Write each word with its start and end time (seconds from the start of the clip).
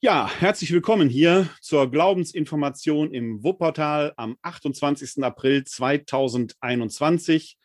Ja, 0.00 0.30
herzlich 0.30 0.72
willkommen 0.72 1.08
hier 1.08 1.50
zur 1.60 1.90
Glaubensinformation 1.90 3.12
im 3.12 3.42
Wuppertal 3.42 4.12
am 4.16 4.36
28. 4.42 5.24
April 5.24 5.64
2021. 5.64 7.58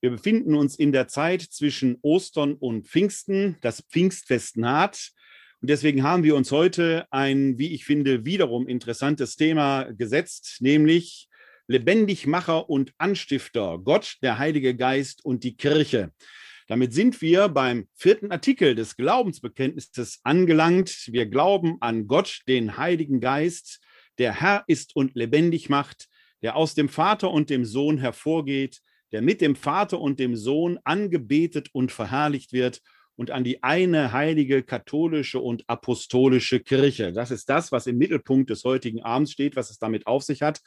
Wir 0.00 0.08
befinden 0.08 0.54
uns 0.54 0.76
in 0.76 0.92
der 0.92 1.08
Zeit 1.08 1.42
zwischen 1.42 1.98
Ostern 2.00 2.54
und 2.54 2.86
Pfingsten. 2.88 3.58
Das 3.60 3.82
Pfingstfest 3.82 4.56
naht. 4.56 5.10
Und 5.60 5.68
deswegen 5.68 6.02
haben 6.04 6.22
wir 6.22 6.36
uns 6.36 6.52
heute 6.52 7.06
ein, 7.10 7.58
wie 7.58 7.74
ich 7.74 7.84
finde, 7.84 8.24
wiederum 8.24 8.66
interessantes 8.66 9.36
Thema 9.36 9.92
gesetzt, 9.92 10.56
nämlich 10.60 11.28
Lebendigmacher 11.66 12.70
und 12.70 12.94
Anstifter, 12.96 13.78
Gott, 13.78 14.16
der 14.22 14.38
Heilige 14.38 14.74
Geist 14.74 15.22
und 15.22 15.44
die 15.44 15.58
Kirche. 15.58 16.12
Damit 16.68 16.92
sind 16.92 17.22
wir 17.22 17.48
beim 17.48 17.88
vierten 17.94 18.30
Artikel 18.30 18.74
des 18.74 18.96
Glaubensbekenntnisses 18.96 20.20
angelangt. 20.22 21.08
Wir 21.10 21.24
glauben 21.24 21.78
an 21.80 22.06
Gott, 22.06 22.40
den 22.46 22.76
Heiligen 22.76 23.20
Geist, 23.20 23.80
der 24.18 24.38
Herr 24.38 24.64
ist 24.66 24.94
und 24.94 25.14
lebendig 25.14 25.70
macht, 25.70 26.08
der 26.42 26.56
aus 26.56 26.74
dem 26.74 26.90
Vater 26.90 27.30
und 27.30 27.48
dem 27.48 27.64
Sohn 27.64 27.96
hervorgeht, 27.96 28.80
der 29.12 29.22
mit 29.22 29.40
dem 29.40 29.56
Vater 29.56 29.98
und 29.98 30.20
dem 30.20 30.36
Sohn 30.36 30.78
angebetet 30.84 31.70
und 31.72 31.90
verherrlicht 31.90 32.52
wird 32.52 32.82
und 33.16 33.30
an 33.30 33.44
die 33.44 33.62
eine 33.62 34.12
heilige 34.12 34.62
katholische 34.62 35.40
und 35.40 35.64
apostolische 35.68 36.60
Kirche. 36.60 37.14
Das 37.14 37.30
ist 37.30 37.48
das, 37.48 37.72
was 37.72 37.86
im 37.86 37.96
Mittelpunkt 37.96 38.50
des 38.50 38.64
heutigen 38.64 39.02
Abends 39.02 39.32
steht, 39.32 39.56
was 39.56 39.70
es 39.70 39.78
damit 39.78 40.06
auf 40.06 40.22
sich 40.22 40.42
hat. 40.42 40.60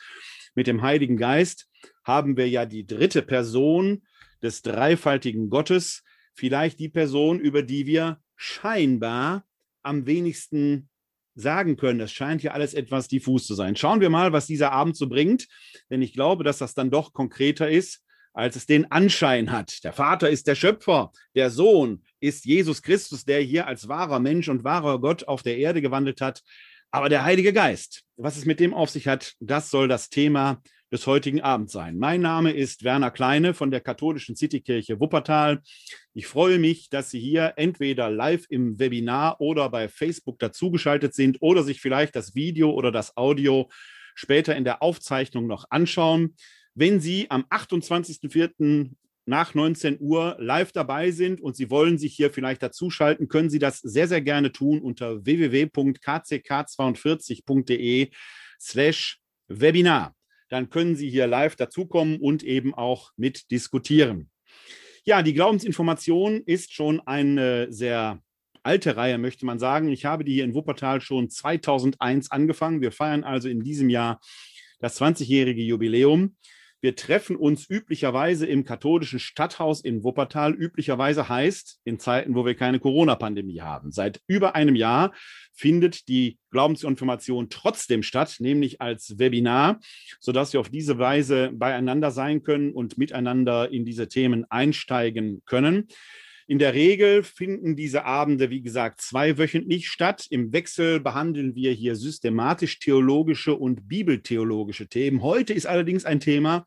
Mit 0.55 0.65
dem 0.65 0.81
Heiligen 0.81 1.15
Geist 1.15 1.69
haben 2.03 2.37
wir 2.37 2.49
ja 2.49 2.65
die 2.65 2.87
dritte 2.87 3.21
Person 3.21 4.01
des 4.41 4.61
dreifaltigen 4.61 5.49
Gottes, 5.49 6.03
vielleicht 6.33 6.79
die 6.79 6.89
Person, 6.89 7.39
über 7.39 7.63
die 7.63 7.85
wir 7.85 8.19
scheinbar 8.35 9.45
am 9.83 10.05
wenigsten 10.05 10.89
sagen 11.35 11.77
können. 11.77 11.99
Das 11.99 12.11
scheint 12.11 12.41
hier 12.41 12.53
alles 12.53 12.73
etwas 12.73 13.07
diffus 13.07 13.45
zu 13.45 13.53
sein. 13.53 13.75
Schauen 13.75 14.01
wir 14.01 14.09
mal, 14.09 14.33
was 14.33 14.47
dieser 14.47 14.71
Abend 14.71 14.97
so 14.97 15.07
bringt, 15.07 15.47
denn 15.89 16.01
ich 16.01 16.13
glaube, 16.13 16.43
dass 16.43 16.57
das 16.57 16.73
dann 16.73 16.91
doch 16.91 17.13
konkreter 17.13 17.69
ist, 17.69 18.03
als 18.33 18.55
es 18.55 18.65
den 18.65 18.91
Anschein 18.91 19.51
hat. 19.51 19.83
Der 19.83 19.93
Vater 19.93 20.29
ist 20.29 20.47
der 20.47 20.55
Schöpfer, 20.55 21.11
der 21.35 21.49
Sohn 21.49 22.03
ist 22.19 22.45
Jesus 22.45 22.81
Christus, 22.81 23.25
der 23.25 23.41
hier 23.41 23.67
als 23.67 23.87
wahrer 23.87 24.19
Mensch 24.19 24.47
und 24.47 24.63
wahrer 24.63 24.99
Gott 24.99 25.27
auf 25.27 25.43
der 25.43 25.57
Erde 25.57 25.81
gewandelt 25.81 26.21
hat. 26.21 26.41
Aber 26.91 27.09
der 27.09 27.23
Heilige 27.23 27.53
Geist, 27.53 28.03
was 28.17 28.37
es 28.37 28.45
mit 28.45 28.59
dem 28.59 28.73
auf 28.73 28.89
sich 28.89 29.07
hat, 29.07 29.33
das 29.39 29.69
soll 29.69 29.87
das 29.87 30.09
Thema 30.09 30.61
des 30.91 31.07
heutigen 31.07 31.41
Abends 31.41 31.71
sein. 31.71 31.97
Mein 31.97 32.19
Name 32.21 32.51
ist 32.51 32.83
Werner 32.83 33.11
Kleine 33.11 33.53
von 33.53 33.71
der 33.71 33.79
katholischen 33.79 34.35
Citykirche 34.35 34.99
Wuppertal. 34.99 35.61
Ich 36.13 36.27
freue 36.27 36.59
mich, 36.59 36.89
dass 36.89 37.11
Sie 37.11 37.19
hier 37.19 37.53
entweder 37.55 38.09
live 38.09 38.45
im 38.49 38.77
Webinar 38.77 39.39
oder 39.39 39.69
bei 39.69 39.87
Facebook 39.87 40.37
dazugeschaltet 40.39 41.13
sind 41.13 41.41
oder 41.41 41.63
sich 41.63 41.79
vielleicht 41.79 42.17
das 42.17 42.35
Video 42.35 42.71
oder 42.71 42.91
das 42.91 43.15
Audio 43.15 43.69
später 44.15 44.57
in 44.57 44.65
der 44.65 44.83
Aufzeichnung 44.83 45.47
noch 45.47 45.63
anschauen. 45.69 46.35
Wenn 46.75 46.99
Sie 46.99 47.31
am 47.31 47.45
28.04 47.49 48.91
nach 49.25 49.53
19 49.53 49.97
Uhr 50.01 50.35
live 50.39 50.73
dabei 50.73 51.11
sind 51.11 51.39
und 51.39 51.55
Sie 51.55 51.69
wollen 51.69 51.97
sich 51.97 52.13
hier 52.15 52.31
vielleicht 52.31 52.61
dazuschalten, 52.63 53.29
können 53.29 53.49
Sie 53.49 53.59
das 53.59 53.79
sehr, 53.79 54.09
sehr 54.09 54.21
gerne 54.21 54.51
tun 54.51 54.81
unter 54.81 55.23
www.kck42.de 55.23 58.11
slash 58.59 59.21
Webinar 59.47 60.13
dann 60.51 60.69
können 60.69 60.95
Sie 60.95 61.09
hier 61.09 61.27
live 61.27 61.55
dazukommen 61.55 62.19
und 62.19 62.43
eben 62.43 62.73
auch 62.73 63.11
mitdiskutieren. 63.15 64.29
Ja, 65.05 65.23
die 65.23 65.33
Glaubensinformation 65.33 66.41
ist 66.45 66.73
schon 66.73 66.99
eine 67.07 67.71
sehr 67.71 68.21
alte 68.61 68.97
Reihe, 68.97 69.17
möchte 69.17 69.45
man 69.45 69.59
sagen. 69.59 69.87
Ich 69.87 70.03
habe 70.05 70.25
die 70.25 70.33
hier 70.33 70.43
in 70.43 70.53
Wuppertal 70.53 70.99
schon 70.99 71.29
2001 71.29 72.31
angefangen. 72.31 72.81
Wir 72.81 72.91
feiern 72.91 73.23
also 73.23 73.47
in 73.47 73.61
diesem 73.61 73.89
Jahr 73.89 74.19
das 74.79 74.99
20-jährige 74.99 75.61
Jubiläum. 75.61 76.35
Wir 76.81 76.95
treffen 76.95 77.35
uns 77.35 77.69
üblicherweise 77.69 78.47
im 78.47 78.65
katholischen 78.65 79.19
Stadthaus 79.19 79.81
in 79.81 80.03
Wuppertal. 80.03 80.53
Üblicherweise 80.53 81.29
heißt 81.29 81.79
in 81.83 81.99
Zeiten, 81.99 82.33
wo 82.33 82.43
wir 82.43 82.55
keine 82.55 82.79
Corona-Pandemie 82.79 83.61
haben. 83.61 83.91
Seit 83.91 84.19
über 84.25 84.55
einem 84.55 84.75
Jahr 84.75 85.13
findet 85.53 86.07
die 86.07 86.39
Glaubensinformation 86.49 87.49
trotzdem 87.51 88.01
statt, 88.01 88.37
nämlich 88.39 88.81
als 88.81 89.19
Webinar, 89.19 89.79
sodass 90.19 90.53
wir 90.53 90.59
auf 90.59 90.69
diese 90.69 90.97
Weise 90.97 91.51
beieinander 91.53 92.09
sein 92.09 92.41
können 92.41 92.73
und 92.73 92.97
miteinander 92.97 93.69
in 93.71 93.85
diese 93.85 94.07
Themen 94.07 94.45
einsteigen 94.49 95.43
können. 95.45 95.87
In 96.51 96.59
der 96.59 96.73
Regel 96.73 97.23
finden 97.23 97.77
diese 97.77 98.03
Abende, 98.03 98.49
wie 98.49 98.61
gesagt, 98.61 98.99
zweiwöchentlich 98.99 99.87
statt. 99.87 100.27
Im 100.29 100.51
Wechsel 100.51 100.99
behandeln 100.99 101.55
wir 101.55 101.71
hier 101.71 101.95
systematisch 101.95 102.79
theologische 102.79 103.55
und 103.55 103.87
bibeltheologische 103.87 104.89
Themen. 104.89 105.21
Heute 105.21 105.53
ist 105.53 105.65
allerdings 105.65 106.03
ein 106.03 106.19
Thema, 106.19 106.65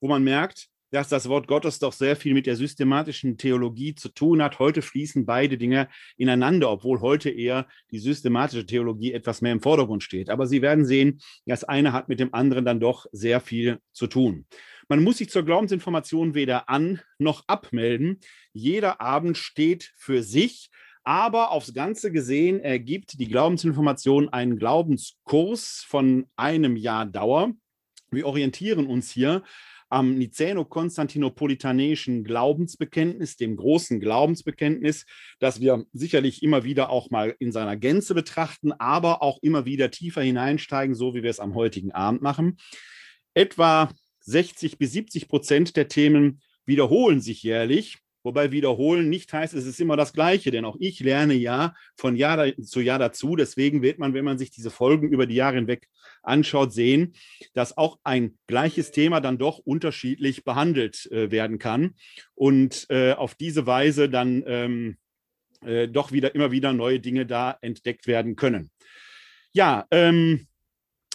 wo 0.00 0.08
man 0.08 0.24
merkt, 0.24 0.66
dass 0.90 1.08
das 1.08 1.28
Wort 1.28 1.46
Gottes 1.46 1.78
doch 1.78 1.92
sehr 1.92 2.16
viel 2.16 2.34
mit 2.34 2.46
der 2.46 2.56
systematischen 2.56 3.38
Theologie 3.38 3.94
zu 3.94 4.08
tun 4.08 4.42
hat. 4.42 4.58
Heute 4.58 4.82
fließen 4.82 5.24
beide 5.26 5.58
Dinge 5.58 5.88
ineinander, 6.16 6.68
obwohl 6.68 7.00
heute 7.00 7.30
eher 7.30 7.68
die 7.92 8.00
systematische 8.00 8.66
Theologie 8.66 9.12
etwas 9.12 9.42
mehr 9.42 9.52
im 9.52 9.62
Vordergrund 9.62 10.02
steht. 10.02 10.28
Aber 10.28 10.48
Sie 10.48 10.60
werden 10.60 10.84
sehen, 10.84 11.20
das 11.46 11.62
eine 11.62 11.92
hat 11.92 12.08
mit 12.08 12.18
dem 12.18 12.34
anderen 12.34 12.64
dann 12.64 12.80
doch 12.80 13.06
sehr 13.12 13.40
viel 13.40 13.78
zu 13.92 14.08
tun. 14.08 14.46
Man 14.90 15.02
muss 15.04 15.18
sich 15.18 15.30
zur 15.30 15.44
Glaubensinformation 15.44 16.34
weder 16.34 16.68
an 16.68 17.00
noch 17.16 17.44
abmelden. 17.46 18.18
Jeder 18.52 19.00
Abend 19.00 19.38
steht 19.38 19.92
für 19.96 20.24
sich. 20.24 20.68
Aber 21.04 21.52
aufs 21.52 21.72
Ganze 21.72 22.10
gesehen 22.10 22.58
ergibt 22.58 23.20
die 23.20 23.28
Glaubensinformation 23.28 24.30
einen 24.30 24.58
Glaubenskurs 24.58 25.84
von 25.86 26.26
einem 26.34 26.74
Jahr 26.74 27.06
Dauer. 27.06 27.52
Wir 28.10 28.26
orientieren 28.26 28.88
uns 28.88 29.12
hier 29.12 29.44
am 29.90 30.18
Nicäno-Konstantinopolitanischen 30.18 32.24
Glaubensbekenntnis, 32.24 33.36
dem 33.36 33.54
großen 33.54 34.00
Glaubensbekenntnis, 34.00 35.06
das 35.38 35.60
wir 35.60 35.84
sicherlich 35.92 36.42
immer 36.42 36.64
wieder 36.64 36.90
auch 36.90 37.10
mal 37.10 37.36
in 37.38 37.52
seiner 37.52 37.76
Gänze 37.76 38.12
betrachten, 38.12 38.72
aber 38.72 39.22
auch 39.22 39.38
immer 39.40 39.66
wieder 39.66 39.92
tiefer 39.92 40.22
hineinsteigen, 40.22 40.96
so 40.96 41.14
wie 41.14 41.22
wir 41.22 41.30
es 41.30 41.38
am 41.38 41.54
heutigen 41.54 41.92
Abend 41.92 42.22
machen. 42.22 42.56
Etwa 43.34 43.88
60 44.20 44.78
bis 44.78 44.92
70 44.92 45.28
Prozent 45.28 45.76
der 45.76 45.88
Themen 45.88 46.40
wiederholen 46.66 47.20
sich 47.20 47.42
jährlich. 47.42 47.98
Wobei 48.22 48.52
wiederholen 48.52 49.08
nicht 49.08 49.32
heißt, 49.32 49.54
es 49.54 49.64
ist 49.64 49.80
immer 49.80 49.96
das 49.96 50.12
Gleiche, 50.12 50.50
denn 50.50 50.66
auch 50.66 50.76
ich 50.78 51.00
lerne 51.00 51.32
ja 51.32 51.74
von 51.96 52.16
Jahr 52.16 52.52
zu 52.60 52.80
Jahr 52.80 52.98
dazu. 52.98 53.34
Deswegen 53.34 53.80
wird 53.80 53.98
man, 53.98 54.12
wenn 54.12 54.26
man 54.26 54.36
sich 54.36 54.50
diese 54.50 54.70
Folgen 54.70 55.08
über 55.08 55.26
die 55.26 55.36
Jahre 55.36 55.56
hinweg 55.56 55.88
anschaut, 56.22 56.72
sehen, 56.72 57.14
dass 57.54 57.78
auch 57.78 57.98
ein 58.04 58.36
gleiches 58.46 58.90
Thema 58.90 59.20
dann 59.20 59.38
doch 59.38 59.58
unterschiedlich 59.58 60.44
behandelt 60.44 61.10
äh, 61.10 61.30
werden 61.30 61.58
kann 61.58 61.94
und 62.34 62.86
äh, 62.90 63.12
auf 63.12 63.34
diese 63.34 63.66
Weise 63.66 64.10
dann 64.10 64.44
ähm, 64.46 64.98
äh, 65.64 65.88
doch 65.88 66.12
wieder 66.12 66.34
immer 66.34 66.50
wieder 66.50 66.74
neue 66.74 67.00
Dinge 67.00 67.24
da 67.24 67.56
entdeckt 67.62 68.06
werden 68.06 68.36
können. 68.36 68.70
Ja, 69.52 69.86
ähm, 69.90 70.46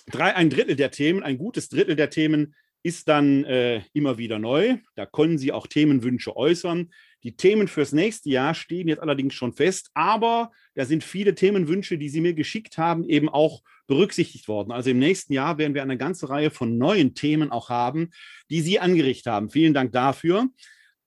drei, 0.07 0.35
ein 0.35 0.49
Drittel 0.49 0.75
der 0.75 0.89
Themen, 0.89 1.21
ein 1.21 1.37
gutes 1.37 1.69
Drittel 1.69 1.95
der 1.95 2.09
Themen 2.09 2.55
ist 2.85 3.07
dann 3.07 3.43
äh, 3.45 3.81
immer 3.93 4.19
wieder 4.19 4.37
neu. 4.37 4.77
Da 4.93 5.07
können 5.07 5.39
Sie 5.39 5.51
auch 5.51 5.65
Themenwünsche 5.65 6.37
äußern. 6.37 6.91
Die 7.23 7.35
Themen 7.35 7.67
fürs 7.67 7.93
nächste 7.93 8.29
Jahr 8.29 8.53
stehen 8.53 8.87
jetzt 8.87 9.01
allerdings 9.01 9.33
schon 9.33 9.53
fest, 9.53 9.89
aber 9.95 10.51
da 10.75 10.85
sind 10.85 11.03
viele 11.03 11.33
Themenwünsche, 11.33 11.97
die 11.97 12.09
Sie 12.09 12.21
mir 12.21 12.35
geschickt 12.35 12.77
haben, 12.77 13.03
eben 13.03 13.27
auch 13.27 13.63
berücksichtigt 13.87 14.47
worden. 14.47 14.71
Also 14.71 14.91
im 14.91 14.99
nächsten 14.99 15.33
Jahr 15.33 15.57
werden 15.57 15.73
wir 15.73 15.81
eine 15.81 15.97
ganze 15.97 16.29
Reihe 16.29 16.51
von 16.51 16.77
neuen 16.77 17.15
Themen 17.15 17.49
auch 17.49 17.69
haben, 17.69 18.11
die 18.51 18.61
Sie 18.61 18.79
angerichtet 18.79 19.33
haben. 19.33 19.49
Vielen 19.49 19.73
Dank 19.73 19.91
dafür. 19.91 20.49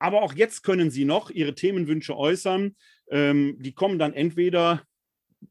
Aber 0.01 0.23
auch 0.23 0.35
jetzt 0.35 0.65
können 0.65 0.91
Sie 0.91 1.05
noch 1.05 1.31
Ihre 1.31 1.55
Themenwünsche 1.55 2.17
äußern. 2.17 2.75
Ähm, 3.09 3.55
die 3.61 3.73
kommen 3.73 4.01
dann 4.01 4.15
entweder 4.15 4.83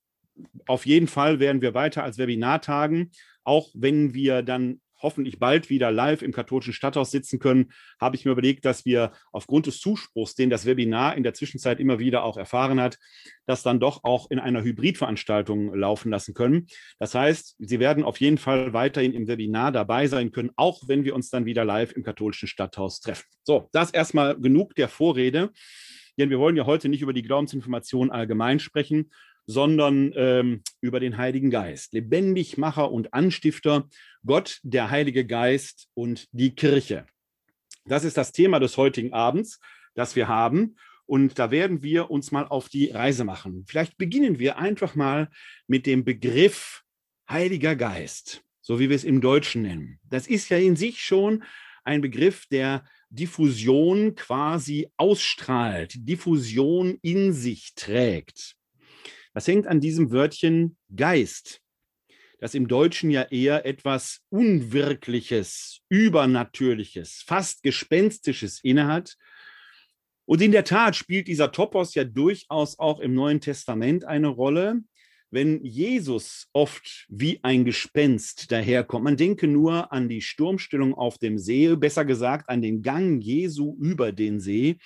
auf 0.68 0.86
jeden 0.86 1.08
Fall 1.08 1.40
werden 1.40 1.64
wir 1.64 1.74
weiter 1.74 2.04
als 2.04 2.20
Webinar 2.20 2.62
tagen, 2.62 3.10
auch 3.48 3.70
wenn 3.74 4.14
wir 4.14 4.42
dann 4.42 4.82
hoffentlich 5.02 5.40
bald 5.40 5.70
wieder 5.70 5.92
live 5.92 6.22
im 6.22 6.32
katholischen 6.32 6.74
Stadthaus 6.74 7.12
sitzen 7.12 7.40
können, 7.40 7.72
habe 8.00 8.16
ich 8.16 8.26
mir 8.26 8.32
überlegt, 8.32 8.66
dass 8.66 8.86
wir 8.86 9.12
aufgrund 9.32 9.68
des 9.68 9.80
Zuspruchs, 9.80 10.36
den 10.36 10.50
das 10.50 10.66
Webinar 10.66 11.16
in 11.16 11.24
der 11.24 11.34
Zwischenzeit 11.34 11.80
immer 11.80 12.00
wieder 12.00 12.24
auch 12.24 12.38
erfahren 12.38 12.82
hat, 12.82 12.98
das 13.46 13.64
dann 13.64 13.80
doch 13.80 14.04
auch 14.04 14.30
in 14.32 14.40
einer 14.40 14.64
Hybridveranstaltung 14.64 15.74
laufen 15.76 16.10
lassen 16.12 16.34
können. 16.34 16.68
Das 17.00 17.16
heißt, 17.16 17.56
Sie 17.60 17.80
werden 17.80 18.04
auf 18.04 18.20
jeden 18.20 18.38
Fall 18.38 18.74
weiterhin 18.74 19.14
im 19.14 19.28
Webinar 19.28 19.72
dabei 19.72 20.08
sein 20.08 20.32
können, 20.32 20.52
auch 20.56 20.82
wenn 20.88 21.06
wir 21.06 21.16
uns 21.16 21.30
dann 21.30 21.46
wieder 21.46 21.64
live 21.64 21.92
im 21.94 22.04
katholischen 22.04 22.48
Stadthaus 22.48 23.00
treffen. 23.00 23.26
So, 23.44 23.70
das 23.72 23.92
erstmal 23.92 24.40
genug 24.40 24.76
der 24.76 24.90
Vorrede, 24.90 25.52
denn 26.18 26.32
wir 26.32 26.40
wollen 26.40 26.56
ja 26.56 26.66
heute 26.66 26.90
nicht 26.90 27.04
über 27.04 27.14
die 27.14 27.22
Glaubensinformation 27.22 28.10
allgemein 28.10 28.60
sprechen, 28.60 29.12
sondern 29.48 30.14
ähm, 30.16 30.62
über 30.82 31.00
den 31.00 31.18
Heiligen 31.18 31.50
Geist. 31.50 31.94
Lebendigmacher 31.94 32.92
und 32.92 33.14
Anstifter, 33.14 33.88
Gott, 34.26 34.60
der 34.64 34.92
Heilige 34.92 35.26
Geist 35.26 35.88
und 35.94 36.28
die 36.34 36.54
Kirche. 36.54 37.08
Das 37.86 38.04
ist 38.04 38.18
das 38.18 38.34
Thema 38.34 38.60
des 38.60 38.76
heutigen 38.76 39.14
Abends, 39.14 39.60
das 39.96 40.16
wir 40.16 40.28
haben. 40.28 40.76
Und 41.06 41.40
da 41.40 41.52
werden 41.52 41.82
wir 41.82 42.12
uns 42.12 42.32
mal 42.32 42.46
auf 42.46 42.68
die 42.68 42.92
Reise 42.92 43.24
machen. 43.24 43.64
Vielleicht 43.66 43.98
beginnen 43.98 44.40
wir 44.40 44.58
einfach 44.58 44.94
mal 44.96 45.30
mit 45.66 45.86
dem 45.86 46.04
Begriff 46.04 46.84
Heiliger 47.30 47.78
Geist, 47.78 48.44
so 48.62 48.80
wie 48.80 48.90
wir 48.90 48.96
es 48.98 49.06
im 49.06 49.22
Deutschen 49.22 49.62
nennen. 49.62 50.00
Das 50.04 50.28
ist 50.28 50.50
ja 50.50 50.58
in 50.58 50.76
sich 50.76 51.02
schon 51.02 51.46
ein 51.86 52.02
Begriff, 52.02 52.46
der 52.48 52.84
Diffusion 53.10 54.16
quasi 54.16 54.90
ausstrahlt, 54.98 55.94
Diffusion 55.98 56.98
in 57.02 57.32
sich 57.32 57.74
trägt. 57.76 58.57
Das 59.38 59.48
hängt 59.48 59.68
an 59.68 59.80
diesem 59.80 60.10
Wörtchen 60.10 60.78
Geist, 60.96 61.62
das 62.40 62.56
im 62.56 62.68
Deutschen 62.68 63.12
ja 63.12 63.22
eher 63.22 63.68
etwas 63.68 64.22
Unwirkliches, 64.30 65.82
Übernatürliches, 65.90 67.24
fast 67.24 67.62
Gespenstisches 67.62 68.60
innehat. 68.64 69.16
Und 70.26 70.42
in 70.42 70.52
der 70.52 70.64
Tat 70.64 70.96
spielt 70.96 71.28
dieser 71.28 71.52
Topos 71.52 71.94
ja 71.94 72.04
durchaus 72.04 72.80
auch 72.80 73.00
im 73.00 73.14
Neuen 73.14 73.40
Testament 73.40 74.06
eine 74.06 74.30
Rolle, 74.30 74.82
wenn 75.30 75.64
Jesus 75.64 76.48
oft 76.52 77.06
wie 77.08 77.40
ein 77.44 77.64
Gespenst 77.64 78.52
daherkommt. 78.52 79.04
Man 79.04 79.18
denke 79.18 79.46
nur 79.46 79.94
an 79.94 80.10
die 80.10 80.22
Sturmstellung 80.22 80.96
auf 80.96 81.20
dem 81.20 81.38
See, 81.38 81.76
besser 81.76 82.06
gesagt 82.06 82.50
an 82.50 82.64
den 82.64 82.82
Gang 82.82 83.22
Jesu 83.22 83.78
über 83.80 84.12
den 84.12 84.40
See, 84.40 84.80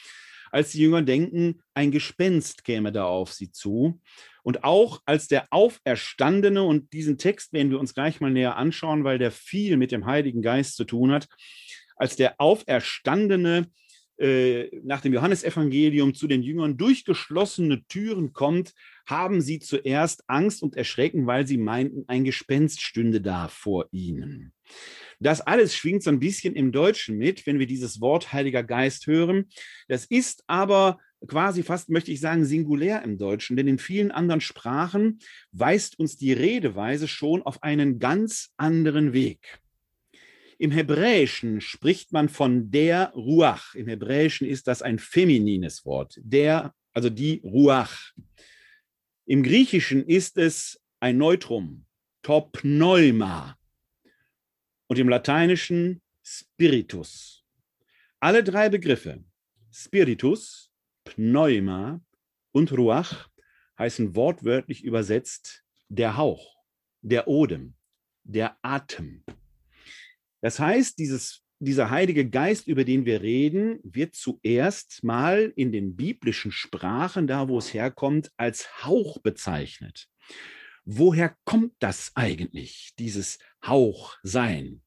als 0.52 0.74
die 0.74 0.82
Jünger 0.82 1.04
denken, 1.04 1.62
ein 1.74 1.92
Gespenst 1.92 2.66
käme 2.66 2.92
da 2.92 3.06
auf 3.06 3.32
sie 3.32 3.50
zu. 3.50 4.02
Und 4.44 4.64
auch 4.64 5.02
als 5.06 5.28
der 5.28 5.48
Auferstandene, 5.52 6.64
und 6.64 6.94
diesen 6.94 7.18
Text 7.18 7.54
werden 7.54 7.72
wir 7.72 7.80
uns 7.80 7.94
gleich 7.94 8.20
mal 8.22 8.32
näher 8.32 8.58
anschauen, 8.58 9.04
weil 9.04 9.20
der 9.20 9.32
viel 9.32 9.78
mit 9.78 9.92
dem 9.92 10.06
Heiligen 10.06 10.42
Geist 10.42 10.76
zu 10.76 10.84
tun 10.84 11.12
hat, 11.12 11.28
als 11.96 12.16
der 12.16 12.40
Auferstandene 12.40 13.68
äh, 14.22 14.70
nach 14.84 15.02
dem 15.02 15.14
Johannesevangelium 15.14 16.14
zu 16.14 16.28
den 16.28 16.44
Jüngern 16.44 16.78
durch 16.78 17.06
geschlossene 17.06 17.84
Türen 17.88 18.34
kommt, 18.34 18.74
haben 19.08 19.42
sie 19.42 19.60
zuerst 19.60 20.24
Angst 20.28 20.62
und 20.62 20.76
Erschrecken, 20.76 21.26
weil 21.26 21.48
sie 21.48 21.58
meinten, 21.58 22.04
ein 22.08 22.24
Gespenst 22.24 22.82
stünde 22.82 23.22
da 23.22 23.48
vor 23.48 23.88
ihnen. 23.92 24.54
Das 25.20 25.42
alles 25.42 25.76
schwingt 25.76 26.04
so 26.04 26.12
ein 26.12 26.20
bisschen 26.20 26.56
im 26.56 26.72
Deutschen 26.72 27.18
mit, 27.18 27.48
wenn 27.48 27.58
wir 27.58 27.66
dieses 27.66 28.00
Wort 28.00 28.32
Heiliger 28.32 28.64
Geist 28.64 29.08
hören. 29.08 29.50
Das 29.88 30.06
ist 30.06 30.44
aber 30.46 31.00
quasi 31.28 31.64
fast, 31.64 31.90
möchte 31.90 32.12
ich 32.12 32.20
sagen, 32.20 32.46
singulär 32.46 33.04
im 33.04 33.18
Deutschen, 33.18 33.56
denn 33.56 33.68
in 33.68 33.80
vielen 33.80 34.12
anderen 34.12 34.42
Sprachen 34.42 35.20
weist 35.52 36.00
uns 36.00 36.18
die 36.18 36.34
Redeweise 36.34 37.08
schon 37.08 37.42
auf 37.44 37.64
einen 37.64 38.00
ganz 38.00 38.52
anderen 38.58 39.14
Weg. 39.14 39.60
Im 40.58 40.72
Hebräischen 40.72 41.60
spricht 41.60 42.12
man 42.12 42.30
von 42.30 42.70
der 42.70 43.12
Ruach. 43.16 43.74
Im 43.74 43.88
Hebräischen 43.88 44.48
ist 44.48 44.68
das 44.68 44.84
ein 44.84 45.00
feminines 45.00 45.86
Wort. 45.86 46.20
Der, 46.24 46.76
also 46.94 47.10
die 47.10 47.42
Ruach. 47.44 48.12
Im 49.26 49.42
Griechischen 49.42 50.06
ist 50.06 50.38
es 50.38 50.80
ein 51.00 51.18
Neutrum, 51.18 51.86
Topneuma. 52.22 53.58
Und 54.86 55.00
im 55.00 55.10
Lateinischen 55.10 56.02
Spiritus. 56.24 57.44
Alle 58.20 58.44
drei 58.44 58.70
Begriffe, 58.70 59.24
Spiritus, 59.72 60.71
Pneuma 61.16 62.02
und 62.54 62.72
Ruach 62.72 63.28
heißen 63.78 64.16
wortwörtlich 64.16 64.82
übersetzt 64.84 65.64
der 65.90 66.16
Hauch, 66.16 66.56
der 67.02 67.28
Odem, 67.28 67.76
der 68.24 68.58
Atem. 68.62 69.26
Das 70.40 70.60
heißt, 70.60 70.98
dieses, 70.98 71.44
dieser 71.60 71.90
Heilige 71.90 72.30
Geist, 72.30 72.68
über 72.68 72.86
den 72.86 73.06
wir 73.06 73.22
reden, 73.22 73.80
wird 73.84 74.16
zuerst 74.16 75.04
mal 75.04 75.52
in 75.58 75.74
den 75.74 75.98
biblischen 75.98 76.54
Sprachen, 76.54 77.28
da 77.28 77.50
wo 77.50 77.58
es 77.58 77.74
herkommt, 77.74 78.32
als 78.38 78.86
Hauch 78.86 79.20
bezeichnet. 79.20 80.08
Woher 80.86 81.36
kommt 81.44 81.74
das 81.80 82.12
eigentlich, 82.16 82.94
dieses 82.98 83.38
Hauchsein? 83.66 84.82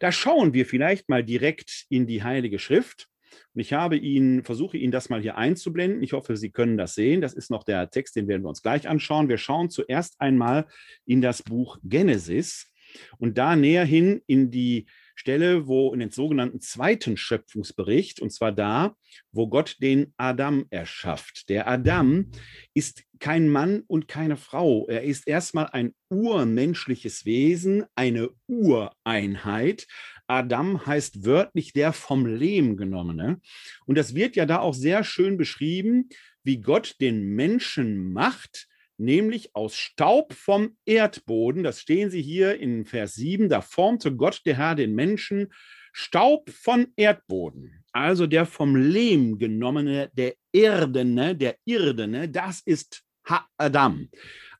Da 0.00 0.12
schauen 0.12 0.54
wir 0.54 0.64
vielleicht 0.64 1.10
mal 1.10 1.22
direkt 1.22 1.84
in 1.90 2.06
die 2.06 2.22
Heilige 2.22 2.58
Schrift 2.58 3.10
und 3.54 3.60
ich 3.60 3.72
habe 3.72 3.96
ihn, 3.96 4.44
versuche 4.44 4.76
ihn 4.76 4.90
das 4.90 5.08
mal 5.08 5.20
hier 5.20 5.36
einzublenden. 5.36 6.02
Ich 6.02 6.12
hoffe, 6.12 6.36
Sie 6.36 6.50
können 6.50 6.76
das 6.76 6.94
sehen. 6.94 7.20
Das 7.20 7.34
ist 7.34 7.50
noch 7.50 7.64
der 7.64 7.90
Text, 7.90 8.16
den 8.16 8.28
werden 8.28 8.42
wir 8.42 8.48
uns 8.48 8.62
gleich 8.62 8.88
anschauen. 8.88 9.28
Wir 9.28 9.38
schauen 9.38 9.70
zuerst 9.70 10.20
einmal 10.20 10.66
in 11.06 11.20
das 11.20 11.42
Buch 11.42 11.78
Genesis 11.82 12.72
und 13.18 13.38
da 13.38 13.56
näher 13.56 13.84
hin 13.84 14.22
in 14.26 14.50
die 14.50 14.86
Stelle, 15.14 15.66
wo 15.66 15.92
in 15.92 16.00
den 16.00 16.10
sogenannten 16.10 16.60
zweiten 16.60 17.16
Schöpfungsbericht, 17.16 18.20
und 18.20 18.32
zwar 18.32 18.52
da, 18.52 18.96
wo 19.30 19.46
Gott 19.46 19.76
den 19.80 20.14
Adam 20.16 20.66
erschafft. 20.70 21.48
Der 21.48 21.68
Adam 21.68 22.30
ist 22.74 23.04
kein 23.18 23.48
Mann 23.48 23.82
und 23.86 24.08
keine 24.08 24.36
Frau. 24.36 24.86
Er 24.88 25.02
ist 25.02 25.28
erstmal 25.28 25.66
ein 25.66 25.94
urmenschliches 26.08 27.24
Wesen, 27.24 27.84
eine 27.94 28.30
Ureinheit, 28.48 29.86
Adam 30.32 30.86
heißt 30.86 31.26
wörtlich 31.26 31.74
der 31.74 31.92
vom 31.92 32.24
Lehm 32.24 32.78
genommene. 32.78 33.40
Und 33.84 33.98
das 33.98 34.14
wird 34.14 34.34
ja 34.34 34.46
da 34.46 34.60
auch 34.60 34.72
sehr 34.72 35.04
schön 35.04 35.36
beschrieben, 35.36 36.08
wie 36.42 36.60
Gott 36.60 36.96
den 37.00 37.34
Menschen 37.34 38.12
macht, 38.12 38.66
nämlich 38.96 39.54
aus 39.54 39.76
Staub 39.76 40.32
vom 40.32 40.76
Erdboden. 40.86 41.62
Das 41.62 41.80
stehen 41.80 42.10
Sie 42.10 42.22
hier 42.22 42.58
in 42.58 42.86
Vers 42.86 43.14
7. 43.14 43.50
Da 43.50 43.60
formte 43.60 44.16
Gott, 44.16 44.40
der 44.46 44.56
Herr, 44.56 44.74
den 44.74 44.94
Menschen 44.94 45.52
Staub 45.92 46.48
von 46.48 46.88
Erdboden. 46.96 47.84
Also 47.92 48.26
der 48.26 48.46
vom 48.46 48.74
Lehm 48.74 49.38
genommene, 49.38 50.10
der 50.14 50.34
Erdene, 50.50 51.36
der 51.36 51.56
Irdene, 51.66 52.30
das 52.30 52.62
ist 52.64 53.02
Ha-Adam. 53.28 54.08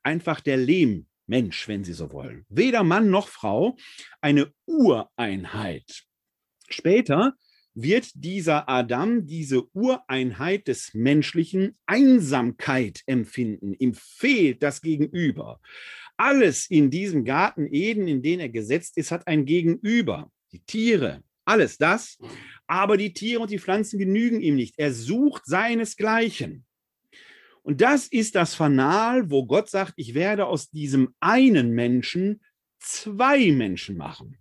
Einfach 0.03 0.39
der 0.39 0.57
Lehm 0.57 1.07
Mensch, 1.33 1.67
wenn 1.67 1.83
Sie 1.83 1.93
so 1.93 2.11
wollen. 2.11 2.45
Weder 2.49 2.83
Mann 2.83 3.09
noch 3.09 3.27
Frau, 3.27 3.75
eine 4.21 4.53
Ureinheit. 4.67 6.03
Später 6.69 7.33
wird 7.73 8.11
dieser 8.13 8.69
Adam, 8.69 9.25
diese 9.25 9.63
Ureinheit 9.73 10.67
des 10.67 10.93
Menschlichen, 10.93 11.75
Einsamkeit 11.87 13.01
empfinden. 13.07 13.73
Ihm 13.73 13.95
fehlt 13.95 14.61
das 14.61 14.81
Gegenüber. 14.81 15.59
Alles 16.17 16.69
in 16.69 16.91
diesem 16.91 17.25
Garten 17.25 17.65
Eden, 17.65 18.07
in 18.07 18.21
den 18.21 18.39
er 18.39 18.49
gesetzt 18.49 18.95
ist, 18.99 19.09
hat 19.09 19.25
ein 19.25 19.45
Gegenüber. 19.45 20.31
Die 20.51 20.63
Tiere, 20.63 21.23
alles 21.45 21.79
das. 21.79 22.19
Aber 22.67 22.95
die 22.95 23.11
Tiere 23.11 23.41
und 23.41 23.49
die 23.49 23.57
Pflanzen 23.57 23.97
genügen 23.97 24.39
ihm 24.39 24.53
nicht. 24.53 24.75
Er 24.77 24.93
sucht 24.93 25.47
seinesgleichen. 25.47 26.63
Und 27.63 27.81
das 27.81 28.07
ist 28.07 28.35
das 28.35 28.55
Fanal, 28.55 29.31
wo 29.31 29.45
Gott 29.45 29.69
sagt, 29.69 29.93
ich 29.95 30.13
werde 30.13 30.45
aus 30.45 30.69
diesem 30.69 31.15
einen 31.19 31.71
Menschen 31.71 32.41
zwei 32.79 33.51
Menschen 33.51 33.97
machen. 33.97 34.37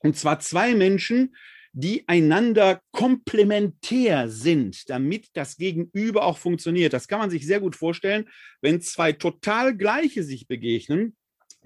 Und 0.00 0.16
zwar 0.16 0.40
zwei 0.40 0.74
Menschen, 0.74 1.34
die 1.72 2.06
einander 2.06 2.82
komplementär 2.90 4.28
sind, 4.28 4.88
damit 4.90 5.28
das 5.34 5.56
Gegenüber 5.56 6.24
auch 6.24 6.38
funktioniert. 6.38 6.92
Das 6.92 7.08
kann 7.08 7.18
man 7.18 7.30
sich 7.30 7.46
sehr 7.46 7.60
gut 7.60 7.76
vorstellen, 7.76 8.28
wenn 8.60 8.80
zwei 8.80 9.12
total 9.12 9.76
gleiche 9.76 10.22
sich 10.22 10.48
begegnen, 10.48 11.16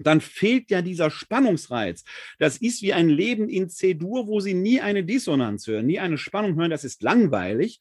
dann 0.05 0.21
fehlt 0.21 0.69
ja 0.69 0.81
dieser 0.81 1.09
Spannungsreiz. 1.09 2.03
Das 2.37 2.57
ist 2.57 2.81
wie 2.81 2.93
ein 2.93 3.09
Leben 3.09 3.49
in 3.49 3.69
C-Dur, 3.69 4.27
wo 4.27 4.39
Sie 4.39 4.53
nie 4.53 4.81
eine 4.81 5.03
Dissonanz 5.03 5.65
hören, 5.65 5.87
nie 5.87 5.99
eine 5.99 6.17
Spannung 6.17 6.55
hören. 6.55 6.69
Das 6.69 6.83
ist 6.83 7.01
langweilig. 7.01 7.79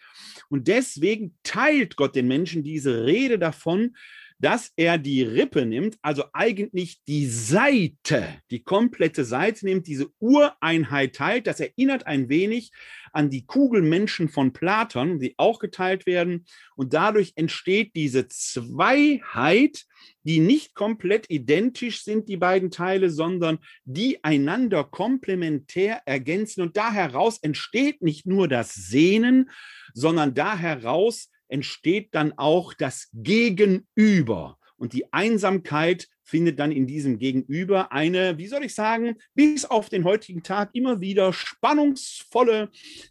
Und 0.48 0.68
deswegen 0.68 1.36
teilt 1.42 1.96
Gott 1.96 2.14
den 2.14 2.28
Menschen 2.28 2.62
diese 2.62 3.04
Rede 3.04 3.38
davon, 3.38 3.96
dass 4.38 4.70
er 4.76 4.98
die 4.98 5.22
Rippe 5.22 5.64
nimmt, 5.64 5.96
also 6.02 6.24
eigentlich 6.32 7.02
die 7.04 7.26
Seite, 7.26 8.26
die 8.50 8.62
komplette 8.62 9.24
Seite 9.24 9.64
nimmt, 9.64 9.86
diese 9.86 10.10
Ureinheit 10.18 11.14
teilt. 11.14 11.46
Das 11.46 11.60
erinnert 11.60 12.06
ein 12.06 12.28
wenig 12.28 12.70
an 13.12 13.30
die 13.30 13.46
Kugelmenschen 13.46 14.28
von 14.28 14.52
Platon, 14.52 15.18
die 15.18 15.34
auch 15.38 15.58
geteilt 15.58 16.04
werden. 16.04 16.44
Und 16.74 16.92
dadurch 16.92 17.32
entsteht 17.36 17.96
diese 17.96 18.28
Zweiheit, 18.28 19.86
die 20.22 20.40
nicht 20.40 20.74
komplett 20.74 21.30
identisch 21.30 22.02
sind, 22.02 22.28
die 22.28 22.36
beiden 22.36 22.70
Teile, 22.70 23.08
sondern 23.08 23.58
die 23.84 24.22
einander 24.22 24.84
komplementär 24.84 26.02
ergänzen. 26.04 26.60
Und 26.60 26.76
da 26.76 26.92
heraus 26.92 27.38
entsteht 27.38 28.02
nicht 28.02 28.26
nur 28.26 28.48
das 28.48 28.74
Sehnen, 28.74 29.50
sondern 29.94 30.34
da 30.34 30.58
heraus 30.58 31.30
entsteht 31.48 32.14
dann 32.14 32.32
auch 32.36 32.74
das 32.74 33.08
Gegenüber. 33.12 34.58
Und 34.76 34.92
die 34.92 35.12
Einsamkeit 35.12 36.08
findet 36.22 36.58
dann 36.58 36.72
in 36.72 36.86
diesem 36.86 37.18
Gegenüber 37.18 37.92
eine, 37.92 38.36
wie 38.36 38.48
soll 38.48 38.64
ich 38.64 38.74
sagen, 38.74 39.16
bis 39.34 39.64
auf 39.64 39.88
den 39.88 40.04
heutigen 40.04 40.42
Tag 40.42 40.70
immer 40.74 41.00
wieder 41.00 41.32
spannungsvolle 41.32 42.70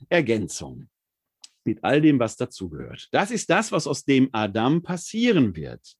Ergänzung 0.09 0.89
mit 1.63 1.83
all 1.83 2.01
dem, 2.01 2.19
was 2.19 2.37
dazugehört. 2.37 3.07
Das 3.11 3.31
ist 3.31 3.49
das, 3.49 3.71
was 3.71 3.87
aus 3.87 4.05
dem 4.05 4.29
Adam 4.31 4.83
passieren 4.83 5.55
wird. 5.55 5.95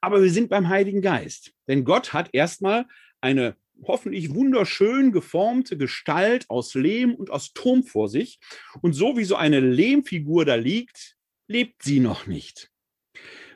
Aber 0.00 0.22
wir 0.22 0.30
sind 0.30 0.50
beim 0.50 0.68
Heiligen 0.68 1.00
Geist, 1.00 1.52
denn 1.66 1.84
Gott 1.84 2.12
hat 2.12 2.30
erstmal 2.32 2.86
eine 3.20 3.56
hoffentlich 3.82 4.34
wunderschön 4.34 5.10
geformte 5.12 5.78
Gestalt 5.78 6.44
aus 6.48 6.74
Lehm 6.74 7.14
und 7.14 7.30
aus 7.30 7.52
Turm 7.52 7.82
vor 7.82 8.08
sich. 8.08 8.38
Und 8.82 8.92
so 8.92 9.16
wie 9.16 9.24
so 9.24 9.36
eine 9.36 9.60
Lehmfigur 9.60 10.44
da 10.44 10.54
liegt, 10.56 11.16
lebt 11.50 11.82
sie 11.82 12.00
noch 12.00 12.26
nicht. 12.26 12.70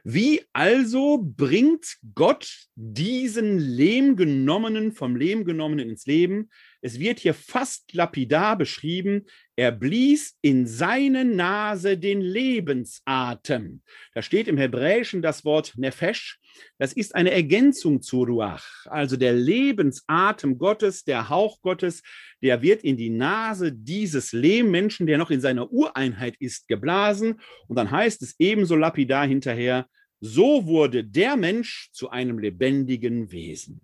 Wie 0.03 0.43
also 0.53 1.19
bringt 1.19 1.97
Gott 2.15 2.67
diesen 2.75 3.59
Lehmgenommenen 3.59 4.93
vom 4.93 5.17
Lehmgenommenen 5.17 5.89
ins 5.89 6.05
Leben? 6.05 6.51
Es 6.85 6.99
wird 6.99 7.19
hier 7.19 7.33
fast 7.33 7.95
lapidar 7.95 8.59
beschrieben, 8.59 9.25
er 9.57 9.73
blies 9.73 10.37
in 10.43 10.67
seine 10.67 11.25
Nase 11.25 11.97
den 11.97 12.21
Lebensatem. 12.21 13.81
Da 14.13 14.21
steht 14.21 14.49
im 14.49 14.59
Hebräischen 14.59 15.23
das 15.23 15.47
Wort 15.47 15.79
Nefesh. 15.79 16.39
Das 16.77 16.93
ist 16.93 17.15
eine 17.15 17.31
Ergänzung 17.31 18.03
zu 18.03 18.25
Ruach, 18.25 18.67
also 18.85 19.17
der 19.17 19.33
Lebensatem 19.33 20.59
Gottes, 20.59 21.05
der 21.05 21.31
Hauch 21.31 21.63
Gottes, 21.63 22.03
der 22.43 22.61
wird 22.61 22.85
in 22.85 22.99
die 22.99 23.09
Nase 23.09 23.73
dieses 23.73 24.33
Lehmmenschen, 24.33 25.07
der 25.07 25.17
noch 25.17 25.31
in 25.31 25.41
seiner 25.41 25.73
Ureinheit 25.73 26.37
ist, 26.39 26.69
geblasen. 26.69 27.41
Und 27.67 27.77
dann 27.77 27.91
heißt 27.91 28.21
es 28.21 28.35
ebenso 28.39 28.77
lapidar 28.77 29.27
hinterher, 29.27 29.89
so 30.21 30.67
wurde 30.67 31.03
der 31.03 31.37
Mensch 31.37 31.89
zu 31.93 32.11
einem 32.11 32.39
lebendigen 32.39 33.33
Wesen. 33.33 33.81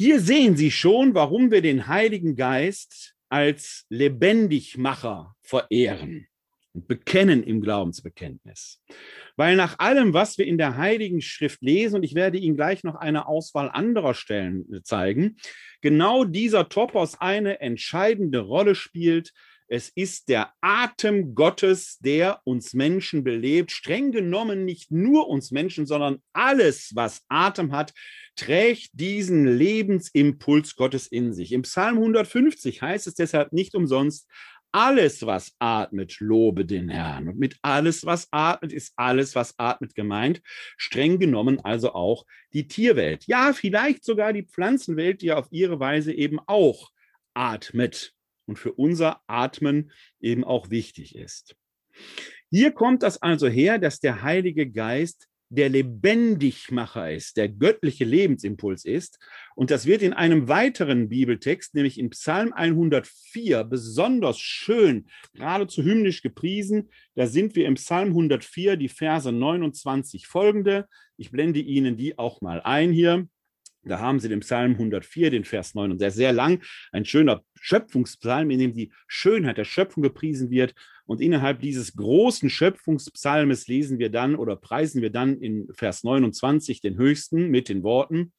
Hier 0.00 0.20
sehen 0.20 0.56
Sie 0.56 0.70
schon, 0.70 1.14
warum 1.14 1.50
wir 1.50 1.60
den 1.60 1.88
Heiligen 1.88 2.36
Geist 2.36 3.16
als 3.28 3.84
Lebendigmacher 3.88 5.34
verehren 5.42 6.28
und 6.72 6.86
bekennen 6.86 7.42
im 7.42 7.60
Glaubensbekenntnis. 7.60 8.80
Weil 9.34 9.56
nach 9.56 9.80
allem, 9.80 10.14
was 10.14 10.38
wir 10.38 10.46
in 10.46 10.56
der 10.56 10.76
Heiligen 10.76 11.20
Schrift 11.20 11.62
lesen, 11.62 11.96
und 11.96 12.02
ich 12.04 12.14
werde 12.14 12.38
Ihnen 12.38 12.54
gleich 12.54 12.84
noch 12.84 12.94
eine 12.94 13.26
Auswahl 13.26 13.70
anderer 13.70 14.14
Stellen 14.14 14.66
zeigen, 14.84 15.36
genau 15.80 16.22
dieser 16.22 16.68
Topos 16.68 17.20
eine 17.20 17.60
entscheidende 17.60 18.38
Rolle 18.38 18.76
spielt, 18.76 19.32
es 19.68 19.90
ist 19.90 20.30
der 20.30 20.52
Atem 20.62 21.34
Gottes, 21.34 21.98
der 21.98 22.40
uns 22.44 22.72
Menschen 22.72 23.22
belebt. 23.22 23.70
Streng 23.70 24.12
genommen 24.12 24.64
nicht 24.64 24.90
nur 24.90 25.28
uns 25.28 25.50
Menschen, 25.50 25.86
sondern 25.86 26.22
alles, 26.32 26.92
was 26.94 27.22
Atem 27.28 27.72
hat, 27.72 27.92
trägt 28.34 28.90
diesen 28.94 29.46
Lebensimpuls 29.46 30.74
Gottes 30.74 31.06
in 31.06 31.34
sich. 31.34 31.52
Im 31.52 31.62
Psalm 31.62 31.98
150 31.98 32.80
heißt 32.80 33.06
es 33.06 33.14
deshalb 33.14 33.52
nicht 33.52 33.74
umsonst, 33.74 34.26
alles, 34.72 35.24
was 35.24 35.54
atmet, 35.58 36.20
lobe 36.20 36.64
den 36.64 36.88
Herrn. 36.88 37.28
Und 37.28 37.38
mit 37.38 37.56
alles, 37.62 38.04
was 38.04 38.28
atmet, 38.30 38.72
ist 38.72 38.92
alles, 38.96 39.34
was 39.34 39.58
atmet 39.58 39.94
gemeint. 39.94 40.42
Streng 40.76 41.18
genommen 41.18 41.60
also 41.64 41.94
auch 41.94 42.24
die 42.52 42.68
Tierwelt. 42.68 43.26
Ja, 43.26 43.52
vielleicht 43.52 44.04
sogar 44.04 44.32
die 44.32 44.42
Pflanzenwelt, 44.42 45.22
die 45.22 45.32
auf 45.32 45.48
ihre 45.50 45.80
Weise 45.80 46.12
eben 46.12 46.38
auch 46.46 46.90
atmet 47.34 48.14
und 48.48 48.58
für 48.58 48.72
unser 48.72 49.20
Atmen 49.26 49.92
eben 50.20 50.42
auch 50.42 50.70
wichtig 50.70 51.14
ist. 51.14 51.54
Hier 52.50 52.72
kommt 52.72 53.02
das 53.02 53.20
also 53.20 53.46
her, 53.46 53.78
dass 53.78 54.00
der 54.00 54.22
Heilige 54.22 54.68
Geist 54.70 55.28
der 55.50 55.68
Lebendigmacher 55.70 57.12
ist, 57.12 57.36
der 57.36 57.48
göttliche 57.48 58.04
Lebensimpuls 58.04 58.84
ist. 58.84 59.18
Und 59.54 59.70
das 59.70 59.86
wird 59.86 60.02
in 60.02 60.12
einem 60.12 60.48
weiteren 60.48 61.08
Bibeltext, 61.08 61.74
nämlich 61.74 61.98
in 61.98 62.10
Psalm 62.10 62.52
104, 62.52 63.64
besonders 63.64 64.38
schön, 64.38 65.08
geradezu 65.32 65.82
hymnisch 65.82 66.22
gepriesen. 66.22 66.90
Da 67.14 67.26
sind 67.26 67.56
wir 67.56 67.66
im 67.66 67.74
Psalm 67.74 68.08
104, 68.08 68.76
die 68.76 68.88
Verse 68.88 69.32
29 69.32 70.26
folgende. 70.26 70.86
Ich 71.16 71.30
blende 71.30 71.60
Ihnen 71.60 71.96
die 71.96 72.18
auch 72.18 72.40
mal 72.42 72.60
ein 72.60 72.92
hier. 72.92 73.26
Da 73.84 74.00
haben 74.00 74.20
Sie 74.20 74.28
den 74.28 74.40
Psalm 74.40 74.72
104, 74.72 75.30
den 75.30 75.44
Vers 75.44 75.74
9 75.74 75.92
und 75.92 76.00
der 76.00 76.08
ist 76.08 76.16
sehr 76.16 76.32
lang, 76.32 76.62
ein 76.92 77.04
schöner 77.04 77.42
Schöpfungspsalm, 77.60 78.50
in 78.50 78.58
dem 78.58 78.74
die 78.74 78.92
Schönheit 79.06 79.56
der 79.56 79.64
Schöpfung 79.64 80.02
gepriesen 80.02 80.50
wird. 80.50 80.74
Und 81.06 81.20
innerhalb 81.20 81.60
dieses 81.60 81.94
großen 81.94 82.50
Schöpfungspsalmes 82.50 83.66
lesen 83.66 83.98
wir 83.98 84.10
dann 84.10 84.36
oder 84.36 84.56
preisen 84.56 85.00
wir 85.00 85.10
dann 85.10 85.40
in 85.40 85.68
Vers 85.72 86.04
29 86.04 86.80
den 86.80 86.98
Höchsten 86.98 87.48
mit 87.48 87.68
den 87.68 87.82
Worten, 87.82 88.32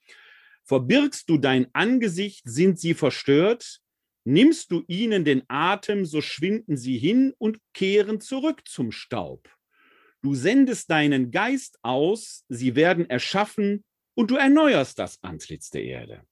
Verbirgst 0.69 1.27
du 1.27 1.39
dein 1.39 1.65
Angesicht, 1.73 2.43
sind 2.45 2.79
sie 2.79 2.93
verstört, 2.93 3.79
nimmst 4.23 4.69
du 4.69 4.83
ihnen 4.87 5.25
den 5.25 5.41
Atem, 5.47 6.05
so 6.05 6.21
schwinden 6.21 6.77
sie 6.77 6.99
hin 6.99 7.33
und 7.39 7.57
kehren 7.73 8.21
zurück 8.21 8.61
zum 8.67 8.91
Staub. 8.91 9.49
Du 10.21 10.35
sendest 10.35 10.91
deinen 10.91 11.31
Geist 11.31 11.79
aus, 11.81 12.45
sie 12.49 12.75
werden 12.75 13.09
erschaffen, 13.09 13.83
und 14.19 14.31
du 14.31 14.35
erneuerst 14.35 14.99
das 14.99 15.23
Antlitz 15.23 15.69
der 15.69 15.85
Erde. 15.85 16.23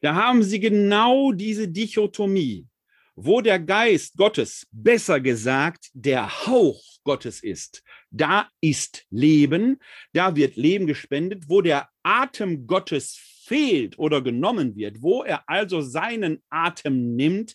Da 0.00 0.14
haben 0.14 0.42
sie 0.42 0.58
genau 0.58 1.32
diese 1.32 1.68
Dichotomie, 1.68 2.66
wo 3.14 3.42
der 3.42 3.58
Geist 3.58 4.16
Gottes, 4.16 4.66
besser 4.72 5.20
gesagt, 5.20 5.90
der 5.92 6.46
Hauch 6.46 6.82
Gottes 7.04 7.42
ist. 7.42 7.82
Da 8.10 8.48
ist 8.62 9.04
Leben, 9.10 9.80
da 10.14 10.34
wird 10.34 10.56
Leben 10.56 10.86
gespendet, 10.86 11.44
wo 11.46 11.60
der 11.60 11.90
Atem 12.02 12.66
Gottes 12.66 13.20
fehlt 13.44 13.98
oder 13.98 14.22
genommen 14.22 14.74
wird, 14.74 15.02
wo 15.02 15.22
er 15.22 15.46
also 15.46 15.82
seinen 15.82 16.42
Atem 16.48 17.16
nimmt, 17.16 17.54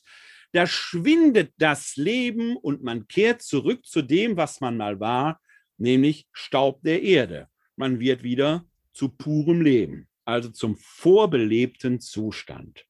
da 0.52 0.68
schwindet 0.68 1.54
das 1.58 1.96
Leben 1.96 2.56
und 2.56 2.84
man 2.84 3.08
kehrt 3.08 3.42
zurück 3.42 3.84
zu 3.84 4.04
dem, 4.04 4.38
was 4.38 4.62
man 4.62 4.78
mal 4.78 5.00
war, 5.00 5.42
nämlich 5.80 6.28
Staub 6.34 6.84
der 6.84 7.02
Erde. 7.02 7.48
Man 7.76 8.00
wird 8.00 8.22
wieder 8.22 8.64
zu 8.96 9.10
purem 9.10 9.62
Leben, 9.62 10.08
also 10.24 10.50
zum 10.50 10.78
vorbelebten 10.78 12.00
Zustand. 12.00 12.86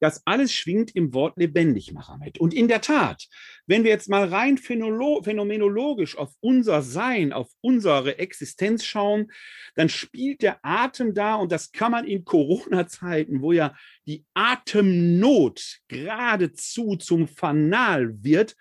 Das 0.00 0.22
alles 0.26 0.52
schwingt 0.52 0.94
im 0.94 1.12
Wort 1.12 1.36
Lebendigmacher 1.36 2.18
mit. 2.18 2.38
Und 2.38 2.54
in 2.54 2.68
der 2.68 2.80
Tat, 2.80 3.26
wenn 3.66 3.82
wir 3.82 3.90
jetzt 3.90 4.08
mal 4.08 4.28
rein 4.28 4.56
phänomenologisch 4.56 6.16
auf 6.16 6.32
unser 6.38 6.82
Sein, 6.82 7.32
auf 7.32 7.50
unsere 7.60 8.18
Existenz 8.20 8.84
schauen, 8.84 9.32
dann 9.74 9.88
spielt 9.88 10.42
der 10.42 10.60
Atem 10.62 11.14
da, 11.14 11.34
und 11.34 11.50
das 11.50 11.72
kann 11.72 11.90
man 11.90 12.06
in 12.06 12.24
Corona-Zeiten, 12.24 13.42
wo 13.42 13.50
ja 13.50 13.76
die 14.06 14.24
Atemnot 14.34 15.80
geradezu 15.88 16.94
zum 16.94 17.26
Fanal 17.26 18.22
wird, 18.22 18.54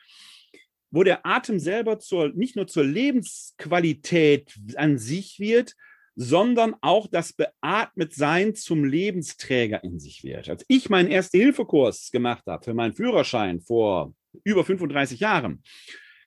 wo 0.90 1.04
der 1.04 1.24
Atem 1.24 1.60
selber 1.60 2.00
zur, 2.00 2.30
nicht 2.30 2.56
nur 2.56 2.66
zur 2.66 2.84
Lebensqualität 2.84 4.56
an 4.76 4.98
sich 4.98 5.40
wird, 5.40 5.76
sondern 6.20 6.76
auch 6.82 7.06
das 7.06 7.32
Beatmetsein 7.32 8.56
zum 8.56 8.84
Lebensträger 8.84 9.84
in 9.84 10.00
sich 10.00 10.24
wird. 10.24 10.50
Als 10.50 10.66
ich 10.68 10.90
meinen 10.90 11.12
Erste-Hilfe-Kurs 11.12 12.10
gemacht 12.12 12.44
habe 12.48 12.66
für 12.66 12.74
meinen 12.74 12.96
Führerschein 12.96 13.62
vor 13.62 14.16
über 14.44 14.66
35 14.66 15.20
Jahren, 15.20 15.62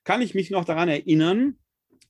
kann 0.05 0.21
ich 0.21 0.33
mich 0.33 0.49
noch 0.49 0.63
daran 0.63 0.87
erinnern, 0.87 1.57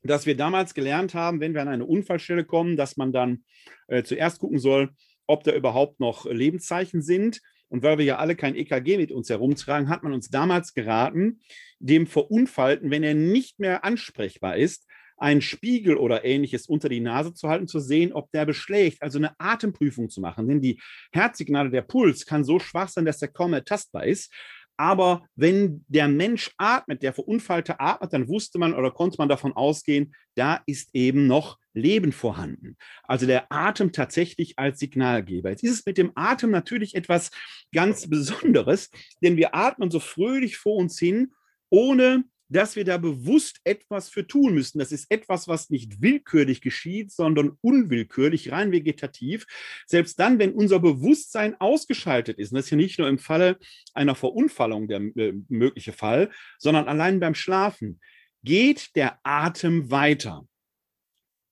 dass 0.03 0.27
wir 0.27 0.37
damals 0.37 0.75
gelernt 0.75 1.15
haben, 1.15 1.39
wenn 1.39 1.55
wir 1.55 1.63
an 1.63 1.69
eine 1.69 1.85
Unfallstelle 1.87 2.45
kommen, 2.45 2.77
dass 2.77 2.97
man 2.97 3.11
dann 3.11 3.45
äh, 3.87 4.03
zuerst 4.03 4.37
gucken 4.37 4.59
soll, 4.59 4.91
ob 5.25 5.43
da 5.43 5.51
überhaupt 5.51 5.99
noch 5.99 6.25
Lebenszeichen 6.25 7.01
sind. 7.01 7.41
Und 7.67 7.81
weil 7.81 7.97
wir 7.97 8.05
ja 8.05 8.17
alle 8.17 8.35
kein 8.35 8.55
EKG 8.55 8.97
mit 8.97 9.11
uns 9.11 9.29
herumtragen, 9.29 9.89
hat 9.89 10.03
man 10.03 10.13
uns 10.13 10.29
damals 10.29 10.75
geraten, 10.75 11.39
dem 11.79 12.05
Verunfallten, 12.05 12.91
wenn 12.91 13.01
er 13.01 13.15
nicht 13.15 13.59
mehr 13.59 13.83
ansprechbar 13.83 14.57
ist, 14.57 14.85
einen 15.21 15.41
Spiegel 15.41 15.97
oder 15.97 16.25
ähnliches 16.25 16.67
unter 16.67 16.89
die 16.89 16.99
Nase 16.99 17.33
zu 17.33 17.47
halten, 17.47 17.67
zu 17.67 17.79
sehen, 17.79 18.11
ob 18.11 18.31
der 18.31 18.45
beschlägt, 18.45 19.01
also 19.01 19.19
eine 19.19 19.39
Atemprüfung 19.39 20.09
zu 20.09 20.19
machen. 20.19 20.47
Denn 20.47 20.61
die 20.61 20.81
Herzsignale, 21.11 21.69
der 21.69 21.83
Puls 21.83 22.25
kann 22.25 22.43
so 22.43 22.59
schwach 22.59 22.89
sein, 22.89 23.05
dass 23.05 23.19
der 23.19 23.29
kaum 23.29 23.53
ertastbar 23.53 24.05
ist. 24.05 24.33
Aber 24.77 25.27
wenn 25.35 25.85
der 25.89 26.07
Mensch 26.07 26.49
atmet, 26.57 27.03
der 27.03 27.13
Verunfallte 27.13 27.79
atmet, 27.79 28.13
dann 28.13 28.27
wusste 28.27 28.57
man 28.57 28.73
oder 28.73 28.89
konnte 28.89 29.17
man 29.19 29.29
davon 29.29 29.53
ausgehen, 29.53 30.15
da 30.33 30.61
ist 30.65 30.89
eben 30.93 31.27
noch 31.27 31.59
Leben 31.73 32.11
vorhanden. 32.11 32.77
Also 33.03 33.27
der 33.27 33.51
Atem 33.51 33.91
tatsächlich 33.91 34.57
als 34.57 34.79
Signalgeber. 34.79 35.51
Jetzt 35.51 35.63
ist 35.63 35.71
es 35.71 35.85
mit 35.85 35.99
dem 35.99 36.11
Atem 36.15 36.49
natürlich 36.49 36.95
etwas 36.95 37.29
ganz 37.71 38.09
Besonderes, 38.09 38.89
denn 39.21 39.37
wir 39.37 39.53
atmen 39.53 39.91
so 39.91 39.99
fröhlich 39.99 40.57
vor 40.57 40.77
uns 40.77 40.97
hin, 40.97 41.31
ohne 41.69 42.23
dass 42.51 42.75
wir 42.75 42.83
da 42.83 42.97
bewusst 42.97 43.61
etwas 43.63 44.09
für 44.09 44.27
tun 44.27 44.53
müssen. 44.53 44.79
Das 44.79 44.91
ist 44.91 45.09
etwas, 45.09 45.47
was 45.47 45.69
nicht 45.69 46.01
willkürlich 46.01 46.61
geschieht, 46.61 47.11
sondern 47.11 47.57
unwillkürlich, 47.61 48.51
rein 48.51 48.71
vegetativ. 48.71 49.45
Selbst 49.87 50.19
dann, 50.19 50.37
wenn 50.37 50.53
unser 50.53 50.79
Bewusstsein 50.79 51.59
ausgeschaltet 51.59 52.37
ist, 52.37 52.51
und 52.51 52.57
das 52.57 52.65
ist 52.65 52.71
ja 52.71 52.77
nicht 52.77 52.99
nur 52.99 53.07
im 53.07 53.19
Falle 53.19 53.57
einer 53.93 54.15
Verunfallung 54.15 54.87
der 54.87 54.99
äh, 54.99 55.33
mögliche 55.47 55.93
Fall, 55.93 56.29
sondern 56.59 56.87
allein 56.87 57.19
beim 57.19 57.35
Schlafen, 57.35 57.99
geht 58.43 58.95
der 58.95 59.19
Atem 59.23 59.89
weiter. 59.89 60.45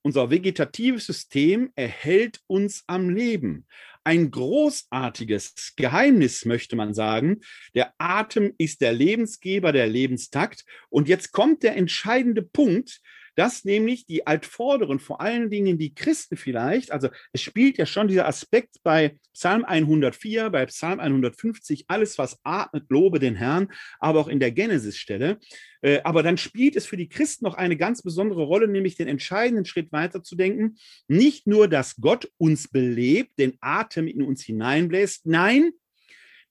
Unser 0.02 0.30
vegetatives 0.30 1.06
System 1.06 1.72
erhält 1.76 2.42
uns 2.48 2.84
am 2.88 3.10
Leben 3.10 3.68
ein 4.04 4.32
großartiges 4.32 5.74
Geheimnis, 5.76 6.46
möchte 6.46 6.76
man 6.76 6.94
sagen. 6.94 7.42
Der 7.76 7.94
Atem 7.98 8.54
ist 8.58 8.82
der 8.82 8.94
Lebensgeber, 8.94 9.72
der 9.72 9.88
Lebenstakt. 9.88 10.66
Und 10.90 11.08
jetzt 11.08 11.32
kommt 11.32 11.64
der 11.64 11.76
entscheidende 11.76 12.42
Punkt, 12.42 13.02
dass 13.40 13.64
nämlich 13.64 14.06
die 14.06 14.28
Altvorderen, 14.28 15.00
vor 15.00 15.22
allen 15.22 15.50
Dingen 15.50 15.78
die 15.78 15.96
Christen 15.96 16.36
vielleicht, 16.36 16.92
also 16.92 17.08
es 17.32 17.42
spielt 17.42 17.78
ja 17.78 17.86
schon 17.86 18.10
dieser 18.10 18.28
Aspekt 18.28 18.84
bei 18.84 19.18
Psalm 19.34 19.64
104, 19.64 20.50
bei 20.50 20.66
Psalm 20.66 21.00
150, 21.00 21.86
alles 21.88 22.18
was 22.18 22.38
atmet, 22.44 22.88
lobe 22.90 23.18
den 23.18 23.36
Herrn, 23.36 23.72
aber 24.02 24.20
auch 24.20 24.28
in 24.28 24.42
der 24.42 24.52
Genesis-Stelle. 24.52 25.40
Äh, 25.82 26.02
aber 26.04 26.22
dann 26.22 26.38
spielt 26.38 26.76
es 26.76 26.86
für 26.86 26.98
die 26.98 27.08
Christen 27.08 27.46
noch 27.46 27.54
eine 27.54 27.78
ganz 27.78 28.02
besondere 28.02 28.44
Rolle, 28.44 28.68
nämlich 28.68 28.98
den 28.98 29.08
entscheidenden 29.08 29.64
Schritt 29.64 29.94
weiterzudenken. 29.94 30.78
Nicht 31.08 31.48
nur, 31.48 31.70
dass 31.70 31.96
Gott 31.96 32.30
uns 32.38 32.68
belebt, 32.68 33.40
den 33.40 33.58
Atem 33.62 34.08
in 34.08 34.22
uns 34.22 34.44
hineinbläst, 34.44 35.28
nein, 35.28 35.72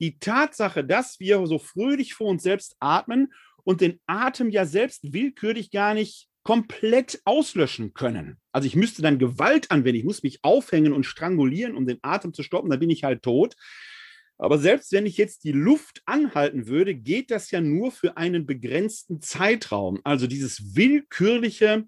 die 0.00 0.18
Tatsache, 0.18 0.84
dass 0.84 1.20
wir 1.20 1.46
so 1.46 1.58
fröhlich 1.58 2.14
vor 2.14 2.28
uns 2.28 2.44
selbst 2.44 2.76
atmen 2.80 3.30
und 3.62 3.82
den 3.82 4.00
Atem 4.06 4.48
ja 4.48 4.64
selbst 4.64 5.12
willkürlich 5.12 5.70
gar 5.70 5.92
nicht 5.92 6.28
komplett 6.48 7.20
auslöschen 7.26 7.92
können. 7.92 8.38
Also 8.52 8.66
ich 8.66 8.74
müsste 8.74 9.02
dann 9.02 9.18
Gewalt 9.18 9.70
anwenden, 9.70 9.98
ich 9.98 10.04
muss 10.04 10.22
mich 10.22 10.38
aufhängen 10.40 10.94
und 10.94 11.04
strangulieren, 11.04 11.76
um 11.76 11.86
den 11.86 11.98
Atem 12.00 12.32
zu 12.32 12.42
stoppen, 12.42 12.70
dann 12.70 12.80
bin 12.80 12.88
ich 12.88 13.04
halt 13.04 13.22
tot. 13.22 13.54
Aber 14.38 14.56
selbst 14.56 14.90
wenn 14.92 15.04
ich 15.04 15.18
jetzt 15.18 15.44
die 15.44 15.52
Luft 15.52 16.00
anhalten 16.06 16.66
würde, 16.66 16.94
geht 16.94 17.30
das 17.30 17.50
ja 17.50 17.60
nur 17.60 17.92
für 17.92 18.16
einen 18.16 18.46
begrenzten 18.46 19.20
Zeitraum. 19.20 20.00
Also 20.04 20.26
dieses 20.26 20.74
willkürliche 20.74 21.84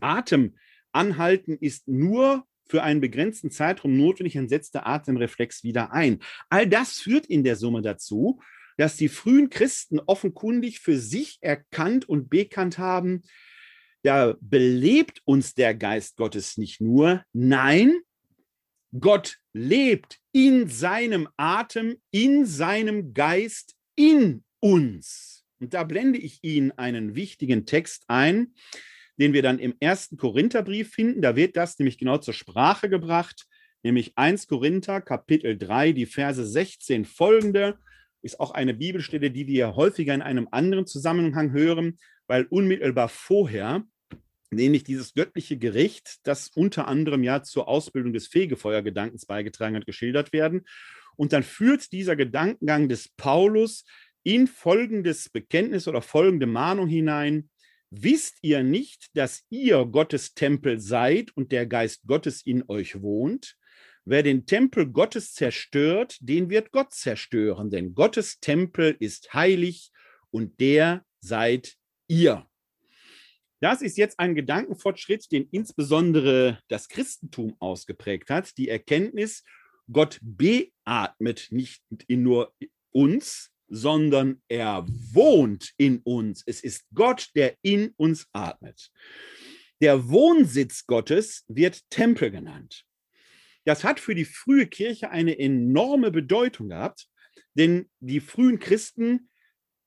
Atemanhalten 0.00 1.56
ist 1.60 1.86
nur 1.86 2.48
für 2.66 2.82
einen 2.82 3.00
begrenzten 3.00 3.52
Zeitraum 3.52 3.96
notwendig, 3.96 4.32
dann 4.32 4.48
setzt 4.48 4.74
der 4.74 4.88
Atemreflex 4.88 5.62
wieder 5.62 5.92
ein. 5.92 6.18
All 6.50 6.66
das 6.66 6.98
führt 6.98 7.26
in 7.26 7.44
der 7.44 7.54
Summe 7.54 7.80
dazu, 7.80 8.40
dass 8.76 8.96
die 8.96 9.08
frühen 9.08 9.50
Christen 9.50 10.00
offenkundig 10.00 10.80
für 10.80 10.98
sich 10.98 11.38
erkannt 11.42 12.08
und 12.08 12.28
bekannt 12.28 12.78
haben, 12.78 13.22
da 14.04 14.36
belebt 14.40 15.22
uns 15.24 15.54
der 15.54 15.74
Geist 15.74 16.16
Gottes 16.16 16.58
nicht 16.58 16.80
nur, 16.80 17.24
nein, 17.32 18.00
Gott 19.00 19.38
lebt 19.54 20.18
in 20.32 20.68
seinem 20.68 21.28
Atem, 21.36 21.96
in 22.10 22.44
seinem 22.44 23.14
Geist, 23.14 23.74
in 23.96 24.44
uns. 24.60 25.44
Und 25.58 25.74
da 25.74 25.84
blende 25.84 26.18
ich 26.18 26.40
Ihnen 26.42 26.70
einen 26.72 27.14
wichtigen 27.14 27.64
Text 27.64 28.04
ein, 28.08 28.54
den 29.16 29.32
wir 29.32 29.42
dann 29.42 29.58
im 29.58 29.74
ersten 29.80 30.16
Korintherbrief 30.16 30.92
finden. 30.92 31.22
Da 31.22 31.34
wird 31.34 31.56
das 31.56 31.78
nämlich 31.78 31.98
genau 31.98 32.18
zur 32.18 32.34
Sprache 32.34 32.90
gebracht, 32.90 33.46
nämlich 33.82 34.12
1 34.16 34.46
Korinther, 34.48 35.00
Kapitel 35.00 35.56
3, 35.56 35.92
die 35.92 36.06
Verse 36.06 36.44
16 36.44 37.04
folgende. 37.06 37.78
Ist 38.22 38.38
auch 38.38 38.50
eine 38.50 38.74
Bibelstelle, 38.74 39.30
die 39.30 39.46
wir 39.46 39.76
häufiger 39.76 40.14
in 40.14 40.22
einem 40.22 40.48
anderen 40.50 40.86
Zusammenhang 40.86 41.52
hören, 41.52 41.98
weil 42.26 42.44
unmittelbar 42.44 43.08
vorher 43.08 43.84
nämlich 44.54 44.84
dieses 44.84 45.14
göttliche 45.14 45.56
Gericht, 45.56 46.18
das 46.24 46.48
unter 46.54 46.88
anderem 46.88 47.22
ja 47.22 47.42
zur 47.42 47.68
Ausbildung 47.68 48.12
des 48.12 48.28
Fegefeuergedankens 48.28 49.26
beigetragen 49.26 49.76
hat, 49.76 49.86
geschildert 49.86 50.32
werden. 50.32 50.64
Und 51.16 51.32
dann 51.32 51.42
führt 51.42 51.92
dieser 51.92 52.16
Gedankengang 52.16 52.88
des 52.88 53.08
Paulus 53.16 53.84
in 54.22 54.46
folgendes 54.46 55.28
Bekenntnis 55.28 55.86
oder 55.86 56.02
folgende 56.02 56.46
Mahnung 56.46 56.88
hinein. 56.88 57.50
Wisst 57.90 58.38
ihr 58.42 58.62
nicht, 58.62 59.08
dass 59.14 59.44
ihr 59.50 59.84
Gottes 59.84 60.34
Tempel 60.34 60.80
seid 60.80 61.30
und 61.36 61.52
der 61.52 61.66
Geist 61.66 62.02
Gottes 62.06 62.42
in 62.44 62.64
euch 62.68 63.00
wohnt? 63.00 63.56
Wer 64.04 64.22
den 64.22 64.46
Tempel 64.46 64.86
Gottes 64.86 65.32
zerstört, 65.32 66.18
den 66.20 66.50
wird 66.50 66.72
Gott 66.72 66.92
zerstören, 66.92 67.70
denn 67.70 67.94
Gottes 67.94 68.40
Tempel 68.40 68.96
ist 68.98 69.32
heilig 69.32 69.92
und 70.30 70.60
der 70.60 71.04
seid 71.20 71.76
ihr. 72.08 72.46
Das 73.64 73.80
ist 73.80 73.96
jetzt 73.96 74.20
ein 74.20 74.34
Gedankenfortschritt, 74.34 75.32
den 75.32 75.48
insbesondere 75.50 76.58
das 76.68 76.86
Christentum 76.86 77.56
ausgeprägt 77.60 78.28
hat. 78.28 78.58
Die 78.58 78.68
Erkenntnis, 78.68 79.42
Gott 79.90 80.18
beatmet 80.20 81.46
nicht 81.48 81.82
in 82.06 82.22
nur 82.22 82.54
uns, 82.90 83.52
sondern 83.66 84.42
er 84.48 84.84
wohnt 84.86 85.72
in 85.78 86.00
uns. 86.00 86.42
Es 86.44 86.62
ist 86.62 86.84
Gott, 86.92 87.30
der 87.34 87.56
in 87.62 87.94
uns 87.96 88.28
atmet. 88.34 88.90
Der 89.80 90.10
Wohnsitz 90.10 90.84
Gottes 90.86 91.46
wird 91.48 91.88
Tempel 91.88 92.30
genannt. 92.30 92.84
Das 93.64 93.82
hat 93.82 93.98
für 93.98 94.14
die 94.14 94.26
frühe 94.26 94.66
Kirche 94.66 95.08
eine 95.08 95.38
enorme 95.38 96.10
Bedeutung 96.10 96.68
gehabt, 96.68 97.08
denn 97.54 97.88
die 98.00 98.20
frühen 98.20 98.58
Christen 98.58 99.30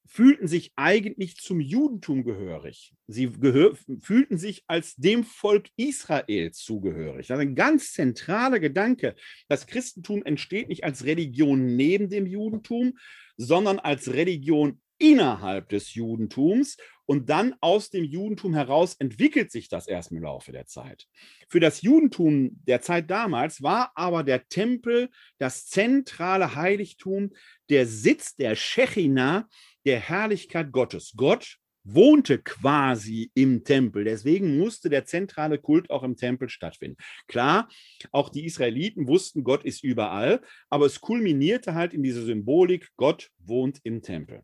fühlten 0.08 0.48
sich 0.48 0.72
eigentlich 0.76 1.36
zum 1.38 1.60
Judentum 1.60 2.24
gehörig. 2.24 2.94
Sie 3.08 3.30
gehör, 3.30 3.78
fühlten 4.02 4.38
sich 4.38 4.64
als 4.68 4.96
dem 4.96 5.24
Volk 5.24 5.68
Israel 5.76 6.52
zugehörig. 6.52 7.28
Das 7.28 7.38
ist 7.38 7.42
ein 7.42 7.56
ganz 7.56 7.94
zentraler 7.94 8.60
Gedanke. 8.60 9.16
Das 9.50 9.68
Christentum 9.68 10.24
entsteht 10.24 10.70
nicht 10.70 10.84
als 10.84 11.06
Religion 11.06 11.76
neben 11.76 12.10
dem 12.10 12.26
Judentum, 12.26 12.98
sondern 13.36 13.80
als 13.80 14.14
Religion 14.14 14.82
innerhalb 14.98 15.70
des 15.70 15.94
Judentums 15.94 16.78
und 17.06 17.30
dann 17.30 17.56
aus 17.62 17.90
dem 17.90 18.04
Judentum 18.04 18.54
heraus 18.54 18.96
entwickelt 18.96 19.52
sich 19.52 19.70
das 19.70 19.88
erst 19.88 20.12
im 20.12 20.22
Laufe 20.22 20.52
der 20.52 20.66
Zeit. 20.66 21.06
Für 21.48 21.60
das 21.60 21.82
Judentum 21.82 22.52
der 22.68 22.82
Zeit 22.82 23.10
damals 23.10 23.64
war 23.64 23.92
aber 23.96 24.24
der 24.24 24.48
Tempel 24.48 25.10
das 25.38 25.68
zentrale 25.68 26.56
Heiligtum, 26.56 27.32
der 27.70 27.88
Sitz 27.88 28.36
der 28.36 28.56
Shechina, 28.56 29.48
der 29.86 30.00
Herrlichkeit 30.00 30.72
Gottes. 30.72 31.14
Gott 31.16 31.58
wohnte 31.86 32.40
quasi 32.40 33.32
im 33.34 33.64
Tempel. 33.64 34.04
Deswegen 34.04 34.58
musste 34.58 34.90
der 34.90 35.06
zentrale 35.06 35.58
Kult 35.58 35.90
auch 35.90 36.04
im 36.04 36.18
Tempel 36.18 36.50
stattfinden. 36.50 36.98
Klar, 37.28 37.70
auch 38.12 38.28
die 38.28 38.46
Israeliten 38.46 39.08
wussten, 39.08 39.46
Gott 39.46 39.64
ist 39.64 39.84
überall, 39.84 40.42
aber 40.70 40.86
es 40.86 41.00
kulminierte 41.00 41.74
halt 41.74 41.94
in 41.94 42.04
dieser 42.04 42.24
Symbolik, 42.24 42.90
Gott 42.98 43.30
wohnt 43.38 43.80
im 43.84 44.02
Tempel. 44.02 44.44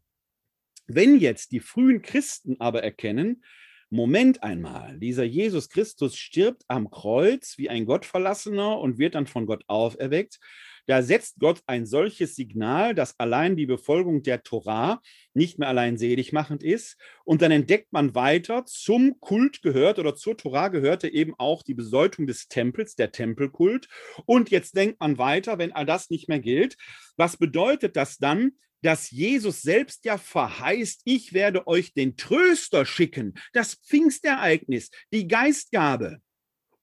Wenn 0.88 1.17
jetzt 1.17 1.52
die 1.52 1.60
frühen 1.60 2.02
Christen 2.02 2.58
aber 2.60 2.84
erkennen, 2.84 3.43
Moment 3.89 4.41
einmal, 4.41 4.98
dieser 4.98 5.24
Jesus 5.24 5.69
Christus 5.69 6.17
stirbt 6.17 6.63
am 6.67 6.89
Kreuz 6.89 7.60
wie 7.60 7.69
ein 7.69 7.86
Gottverlassener 7.86 8.80
und 8.80 8.98
wird 8.98 9.13
dann 9.13 9.28
von 9.28 9.46
Gott 9.46 9.63
auferweckt, 9.67 10.39
da 10.86 11.02
setzt 11.02 11.39
Gott 11.39 11.62
ein 11.65 11.86
solches 11.86 12.36
Signal, 12.36 12.93
dass 12.93 13.19
allein 13.19 13.56
die 13.56 13.65
Befolgung 13.65 14.22
der 14.22 14.43
Torah 14.43 15.02
nicht 15.34 15.58
mehr 15.58 15.69
allein 15.69 15.98
seligmachend 15.98 16.62
ist. 16.62 16.98
Und 17.24 17.41
dann 17.41 17.52
entdeckt 17.52 17.93
man 17.93 18.15
weiter, 18.15 18.65
zum 18.65 19.19
Kult 19.22 19.62
gehört 19.62 19.98
oder 19.98 20.15
zur 20.15 20.36
Torah 20.36 20.67
gehörte 20.67 21.08
eben 21.08 21.36
auch 21.38 21.63
die 21.63 21.74
Bedeutung 21.74 22.28
des 22.28 22.48
Tempels, 22.48 22.96
der 22.96 23.12
Tempelkult. 23.12 23.88
Und 24.26 24.50
jetzt 24.50 24.76
denkt 24.76 25.00
man 25.00 25.17
weiter, 25.17 25.58
wenn 25.58 25.72
all 25.72 25.86
das 25.86 26.10
nicht 26.10 26.28
mehr 26.28 26.39
gilt, 26.39 26.76
was 27.15 27.38
bedeutet 27.38 27.96
das 27.96 28.17
dann? 28.17 28.54
Dass 28.84 29.10
Jesus 29.12 29.62
selbst 29.62 30.06
ja 30.06 30.17
verheißt, 30.17 31.02
ich 31.06 31.34
werde 31.34 31.65
euch 31.67 31.93
den 31.93 32.17
Tröster 32.17 32.86
schicken, 32.86 33.34
das 33.54 33.76
Pfingstereignis, 33.76 34.91
die 35.12 35.28
Geistgabe. 35.28 36.19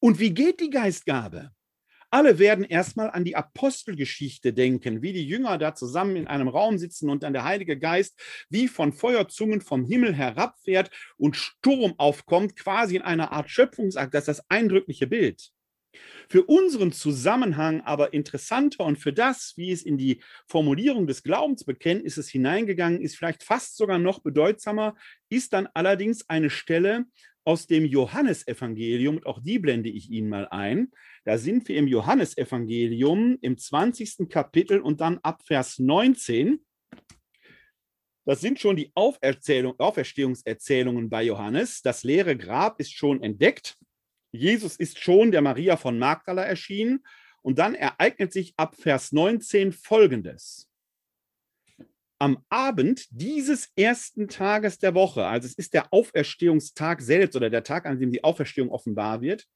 Und 0.00 0.18
wie 0.18 0.32
geht 0.32 0.60
die 0.60 0.70
Geistgabe? 0.70 1.50
Alle 2.12 2.40
werden 2.40 2.64
erstmal 2.64 3.10
an 3.10 3.24
die 3.24 3.36
Apostelgeschichte 3.36 4.52
denken, 4.52 5.00
wie 5.00 5.12
die 5.12 5.26
Jünger 5.26 5.58
da 5.58 5.76
zusammen 5.76 6.16
in 6.16 6.26
einem 6.26 6.48
Raum 6.48 6.76
sitzen 6.76 7.08
und 7.08 7.22
dann 7.22 7.32
der 7.32 7.44
Heilige 7.44 7.78
Geist 7.78 8.20
wie 8.48 8.66
von 8.66 8.92
Feuerzungen 8.92 9.60
vom 9.60 9.84
Himmel 9.84 10.14
herabfährt 10.14 10.90
und 11.18 11.36
Sturm 11.36 11.94
aufkommt, 11.98 12.56
quasi 12.56 12.96
in 12.96 13.02
einer 13.02 13.30
Art 13.30 13.48
Schöpfungsakt. 13.48 14.12
Das 14.12 14.22
ist 14.22 14.38
das 14.38 14.50
eindrückliche 14.50 15.06
Bild. 15.06 15.52
Für 16.28 16.44
unseren 16.44 16.92
Zusammenhang 16.92 17.80
aber 17.80 18.12
interessanter 18.12 18.84
und 18.84 18.98
für 18.98 19.12
das, 19.12 19.54
wie 19.56 19.72
es 19.72 19.82
in 19.82 19.98
die 19.98 20.22
Formulierung 20.46 21.06
des 21.06 21.22
Glaubensbekenntnisses 21.22 22.28
hineingegangen 22.28 23.00
ist, 23.00 23.16
vielleicht 23.16 23.42
fast 23.42 23.76
sogar 23.76 23.98
noch 23.98 24.20
bedeutsamer, 24.20 24.94
ist 25.28 25.52
dann 25.52 25.68
allerdings 25.74 26.28
eine 26.28 26.50
Stelle 26.50 27.06
aus 27.44 27.66
dem 27.66 27.84
Johannesevangelium, 27.84 29.16
und 29.16 29.26
auch 29.26 29.40
die 29.40 29.58
blende 29.58 29.88
ich 29.88 30.10
Ihnen 30.10 30.28
mal 30.28 30.46
ein. 30.48 30.92
Da 31.24 31.38
sind 31.38 31.66
wir 31.68 31.76
im 31.76 31.88
Johannesevangelium 31.88 33.38
im 33.40 33.58
20. 33.58 34.28
Kapitel 34.28 34.80
und 34.80 35.00
dann 35.00 35.18
ab 35.22 35.42
Vers 35.44 35.78
19. 35.78 36.60
Das 38.26 38.40
sind 38.40 38.60
schon 38.60 38.76
die 38.76 38.92
Auferstehungserzählungen 38.94 41.10
bei 41.10 41.24
Johannes. 41.24 41.82
Das 41.82 42.04
leere 42.04 42.36
Grab 42.36 42.78
ist 42.78 42.92
schon 42.92 43.22
entdeckt. 43.22 43.76
Jesus 44.32 44.76
ist 44.76 44.98
schon 44.98 45.30
der 45.30 45.42
Maria 45.42 45.76
von 45.76 45.98
Magdala 45.98 46.42
erschienen. 46.42 47.04
Und 47.42 47.58
dann 47.58 47.74
ereignet 47.74 48.32
sich 48.32 48.52
ab 48.56 48.76
Vers 48.76 49.12
19 49.12 49.72
Folgendes 49.72 50.70
am 52.20 52.44
Abend 52.50 53.06
dieses 53.10 53.70
ersten 53.76 54.28
Tages 54.28 54.78
der 54.78 54.94
Woche, 54.94 55.26
also 55.26 55.46
es 55.46 55.54
ist 55.54 55.72
der 55.72 55.92
Auferstehungstag 55.92 57.00
selbst 57.00 57.34
oder 57.34 57.48
der 57.48 57.64
Tag, 57.64 57.86
an 57.86 57.98
dem 57.98 58.12
die 58.12 58.22
Auferstehung 58.22 58.70
offenbar 58.70 59.22
wird, 59.22 59.48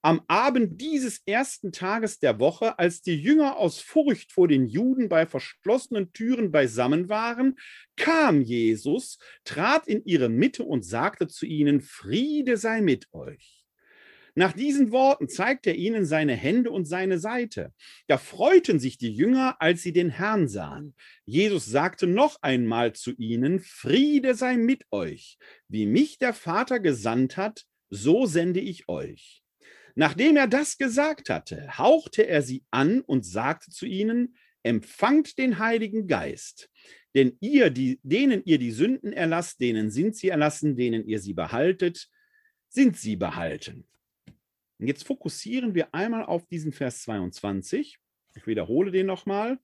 am 0.00 0.22
Abend 0.26 0.80
dieses 0.80 1.20
ersten 1.26 1.72
Tages 1.72 2.18
der 2.18 2.38
Woche, 2.38 2.78
als 2.78 3.02
die 3.02 3.20
Jünger 3.20 3.56
aus 3.56 3.80
Furcht 3.80 4.32
vor 4.32 4.48
den 4.48 4.66
Juden 4.66 5.08
bei 5.08 5.26
verschlossenen 5.26 6.12
Türen 6.12 6.52
beisammen 6.52 7.08
waren, 7.08 7.58
kam 7.96 8.40
Jesus, 8.40 9.18
trat 9.44 9.86
in 9.86 10.04
ihre 10.04 10.28
Mitte 10.28 10.64
und 10.64 10.84
sagte 10.84 11.28
zu 11.28 11.44
ihnen, 11.44 11.80
Friede 11.80 12.56
sei 12.56 12.80
mit 12.80 13.12
euch. 13.12 13.55
Nach 14.38 14.52
diesen 14.52 14.92
Worten 14.92 15.30
zeigt 15.30 15.66
er 15.66 15.76
ihnen 15.76 16.04
seine 16.04 16.34
Hände 16.34 16.70
und 16.70 16.84
seine 16.84 17.18
Seite. 17.18 17.72
Da 18.06 18.18
freuten 18.18 18.78
sich 18.78 18.98
die 18.98 19.10
Jünger, 19.10 19.56
als 19.60 19.82
sie 19.82 19.94
den 19.94 20.10
Herrn 20.10 20.46
sahen. 20.46 20.94
Jesus 21.24 21.64
sagte 21.64 22.06
noch 22.06 22.36
einmal 22.42 22.92
zu 22.92 23.12
ihnen, 23.12 23.60
Friede 23.60 24.34
sei 24.34 24.58
mit 24.58 24.84
euch. 24.90 25.38
Wie 25.68 25.86
mich 25.86 26.18
der 26.18 26.34
Vater 26.34 26.80
gesandt 26.80 27.38
hat, 27.38 27.64
so 27.88 28.26
sende 28.26 28.60
ich 28.60 28.90
euch. 28.90 29.42
Nachdem 29.94 30.36
er 30.36 30.48
das 30.48 30.76
gesagt 30.76 31.30
hatte, 31.30 31.78
hauchte 31.78 32.26
er 32.26 32.42
sie 32.42 32.62
an 32.70 33.00
und 33.00 33.24
sagte 33.24 33.70
zu 33.70 33.86
ihnen, 33.86 34.36
empfangt 34.62 35.38
den 35.38 35.58
Heiligen 35.58 36.08
Geist. 36.08 36.68
Denn 37.14 37.38
ihr, 37.40 37.70
die, 37.70 38.00
denen 38.02 38.42
ihr 38.44 38.58
die 38.58 38.72
Sünden 38.72 39.14
erlasst, 39.14 39.60
denen 39.62 39.90
sind 39.90 40.14
sie 40.14 40.28
erlassen, 40.28 40.76
denen 40.76 41.08
ihr 41.08 41.20
sie 41.20 41.32
behaltet, 41.32 42.10
sind 42.68 42.98
sie 42.98 43.16
behalten. 43.16 43.88
Und 44.78 44.88
jetzt 44.88 45.06
fokussieren 45.06 45.74
wir 45.74 45.94
einmal 45.94 46.24
auf 46.24 46.46
diesen 46.46 46.72
Vers 46.72 47.02
22. 47.02 47.98
Ich 48.34 48.46
wiederhole 48.46 48.90
den 48.90 49.06
nochmal. 49.06 49.58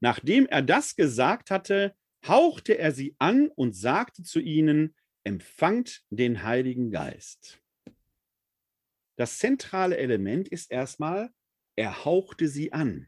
Nachdem 0.00 0.46
er 0.46 0.62
das 0.62 0.96
gesagt 0.96 1.50
hatte, 1.50 1.94
hauchte 2.26 2.78
er 2.78 2.92
sie 2.92 3.14
an 3.18 3.48
und 3.48 3.74
sagte 3.74 4.22
zu 4.22 4.40
ihnen, 4.40 4.94
empfangt 5.24 6.02
den 6.10 6.42
Heiligen 6.42 6.90
Geist. 6.90 7.60
Das 9.16 9.38
zentrale 9.38 9.96
Element 9.96 10.48
ist 10.48 10.70
erstmal, 10.70 11.30
er 11.74 12.04
hauchte 12.04 12.48
sie 12.48 12.72
an. 12.72 13.06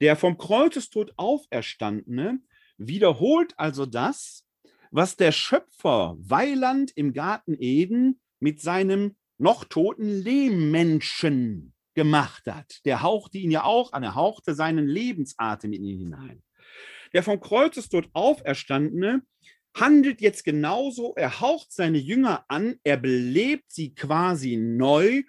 Der 0.00 0.16
vom 0.16 0.38
Kreuzestod 0.38 1.12
auferstandene 1.16 2.40
wiederholt 2.78 3.52
also 3.58 3.84
das, 3.84 4.46
was 4.90 5.16
der 5.16 5.32
Schöpfer 5.32 6.16
Weiland 6.18 6.92
im 6.96 7.12
Garten 7.12 7.54
Eden 7.58 8.20
mit 8.40 8.60
seinem 8.60 9.16
noch 9.40 9.64
toten 9.64 10.22
Lehmmenschen 10.22 11.72
gemacht 11.94 12.46
hat. 12.46 12.80
Der 12.84 13.02
hauchte 13.02 13.38
ihn 13.38 13.50
ja 13.50 13.64
auch 13.64 13.92
an, 13.92 14.02
er 14.02 14.14
hauchte 14.14 14.54
seinen 14.54 14.86
Lebensatem 14.86 15.72
in 15.72 15.84
ihn 15.84 15.98
hinein. 15.98 16.42
Der 17.12 17.22
vom 17.22 17.40
Kreuzestod 17.40 18.08
auferstandene 18.12 19.22
handelt 19.74 20.20
jetzt 20.20 20.44
genauso, 20.44 21.14
er 21.16 21.40
haucht 21.40 21.72
seine 21.72 21.98
Jünger 21.98 22.44
an, 22.48 22.76
er 22.84 22.96
belebt 22.96 23.72
sie 23.72 23.94
quasi 23.94 24.56
neu 24.56 25.22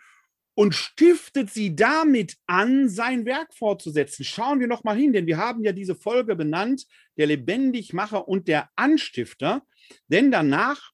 und 0.53 0.75
stiftet 0.75 1.49
sie 1.49 1.75
damit 1.75 2.37
an, 2.45 2.89
sein 2.89 3.25
Werk 3.25 3.53
fortzusetzen. 3.53 4.23
Schauen 4.25 4.59
wir 4.59 4.67
noch 4.67 4.83
mal 4.83 4.97
hin, 4.97 5.13
denn 5.13 5.27
wir 5.27 5.37
haben 5.37 5.63
ja 5.63 5.71
diese 5.71 5.95
Folge 5.95 6.35
benannt, 6.35 6.85
der 7.17 7.27
Lebendigmacher 7.27 8.27
und 8.27 8.47
der 8.47 8.69
Anstifter, 8.75 9.63
denn 10.07 10.31
danach 10.31 10.91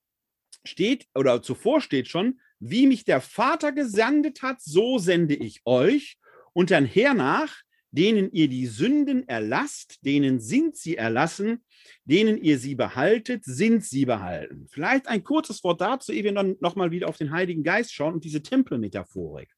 steht 0.63 1.07
oder 1.15 1.41
zuvor 1.41 1.81
steht 1.81 2.07
schon, 2.07 2.39
wie 2.59 2.87
mich 2.87 3.05
der 3.05 3.21
Vater 3.21 3.71
gesandet 3.71 4.41
hat, 4.41 4.61
so 4.61 4.97
sende 4.97 5.35
ich 5.35 5.61
euch. 5.65 6.17
Und 6.53 6.71
dann 6.71 6.85
hernach, 6.85 7.61
denen 7.91 8.31
ihr 8.31 8.47
die 8.47 8.67
Sünden 8.67 9.27
erlasst, 9.27 10.05
denen 10.05 10.39
sind 10.39 10.75
sie 10.75 10.97
erlassen, 10.97 11.63
denen 12.05 12.41
ihr 12.41 12.59
sie 12.59 12.75
behaltet, 12.75 13.43
sind 13.45 13.83
sie 13.83 14.05
behalten. 14.05 14.67
Vielleicht 14.69 15.07
ein 15.07 15.23
kurzes 15.23 15.63
Wort 15.63 15.81
dazu, 15.81 16.11
ehe 16.11 16.23
wir 16.23 16.33
dann 16.33 16.55
nochmal 16.59 16.91
wieder 16.91 17.07
auf 17.07 17.17
den 17.17 17.31
Heiligen 17.31 17.63
Geist 17.63 17.93
schauen 17.93 18.15
und 18.15 18.23
diese 18.23 18.41
Tempelmetaphorik. 18.41 19.49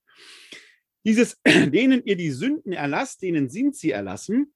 Dieses, 1.06 1.40
denen 1.46 2.04
ihr 2.06 2.16
die 2.16 2.32
Sünden 2.32 2.74
erlasst, 2.74 3.22
denen 3.22 3.50
sind 3.50 3.76
sie 3.76 3.92
erlassen, 3.92 4.54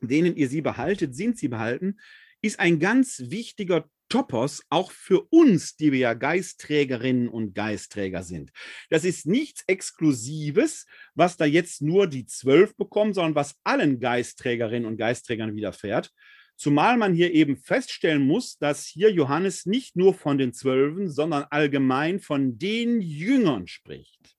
denen 0.00 0.36
ihr 0.36 0.48
sie 0.48 0.60
behaltet, 0.60 1.14
sind 1.14 1.38
sie 1.38 1.48
behalten, 1.48 1.96
ist 2.42 2.60
ein 2.60 2.78
ganz 2.78 3.22
wichtiger 3.26 3.88
Topos 4.08 4.62
auch 4.70 4.90
für 4.92 5.26
uns, 5.30 5.76
die 5.76 5.92
wir 5.92 5.98
ja 5.98 6.14
Geistträgerinnen 6.14 7.28
und 7.28 7.54
Geistträger 7.54 8.22
sind. 8.22 8.50
Das 8.90 9.04
ist 9.04 9.26
nichts 9.26 9.64
Exklusives, 9.66 10.86
was 11.14 11.36
da 11.36 11.44
jetzt 11.44 11.82
nur 11.82 12.06
die 12.06 12.26
zwölf 12.26 12.76
bekommen, 12.76 13.14
sondern 13.14 13.34
was 13.34 13.56
allen 13.64 14.00
Geistträgerinnen 14.00 14.86
und 14.86 14.96
Geistträgern 14.96 15.56
widerfährt. 15.56 16.12
Zumal 16.56 16.96
man 16.96 17.14
hier 17.14 17.32
eben 17.32 17.56
feststellen 17.56 18.26
muss, 18.26 18.56
dass 18.58 18.86
hier 18.86 19.10
Johannes 19.12 19.66
nicht 19.66 19.96
nur 19.96 20.14
von 20.14 20.38
den 20.38 20.52
Zwölfen, 20.54 21.10
sondern 21.10 21.44
allgemein 21.50 22.18
von 22.20 22.58
den 22.58 23.00
Jüngern 23.00 23.66
spricht 23.66 24.35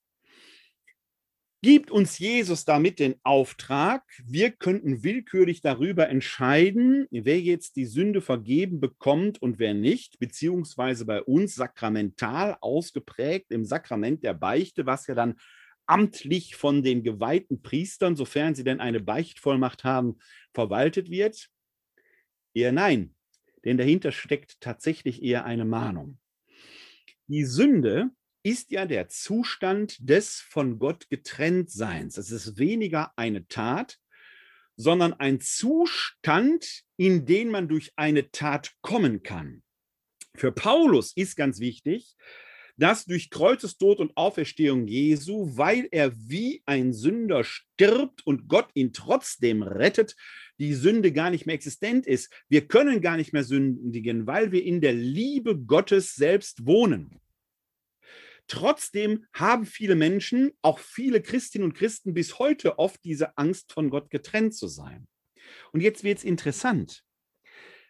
gibt 1.68 1.92
uns 1.92 2.18
Jesus 2.18 2.64
damit 2.64 2.98
den 2.98 3.16
Auftrag, 3.24 4.02
wir 4.26 4.52
könnten 4.52 5.04
willkürlich 5.04 5.60
darüber 5.60 6.08
entscheiden, 6.08 7.08
wer 7.12 7.42
jetzt 7.42 7.76
die 7.76 7.84
Sünde 7.84 8.22
vergeben 8.22 8.80
bekommt 8.80 9.42
und 9.42 9.60
wer 9.60 9.74
nicht, 9.74 10.18
beziehungsweise 10.18 11.04
bei 11.04 11.22
uns 11.22 11.56
sakramental 11.56 12.56
ausgeprägt 12.62 13.52
im 13.52 13.66
Sakrament 13.66 14.24
der 14.24 14.34
Beichte, 14.34 14.86
was 14.86 15.08
ja 15.08 15.14
dann 15.14 15.36
amtlich 15.88 16.56
von 16.56 16.84
den 16.84 17.04
geweihten 17.04 17.62
Priestern, 17.62 18.16
sofern 18.16 18.56
sie 18.56 18.64
denn 18.64 18.80
eine 18.80 19.02
Beichtvollmacht 19.02 19.84
haben, 19.84 20.20
verwaltet 20.54 21.10
wird? 21.10 21.50
Eher 22.54 22.72
nein, 22.72 23.14
denn 23.66 23.78
dahinter 23.78 24.14
steckt 24.14 24.62
tatsächlich 24.62 25.22
eher 25.22 25.44
eine 25.44 25.66
Mahnung. 25.66 26.18
Die 27.28 27.44
Sünde 27.44 28.12
ist 28.48 28.72
ja 28.72 28.86
der 28.86 29.10
Zustand 29.10 29.98
des 30.00 30.40
von 30.40 30.80
Gott 30.80 31.10
getrennt 31.10 31.70
Seins. 31.70 32.18
Es 32.18 32.32
ist 32.32 32.58
weniger 32.58 33.12
eine 33.18 33.46
Tat, 33.50 33.98
sondern 34.78 35.12
ein 35.12 35.42
Zustand, 35.42 36.84
in 36.96 37.26
den 37.26 37.50
man 37.50 37.68
durch 37.68 37.92
eine 37.98 38.32
Tat 38.32 38.72
kommen 38.82 39.22
kann. 39.22 39.64
Für 40.34 40.54
Paulus 40.54 41.12
ist 41.14 41.36
ganz 41.36 41.60
wichtig, 41.60 42.16
dass 42.78 43.04
durch 43.04 43.32
Kreuzestod 43.32 44.00
und 44.00 44.16
Auferstehung 44.16 44.88
Jesu, 44.88 45.58
weil 45.58 45.90
er 45.92 46.14
wie 46.16 46.62
ein 46.66 46.94
Sünder 46.94 47.44
stirbt 47.44 48.26
und 48.26 48.48
Gott 48.48 48.70
ihn 48.76 48.94
trotzdem 48.94 49.62
rettet, 49.62 50.16
die 50.58 50.74
Sünde 50.74 51.12
gar 51.12 51.32
nicht 51.32 51.48
mehr 51.48 51.56
existent 51.56 52.08
ist. 52.08 52.32
Wir 52.48 52.66
können 52.66 53.02
gar 53.02 53.18
nicht 53.18 53.34
mehr 53.34 53.44
sündigen, 53.44 54.26
weil 54.26 54.54
wir 54.54 54.64
in 54.64 54.80
der 54.80 54.94
Liebe 54.94 55.58
Gottes 55.58 56.16
selbst 56.16 56.66
wohnen. 56.66 57.20
Trotzdem 58.48 59.26
haben 59.34 59.66
viele 59.66 59.96
Menschen, 59.96 60.52
auch 60.62 60.80
viele 60.80 61.22
Christinnen 61.22 61.66
und 61.66 61.74
Christen 61.74 62.14
bis 62.14 62.40
heute 62.40 62.80
oft 62.80 63.04
diese 63.04 63.38
Angst 63.38 63.74
von 63.74 63.90
Gott 63.90 64.10
getrennt 64.10 64.56
zu 64.56 64.68
sein. 64.68 65.08
Und 65.74 65.82
jetzt 65.82 66.04
wird 66.04 66.20
es 66.20 66.24
interessant. 66.24 67.04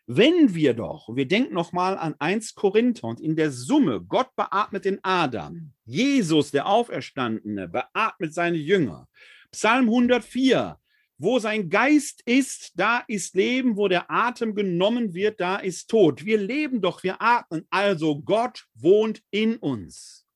Wenn 0.08 0.56
wir 0.56 0.74
doch, 0.74 1.16
wir 1.16 1.28
denken 1.28 1.54
nochmal 1.54 1.98
an 1.98 2.16
1 2.18 2.56
Korinther 2.56 3.08
und 3.08 3.20
in 3.20 3.36
der 3.36 3.52
Summe, 3.52 4.02
Gott 4.02 4.34
beatmet 4.36 4.86
den 4.86 5.00
Adam, 5.04 5.74
Jesus, 5.86 6.52
der 6.52 6.66
Auferstandene, 6.66 7.68
beatmet 7.68 8.34
seine 8.34 8.58
Jünger. 8.58 9.08
Psalm 9.52 9.86
104, 9.86 10.80
wo 11.18 11.40
sein 11.40 11.70
Geist 11.70 12.22
ist, 12.26 12.72
da 12.76 13.04
ist 13.08 13.36
Leben, 13.36 13.76
wo 13.76 13.90
der 13.90 14.10
Atem 14.10 14.56
genommen 14.56 15.14
wird, 15.14 15.42
da 15.42 15.58
ist 15.58 15.90
Tod. 15.90 16.24
Wir 16.24 16.38
leben 16.38 16.82
doch, 16.82 17.04
wir 17.04 17.22
atmen, 17.22 17.68
also 17.70 18.22
Gott 18.22 18.66
wohnt 18.76 19.22
in 19.30 19.58
uns 19.58 20.27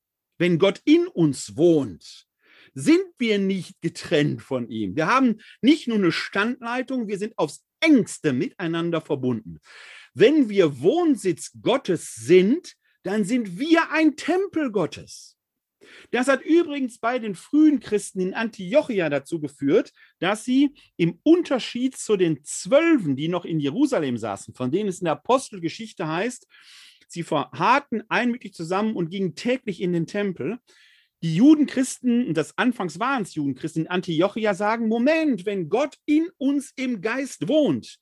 wenn 0.41 0.57
Gott 0.57 0.81
in 0.85 1.07
uns 1.07 1.55
wohnt, 1.55 2.25
sind 2.73 3.05
wir 3.19 3.37
nicht 3.37 3.79
getrennt 3.81 4.41
von 4.41 4.67
ihm. 4.69 4.95
Wir 4.95 5.05
haben 5.05 5.39
nicht 5.61 5.87
nur 5.87 5.97
eine 5.97 6.11
Standleitung, 6.11 7.07
wir 7.07 7.19
sind 7.19 7.37
aufs 7.37 7.63
engste 7.79 8.33
miteinander 8.33 9.01
verbunden. 9.01 9.59
Wenn 10.15 10.49
wir 10.49 10.81
Wohnsitz 10.81 11.51
Gottes 11.61 12.15
sind, 12.15 12.73
dann 13.03 13.23
sind 13.23 13.59
wir 13.59 13.91
ein 13.91 14.15
Tempel 14.15 14.71
Gottes. 14.71 15.37
Das 16.09 16.27
hat 16.27 16.41
übrigens 16.41 16.97
bei 16.97 17.19
den 17.19 17.35
frühen 17.35 17.79
Christen 17.79 18.19
in 18.19 18.33
Antiochia 18.33 19.09
dazu 19.09 19.39
geführt, 19.39 19.93
dass 20.17 20.43
sie 20.43 20.73
im 20.97 21.19
Unterschied 21.21 21.95
zu 21.95 22.17
den 22.17 22.43
Zwölfen, 22.43 23.15
die 23.15 23.27
noch 23.27 23.45
in 23.45 23.59
Jerusalem 23.59 24.17
saßen, 24.17 24.55
von 24.55 24.71
denen 24.71 24.89
es 24.89 25.01
in 25.01 25.05
der 25.05 25.13
Apostelgeschichte 25.13 26.07
heißt, 26.07 26.47
sie 27.11 27.23
verharrten 27.23 28.03
einmütig 28.09 28.53
zusammen 28.53 28.95
und 28.95 29.09
gingen 29.09 29.35
täglich 29.35 29.81
in 29.81 29.93
den 29.93 30.07
Tempel. 30.07 30.59
Die 31.23 31.35
Judenchristen, 31.35 32.27
und 32.27 32.35
das 32.35 32.57
anfangs 32.57 32.99
waren 32.99 33.21
es 33.23 33.35
Judenchristen 33.35 33.83
in 33.83 33.89
Antiochia, 33.89 34.55
sagen, 34.55 34.87
Moment, 34.87 35.45
wenn 35.45 35.69
Gott 35.69 35.95
in 36.05 36.29
uns 36.37 36.71
im 36.75 37.01
Geist 37.01 37.47
wohnt, 37.47 37.99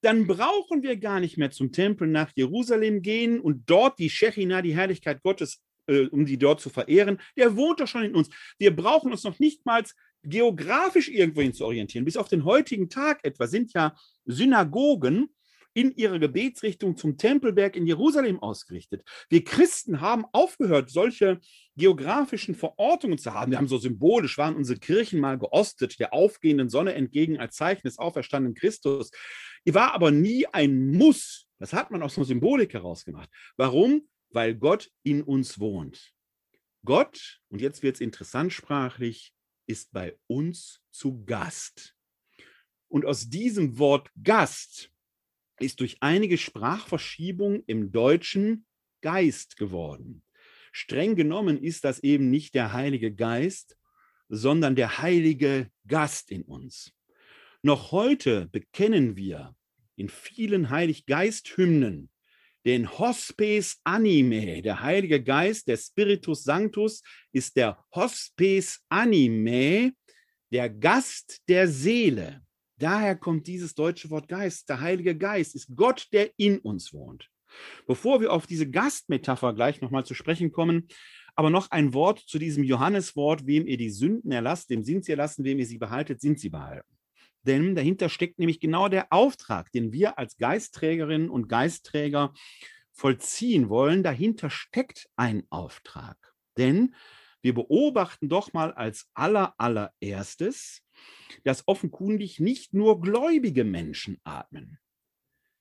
dann 0.00 0.26
brauchen 0.26 0.82
wir 0.82 0.96
gar 0.96 1.18
nicht 1.18 1.38
mehr 1.38 1.50
zum 1.50 1.72
Tempel 1.72 2.06
nach 2.08 2.30
Jerusalem 2.36 3.02
gehen 3.02 3.40
und 3.40 3.68
dort 3.68 3.98
die 3.98 4.10
Shechina, 4.10 4.62
die 4.62 4.74
Herrlichkeit 4.74 5.22
Gottes, 5.22 5.60
äh, 5.86 6.06
um 6.06 6.24
die 6.24 6.38
dort 6.38 6.60
zu 6.60 6.70
verehren. 6.70 7.18
Der 7.36 7.56
wohnt 7.56 7.80
doch 7.80 7.88
schon 7.88 8.04
in 8.04 8.14
uns. 8.14 8.28
Wir 8.58 8.74
brauchen 8.74 9.10
uns 9.10 9.24
noch 9.24 9.38
nicht 9.38 9.66
mal 9.66 9.82
geografisch 10.22 11.08
irgendwohin 11.08 11.52
zu 11.52 11.64
orientieren. 11.64 12.04
Bis 12.04 12.16
auf 12.16 12.28
den 12.28 12.44
heutigen 12.44 12.88
Tag 12.88 13.24
etwa 13.24 13.46
sind 13.46 13.72
ja 13.72 13.96
Synagogen 14.24 15.30
in 15.74 15.94
ihrer 15.96 16.18
Gebetsrichtung 16.18 16.96
zum 16.96 17.16
Tempelberg 17.16 17.76
in 17.76 17.86
Jerusalem 17.86 18.40
ausgerichtet. 18.40 19.02
Wir 19.28 19.44
Christen 19.44 20.00
haben 20.00 20.24
aufgehört, 20.32 20.90
solche 20.90 21.40
geografischen 21.76 22.54
Verortungen 22.54 23.18
zu 23.18 23.32
haben. 23.32 23.50
Wir 23.50 23.58
haben 23.58 23.68
so 23.68 23.78
symbolisch, 23.78 24.38
waren 24.38 24.56
unsere 24.56 24.78
Kirchen 24.78 25.20
mal 25.20 25.38
geostet, 25.38 25.98
der 25.98 26.12
aufgehenden 26.12 26.68
Sonne 26.68 26.94
entgegen 26.94 27.38
als 27.38 27.56
Zeichen 27.56 27.86
des 27.86 27.98
auferstandenen 27.98 28.54
Christus. 28.54 29.10
War 29.64 29.94
aber 29.94 30.10
nie 30.10 30.46
ein 30.46 30.92
Muss. 30.92 31.46
Das 31.58 31.72
hat 31.72 31.90
man 31.90 32.02
aus 32.02 32.16
einer 32.16 32.26
Symbolik 32.26 32.74
herausgemacht. 32.74 33.30
Warum? 33.56 34.08
Weil 34.30 34.54
Gott 34.54 34.90
in 35.02 35.22
uns 35.22 35.58
wohnt. 35.58 36.12
Gott, 36.84 37.40
und 37.48 37.60
jetzt 37.60 37.82
wird 37.82 37.94
es 37.96 38.00
interessant 38.00 38.52
sprachlich, 38.52 39.32
ist 39.66 39.92
bei 39.92 40.18
uns 40.26 40.80
zu 40.90 41.24
Gast. 41.24 41.94
Und 42.88 43.06
aus 43.06 43.28
diesem 43.30 43.78
Wort 43.78 44.10
Gast 44.22 44.90
ist 45.62 45.80
durch 45.80 45.96
einige 46.00 46.38
Sprachverschiebungen 46.38 47.62
im 47.66 47.92
Deutschen 47.92 48.66
Geist 49.00 49.56
geworden. 49.56 50.22
Streng 50.72 51.16
genommen 51.16 51.62
ist 51.62 51.84
das 51.84 52.00
eben 52.00 52.30
nicht 52.30 52.54
der 52.54 52.72
Heilige 52.72 53.14
Geist, 53.14 53.76
sondern 54.28 54.74
der 54.74 54.98
Heilige 54.98 55.70
Gast 55.86 56.30
in 56.30 56.42
uns. 56.42 56.92
Noch 57.62 57.92
heute 57.92 58.46
bekennen 58.46 59.16
wir 59.16 59.54
in 59.96 60.08
vielen 60.08 60.70
Heiliggeist-Hymnen 60.70 62.08
den 62.64 62.90
Hospes 62.98 63.80
Anime. 63.84 64.62
Der 64.62 64.82
Heilige 64.82 65.22
Geist, 65.22 65.68
der 65.68 65.76
Spiritus 65.76 66.44
Sanctus, 66.44 67.02
ist 67.32 67.56
der 67.56 67.84
Hospes 67.94 68.80
Anime, 68.88 69.92
der 70.50 70.70
Gast 70.70 71.42
der 71.48 71.68
Seele. 71.68 72.42
Daher 72.82 73.14
kommt 73.14 73.46
dieses 73.46 73.76
deutsche 73.76 74.10
Wort 74.10 74.26
Geist. 74.26 74.68
Der 74.68 74.80
Heilige 74.80 75.16
Geist 75.16 75.54
ist 75.54 75.68
Gott, 75.76 76.08
der 76.12 76.30
in 76.36 76.58
uns 76.58 76.92
wohnt. 76.92 77.30
Bevor 77.86 78.20
wir 78.20 78.32
auf 78.32 78.48
diese 78.48 78.68
Gastmetapher 78.68 79.52
gleich 79.52 79.80
nochmal 79.80 80.04
zu 80.04 80.14
sprechen 80.14 80.50
kommen, 80.50 80.88
aber 81.36 81.48
noch 81.48 81.70
ein 81.70 81.94
Wort 81.94 82.18
zu 82.18 82.40
diesem 82.40 82.64
Johanneswort, 82.64 83.46
wem 83.46 83.68
ihr 83.68 83.76
die 83.76 83.90
Sünden 83.90 84.32
erlasst, 84.32 84.68
dem 84.68 84.82
sind 84.82 85.04
sie 85.04 85.12
erlassen, 85.12 85.44
wem 85.44 85.60
ihr 85.60 85.66
sie 85.66 85.78
behaltet, 85.78 86.20
sind 86.20 86.40
sie 86.40 86.48
behalten. 86.48 86.88
Denn 87.44 87.76
dahinter 87.76 88.08
steckt 88.08 88.40
nämlich 88.40 88.58
genau 88.58 88.88
der 88.88 89.12
Auftrag, 89.12 89.70
den 89.70 89.92
wir 89.92 90.18
als 90.18 90.36
Geistträgerinnen 90.36 91.30
und 91.30 91.48
Geistträger 91.48 92.34
vollziehen 92.90 93.68
wollen. 93.68 94.02
Dahinter 94.02 94.50
steckt 94.50 95.08
ein 95.14 95.44
Auftrag. 95.50 96.16
Denn 96.56 96.96
wir 97.42 97.54
beobachten 97.54 98.28
doch 98.28 98.52
mal 98.52 98.72
als 98.72 99.08
aller, 99.14 99.54
allererstes, 99.56 100.82
dass 101.44 101.66
offenkundig 101.66 102.40
nicht 102.40 102.74
nur 102.74 103.00
gläubige 103.00 103.64
Menschen 103.64 104.18
atmen. 104.24 104.78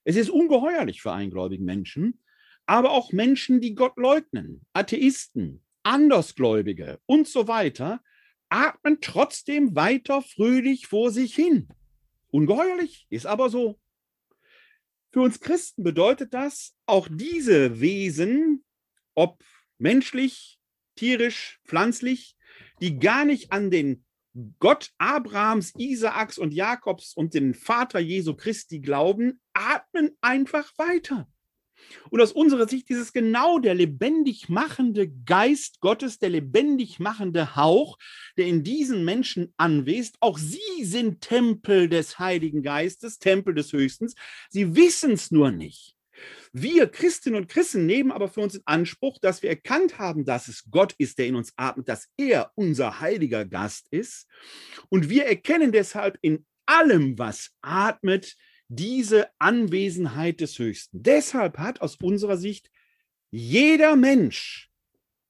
Es 0.03 0.15
ist 0.15 0.29
ungeheuerlich 0.29 1.01
für 1.01 1.11
einen 1.11 1.31
gläubigen 1.31 1.65
Menschen, 1.65 2.19
aber 2.65 2.91
auch 2.91 3.11
Menschen, 3.11 3.61
die 3.61 3.75
Gott 3.75 3.97
leugnen, 3.97 4.65
Atheisten, 4.73 5.63
Andersgläubige 5.83 6.99
und 7.05 7.27
so 7.27 7.47
weiter, 7.47 8.01
atmen 8.49 8.99
trotzdem 9.01 9.75
weiter 9.75 10.21
fröhlich 10.21 10.87
vor 10.87 11.11
sich 11.11 11.35
hin. 11.35 11.69
Ungeheuerlich, 12.29 13.07
ist 13.09 13.25
aber 13.25 13.49
so. 13.49 13.79
Für 15.11 15.21
uns 15.21 15.39
Christen 15.39 15.83
bedeutet 15.83 16.33
das, 16.33 16.75
auch 16.85 17.07
diese 17.11 17.81
Wesen, 17.81 18.63
ob 19.13 19.43
menschlich, 19.77 20.59
tierisch, 20.95 21.59
pflanzlich, 21.65 22.37
die 22.79 22.99
gar 22.99 23.25
nicht 23.25 23.51
an 23.51 23.71
den 23.71 24.05
Gott 24.59 24.91
Abrahams, 24.97 25.73
Isaaks 25.77 26.37
und 26.37 26.53
Jakobs 26.53 27.13
und 27.13 27.33
den 27.33 27.53
Vater 27.53 27.99
Jesu 27.99 28.35
Christi 28.35 28.79
glauben, 28.79 29.41
atmen 29.53 30.11
einfach 30.21 30.71
weiter. 30.77 31.27
Und 32.09 32.21
aus 32.21 32.31
unserer 32.31 32.67
Sicht 32.67 32.89
ist 32.89 32.99
es 32.99 33.13
genau 33.13 33.59
der 33.59 33.73
lebendig 33.73 34.49
machende 34.49 35.09
Geist 35.25 35.79
Gottes, 35.79 36.19
der 36.19 36.29
lebendig 36.29 36.99
machende 36.99 37.55
Hauch, 37.55 37.97
der 38.37 38.47
in 38.47 38.63
diesen 38.63 39.03
Menschen 39.03 39.53
anwesend. 39.57 40.17
Auch 40.19 40.37
sie 40.37 40.83
sind 40.83 41.21
Tempel 41.21 41.89
des 41.89 42.19
Heiligen 42.19 42.61
Geistes, 42.61 43.19
Tempel 43.19 43.53
des 43.53 43.73
Höchstens. 43.73 44.15
Sie 44.49 44.75
wissen 44.75 45.11
es 45.11 45.31
nur 45.31 45.51
nicht. 45.51 45.97
Wir 46.53 46.87
Christinnen 46.87 47.39
und 47.39 47.47
Christen 47.47 47.85
nehmen 47.85 48.11
aber 48.11 48.27
für 48.27 48.41
uns 48.41 48.55
in 48.55 48.61
Anspruch, 48.65 49.17
dass 49.19 49.41
wir 49.41 49.49
erkannt 49.49 49.99
haben, 49.99 50.25
dass 50.25 50.47
es 50.47 50.69
Gott 50.69 50.93
ist, 50.97 51.17
der 51.17 51.27
in 51.27 51.35
uns 51.35 51.53
atmet, 51.55 51.87
dass 51.87 52.09
er 52.17 52.51
unser 52.55 52.99
heiliger 52.99 53.45
Gast 53.45 53.87
ist. 53.91 54.27
Und 54.89 55.09
wir 55.09 55.25
erkennen 55.25 55.71
deshalb 55.71 56.17
in 56.21 56.45
allem, 56.65 57.17
was 57.17 57.51
atmet, 57.61 58.35
diese 58.67 59.27
Anwesenheit 59.39 60.39
des 60.39 60.57
Höchsten. 60.57 61.03
Deshalb 61.03 61.57
hat 61.57 61.81
aus 61.81 61.97
unserer 61.97 62.37
Sicht 62.37 62.71
jeder 63.29 63.95
Mensch 63.95 64.69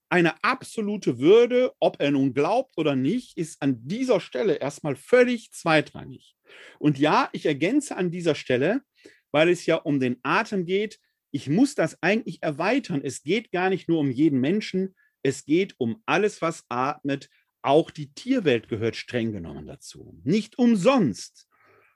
eine 0.09 0.43
absolute 0.43 1.19
Würde, 1.19 1.71
ob 1.79 2.01
er 2.01 2.11
nun 2.11 2.33
glaubt 2.33 2.77
oder 2.77 2.95
nicht, 2.95 3.37
ist 3.37 3.61
an 3.61 3.87
dieser 3.87 4.19
Stelle 4.19 4.55
erstmal 4.55 4.95
völlig 4.95 5.51
zweitrangig. 5.53 6.35
Und 6.79 6.99
ja, 6.99 7.29
ich 7.31 7.45
ergänze 7.45 7.95
an 7.95 8.11
dieser 8.11 8.35
Stelle, 8.35 8.81
weil 9.31 9.49
es 9.49 9.65
ja 9.65 9.75
um 9.75 9.99
den 9.99 10.17
Atem 10.23 10.65
geht. 10.65 10.99
Ich 11.31 11.49
muss 11.49 11.75
das 11.75 12.01
eigentlich 12.01 12.43
erweitern. 12.43 13.01
Es 13.03 13.23
geht 13.23 13.51
gar 13.51 13.69
nicht 13.69 13.87
nur 13.87 13.99
um 13.99 14.11
jeden 14.11 14.39
Menschen, 14.39 14.95
es 15.23 15.45
geht 15.45 15.79
um 15.79 16.01
alles, 16.05 16.41
was 16.41 16.65
atmet. 16.69 17.29
Auch 17.61 17.91
die 17.91 18.11
Tierwelt 18.13 18.67
gehört 18.67 18.95
streng 18.95 19.31
genommen 19.31 19.67
dazu. 19.67 20.19
Nicht 20.23 20.57
umsonst 20.57 21.47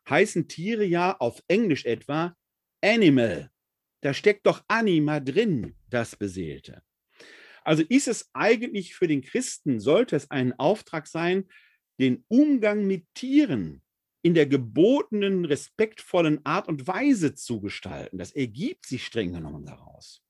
heißen 0.07 0.47
Tiere 0.47 0.85
ja 0.85 1.17
auf 1.17 1.41
Englisch 1.47 1.85
etwa 1.85 2.35
Animal. 2.81 3.49
Da 4.01 4.13
steckt 4.13 4.45
doch 4.45 4.63
Anima 4.67 5.19
drin, 5.19 5.75
das 5.89 6.15
Beseelte. 6.15 6.83
Also 7.63 7.81
ist 7.81 8.07
es 8.07 8.29
eigentlich 8.33 8.93
für 8.93 9.07
den 9.07 9.23
Christen, 9.23 9.79
sollte 9.79 10.15
es 10.15 10.29
ein 10.29 10.53
Auftrag 10.59 11.07
sein, 11.07 11.45
den 11.99 12.23
Umgang 12.27 12.85
mit 12.85 13.07
Tieren 13.15 13.81
in 14.25 14.33
der 14.33 14.47
gebotenen, 14.47 15.45
respektvollen 15.45 16.43
Art 16.47 16.67
und 16.67 16.87
Weise 16.87 17.35
zu 17.35 17.61
gestalten. 17.61 18.17
Das 18.17 18.31
ergibt 18.31 18.87
sich 18.87 19.05
streng 19.05 19.33
genommen 19.33 19.67
daraus. 19.67 20.23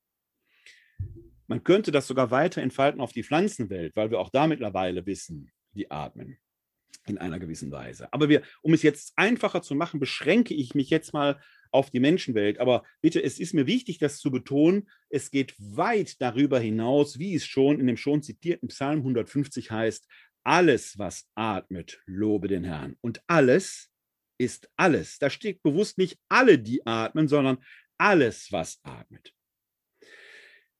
Man 1.46 1.64
könnte 1.64 1.92
das 1.92 2.06
sogar 2.06 2.30
weiter 2.30 2.60
entfalten 2.60 3.00
auf 3.00 3.12
die 3.12 3.22
Pflanzenwelt, 3.22 3.96
weil 3.96 4.10
wir 4.10 4.20
auch 4.20 4.28
da 4.28 4.46
mittlerweile 4.48 5.06
wissen, 5.06 5.50
die 5.72 5.90
atmen 5.90 6.36
in 7.06 7.16
einer 7.16 7.38
gewissen 7.38 7.70
Weise. 7.70 8.12
Aber 8.12 8.28
wir, 8.28 8.42
um 8.60 8.74
es 8.74 8.82
jetzt 8.82 9.14
einfacher 9.16 9.62
zu 9.62 9.74
machen, 9.74 9.98
beschränke 9.98 10.52
ich 10.52 10.74
mich 10.74 10.90
jetzt 10.90 11.14
mal 11.14 11.40
auf 11.70 11.90
die 11.90 12.00
Menschenwelt. 12.00 12.58
Aber 12.58 12.84
bitte, 13.00 13.22
es 13.22 13.38
ist 13.38 13.54
mir 13.54 13.66
wichtig, 13.66 13.96
das 13.98 14.18
zu 14.18 14.30
betonen. 14.30 14.90
Es 15.08 15.30
geht 15.30 15.54
weit 15.58 16.20
darüber 16.20 16.58
hinaus, 16.58 17.18
wie 17.18 17.34
es 17.34 17.46
schon 17.46 17.80
in 17.80 17.86
dem 17.86 17.96
schon 17.96 18.22
zitierten 18.22 18.68
Psalm 18.68 18.98
150 18.98 19.70
heißt, 19.70 20.06
alles, 20.46 20.96
was 20.96 21.28
atmet, 21.34 22.00
lobe 22.06 22.46
den 22.46 22.62
Herrn. 22.62 22.96
Und 23.00 23.20
alles 23.26 23.90
ist 24.38 24.70
alles. 24.76 25.18
Da 25.18 25.28
steht 25.28 25.62
bewusst 25.62 25.98
nicht 25.98 26.18
alle, 26.28 26.58
die 26.58 26.86
atmen, 26.86 27.26
sondern 27.26 27.58
alles, 27.98 28.52
was 28.52 28.78
atmet. 28.84 29.32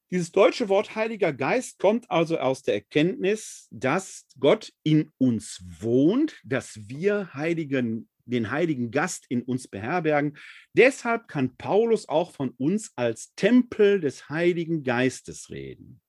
Dieses 0.09 0.31
deutsche 0.31 0.69
Wort 0.69 0.95
Heiliger 0.95 1.33
Geist 1.33 1.79
kommt 1.79 2.09
also 2.09 2.37
aus 2.37 2.63
der 2.63 2.75
Erkenntnis, 2.75 3.67
dass 3.71 4.25
Gott 4.39 4.71
in 4.83 5.11
uns 5.17 5.61
wohnt, 5.81 6.39
dass 6.45 6.87
wir 6.87 7.33
Heiligen, 7.33 8.07
den 8.23 8.51
Heiligen 8.51 8.89
Gast 8.89 9.25
in 9.27 9.41
uns 9.43 9.67
beherbergen. 9.67 10.37
Deshalb 10.71 11.27
kann 11.27 11.57
Paulus 11.57 12.07
auch 12.07 12.31
von 12.31 12.51
uns 12.51 12.93
als 12.95 13.33
Tempel 13.35 13.99
des 13.99 14.29
Heiligen 14.29 14.83
Geistes 14.83 15.49
reden. 15.49 15.99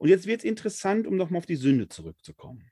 Und 0.00 0.08
jetzt 0.08 0.26
wird 0.26 0.40
es 0.40 0.44
interessant, 0.46 1.06
um 1.06 1.16
nochmal 1.16 1.38
auf 1.38 1.46
die 1.46 1.56
Sünde 1.56 1.86
zurückzukommen. 1.86 2.70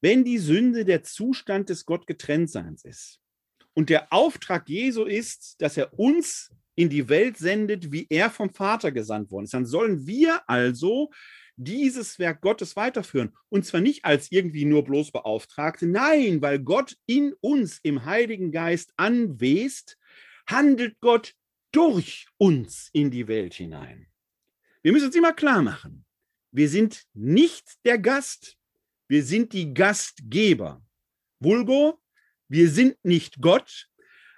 Wenn 0.00 0.24
die 0.24 0.38
Sünde 0.38 0.86
der 0.86 1.02
Zustand 1.02 1.68
des 1.68 1.84
Gottgetrenntseins 1.84 2.84
ist 2.84 3.20
und 3.74 3.90
der 3.90 4.10
Auftrag 4.10 4.66
Jesu 4.68 5.04
ist, 5.04 5.60
dass 5.60 5.76
er 5.76 5.98
uns 5.98 6.50
in 6.76 6.88
die 6.88 7.10
Welt 7.10 7.36
sendet, 7.36 7.92
wie 7.92 8.06
er 8.08 8.30
vom 8.30 8.48
Vater 8.48 8.90
gesandt 8.90 9.30
worden 9.30 9.44
ist, 9.44 9.52
dann 9.52 9.66
sollen 9.66 10.06
wir 10.06 10.48
also 10.48 11.10
dieses 11.56 12.18
Werk 12.18 12.40
Gottes 12.40 12.74
weiterführen. 12.74 13.36
Und 13.50 13.66
zwar 13.66 13.82
nicht 13.82 14.06
als 14.06 14.32
irgendwie 14.32 14.64
nur 14.64 14.82
bloß 14.82 15.12
Beauftragte, 15.12 15.86
nein, 15.86 16.40
weil 16.40 16.58
Gott 16.58 16.96
in 17.04 17.34
uns 17.42 17.80
im 17.82 18.06
Heiligen 18.06 18.50
Geist 18.50 18.94
anwest, 18.96 19.98
handelt 20.46 20.98
Gott 21.00 21.34
durch 21.70 22.26
uns 22.38 22.88
in 22.94 23.10
die 23.10 23.28
Welt 23.28 23.52
hinein. 23.52 24.06
Wir 24.82 24.92
müssen 24.92 25.06
uns 25.06 25.16
immer 25.16 25.32
klar 25.32 25.62
machen, 25.62 26.03
wir 26.54 26.68
sind 26.68 27.02
nicht 27.14 27.84
der 27.84 27.98
Gast, 27.98 28.56
wir 29.08 29.24
sind 29.24 29.52
die 29.52 29.74
Gastgeber. 29.74 30.80
Vulgo, 31.40 32.00
wir 32.48 32.70
sind 32.70 32.96
nicht 33.04 33.40
Gott, 33.40 33.88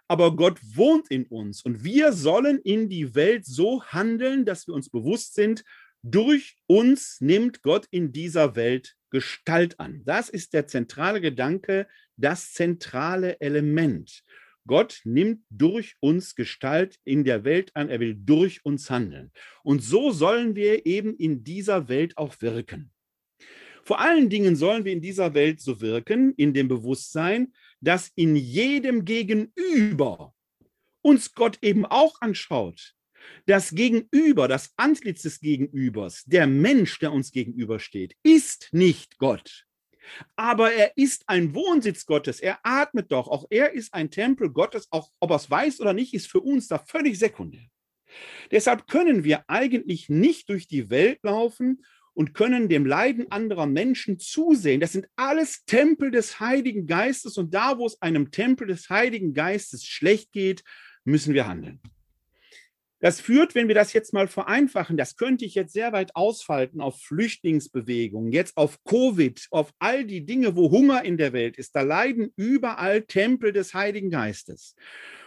aber 0.08 0.34
Gott 0.34 0.58
wohnt 0.62 1.10
in 1.10 1.26
uns 1.26 1.62
und 1.62 1.84
wir 1.84 2.14
sollen 2.14 2.58
in 2.60 2.88
die 2.88 3.14
Welt 3.14 3.44
so 3.44 3.84
handeln, 3.84 4.46
dass 4.46 4.66
wir 4.66 4.74
uns 4.74 4.88
bewusst 4.88 5.34
sind, 5.34 5.62
durch 6.02 6.56
uns 6.66 7.20
nimmt 7.20 7.60
Gott 7.62 7.86
in 7.90 8.12
dieser 8.12 8.56
Welt 8.56 8.96
Gestalt 9.10 9.78
an. 9.78 10.00
Das 10.06 10.30
ist 10.30 10.54
der 10.54 10.66
zentrale 10.66 11.20
Gedanke, 11.20 11.86
das 12.16 12.54
zentrale 12.54 13.38
Element. 13.40 14.22
Gott 14.66 15.00
nimmt 15.04 15.44
durch 15.50 15.94
uns 16.00 16.34
Gestalt 16.34 16.98
in 17.04 17.24
der 17.24 17.44
Welt 17.44 17.70
an, 17.74 17.88
er 17.88 18.00
will 18.00 18.14
durch 18.14 18.64
uns 18.64 18.90
handeln. 18.90 19.32
Und 19.62 19.82
so 19.82 20.10
sollen 20.10 20.56
wir 20.56 20.86
eben 20.86 21.16
in 21.16 21.44
dieser 21.44 21.88
Welt 21.88 22.16
auch 22.16 22.40
wirken. 22.40 22.90
Vor 23.84 24.00
allen 24.00 24.28
Dingen 24.28 24.56
sollen 24.56 24.84
wir 24.84 24.92
in 24.92 25.00
dieser 25.00 25.34
Welt 25.34 25.60
so 25.60 25.80
wirken, 25.80 26.34
in 26.36 26.52
dem 26.52 26.66
Bewusstsein, 26.66 27.52
dass 27.80 28.10
in 28.16 28.34
jedem 28.34 29.04
Gegenüber 29.04 30.34
uns 31.02 31.34
Gott 31.34 31.58
eben 31.62 31.86
auch 31.86 32.20
anschaut. 32.20 32.94
Das 33.46 33.70
Gegenüber, 33.70 34.48
das 34.48 34.72
Antlitz 34.76 35.22
des 35.22 35.40
Gegenübers, 35.40 36.24
der 36.24 36.48
Mensch, 36.48 36.98
der 36.98 37.12
uns 37.12 37.30
gegenübersteht, 37.30 38.16
ist 38.24 38.68
nicht 38.72 39.18
Gott. 39.18 39.65
Aber 40.36 40.72
er 40.72 40.96
ist 40.96 41.24
ein 41.26 41.54
Wohnsitz 41.54 42.06
Gottes. 42.06 42.40
Er 42.40 42.58
atmet 42.62 43.12
doch. 43.12 43.28
Auch 43.28 43.46
er 43.50 43.72
ist 43.72 43.94
ein 43.94 44.10
Tempel 44.10 44.50
Gottes. 44.50 44.88
Auch 44.90 45.10
ob 45.20 45.30
er 45.30 45.36
es 45.36 45.50
weiß 45.50 45.80
oder 45.80 45.92
nicht, 45.92 46.14
ist 46.14 46.30
für 46.30 46.40
uns 46.40 46.68
da 46.68 46.78
völlig 46.78 47.18
sekundär. 47.18 47.66
Deshalb 48.50 48.86
können 48.86 49.24
wir 49.24 49.44
eigentlich 49.48 50.08
nicht 50.08 50.48
durch 50.48 50.68
die 50.68 50.90
Welt 50.90 51.18
laufen 51.22 51.84
und 52.14 52.32
können 52.32 52.68
dem 52.68 52.86
Leiden 52.86 53.30
anderer 53.30 53.66
Menschen 53.66 54.18
zusehen. 54.18 54.80
Das 54.80 54.92
sind 54.92 55.06
alles 55.16 55.64
Tempel 55.66 56.10
des 56.10 56.40
Heiligen 56.40 56.86
Geistes 56.86 57.36
und 57.36 57.52
da, 57.52 57.78
wo 57.78 57.86
es 57.86 58.00
einem 58.00 58.30
Tempel 58.30 58.68
des 58.68 58.88
Heiligen 58.88 59.34
Geistes 59.34 59.84
schlecht 59.84 60.32
geht, 60.32 60.64
müssen 61.04 61.34
wir 61.34 61.46
handeln. 61.46 61.80
Das 63.00 63.20
führt, 63.20 63.54
wenn 63.54 63.68
wir 63.68 63.74
das 63.74 63.92
jetzt 63.92 64.14
mal 64.14 64.26
vereinfachen, 64.26 64.96
das 64.96 65.16
könnte 65.16 65.44
ich 65.44 65.54
jetzt 65.54 65.74
sehr 65.74 65.92
weit 65.92 66.16
ausfalten 66.16 66.80
auf 66.80 66.98
Flüchtlingsbewegungen, 67.02 68.32
jetzt 68.32 68.56
auf 68.56 68.82
Covid, 68.84 69.46
auf 69.50 69.72
all 69.78 70.04
die 70.04 70.24
Dinge, 70.24 70.56
wo 70.56 70.70
Hunger 70.70 71.04
in 71.04 71.18
der 71.18 71.34
Welt 71.34 71.58
ist. 71.58 71.76
Da 71.76 71.82
leiden 71.82 72.32
überall 72.36 73.02
Tempel 73.02 73.52
des 73.52 73.74
Heiligen 73.74 74.10
Geistes. 74.10 74.74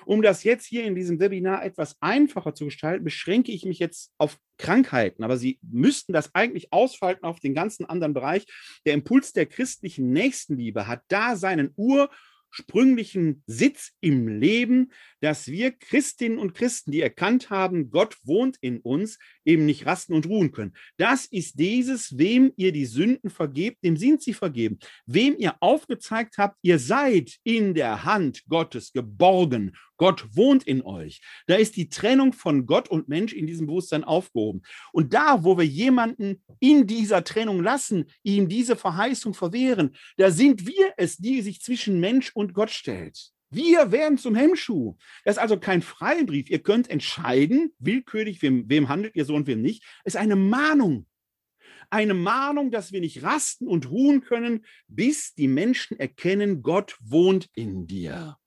Um 0.06 0.24
das 0.24 0.44
jetzt 0.44 0.66
hier 0.66 0.86
in 0.86 0.96
diesem 0.96 1.20
Webinar 1.20 1.64
etwas 1.64 1.96
einfacher 2.00 2.56
zu 2.56 2.66
gestalten, 2.66 3.04
beschränke 3.04 3.52
ich 3.52 3.66
mich 3.66 3.78
jetzt 3.78 4.12
auf 4.18 4.40
Krankheiten. 4.58 5.24
Aber 5.24 5.38
Sie 5.38 5.60
müssten 5.62 6.14
das 6.14 6.34
eigentlich 6.34 6.74
ausfalten 6.74 7.26
auf 7.26 7.40
den 7.40 7.54
ganzen 7.54 7.86
anderen 7.86 8.16
Bereich. 8.16 8.48
Der 8.88 8.96
Impuls 8.96 9.34
der 9.34 9.46
christlichen 9.46 10.12
Nächstenliebe 10.12 10.88
hat 10.88 11.04
da 11.10 11.36
seinen 11.36 11.72
Ur- 11.76 12.10
sprünglichen 12.50 13.44
Sitz 13.48 13.92
im 14.02 14.28
Leben, 14.28 14.92
dass 15.20 15.48
wir 15.48 15.72
Christinnen 15.72 16.38
und 16.38 16.54
Christen, 16.54 16.92
die 16.92 17.02
erkannt 17.02 17.50
haben, 17.50 17.90
Gott 17.92 18.18
wohnt 18.24 18.58
in 18.62 18.80
uns, 18.80 19.18
eben 19.46 19.66
nicht 19.66 19.86
rasten 19.86 20.14
und 20.14 20.28
ruhen 20.28 20.52
können. 20.52 20.74
Das 20.98 21.26
ist 21.26 21.60
dieses, 21.60 22.18
wem 22.18 22.52
ihr 22.56 22.72
die 22.72 22.86
Sünden 22.86 23.30
vergebt, 23.30 23.84
dem 23.84 23.98
sind 23.98 24.22
sie 24.22 24.34
vergeben. 24.34 24.80
Wem 25.06 25.36
ihr 25.38 25.56
aufgezeigt 25.62 26.38
habt, 26.38 26.58
ihr 26.62 26.80
seid 26.80 27.38
in 27.44 27.74
der 27.74 28.04
Hand 28.04 28.44
Gottes 28.48 28.94
geborgen. 28.94 29.76
Gott 30.00 30.26
wohnt 30.32 30.64
in 30.64 30.82
euch. 30.82 31.22
Da 31.46 31.56
ist 31.56 31.76
die 31.76 31.90
Trennung 31.90 32.34
von 32.34 32.66
Gott 32.66 32.90
und 32.90 33.10
Mensch 33.10 33.34
in 33.34 33.46
diesem 33.46 33.68
Bewusstsein 33.68 34.04
aufgehoben. 34.04 34.64
Und 34.92 35.14
da, 35.14 35.44
wo 35.44 35.58
wir 35.58 35.66
jemanden 35.66 36.42
in 36.60 36.88
dieser 36.88 37.24
Trennung 37.24 37.62
lassen, 37.62 38.06
ihm 38.24 38.48
diese 38.48 38.76
Verheißung 38.76 39.36
verwehren, 39.36 39.96
da 40.18 40.32
sind 40.32 40.66
wir 40.66 40.94
es, 40.98 41.18
die 41.18 41.42
sich 41.42 41.62
zwischen 41.62 42.00
Mensch 42.00 42.32
und 42.34 42.54
Gott 42.54 42.72
stellt. 42.72 43.32
Wir 43.52 43.92
werden 43.92 44.18
zum 44.18 44.36
Hemmschuh. 44.36 44.96
Das 45.26 45.36
ist 45.36 45.42
also 45.42 45.60
kein 45.60 45.82
Freibrief. 45.82 46.50
Ihr 46.50 46.60
könnt 46.60 46.90
entscheiden, 46.90 47.74
willkürlich, 47.80 48.42
wem, 48.42 48.70
wem 48.70 48.90
handelt 48.90 49.16
ihr 49.16 49.26
so 49.26 49.36
und 49.36 49.48
wem 49.48 49.62
nicht. 49.62 49.84
Es 50.06 50.16
ist 50.16 50.22
eine 50.22 50.36
Mahnung. 50.36 51.08
Eine 51.90 52.14
Mahnung, 52.14 52.72
dass 52.72 52.92
wir 52.92 53.02
nicht 53.02 53.24
rasten 53.24 53.68
und 53.68 53.90
ruhen 53.90 54.22
können, 54.22 54.66
bis 54.88 55.34
die 55.34 55.48
Menschen 55.48 56.00
erkennen, 56.00 56.62
Gott 56.62 56.98
wohnt 57.02 57.50
in 57.56 57.88
dir. 57.88 58.38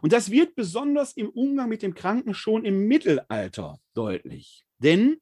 Und 0.00 0.12
das 0.12 0.30
wird 0.30 0.54
besonders 0.54 1.12
im 1.12 1.28
Umgang 1.28 1.68
mit 1.68 1.82
dem 1.82 1.94
Kranken 1.94 2.34
schon 2.34 2.64
im 2.64 2.86
Mittelalter 2.86 3.78
deutlich. 3.94 4.64
Denn 4.78 5.16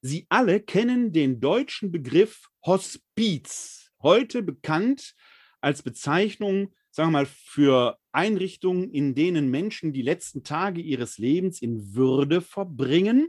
Sie 0.00 0.26
alle 0.28 0.60
kennen 0.60 1.12
den 1.12 1.40
deutschen 1.40 1.90
Begriff 1.90 2.48
Hospiz, 2.64 3.90
heute 4.00 4.42
bekannt 4.42 5.14
als 5.60 5.82
Bezeichnung 5.82 6.72
sagen 6.98 7.10
wir 7.10 7.20
mal, 7.20 7.26
für 7.26 7.96
Einrichtungen, 8.10 8.90
in 8.90 9.14
denen 9.14 9.52
Menschen 9.52 9.92
die 9.92 10.02
letzten 10.02 10.42
Tage 10.42 10.80
ihres 10.80 11.18
Lebens 11.18 11.62
in 11.62 11.94
Würde 11.94 12.40
verbringen. 12.40 13.28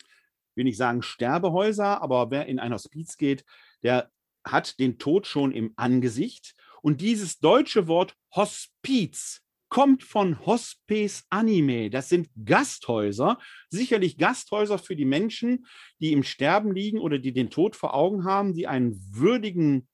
Ich 0.00 0.56
will 0.56 0.64
nicht 0.64 0.78
sagen 0.78 1.02
Sterbehäuser, 1.02 2.00
aber 2.00 2.30
wer 2.30 2.46
in 2.46 2.58
ein 2.58 2.72
Hospiz 2.72 3.18
geht, 3.18 3.44
der 3.82 4.10
hat 4.42 4.78
den 4.78 4.98
Tod 4.98 5.26
schon 5.26 5.52
im 5.52 5.74
Angesicht. 5.76 6.54
Und 6.80 7.02
dieses 7.02 7.40
deutsche 7.40 7.88
Wort 7.88 8.16
Hospiz 8.34 9.42
kommt 9.68 10.02
von 10.02 10.44
Hospice 10.46 11.24
Anime. 11.30 11.90
Das 11.90 12.08
sind 12.08 12.28
Gasthäuser, 12.44 13.38
sicherlich 13.68 14.18
Gasthäuser 14.18 14.78
für 14.78 14.96
die 14.96 15.04
Menschen, 15.04 15.66
die 16.00 16.12
im 16.12 16.22
Sterben 16.22 16.74
liegen 16.74 16.98
oder 16.98 17.18
die 17.18 17.32
den 17.32 17.50
Tod 17.50 17.76
vor 17.76 17.94
Augen 17.94 18.24
haben, 18.24 18.54
die 18.54 18.66
einen 18.66 19.00
würdigen 19.12 19.88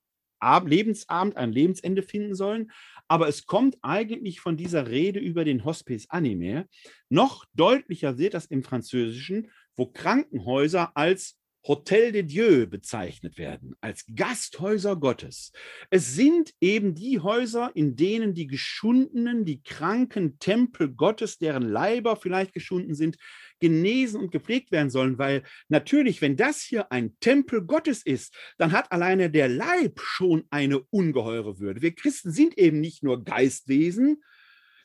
Lebensabend, 0.65 1.37
ein 1.37 1.51
Lebensende 1.51 2.03
finden 2.03 2.35
sollen. 2.35 2.71
Aber 3.07 3.27
es 3.27 3.45
kommt 3.45 3.77
eigentlich 3.81 4.39
von 4.39 4.57
dieser 4.57 4.89
Rede 4.89 5.19
über 5.19 5.43
den 5.43 5.65
Hospice 5.65 6.07
Anime. 6.09 6.67
Noch 7.09 7.45
deutlicher 7.53 8.17
wird 8.17 8.33
das 8.33 8.45
im 8.45 8.63
Französischen, 8.63 9.51
wo 9.75 9.87
Krankenhäuser 9.87 10.95
als 10.95 11.37
Hotel 11.67 12.11
de 12.11 12.21
Dieu 12.21 12.67
bezeichnet 12.67 13.37
werden, 13.37 13.75
als 13.81 14.05
Gasthäuser 14.15 14.95
Gottes. 14.95 15.51
Es 15.89 16.13
sind 16.13 16.53
eben 16.61 16.93
die 16.93 17.19
Häuser, 17.19 17.71
in 17.73 17.95
denen 17.95 18.35
die 18.35 18.45
geschundenen, 18.45 19.45
die 19.45 19.63
kranken 19.63 20.37
Tempel 20.37 20.93
Gottes, 20.93 21.39
deren 21.39 21.63
Leiber 21.63 22.17
vielleicht 22.17 22.53
geschunden 22.53 22.93
sind, 22.93 23.17
genesen 23.59 24.19
und 24.19 24.31
gepflegt 24.31 24.71
werden 24.71 24.91
sollen, 24.91 25.17
weil 25.17 25.43
natürlich, 25.67 26.21
wenn 26.21 26.37
das 26.37 26.61
hier 26.61 26.91
ein 26.91 27.17
Tempel 27.19 27.65
Gottes 27.65 28.05
ist, 28.05 28.35
dann 28.57 28.71
hat 28.71 28.91
alleine 28.91 29.31
der 29.31 29.47
Leib 29.47 29.99
schon 30.01 30.43
eine 30.51 30.79
ungeheure 30.79 31.59
Würde. 31.59 31.81
Wir 31.81 31.95
Christen 31.95 32.31
sind 32.31 32.57
eben 32.57 32.79
nicht 32.79 33.03
nur 33.03 33.23
Geistwesen, 33.23 34.21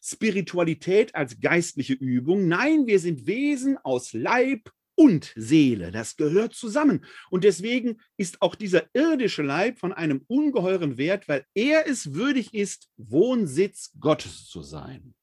Spiritualität 0.03 1.15
als 1.15 1.41
geistliche 1.41 1.93
Übung. 1.93 2.49
Nein, 2.49 2.87
wir 2.87 2.99
sind 2.99 3.27
Wesen 3.27 3.77
aus 3.77 4.15
Leib 4.15 4.71
und 5.01 5.33
Seele. 5.35 5.93
Das 5.93 6.19
gehört 6.19 6.53
zusammen. 6.53 7.07
Und 7.31 7.45
deswegen 7.45 8.03
ist 8.19 8.43
auch 8.43 8.55
dieser 8.55 8.85
irdische 8.93 9.43
Leib 9.43 9.79
von 9.79 9.95
einem 9.95 10.27
ungeheuren 10.27 10.99
Wert, 10.99 11.27
weil 11.27 11.47
er 11.55 11.89
es 11.89 12.13
würdig 12.13 12.53
ist, 12.53 12.91
Wohnsitz 12.99 13.93
Gottes 13.99 14.47
zu 14.47 14.61
sein. 14.61 15.15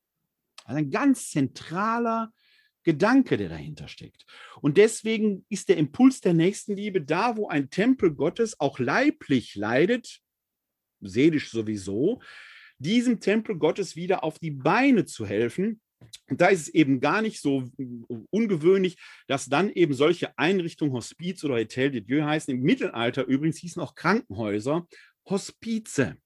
Also 0.63 0.79
ein 0.79 0.89
ganz 0.89 1.29
zentraler 1.29 2.33
Gedanke, 2.81 3.37
der 3.37 3.49
dahinter 3.49 3.87
steckt. 3.87 4.25
Und 4.61 4.77
deswegen 4.77 5.45
ist 5.47 5.69
der 5.69 5.77
Impuls 5.77 6.21
der 6.21 6.33
Nächstenliebe 6.33 7.03
da, 7.03 7.37
wo 7.37 7.47
ein 7.47 7.69
Tempel 7.69 8.15
Gottes 8.15 8.59
auch 8.59 8.79
leiblich 8.79 9.53
leidet, 9.53 10.21
seelisch 11.01 11.51
sowieso, 11.51 12.19
diesem 12.79 13.19
Tempel 13.19 13.59
Gottes 13.59 13.95
wieder 13.95 14.23
auf 14.23 14.39
die 14.39 14.49
Beine 14.49 15.05
zu 15.05 15.27
helfen, 15.27 15.81
da 16.27 16.47
ist 16.47 16.61
es 16.61 16.69
eben 16.69 16.99
gar 16.99 17.21
nicht 17.21 17.41
so 17.41 17.69
ungewöhnlich, 18.29 18.97
dass 19.27 19.45
dann 19.45 19.69
eben 19.71 19.93
solche 19.93 20.37
Einrichtungen, 20.37 20.93
Hospiz 20.93 21.43
oder 21.43 21.55
Hotel 21.55 21.91
de 21.91 22.01
Dieu 22.01 22.23
heißen. 22.23 22.53
Im 22.53 22.61
Mittelalter 22.61 23.25
übrigens 23.25 23.57
hießen 23.59 23.81
auch 23.81 23.95
Krankenhäuser 23.95 24.87
Hospize. 25.25 26.17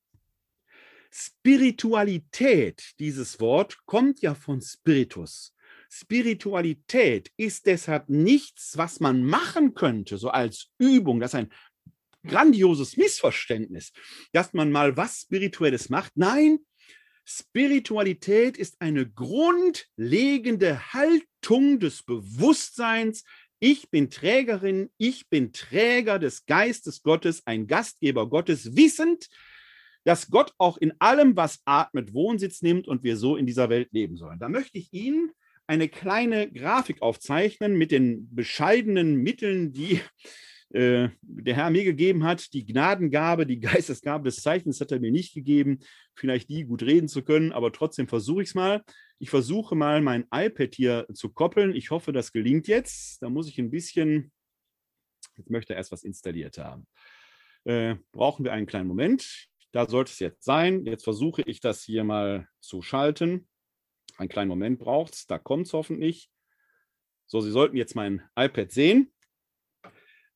Spiritualität, 1.14 2.93
dieses 3.00 3.39
Wort, 3.39 3.78
kommt 3.86 4.22
ja 4.22 4.34
von 4.34 4.62
Spiritus. 4.62 5.54
Spiritualität 5.89 7.32
ist 7.36 7.66
deshalb 7.66 8.08
nichts, 8.08 8.78
was 8.78 9.02
man 9.02 9.24
machen 9.24 9.74
könnte, 9.74 10.18
so 10.18 10.30
als 10.30 10.72
Übung, 10.78 11.20
dass 11.20 11.36
ein 11.36 11.52
grandioses 12.26 12.95
Missverständnis, 12.95 13.91
dass 14.32 14.54
man 14.54 14.72
mal 14.72 14.95
was 14.95 15.22
Spirituelles 15.22 15.89
macht. 15.89 16.14
Nein, 16.16 16.60
Spiritualität 17.26 18.57
ist 18.57 18.76
eine 18.80 19.09
grundlegende 19.09 20.93
Haltung 20.93 21.80
des 21.80 22.03
Bewusstseins. 22.03 23.24
Ich 23.59 23.89
bin 23.89 24.09
Trägerin, 24.09 24.89
ich 24.97 25.30
bin 25.30 25.53
Träger 25.53 26.19
des 26.19 26.45
Geistes 26.45 27.03
Gottes, 27.03 27.43
ein 27.45 27.67
Gastgeber 27.67 28.28
Gottes, 28.28 28.76
wissend, 28.76 29.30
dass 30.03 30.30
Gott 30.30 30.53
auch 30.57 30.78
in 30.78 30.93
allem, 30.99 31.36
was 31.36 31.59
atmet, 31.65 32.13
Wohnsitz 32.13 32.61
nimmt 32.61 32.88
und 32.88 33.03
wir 33.03 33.17
so 33.17 33.36
in 33.36 33.45
dieser 33.45 33.69
Welt 33.69 33.89
leben 33.91 34.17
sollen. 34.17 34.39
Da 34.39 34.49
möchte 34.49 34.78
ich 34.78 34.91
Ihnen 34.91 35.32
eine 35.67 35.88
kleine 35.88 36.51
Grafik 36.51 37.01
aufzeichnen 37.01 37.78
mit 37.78 37.91
den 37.91 38.34
bescheidenen 38.34 39.17
Mitteln, 39.17 39.72
die 39.72 40.01
äh, 40.74 41.09
der 41.22 41.55
Herr 41.55 41.69
mir 41.69 41.84
gegeben 41.84 42.24
hat. 42.24 42.53
Die 42.53 42.65
Gnadengabe, 42.65 43.45
die 43.45 43.59
Geistesgabe 43.59 44.26
des 44.26 44.41
Zeichens 44.41 44.80
hat 44.80 44.91
er 44.91 44.99
mir 44.99 45.11
nicht 45.11 45.34
gegeben, 45.34 45.80
vielleicht 46.15 46.49
die 46.49 46.65
gut 46.65 46.84
reden 46.84 47.07
zu 47.07 47.24
können, 47.24 47.51
aber 47.51 47.72
trotzdem 47.72 48.07
versuche 48.07 48.41
ich 48.43 48.49
es 48.49 48.55
mal. 48.55 48.84
Ich 49.19 49.30
versuche 49.30 49.76
mal 49.76 50.01
mein 50.01 50.26
iPad 50.34 50.74
hier 50.74 51.05
zu 51.13 51.30
koppeln. 51.30 51.76
Ich 51.76 51.91
hoffe, 51.91 52.11
das 52.11 52.32
gelingt 52.32 52.67
jetzt. 52.67 53.22
Da 53.22 53.30
muss 53.30 53.47
ich 53.47 53.59
ein 53.59 53.69
bisschen, 53.69 54.32
jetzt 55.38 55.49
möchte 55.49 55.74
er 55.74 55.78
erst 55.78 55.91
was 55.91 56.03
installiert 56.03 56.57
haben. 56.57 56.88
Äh, 57.63 57.95
brauchen 58.11 58.43
wir 58.43 58.53
einen 58.53 58.65
kleinen 58.65 58.88
Moment. 58.88 59.47
Da 59.72 59.88
sollte 59.88 60.11
es 60.11 60.19
jetzt 60.19 60.43
sein. 60.43 60.86
Jetzt 60.86 61.03
versuche 61.03 61.43
ich 61.43 61.59
das 61.59 61.84
hier 61.84 62.03
mal 62.03 62.47
zu 62.59 62.82
schalten. 62.82 63.47
Einen 64.17 64.30
kleinen 64.30 64.49
Moment 64.49 64.80
braucht 64.80 65.13
es. 65.13 65.28
Da 65.28 65.38
kommt 65.38 65.67
es 65.67 65.74
hoffentlich. 65.74 66.30
So, 67.28 67.39
Sie 67.41 67.51
sollten 67.51 67.78
jetzt 67.78 67.95
mein 67.95 68.24
iPad 68.36 68.72
sehen. 68.72 69.13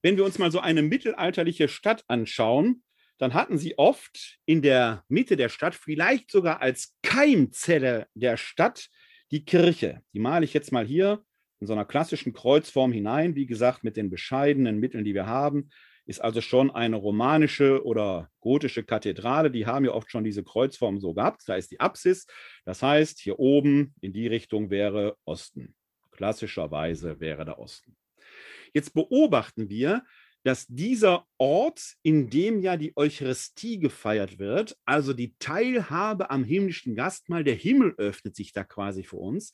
Wenn 0.06 0.18
wir 0.18 0.24
uns 0.24 0.38
mal 0.38 0.52
so 0.52 0.60
eine 0.60 0.84
mittelalterliche 0.84 1.68
Stadt 1.68 2.04
anschauen, 2.08 2.84
dann 3.18 3.34
hatten 3.34 3.58
sie 3.58 3.80
oft 3.80 4.38
in 4.46 4.62
der 4.62 5.04
Mitte 5.08 5.36
der 5.36 5.50
Stadt, 5.50 5.74
vielleicht 5.74 6.30
sogar 6.30 6.62
als 6.62 6.96
Keimzelle 7.02 8.06
der 8.14 8.38
Stadt, 8.38 8.90
die 9.32 9.46
Kirche. 9.46 10.04
Die 10.14 10.20
male 10.20 10.46
ich 10.46 10.54
jetzt 10.54 10.72
mal 10.72 10.86
hier 10.86 11.24
in 11.60 11.66
so 11.66 11.74
einer 11.74 11.86
klassischen 11.86 12.34
Kreuzform 12.34 12.92
hinein. 12.92 13.34
Wie 13.34 13.48
gesagt, 13.48 13.84
mit 13.84 13.98
den 13.98 14.12
bescheidenen 14.12 14.80
Mitteln, 14.80 15.06
die 15.06 15.16
wir 15.16 15.26
haben 15.26 15.72
ist 16.06 16.22
also 16.22 16.40
schon 16.40 16.70
eine 16.70 16.98
romanische 16.98 17.84
oder 17.84 18.30
gotische 18.40 18.84
Kathedrale. 18.84 19.50
Die 19.50 19.66
haben 19.66 19.86
ja 19.86 19.92
oft 19.92 20.12
schon 20.12 20.24
diese 20.24 20.44
Kreuzform 20.44 21.00
so 21.00 21.16
gehabt. 21.16 21.42
Da 21.48 21.56
ist 21.56 21.72
die 21.72 21.80
Apsis. 21.80 22.28
Das 22.64 22.84
heißt, 22.84 23.20
hier 23.20 23.40
oben 23.40 23.96
in 24.02 24.14
die 24.14 24.28
Richtung 24.28 24.70
wäre 24.70 25.18
Osten. 25.26 25.74
Klassischerweise 26.12 27.20
wäre 27.20 27.44
der 27.44 27.58
Osten. 27.58 27.98
Jetzt 28.76 28.94
beobachten 28.94 29.70
wir, 29.70 30.04
dass 30.44 30.68
dieser 30.68 31.26
Ort, 31.38 31.96
in 32.04 32.30
dem 32.30 32.60
ja 32.60 32.76
die 32.76 32.92
Eucharistie 32.98 33.80
gefeiert 33.80 34.38
wird, 34.38 34.78
also 34.84 35.14
die 35.14 35.34
Teilhabe 35.40 36.30
am 36.30 36.44
himmlischen 36.44 36.94
Gastmahl, 36.94 37.46
der 37.46 37.56
Himmel 37.56 37.96
öffnet 37.98 38.36
sich 38.36 38.52
da 38.52 38.66
quasi 38.66 39.04
für 39.04 39.16
uns, 39.16 39.54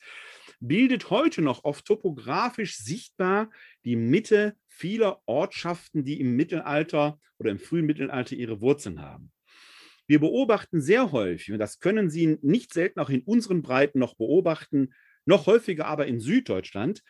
bildet 0.58 1.08
heute 1.08 1.40
noch 1.40 1.62
oft 1.62 1.84
topografisch 1.86 2.76
sichtbar 2.76 3.48
die 3.84 3.94
Mitte 3.94 4.56
vieler 4.66 5.22
Ortschaften, 5.24 6.04
die 6.04 6.20
im 6.20 6.34
Mittelalter 6.34 7.20
oder 7.38 7.52
im 7.52 7.60
frühen 7.60 7.86
Mittelalter 7.86 8.34
ihre 8.34 8.60
Wurzeln 8.60 9.00
haben. 9.00 9.30
Wir 10.08 10.18
beobachten 10.18 10.80
sehr 10.82 11.12
häufig, 11.12 11.52
und 11.52 11.60
das 11.60 11.78
können 11.78 12.10
Sie 12.10 12.38
nicht 12.42 12.74
selten 12.74 12.98
auch 12.98 13.08
in 13.08 13.22
unseren 13.22 13.62
Breiten 13.62 14.00
noch 14.00 14.16
beobachten, 14.16 14.92
noch 15.26 15.46
häufiger 15.46 15.86
aber 15.86 16.08
in 16.08 16.18
Süddeutschland, 16.18 17.02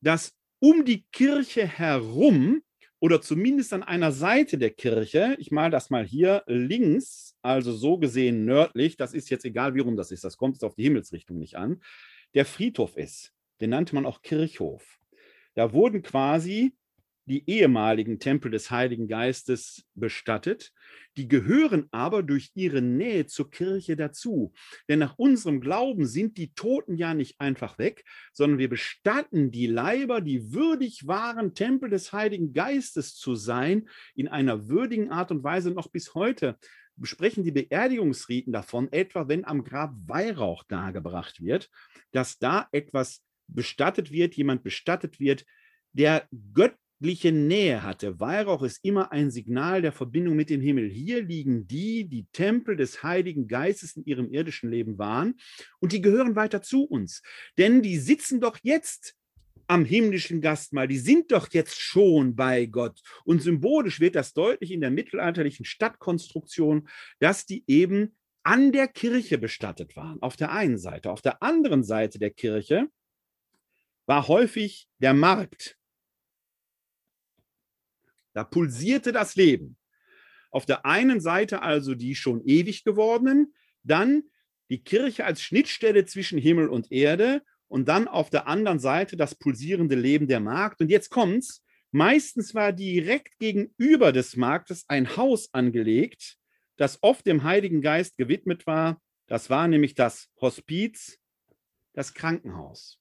dass 0.00 0.39
um 0.60 0.84
die 0.84 1.04
Kirche 1.12 1.66
herum 1.66 2.62
oder 3.00 3.20
zumindest 3.22 3.72
an 3.72 3.82
einer 3.82 4.12
Seite 4.12 4.58
der 4.58 4.70
Kirche, 4.70 5.36
ich 5.38 5.50
male 5.50 5.70
das 5.70 5.90
mal 5.90 6.04
hier 6.04 6.42
links, 6.46 7.34
also 7.42 7.72
so 7.72 7.98
gesehen 7.98 8.44
nördlich, 8.44 8.96
das 8.96 9.14
ist 9.14 9.30
jetzt 9.30 9.44
egal, 9.44 9.74
wie 9.74 9.80
rum 9.80 9.96
das 9.96 10.10
ist, 10.12 10.22
das 10.22 10.36
kommt 10.36 10.54
jetzt 10.56 10.64
auf 10.64 10.74
die 10.74 10.84
Himmelsrichtung 10.84 11.38
nicht 11.38 11.56
an, 11.56 11.82
der 12.34 12.44
Friedhof 12.44 12.96
ist. 12.96 13.32
Den 13.60 13.70
nannte 13.70 13.94
man 13.94 14.06
auch 14.06 14.22
Kirchhof. 14.22 14.98
Da 15.54 15.72
wurden 15.72 16.02
quasi 16.02 16.76
die 17.30 17.48
ehemaligen 17.48 18.18
Tempel 18.18 18.50
des 18.50 18.72
Heiligen 18.72 19.06
Geistes 19.06 19.84
bestattet. 19.94 20.72
Die 21.16 21.28
gehören 21.28 21.86
aber 21.92 22.24
durch 22.24 22.50
ihre 22.54 22.82
Nähe 22.82 23.26
zur 23.26 23.50
Kirche 23.50 23.94
dazu. 23.94 24.52
Denn 24.88 24.98
nach 24.98 25.16
unserem 25.16 25.60
Glauben 25.60 26.06
sind 26.06 26.38
die 26.38 26.52
Toten 26.54 26.96
ja 26.96 27.14
nicht 27.14 27.40
einfach 27.40 27.78
weg, 27.78 28.04
sondern 28.32 28.58
wir 28.58 28.68
bestatten 28.68 29.52
die 29.52 29.68
Leiber, 29.68 30.20
die 30.20 30.52
würdig 30.52 31.06
waren, 31.06 31.54
Tempel 31.54 31.88
des 31.88 32.12
Heiligen 32.12 32.52
Geistes 32.52 33.14
zu 33.14 33.36
sein, 33.36 33.88
in 34.16 34.26
einer 34.26 34.68
würdigen 34.68 35.10
Art 35.10 35.30
und 35.30 35.44
Weise 35.44 35.70
noch 35.70 35.88
bis 35.88 36.14
heute 36.14 36.58
besprechen 36.96 37.44
die 37.44 37.52
Beerdigungsriten 37.52 38.52
davon, 38.52 38.92
etwa 38.92 39.28
wenn 39.28 39.44
am 39.44 39.64
Grab 39.64 39.94
Weihrauch 40.06 40.64
dargebracht 40.64 41.40
wird, 41.40 41.70
dass 42.10 42.38
da 42.38 42.68
etwas 42.72 43.22
bestattet 43.46 44.10
wird, 44.10 44.34
jemand 44.34 44.62
bestattet 44.62 45.18
wird, 45.18 45.46
der 45.92 46.28
Gött 46.52 46.74
göttliche 47.00 47.32
Nähe 47.32 47.82
hatte. 47.82 48.20
Weihrauch 48.20 48.62
ist 48.62 48.84
immer 48.84 49.10
ein 49.10 49.30
Signal 49.30 49.80
der 49.80 49.92
Verbindung 49.92 50.36
mit 50.36 50.50
dem 50.50 50.60
Himmel. 50.60 50.90
Hier 50.90 51.22
liegen 51.22 51.66
die, 51.66 52.06
die 52.06 52.26
Tempel 52.32 52.76
des 52.76 53.02
Heiligen 53.02 53.48
Geistes 53.48 53.96
in 53.96 54.04
ihrem 54.04 54.30
irdischen 54.30 54.70
Leben 54.70 54.98
waren 54.98 55.34
und 55.80 55.92
die 55.92 56.02
gehören 56.02 56.36
weiter 56.36 56.60
zu 56.60 56.84
uns. 56.84 57.22
Denn 57.56 57.80
die 57.80 57.96
sitzen 57.96 58.40
doch 58.40 58.58
jetzt 58.62 59.14
am 59.66 59.86
himmlischen 59.86 60.42
Gastmahl, 60.42 60.88
die 60.88 60.98
sind 60.98 61.32
doch 61.32 61.48
jetzt 61.52 61.80
schon 61.80 62.36
bei 62.36 62.66
Gott. 62.66 63.00
Und 63.24 63.40
symbolisch 63.40 64.00
wird 64.00 64.14
das 64.14 64.34
deutlich 64.34 64.70
in 64.70 64.80
der 64.80 64.90
mittelalterlichen 64.90 65.64
Stadtkonstruktion, 65.64 66.86
dass 67.18 67.46
die 67.46 67.64
eben 67.66 68.14
an 68.42 68.72
der 68.72 68.88
Kirche 68.88 69.38
bestattet 69.38 69.96
waren, 69.96 70.20
auf 70.20 70.36
der 70.36 70.52
einen 70.52 70.76
Seite. 70.76 71.10
Auf 71.10 71.22
der 71.22 71.42
anderen 71.42 71.82
Seite 71.82 72.18
der 72.18 72.30
Kirche 72.30 72.88
war 74.06 74.28
häufig 74.28 74.88
der 74.98 75.14
Markt, 75.14 75.78
da 78.32 78.44
pulsierte 78.44 79.12
das 79.12 79.36
Leben. 79.36 79.76
Auf 80.50 80.66
der 80.66 80.84
einen 80.84 81.20
Seite 81.20 81.62
also 81.62 81.94
die 81.94 82.14
schon 82.14 82.42
ewig 82.44 82.84
gewordenen, 82.84 83.54
dann 83.82 84.24
die 84.68 84.82
Kirche 84.82 85.24
als 85.24 85.42
Schnittstelle 85.42 86.04
zwischen 86.04 86.38
Himmel 86.38 86.68
und 86.68 86.90
Erde 86.92 87.42
und 87.68 87.88
dann 87.88 88.08
auf 88.08 88.30
der 88.30 88.46
anderen 88.46 88.80
Seite 88.80 89.16
das 89.16 89.34
pulsierende 89.34 89.94
Leben 89.94 90.26
der 90.26 90.40
Markt. 90.40 90.80
Und 90.80 90.90
jetzt 90.90 91.10
kommt's. 91.10 91.64
Meistens 91.92 92.54
war 92.54 92.72
direkt 92.72 93.38
gegenüber 93.38 94.12
des 94.12 94.36
Marktes 94.36 94.84
ein 94.88 95.16
Haus 95.16 95.52
angelegt, 95.52 96.36
das 96.76 96.98
oft 97.02 97.26
dem 97.26 97.42
Heiligen 97.42 97.82
Geist 97.82 98.16
gewidmet 98.16 98.66
war. 98.66 99.00
Das 99.26 99.50
war 99.50 99.66
nämlich 99.66 99.94
das 99.94 100.28
Hospiz, 100.40 101.18
das 101.92 102.14
Krankenhaus. 102.14 103.00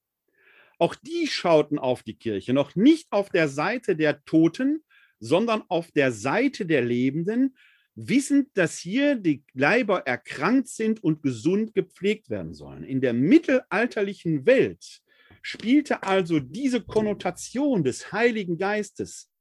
Auch 0.79 0.95
die 0.95 1.27
schauten 1.27 1.77
auf 1.77 2.03
die 2.03 2.15
Kirche, 2.15 2.53
noch 2.53 2.75
nicht 2.75 3.11
auf 3.11 3.29
der 3.29 3.47
Seite 3.47 3.95
der 3.95 4.23
Toten, 4.23 4.83
sondern 5.19 5.63
auf 5.67 5.91
der 5.91 6.11
Seite 6.11 6.65
der 6.65 6.81
Lebenden, 6.81 7.55
wissend, 7.95 8.49
dass 8.53 8.77
hier 8.77 9.15
die 9.15 9.43
Leiber 9.53 10.07
erkrankt 10.07 10.69
sind 10.69 11.03
und 11.03 11.21
gesund 11.21 11.73
gepflegt 11.73 12.29
werden 12.29 12.53
sollen. 12.53 12.83
In 12.83 13.01
der 13.01 13.13
mittelalterlichen 13.13 14.45
Welt 14.45 15.01
spielte 15.41 16.03
also 16.03 16.39
diese 16.39 16.81
Konnotation 16.81 17.83
des 17.83 18.11
Heiligen 18.11 18.57
Geistes 18.57 19.31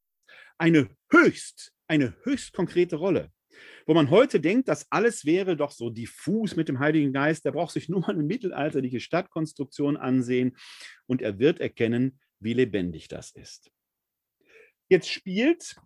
eine 0.59 0.89
höchst, 1.11 1.73
eine 1.87 2.15
höchst 2.25 2.53
konkrete 2.53 2.97
Rolle. 2.97 3.31
Wo 3.87 3.95
man 3.95 4.11
heute 4.11 4.41
denkt, 4.41 4.69
das 4.69 4.87
alles 4.91 5.25
wäre 5.25 5.57
doch 5.57 5.73
so 5.73 5.91
diffus 5.91 6.57
mit 6.57 6.69
dem 6.69 6.79
Heiligen 6.79 7.13
Geist, 7.13 7.45
der 7.45 7.53
braucht 7.53 7.73
sich 7.73 7.89
nur 7.89 8.01
mal 8.01 8.11
eine 8.11 8.23
mittelalterliche 8.23 9.01
Stadtkonstruktion 9.01 9.97
ansehen 9.97 10.57
und 11.07 11.23
er 11.23 11.39
wird 11.39 11.61
erkennen, 11.61 12.21
wie 12.41 12.53
lebendig 12.53 13.09
das 13.09 13.31
ist. 13.33 13.71
Jetzt 14.89 15.11
spielt 15.11 15.77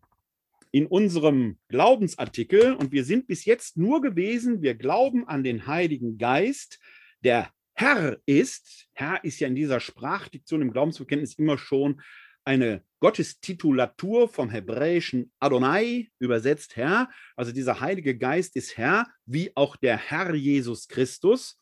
in 0.71 0.87
unserem 0.87 1.59
Glaubensartikel, 1.69 2.75
und 2.75 2.93
wir 2.93 3.05
sind 3.05 3.27
bis 3.27 3.45
jetzt 3.45 3.77
nur 3.77 4.01
gewesen, 4.01 4.63
wir 4.63 4.75
glauben 4.75 5.27
an 5.27 5.43
den 5.43 5.67
Heiligen 5.67 6.19
Geist, 6.19 6.79
der 7.21 7.53
Herr 7.75 8.19
ist, 8.27 8.87
Herr 8.93 9.23
ist 9.25 9.41
ja 9.41 9.49
in 9.49 9.57
dieser 9.57 9.81
Sprachdiktion 9.81 10.63
im 10.63 10.73
Glaubensbekenntnis 10.73 11.35
immer 11.35 11.59
schon 11.59 12.01
eine 12.45 12.85
Gottestitulatur 13.01 14.29
vom 14.29 14.51
hebräischen 14.51 15.33
Adonai, 15.41 16.11
übersetzt 16.19 16.77
Herr. 16.77 17.11
Also 17.37 17.53
dieser 17.53 17.81
Heilige 17.81 18.17
Geist 18.17 18.57
ist 18.57 18.77
Herr, 18.77 19.07
wie 19.27 19.51
auch 19.57 19.77
der 19.77 19.97
Herr 19.97 20.35
Jesus 20.35 20.87
Christus. 20.87 21.61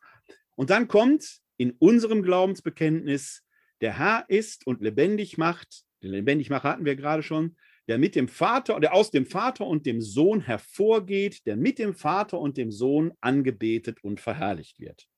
Und 0.56 0.70
dann 0.70 0.88
kommt 0.88 1.40
in 1.56 1.72
unserem 1.72 2.22
Glaubensbekenntnis, 2.22 3.44
der 3.80 3.98
Herr 3.98 4.24
ist 4.28 4.66
und 4.66 4.82
lebendig 4.82 5.38
macht 5.38 5.84
den 6.02 6.12
Lebendigmacher 6.12 6.68
hatten 6.68 6.84
wir 6.84 6.96
gerade 6.96 7.22
schon, 7.22 7.56
der 7.88 7.98
mit 7.98 8.14
dem 8.14 8.28
Vater, 8.28 8.78
der 8.80 8.94
aus 8.94 9.10
dem 9.10 9.26
Vater 9.26 9.66
und 9.66 9.86
dem 9.86 10.00
Sohn 10.00 10.40
hervorgeht, 10.40 11.46
der 11.46 11.56
mit 11.56 11.78
dem 11.78 11.94
Vater 11.94 12.38
und 12.38 12.56
dem 12.56 12.70
Sohn 12.70 13.12
angebetet 13.20 14.02
und 14.02 14.20
verherrlicht 14.20 14.78
wird. 14.78 15.08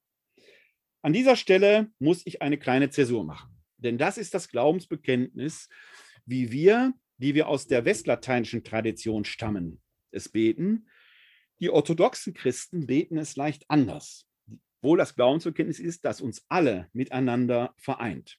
An 1.02 1.12
dieser 1.12 1.36
Stelle 1.36 1.90
muss 1.98 2.22
ich 2.24 2.42
eine 2.42 2.58
kleine 2.58 2.90
Zäsur 2.90 3.24
machen, 3.24 3.62
denn 3.76 3.98
das 3.98 4.18
ist 4.18 4.34
das 4.34 4.48
Glaubensbekenntnis, 4.48 5.68
wie 6.24 6.52
wir 6.52 6.94
die 7.22 7.36
wir 7.36 7.48
aus 7.48 7.68
der 7.68 7.84
westlateinischen 7.84 8.64
Tradition 8.64 9.24
stammen, 9.24 9.80
es 10.10 10.28
beten. 10.28 10.88
Die 11.60 11.70
orthodoxen 11.70 12.34
Christen 12.34 12.86
beten 12.86 13.16
es 13.16 13.36
leicht 13.36 13.64
anders. 13.68 14.26
Wohl 14.82 14.98
das 14.98 15.14
Glaubensbekenntnis 15.14 15.78
ist, 15.78 16.04
das 16.04 16.20
uns 16.20 16.44
alle 16.48 16.90
miteinander 16.92 17.74
vereint. 17.78 18.38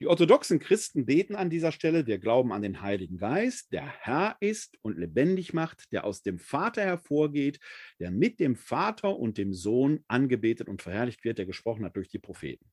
Die 0.00 0.06
orthodoxen 0.06 0.60
Christen 0.60 1.04
beten 1.04 1.36
an 1.36 1.50
dieser 1.50 1.72
Stelle, 1.72 2.06
wir 2.06 2.18
glauben 2.18 2.52
an 2.52 2.62
den 2.62 2.80
Heiligen 2.80 3.18
Geist, 3.18 3.70
der 3.70 3.86
Herr 3.86 4.38
ist 4.40 4.78
und 4.80 4.96
lebendig 4.96 5.52
macht, 5.52 5.92
der 5.92 6.04
aus 6.04 6.22
dem 6.22 6.38
Vater 6.38 6.82
hervorgeht, 6.82 7.60
der 7.98 8.10
mit 8.10 8.40
dem 8.40 8.56
Vater 8.56 9.18
und 9.18 9.36
dem 9.36 9.52
Sohn 9.52 10.02
angebetet 10.08 10.68
und 10.68 10.80
verherrlicht 10.80 11.22
wird, 11.22 11.36
der 11.36 11.44
gesprochen 11.44 11.84
hat 11.84 11.96
durch 11.96 12.08
die 12.08 12.18
Propheten. 12.18 12.64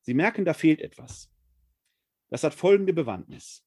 Sie 0.00 0.14
merken, 0.14 0.46
da 0.46 0.54
fehlt 0.54 0.80
etwas. 0.80 1.30
Das 2.30 2.44
hat 2.44 2.54
folgende 2.54 2.94
Bewandtnis. 2.94 3.62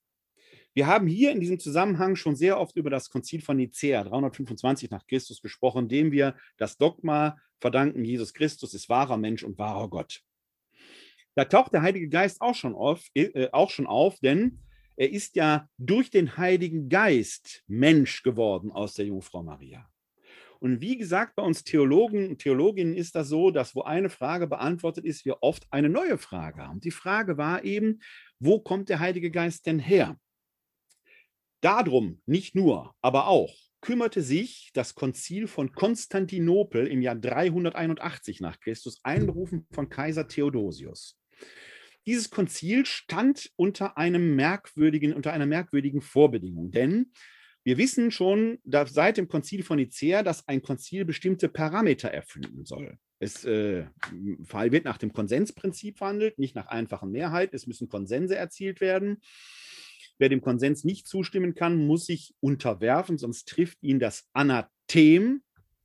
Wir 0.74 0.88
haben 0.88 1.06
hier 1.06 1.32
in 1.32 1.40
diesem 1.40 1.60
Zusammenhang 1.60 2.16
schon 2.16 2.36
sehr 2.36 2.60
oft 2.60 2.78
über 2.78 2.90
das 2.90 3.12
Konzil 3.12 3.42
von 3.42 3.58
Nicea 3.58 4.04
325 4.04 4.90
nach 4.90 5.06
Christus 5.06 5.40
gesprochen, 5.40 5.88
dem 5.88 6.12
wir 6.12 6.36
das 6.58 6.78
Dogma 6.78 7.38
verdanken, 7.60 8.04
Jesus 8.04 8.34
Christus 8.34 8.74
ist 8.74 8.90
wahrer 8.90 9.18
Mensch 9.18 9.44
und 9.44 9.60
wahrer 9.60 9.88
Gott. 9.88 10.24
Da 11.36 11.46
taucht 11.46 11.74
der 11.74 11.82
Heilige 11.82 12.10
Geist 12.10 12.42
auch 12.42 12.56
schon 12.56 12.76
auf, 12.76 13.06
äh, 13.14 13.50
auch 13.52 13.70
schon 13.70 13.88
auf, 13.88 14.20
denn 14.20 14.60
er 14.98 15.12
ist 15.12 15.36
ja 15.36 15.68
durch 15.78 16.10
den 16.10 16.38
Heiligen 16.38 16.90
Geist 16.90 17.64
Mensch 17.68 18.24
geworden 18.24 18.72
aus 18.72 18.94
der 18.96 19.06
Jungfrau 19.06 19.42
Maria. 19.42 19.88
Und 20.60 20.80
wie 20.80 20.98
gesagt, 20.98 21.36
bei 21.36 21.42
uns 21.42 21.64
Theologen 21.64 22.30
und 22.30 22.38
Theologinnen 22.38 22.96
ist 22.96 23.16
das 23.16 23.30
so, 23.30 23.50
dass 23.50 23.74
wo 23.74 23.82
eine 23.82 24.10
Frage 24.10 24.46
beantwortet 24.46 25.06
ist, 25.06 25.26
wir 25.26 25.42
oft 25.42 25.66
eine 25.72 25.90
neue 25.90 26.20
Frage 26.20 26.62
haben. 26.62 26.82
Die 26.82 26.92
Frage 26.92 27.38
war 27.38 27.64
eben, 27.64 28.00
wo 28.40 28.60
kommt 28.60 28.90
der 28.90 29.00
Heilige 29.00 29.32
Geist 29.32 29.66
denn 29.66 29.80
her? 29.80 30.20
Darum 31.62 32.22
nicht 32.28 32.54
nur, 32.54 32.94
aber 33.02 33.28
auch 33.28 33.56
kümmerte 33.82 34.22
sich 34.22 34.70
das 34.74 34.94
Konzil 34.94 35.48
von 35.48 35.72
Konstantinopel 35.72 36.86
im 36.86 37.02
Jahr 37.02 37.16
381 37.16 38.40
nach 38.40 38.60
Christus, 38.60 39.00
einberufen 39.02 39.66
von 39.72 39.90
Kaiser 39.90 40.28
Theodosius. 40.28 41.21
Dieses 42.06 42.30
Konzil 42.30 42.86
stand 42.86 43.52
unter 43.56 43.98
einem 43.98 44.36
merkwürdigen, 44.36 45.14
unter 45.14 45.34
einer 45.34 45.46
merkwürdigen 45.46 46.02
Vorbedingung, 46.02 46.72
denn 46.72 47.12
wir 47.64 47.78
wissen 47.78 48.10
schon 48.10 48.58
dass 48.64 48.94
seit 48.94 49.18
dem 49.18 49.28
Konzil 49.28 49.64
von 49.64 49.78
Nicea, 49.78 50.24
dass 50.24 50.48
ein 50.48 50.64
Konzil 50.64 51.06
bestimmte 51.06 51.48
Parameter 51.48 52.10
erfüllen 52.10 52.66
soll. 52.66 52.98
Es 53.20 53.46
äh, 53.46 53.86
wird 54.02 54.86
nach 54.86 54.98
dem 54.98 55.14
Konsensprinzip 55.14 56.00
verhandelt, 56.00 56.40
nicht 56.40 56.56
nach 56.56 56.68
einfachen 56.68 57.12
Mehrheit. 57.12 57.54
Es 57.54 57.68
müssen 57.68 57.88
Konsense 57.88 58.36
erzielt 58.36 58.82
werden. 58.82 59.22
Wer 60.18 60.30
dem 60.30 60.42
Konsens 60.42 60.84
nicht 60.84 61.08
zustimmen 61.08 61.54
kann, 61.54 61.86
muss 61.86 62.08
sich 62.08 62.34
unterwerfen, 62.40 63.20
sonst 63.20 63.48
trifft 63.48 63.78
ihn 63.84 64.00
das 64.00 64.28
Anathem, 64.34 65.44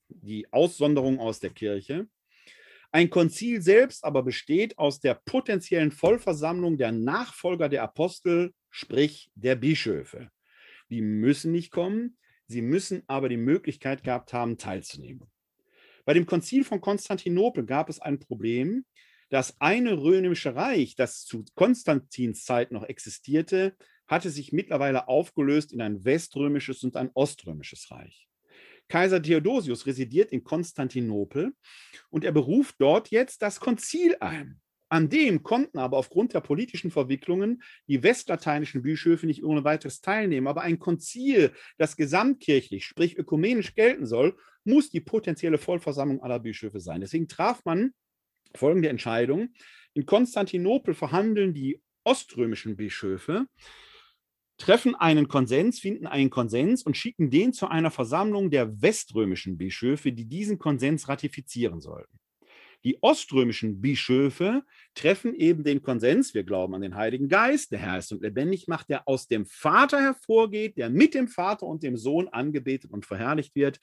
die 0.08 0.50
Aussonderung 0.50 1.18
aus 1.18 1.40
der 1.40 1.50
Kirche. 1.50 2.08
Ein 2.92 3.10
Konzil 3.10 3.60
selbst 3.62 4.04
aber 4.04 4.22
besteht 4.22 4.78
aus 4.78 5.00
der 5.00 5.14
potenziellen 5.14 5.90
Vollversammlung 5.90 6.78
der 6.78 6.92
Nachfolger 6.92 7.68
der 7.68 7.82
Apostel, 7.82 8.52
sprich 8.70 9.30
der 9.34 9.56
Bischöfe. 9.56 10.30
Die 10.90 11.00
müssen 11.00 11.52
nicht 11.52 11.70
kommen, 11.70 12.16
sie 12.46 12.62
müssen 12.62 13.02
aber 13.06 13.28
die 13.28 13.36
Möglichkeit 13.36 14.04
gehabt 14.04 14.32
haben, 14.32 14.56
teilzunehmen. 14.58 15.30
Bei 16.04 16.14
dem 16.14 16.26
Konzil 16.26 16.64
von 16.64 16.80
Konstantinopel 16.80 17.66
gab 17.66 17.88
es 17.88 18.00
ein 18.00 18.20
Problem. 18.20 18.84
Das 19.28 19.60
eine 19.60 20.00
römische 20.00 20.54
Reich, 20.54 20.94
das 20.94 21.24
zu 21.24 21.44
Konstantins 21.56 22.44
Zeit 22.44 22.70
noch 22.70 22.84
existierte, 22.84 23.76
hatte 24.06 24.30
sich 24.30 24.52
mittlerweile 24.52 25.08
aufgelöst 25.08 25.72
in 25.72 25.80
ein 25.80 26.04
weströmisches 26.04 26.84
und 26.84 26.96
ein 26.96 27.10
oströmisches 27.14 27.90
Reich. 27.90 28.25
Kaiser 28.88 29.22
Theodosius 29.22 29.86
residiert 29.86 30.30
in 30.30 30.44
Konstantinopel 30.44 31.52
und 32.10 32.24
er 32.24 32.32
beruft 32.32 32.76
dort 32.78 33.10
jetzt 33.10 33.42
das 33.42 33.60
Konzil 33.60 34.16
ein. 34.20 34.60
An 34.88 35.08
dem 35.08 35.42
konnten 35.42 35.78
aber 35.78 35.96
aufgrund 35.96 36.32
der 36.32 36.40
politischen 36.40 36.92
Verwicklungen 36.92 37.62
die 37.88 38.04
westlateinischen 38.04 38.82
Bischöfe 38.82 39.26
nicht 39.26 39.42
ohne 39.42 39.64
weiteres 39.64 40.00
teilnehmen. 40.00 40.46
Aber 40.46 40.62
ein 40.62 40.78
Konzil, 40.78 41.52
das 41.76 41.96
gesamtkirchlich, 41.96 42.86
sprich 42.86 43.18
ökumenisch 43.18 43.74
gelten 43.74 44.06
soll, 44.06 44.36
muss 44.64 44.90
die 44.90 45.00
potenzielle 45.00 45.58
Vollversammlung 45.58 46.22
aller 46.22 46.38
Bischöfe 46.38 46.78
sein. 46.78 47.00
Deswegen 47.00 47.26
traf 47.26 47.64
man 47.64 47.94
folgende 48.54 48.88
Entscheidung. 48.88 49.48
In 49.94 50.06
Konstantinopel 50.06 50.94
verhandeln 50.94 51.52
die 51.52 51.82
oströmischen 52.04 52.76
Bischöfe, 52.76 53.46
treffen 54.58 54.94
einen 54.94 55.28
Konsens, 55.28 55.78
finden 55.78 56.06
einen 56.06 56.30
Konsens 56.30 56.82
und 56.82 56.96
schicken 56.96 57.30
den 57.30 57.52
zu 57.52 57.68
einer 57.68 57.90
Versammlung 57.90 58.50
der 58.50 58.80
weströmischen 58.80 59.58
Bischöfe, 59.58 60.12
die 60.12 60.26
diesen 60.26 60.58
Konsens 60.58 61.08
ratifizieren 61.08 61.80
sollten. 61.80 62.18
Die 62.84 63.02
oströmischen 63.02 63.80
Bischöfe 63.80 64.62
treffen 64.94 65.34
eben 65.34 65.64
den 65.64 65.82
Konsens, 65.82 66.34
wir 66.34 66.44
glauben 66.44 66.74
an 66.74 66.82
den 66.82 66.94
Heiligen 66.94 67.28
Geist, 67.28 67.72
der 67.72 67.80
Herr 67.80 67.98
ist 67.98 68.12
und 68.12 68.22
lebendig 68.22 68.68
macht, 68.68 68.88
der 68.88 69.08
aus 69.08 69.26
dem 69.26 69.44
Vater 69.44 70.00
hervorgeht, 70.00 70.76
der 70.76 70.88
mit 70.88 71.14
dem 71.14 71.26
Vater 71.26 71.66
und 71.66 71.82
dem 71.82 71.96
Sohn 71.96 72.28
angebetet 72.28 72.92
und 72.92 73.04
verherrlicht 73.04 73.54
wird, 73.56 73.80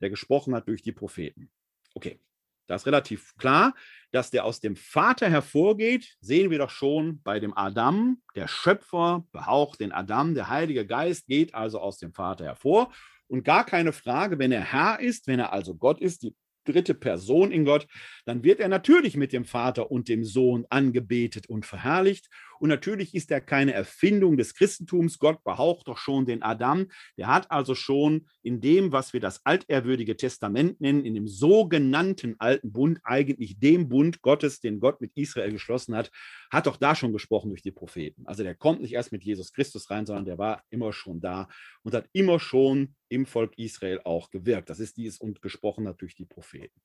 der 0.00 0.10
gesprochen 0.10 0.54
hat 0.54 0.68
durch 0.68 0.82
die 0.82 0.92
Propheten. 0.92 1.50
Okay, 1.94 2.20
das 2.66 2.82
ist 2.82 2.86
relativ 2.86 3.36
klar, 3.36 3.74
dass 4.12 4.30
der 4.30 4.44
aus 4.44 4.60
dem 4.60 4.76
Vater 4.76 5.28
hervorgeht, 5.28 6.16
sehen 6.20 6.50
wir 6.50 6.58
doch 6.58 6.70
schon 6.70 7.20
bei 7.22 7.40
dem 7.40 7.56
Adam. 7.56 8.20
Der 8.34 8.48
Schöpfer 8.48 9.24
behaucht 9.32 9.80
den 9.80 9.92
Adam, 9.92 10.34
der 10.34 10.48
Heilige 10.48 10.86
Geist 10.86 11.26
geht 11.26 11.54
also 11.54 11.80
aus 11.80 11.98
dem 11.98 12.12
Vater 12.12 12.44
hervor. 12.44 12.92
Und 13.28 13.44
gar 13.44 13.64
keine 13.64 13.92
Frage, 13.92 14.38
wenn 14.38 14.52
er 14.52 14.60
Herr 14.60 15.00
ist, 15.00 15.26
wenn 15.26 15.40
er 15.40 15.52
also 15.52 15.74
Gott 15.74 16.00
ist, 16.00 16.22
die 16.22 16.34
dritte 16.66 16.94
Person 16.94 17.52
in 17.52 17.64
Gott, 17.64 17.86
dann 18.24 18.42
wird 18.42 18.60
er 18.60 18.68
natürlich 18.68 19.16
mit 19.16 19.32
dem 19.32 19.44
Vater 19.44 19.90
und 19.90 20.08
dem 20.08 20.24
Sohn 20.24 20.66
angebetet 20.68 21.48
und 21.48 21.64
verherrlicht. 21.64 22.28
Und 22.60 22.68
natürlich 22.68 23.14
ist 23.14 23.30
er 23.30 23.40
keine 23.40 23.72
Erfindung 23.72 24.36
des 24.36 24.54
Christentums. 24.54 25.18
Gott 25.18 25.42
behaucht 25.44 25.88
doch 25.88 25.98
schon 25.98 26.26
den 26.26 26.42
Adam. 26.42 26.86
Der 27.16 27.28
hat 27.28 27.50
also 27.50 27.74
schon 27.74 28.26
in 28.42 28.60
dem, 28.60 28.92
was 28.92 29.12
wir 29.12 29.20
das 29.20 29.44
altehrwürdige 29.44 30.16
Testament 30.16 30.80
nennen, 30.80 31.04
in 31.04 31.14
dem 31.14 31.28
sogenannten 31.28 32.36
alten 32.38 32.72
Bund, 32.72 33.00
eigentlich 33.04 33.58
dem 33.58 33.88
Bund 33.88 34.22
Gottes, 34.22 34.60
den 34.60 34.80
Gott 34.80 35.00
mit 35.00 35.12
Israel 35.14 35.52
geschlossen 35.52 35.94
hat, 35.94 36.10
hat 36.50 36.66
doch 36.66 36.76
da 36.76 36.94
schon 36.94 37.12
gesprochen 37.12 37.48
durch 37.48 37.62
die 37.62 37.72
Propheten. 37.72 38.26
Also 38.26 38.42
der 38.42 38.54
kommt 38.54 38.80
nicht 38.80 38.92
erst 38.92 39.12
mit 39.12 39.24
Jesus 39.24 39.52
Christus 39.52 39.90
rein, 39.90 40.06
sondern 40.06 40.24
der 40.24 40.38
war 40.38 40.62
immer 40.70 40.92
schon 40.92 41.20
da 41.20 41.48
und 41.82 41.94
hat 41.94 42.08
immer 42.12 42.40
schon 42.40 42.94
im 43.08 43.26
Volk 43.26 43.58
Israel 43.58 44.00
auch 44.04 44.30
gewirkt. 44.30 44.70
Das 44.70 44.80
ist 44.80 44.96
dies 44.96 45.18
und 45.18 45.42
gesprochen 45.42 45.86
hat 45.88 46.00
durch 46.00 46.14
die 46.14 46.24
Propheten. 46.24 46.80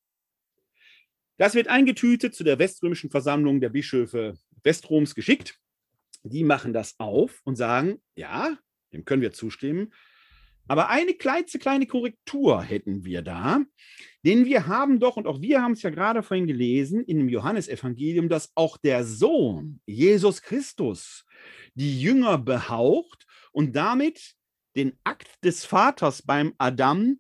Das 1.42 1.56
wird 1.56 1.70
eingetütet 1.70 2.36
zu 2.36 2.44
der 2.44 2.60
weströmischen 2.60 3.10
Versammlung 3.10 3.62
der 3.62 3.70
Bischöfe 3.70 4.36
Westroms 4.62 5.16
geschickt. 5.16 5.58
Die 6.22 6.44
machen 6.44 6.72
das 6.72 7.00
auf 7.00 7.42
und 7.46 7.56
sagen, 7.56 8.00
ja, 8.16 8.60
dem 8.94 9.06
können 9.06 9.24
wir 9.24 9.32
zustimmen. 9.32 9.92
Aber 10.68 10.90
eine 10.90 11.16
kleine 11.16 11.88
Korrektur 11.88 12.62
hätten 12.62 13.06
wir 13.06 13.24
da, 13.24 13.60
denn 14.24 14.46
wir 14.46 14.68
haben 14.68 15.00
doch, 15.00 15.18
und 15.18 15.26
auch 15.26 15.42
wir 15.42 15.64
haben 15.64 15.72
es 15.72 15.82
ja 15.82 15.90
gerade 15.90 16.22
vorhin 16.22 16.46
gelesen, 16.46 17.04
in 17.06 17.18
dem 17.18 17.28
Johannesevangelium, 17.30 18.30
dass 18.30 18.52
auch 18.54 18.78
der 18.78 19.04
Sohn, 19.04 19.82
Jesus 19.88 20.44
Christus, 20.44 21.26
die 21.74 22.00
Jünger 22.00 22.38
behaucht 22.38 23.26
und 23.52 23.76
damit 23.76 24.36
den 24.76 24.94
Akt 25.04 25.44
des 25.44 25.66
Vaters 25.66 26.22
beim 26.22 26.54
Adam 26.60 27.20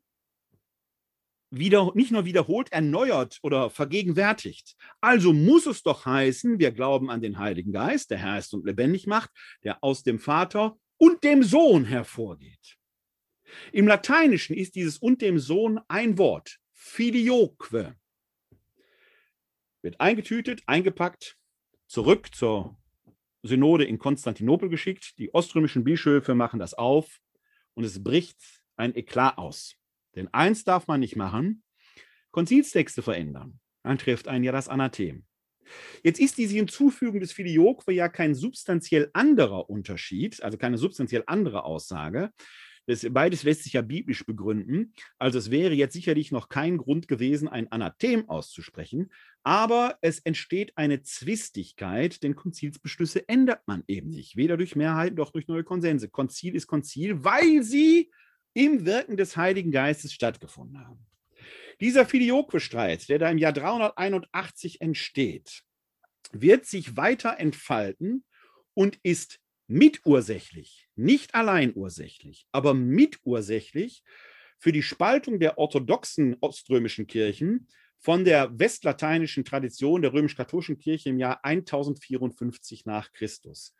wieder, 1.51 1.91
nicht 1.93 2.11
nur 2.11 2.25
wiederholt, 2.25 2.71
erneuert 2.71 3.39
oder 3.43 3.69
vergegenwärtigt. 3.69 4.75
Also 5.01 5.33
muss 5.33 5.65
es 5.65 5.83
doch 5.83 6.05
heißen, 6.05 6.59
wir 6.59 6.71
glauben 6.71 7.09
an 7.09 7.21
den 7.21 7.37
Heiligen 7.37 7.73
Geist, 7.73 8.09
der 8.09 8.17
Herr 8.17 8.39
ist 8.39 8.53
und 8.53 8.65
lebendig 8.65 9.05
macht, 9.05 9.29
der 9.63 9.83
aus 9.83 10.03
dem 10.03 10.17
Vater 10.17 10.77
und 10.97 11.23
dem 11.23 11.43
Sohn 11.43 11.85
hervorgeht. 11.85 12.77
Im 13.73 13.87
Lateinischen 13.87 14.55
ist 14.55 14.75
dieses 14.75 14.97
und 14.97 15.21
dem 15.21 15.39
Sohn 15.39 15.79
ein 15.89 16.17
Wort, 16.17 16.57
filioque. 16.71 17.95
Wird 19.81 19.99
eingetütet, 19.99 20.63
eingepackt, 20.67 21.37
zurück 21.87 22.33
zur 22.33 22.77
Synode 23.43 23.83
in 23.83 23.99
Konstantinopel 23.99 24.69
geschickt. 24.69 25.17
Die 25.17 25.33
oströmischen 25.33 25.83
Bischöfe 25.83 26.35
machen 26.35 26.59
das 26.59 26.73
auf 26.73 27.19
und 27.73 27.83
es 27.83 28.01
bricht 28.01 28.37
ein 28.77 28.95
Eklat 28.95 29.37
aus. 29.37 29.80
Denn 30.15 30.27
eins 30.33 30.63
darf 30.63 30.87
man 30.87 30.99
nicht 30.99 31.15
machen, 31.15 31.63
Konzilstexte 32.31 33.01
verändern. 33.01 33.59
Dann 33.83 33.97
trifft 33.97 34.27
einen 34.27 34.43
ja 34.43 34.51
das 34.51 34.67
Anathem. 34.67 35.25
Jetzt 36.03 36.19
ist 36.19 36.37
diese 36.37 36.55
Hinzufügung 36.55 37.19
des 37.19 37.31
Filioque 37.31 37.91
ja 37.91 38.09
kein 38.09 38.35
substanziell 38.35 39.09
anderer 39.13 39.69
Unterschied, 39.69 40.41
also 40.43 40.57
keine 40.57 40.77
substanziell 40.77 41.23
andere 41.27 41.63
Aussage. 41.63 42.31
Das, 42.87 43.05
beides 43.09 43.43
lässt 43.43 43.63
sich 43.63 43.73
ja 43.73 43.81
biblisch 43.81 44.25
begründen. 44.25 44.93
Also 45.19 45.37
es 45.37 45.51
wäre 45.51 45.73
jetzt 45.73 45.93
sicherlich 45.93 46.31
noch 46.31 46.49
kein 46.49 46.77
Grund 46.77 47.07
gewesen, 47.07 47.47
ein 47.47 47.71
Anathem 47.71 48.27
auszusprechen. 48.27 49.11
Aber 49.43 49.97
es 50.01 50.19
entsteht 50.19 50.73
eine 50.75 51.03
Zwistigkeit, 51.03 52.23
denn 52.23 52.35
Konzilsbeschlüsse 52.35 53.27
ändert 53.29 53.67
man 53.67 53.83
eben 53.87 54.09
nicht. 54.09 54.35
Weder 54.35 54.57
durch 54.57 54.75
Mehrheiten 54.75 55.15
noch 55.15 55.31
durch 55.31 55.47
neue 55.47 55.63
Konsense. 55.63 56.09
Konzil 56.09 56.55
ist 56.55 56.67
Konzil, 56.67 57.23
weil 57.23 57.61
sie 57.61 58.11
im 58.53 58.85
Wirken 58.85 59.17
des 59.17 59.37
Heiligen 59.37 59.71
Geistes 59.71 60.13
stattgefunden 60.13 60.79
haben. 60.79 61.05
Dieser 61.79 62.05
Filioque-Streit, 62.05 63.09
der 63.09 63.19
da 63.19 63.29
im 63.29 63.37
Jahr 63.37 63.53
381 63.53 64.81
entsteht, 64.81 65.63
wird 66.31 66.65
sich 66.65 66.95
weiter 66.95 67.39
entfalten 67.39 68.23
und 68.73 68.99
ist 69.03 69.39
mitursächlich, 69.67 70.87
nicht 70.95 71.33
allein 71.33 71.73
ursächlich, 71.75 72.45
aber 72.51 72.73
mitursächlich 72.73 74.03
für 74.59 74.71
die 74.71 74.83
Spaltung 74.83 75.39
der 75.39 75.57
orthodoxen 75.57 76.37
oströmischen 76.39 77.07
Kirchen 77.07 77.67
von 77.97 78.25
der 78.25 78.59
westlateinischen 78.59 79.45
Tradition 79.45 80.01
der 80.01 80.13
römisch-katholischen 80.13 80.77
Kirche 80.77 81.09
im 81.09 81.19
Jahr 81.19 81.43
1054 81.43 82.85
nach 82.85 83.11
Christus. 83.11 83.75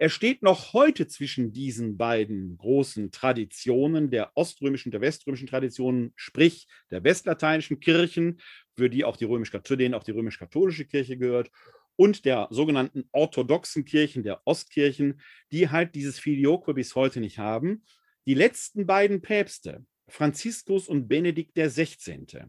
Er 0.00 0.08
steht 0.08 0.42
noch 0.42 0.72
heute 0.72 1.08
zwischen 1.08 1.52
diesen 1.52 1.98
beiden 1.98 2.56
großen 2.56 3.10
Traditionen 3.10 4.10
der 4.10 4.34
oströmischen 4.34 4.88
und 4.88 4.92
der 4.92 5.02
weströmischen 5.02 5.46
Traditionen, 5.46 6.14
sprich 6.16 6.66
der 6.90 7.04
westlateinischen 7.04 7.80
Kirchen, 7.80 8.40
für 8.74 8.88
die 8.88 9.04
auch 9.04 9.18
die 9.18 9.26
römisch 9.26 9.52
zu 9.62 9.76
denen 9.76 9.92
auch 9.92 10.02
die 10.02 10.12
römisch-katholische 10.12 10.86
Kirche 10.86 11.18
gehört, 11.18 11.50
und 11.96 12.24
der 12.24 12.48
sogenannten 12.50 13.10
orthodoxen 13.12 13.84
Kirchen, 13.84 14.22
der 14.22 14.40
Ostkirchen, 14.46 15.20
die 15.52 15.68
halt 15.68 15.94
dieses 15.94 16.18
Filioque 16.18 16.72
bis 16.72 16.94
heute 16.94 17.20
nicht 17.20 17.38
haben. 17.38 17.84
Die 18.24 18.32
letzten 18.32 18.86
beiden 18.86 19.20
Päpste, 19.20 19.84
Franziskus 20.08 20.88
und 20.88 21.08
Benedikt 21.08 21.54
XVI., 21.54 22.46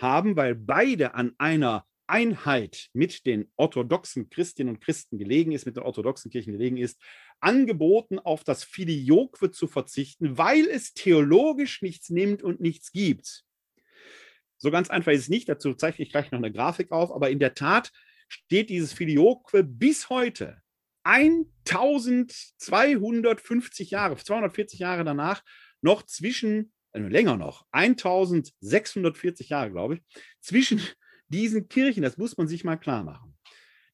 haben, 0.00 0.36
weil 0.36 0.54
beide 0.54 1.14
an 1.14 1.32
einer 1.38 1.84
Einheit 2.12 2.90
mit 2.92 3.24
den 3.24 3.50
orthodoxen 3.56 4.28
Christinnen 4.28 4.74
und 4.74 4.80
Christen 4.80 5.16
gelegen 5.18 5.52
ist, 5.52 5.64
mit 5.64 5.76
den 5.76 5.82
orthodoxen 5.82 6.30
Kirchen 6.30 6.52
gelegen 6.52 6.76
ist, 6.76 7.00
angeboten, 7.40 8.18
auf 8.18 8.44
das 8.44 8.64
Filioque 8.64 9.50
zu 9.50 9.66
verzichten, 9.66 10.36
weil 10.36 10.68
es 10.68 10.92
theologisch 10.92 11.80
nichts 11.80 12.10
nimmt 12.10 12.42
und 12.42 12.60
nichts 12.60 12.92
gibt. 12.92 13.46
So 14.58 14.70
ganz 14.70 14.90
einfach 14.90 15.12
ist 15.12 15.22
es 15.22 15.30
nicht, 15.30 15.48
dazu 15.48 15.72
zeige 15.72 16.02
ich 16.02 16.10
gleich 16.10 16.30
noch 16.30 16.38
eine 16.38 16.52
Grafik 16.52 16.92
auf, 16.92 17.10
aber 17.10 17.30
in 17.30 17.38
der 17.38 17.54
Tat 17.54 17.90
steht 18.28 18.68
dieses 18.68 18.92
Filioque 18.92 19.64
bis 19.64 20.10
heute 20.10 20.60
1250 21.04 23.90
Jahre, 23.90 24.16
240 24.16 24.78
Jahre 24.78 25.04
danach 25.04 25.42
noch 25.80 26.02
zwischen, 26.02 26.74
äh, 26.92 27.00
länger 27.00 27.38
noch, 27.38 27.64
1640 27.72 29.48
Jahre, 29.48 29.70
glaube 29.70 29.94
ich, 29.94 30.02
zwischen 30.40 30.82
diesen 31.32 31.68
Kirchen, 31.68 32.02
das 32.02 32.18
muss 32.18 32.36
man 32.36 32.46
sich 32.46 32.64
mal 32.64 32.76
klar 32.76 33.02
machen. 33.02 33.32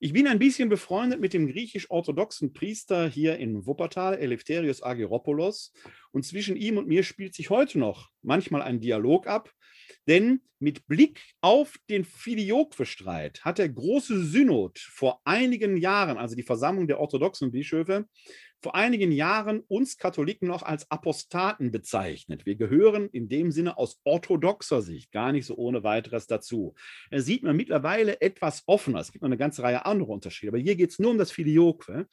Ich 0.01 0.13
bin 0.13 0.29
ein 0.29 0.39
bisschen 0.39 0.69
befreundet 0.69 1.21
mit 1.21 1.33
dem 1.33 1.49
griechisch-orthodoxen 1.49 2.53
Priester 2.53 3.09
hier 3.09 3.37
in 3.39 3.67
Wuppertal, 3.67 4.15
Eleftherios 4.15 4.81
Ageropoulos. 4.81 5.73
Und 6.13 6.25
zwischen 6.25 6.55
ihm 6.55 6.79
und 6.79 6.87
mir 6.87 7.03
spielt 7.03 7.35
sich 7.35 7.51
heute 7.51 7.81
noch 7.81 8.11
manchmal 8.23 8.63
ein 8.63 8.81
Dialog 8.81 9.27
ab. 9.27 9.53
Denn 10.07 10.41
mit 10.61 10.87
Blick 10.87 11.21
auf 11.41 11.79
den 11.91 12.05
Filioque-Streit 12.05 13.45
hat 13.45 13.59
der 13.59 13.69
große 13.69 14.25
Synod 14.25 14.79
vor 14.79 15.21
einigen 15.25 15.77
Jahren, 15.77 16.17
also 16.17 16.37
die 16.37 16.45
Versammlung 16.45 16.87
der 16.87 17.01
orthodoxen 17.01 17.51
Bischöfe, 17.51 18.07
vor 18.61 18.75
einigen 18.75 19.13
Jahren 19.13 19.61
uns 19.69 19.99
Katholiken 19.99 20.49
noch 20.49 20.63
als 20.63 20.91
Apostaten 20.91 21.71
bezeichnet. 21.71 22.45
Wir 22.45 22.57
gehören 22.57 23.09
in 23.11 23.29
dem 23.29 23.53
Sinne 23.53 23.79
aus 23.79 24.01
orthodoxer 24.05 24.83
Sicht 24.83 25.13
gar 25.13 25.33
nicht 25.33 25.47
so 25.47 25.57
ohne 25.57 25.85
weiteres 25.85 26.27
dazu. 26.27 26.75
Da 27.11 27.21
sieht 27.21 27.45
man 27.45 27.57
mittlerweile 27.57 28.21
etwas 28.21 28.65
offener. 28.67 29.01
Es 29.01 29.13
gibt 29.13 29.23
noch 29.23 29.29
eine 29.29 29.39
ganze 29.39 29.63
Reihe 29.63 29.87
anderer 29.87 30.11
Unterschiede, 30.11 30.51
aber 30.51 30.59
hier 30.59 30.77
geht 30.77 30.91
es 30.91 30.99
nur 30.99 31.13
um 31.13 31.19
das 31.19 31.31
Filioque. 31.31 32.07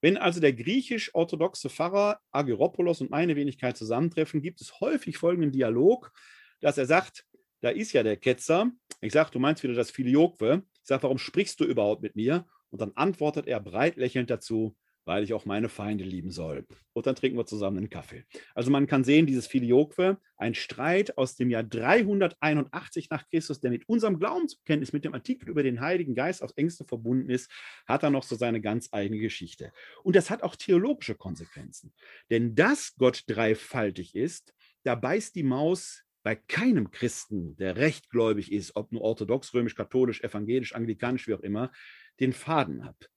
Wenn 0.00 0.16
also 0.16 0.40
der 0.40 0.52
griechisch-orthodoxe 0.52 1.68
Pfarrer 1.68 2.20
Ageropoulos 2.30 3.00
und 3.00 3.10
meine 3.10 3.34
Wenigkeit 3.34 3.76
zusammentreffen, 3.76 4.40
gibt 4.40 4.60
es 4.60 4.80
häufig 4.80 5.18
folgenden 5.18 5.50
Dialog, 5.50 6.12
dass 6.60 6.78
er 6.78 6.86
sagt, 6.86 7.24
da 7.60 7.70
ist 7.70 7.92
ja 7.92 8.04
der 8.04 8.16
Ketzer. 8.16 8.70
Ich 9.00 9.12
sage, 9.12 9.30
du 9.32 9.40
meinst 9.40 9.64
wieder 9.64 9.74
das 9.74 9.90
Filioque. 9.90 10.62
Ich 10.74 10.86
sage, 10.86 11.02
warum 11.02 11.18
sprichst 11.18 11.58
du 11.58 11.64
überhaupt 11.64 12.02
mit 12.02 12.14
mir? 12.14 12.46
Und 12.70 12.80
dann 12.80 12.92
antwortet 12.94 13.48
er 13.48 13.58
breit 13.58 13.96
lächelnd 13.96 14.30
dazu, 14.30 14.76
weil 15.08 15.24
ich 15.24 15.32
auch 15.32 15.46
meine 15.46 15.70
Feinde 15.70 16.04
lieben 16.04 16.30
soll. 16.30 16.66
Und 16.92 17.06
dann 17.06 17.16
trinken 17.16 17.38
wir 17.38 17.46
zusammen 17.46 17.78
einen 17.78 17.88
Kaffee. 17.88 18.24
Also 18.54 18.70
man 18.70 18.86
kann 18.86 19.04
sehen, 19.04 19.24
dieses 19.24 19.46
Filioque, 19.46 20.18
ein 20.36 20.54
Streit 20.54 21.16
aus 21.16 21.34
dem 21.34 21.48
Jahr 21.48 21.62
381 21.62 23.08
nach 23.08 23.26
Christus, 23.30 23.58
der 23.58 23.70
mit 23.70 23.88
unserem 23.88 24.18
Glaubensbekenntnis, 24.18 24.92
mit 24.92 25.06
dem 25.06 25.14
Artikel 25.14 25.48
über 25.48 25.62
den 25.62 25.80
Heiligen 25.80 26.14
Geist 26.14 26.42
aufs 26.42 26.52
engste 26.56 26.84
verbunden 26.84 27.30
ist, 27.30 27.50
hat 27.86 28.02
er 28.02 28.10
noch 28.10 28.22
so 28.22 28.36
seine 28.36 28.60
ganz 28.60 28.90
eigene 28.92 29.18
Geschichte. 29.18 29.72
Und 30.04 30.14
das 30.14 30.28
hat 30.28 30.42
auch 30.42 30.54
theologische 30.54 31.14
Konsequenzen. 31.14 31.94
Denn 32.28 32.54
dass 32.54 32.94
Gott 32.98 33.24
dreifaltig 33.28 34.14
ist, 34.14 34.54
da 34.82 34.94
beißt 34.94 35.34
die 35.34 35.42
Maus 35.42 36.04
bei 36.22 36.34
keinem 36.34 36.90
Christen, 36.90 37.56
der 37.56 37.76
rechtgläubig 37.76 38.52
ist, 38.52 38.76
ob 38.76 38.92
nur 38.92 39.00
orthodox, 39.00 39.54
römisch, 39.54 39.74
katholisch, 39.74 40.20
evangelisch, 40.22 40.74
anglikanisch, 40.74 41.26
wie 41.28 41.34
auch 41.34 41.40
immer, 41.40 41.72
den 42.20 42.34
Faden 42.34 42.82
ab. 42.82 43.08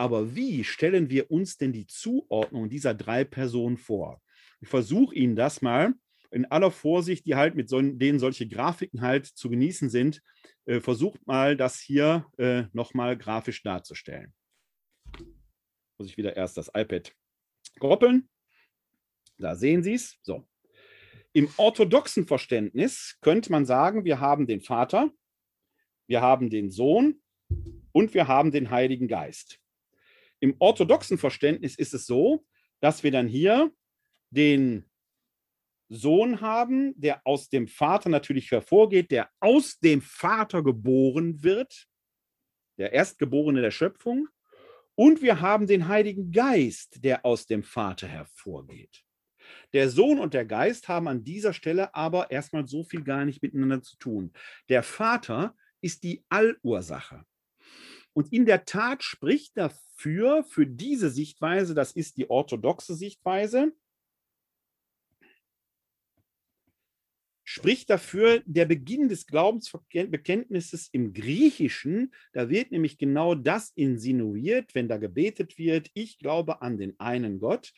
Aber 0.00 0.34
wie 0.34 0.64
stellen 0.64 1.10
wir 1.10 1.30
uns 1.30 1.58
denn 1.58 1.74
die 1.74 1.86
Zuordnung 1.86 2.70
dieser 2.70 2.94
drei 2.94 3.22
Personen 3.22 3.76
vor? 3.76 4.22
Ich 4.62 4.68
versuche 4.70 5.14
Ihnen 5.14 5.36
das 5.36 5.60
mal 5.60 5.92
in 6.30 6.46
aller 6.46 6.70
Vorsicht, 6.70 7.26
die 7.26 7.34
halt 7.34 7.54
mit 7.54 7.68
so, 7.68 7.82
denen 7.82 8.18
solche 8.18 8.48
Grafiken 8.48 9.02
halt 9.02 9.26
zu 9.26 9.50
genießen 9.50 9.90
sind, 9.90 10.22
äh, 10.64 10.80
versucht 10.80 11.26
mal, 11.26 11.54
das 11.54 11.80
hier 11.80 12.24
äh, 12.38 12.62
nochmal 12.72 13.18
grafisch 13.18 13.62
darzustellen. 13.62 14.32
Muss 15.98 16.08
ich 16.08 16.16
wieder 16.16 16.34
erst 16.34 16.56
das 16.56 16.70
iPad 16.72 17.12
koppeln. 17.78 18.26
Da 19.36 19.54
sehen 19.54 19.82
Sie 19.82 19.92
es. 19.92 20.16
So. 20.22 20.48
Im 21.34 21.50
orthodoxen 21.58 22.26
Verständnis 22.26 23.18
könnte 23.20 23.52
man 23.52 23.66
sagen, 23.66 24.06
wir 24.06 24.18
haben 24.18 24.46
den 24.46 24.62
Vater, 24.62 25.10
wir 26.06 26.22
haben 26.22 26.48
den 26.48 26.70
Sohn 26.70 27.20
und 27.92 28.14
wir 28.14 28.28
haben 28.28 28.50
den 28.50 28.70
Heiligen 28.70 29.06
Geist. 29.06 29.59
Im 30.40 30.56
orthodoxen 30.58 31.18
Verständnis 31.18 31.76
ist 31.76 31.94
es 31.94 32.06
so, 32.06 32.44
dass 32.80 33.02
wir 33.02 33.10
dann 33.10 33.28
hier 33.28 33.70
den 34.30 34.90
Sohn 35.90 36.40
haben, 36.40 36.94
der 36.96 37.20
aus 37.26 37.48
dem 37.48 37.66
Vater 37.66 38.08
natürlich 38.08 38.50
hervorgeht, 38.50 39.10
der 39.10 39.28
aus 39.40 39.78
dem 39.78 40.00
Vater 40.00 40.62
geboren 40.62 41.42
wird, 41.42 41.86
der 42.78 42.92
Erstgeborene 42.92 43.60
der 43.60 43.72
Schöpfung. 43.72 44.28
Und 44.94 45.20
wir 45.20 45.40
haben 45.40 45.66
den 45.66 45.88
Heiligen 45.88 46.30
Geist, 46.30 47.04
der 47.04 47.24
aus 47.24 47.46
dem 47.46 47.62
Vater 47.62 48.06
hervorgeht. 48.06 49.04
Der 49.72 49.88
Sohn 49.88 50.18
und 50.18 50.34
der 50.34 50.44
Geist 50.44 50.88
haben 50.88 51.08
an 51.08 51.24
dieser 51.24 51.52
Stelle 51.52 51.94
aber 51.94 52.30
erstmal 52.30 52.66
so 52.66 52.84
viel 52.84 53.02
gar 53.02 53.24
nicht 53.24 53.42
miteinander 53.42 53.82
zu 53.82 53.96
tun. 53.96 54.32
Der 54.68 54.82
Vater 54.82 55.56
ist 55.80 56.04
die 56.04 56.24
Allursache. 56.28 57.24
Und 58.12 58.32
in 58.32 58.46
der 58.46 58.64
Tat 58.64 59.02
spricht 59.02 59.56
dafür, 59.56 60.44
für 60.44 60.66
diese 60.66 61.10
Sichtweise, 61.10 61.74
das 61.74 61.92
ist 61.92 62.16
die 62.16 62.28
orthodoxe 62.28 62.94
Sichtweise, 62.94 63.72
spricht 67.44 67.90
dafür 67.90 68.42
der 68.46 68.64
Beginn 68.64 69.08
des 69.08 69.26
Glaubensbekenntnisses 69.26 70.88
im 70.92 71.12
Griechischen. 71.12 72.14
Da 72.32 72.48
wird 72.48 72.70
nämlich 72.70 72.96
genau 72.96 73.34
das 73.34 73.72
insinuiert, 73.74 74.74
wenn 74.76 74.86
da 74.86 74.98
gebetet 74.98 75.58
wird, 75.58 75.90
ich 75.94 76.18
glaube 76.18 76.62
an 76.62 76.78
den 76.78 76.98
einen 77.00 77.40
Gott, 77.40 77.72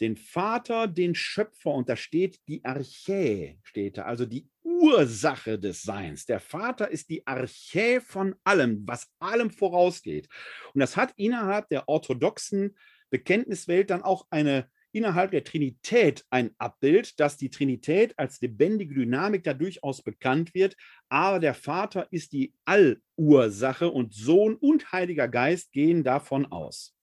den 0.00 0.16
Vater, 0.16 0.86
den 0.86 1.14
Schöpfer, 1.14 1.70
und 1.70 1.88
da 1.88 1.96
steht 1.96 2.40
die 2.48 2.64
Archä, 2.64 3.58
steht 3.62 3.98
da, 3.98 4.02
also 4.02 4.26
die 4.26 4.48
Ursache 4.62 5.58
des 5.58 5.82
Seins. 5.82 6.26
Der 6.26 6.40
Vater 6.40 6.90
ist 6.90 7.08
die 7.08 7.26
Archä 7.26 8.00
von 8.00 8.34
allem, 8.44 8.82
was 8.86 9.08
allem 9.18 9.50
vorausgeht. 9.50 10.28
Und 10.74 10.80
das 10.80 10.96
hat 10.96 11.12
innerhalb 11.16 11.68
der 11.68 11.88
orthodoxen 11.88 12.76
Bekenntniswelt 13.10 13.90
dann 13.90 14.02
auch 14.02 14.26
eine 14.30 14.68
innerhalb 14.96 15.30
der 15.30 15.44
Trinität 15.44 16.24
ein 16.30 16.52
Abbild, 16.56 17.20
dass 17.20 17.36
die 17.36 17.50
Trinität 17.50 18.18
als 18.18 18.40
lebendige 18.40 18.94
Dynamik 18.94 19.44
da 19.44 19.52
durchaus 19.52 20.02
bekannt 20.02 20.54
wird, 20.54 20.74
aber 21.10 21.38
der 21.38 21.52
Vater 21.52 22.08
ist 22.10 22.32
die 22.32 22.54
Allursache 22.64 23.90
und 23.90 24.14
Sohn 24.14 24.54
und 24.54 24.92
Heiliger 24.92 25.28
Geist 25.28 25.70
gehen 25.72 26.02
davon 26.02 26.46
aus. 26.46 26.95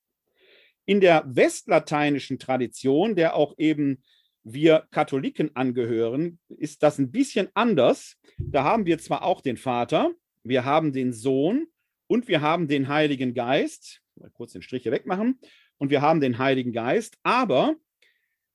In 0.85 0.99
der 0.99 1.23
westlateinischen 1.25 2.39
Tradition, 2.39 3.15
der 3.15 3.35
auch 3.35 3.55
eben 3.57 4.03
wir 4.43 4.87
Katholiken 4.91 5.55
angehören, 5.55 6.39
ist 6.49 6.83
das 6.83 6.99
ein 6.99 7.11
bisschen 7.11 7.47
anders. 7.53 8.17
Da 8.37 8.63
haben 8.65 8.85
wir 8.85 8.97
zwar 8.97 9.23
auch 9.23 9.39
den 9.41 9.55
Vater, 9.55 10.11
wir 10.43 10.65
haben 10.65 10.91
den 10.91 11.13
Sohn 11.13 11.67
und 12.07 12.27
wir 12.27 12.41
haben 12.41 12.67
den 12.67 12.89
Heiligen 12.89 13.33
Geist. 13.33 14.01
Mal 14.15 14.29
kurz 14.31 14.51
den 14.51 14.61
Strich 14.61 14.83
hier 14.83 14.91
wegmachen. 14.91 15.39
Und 15.77 15.89
wir 15.89 16.01
haben 16.01 16.19
den 16.19 16.37
Heiligen 16.37 16.73
Geist, 16.73 17.17
aber 17.23 17.75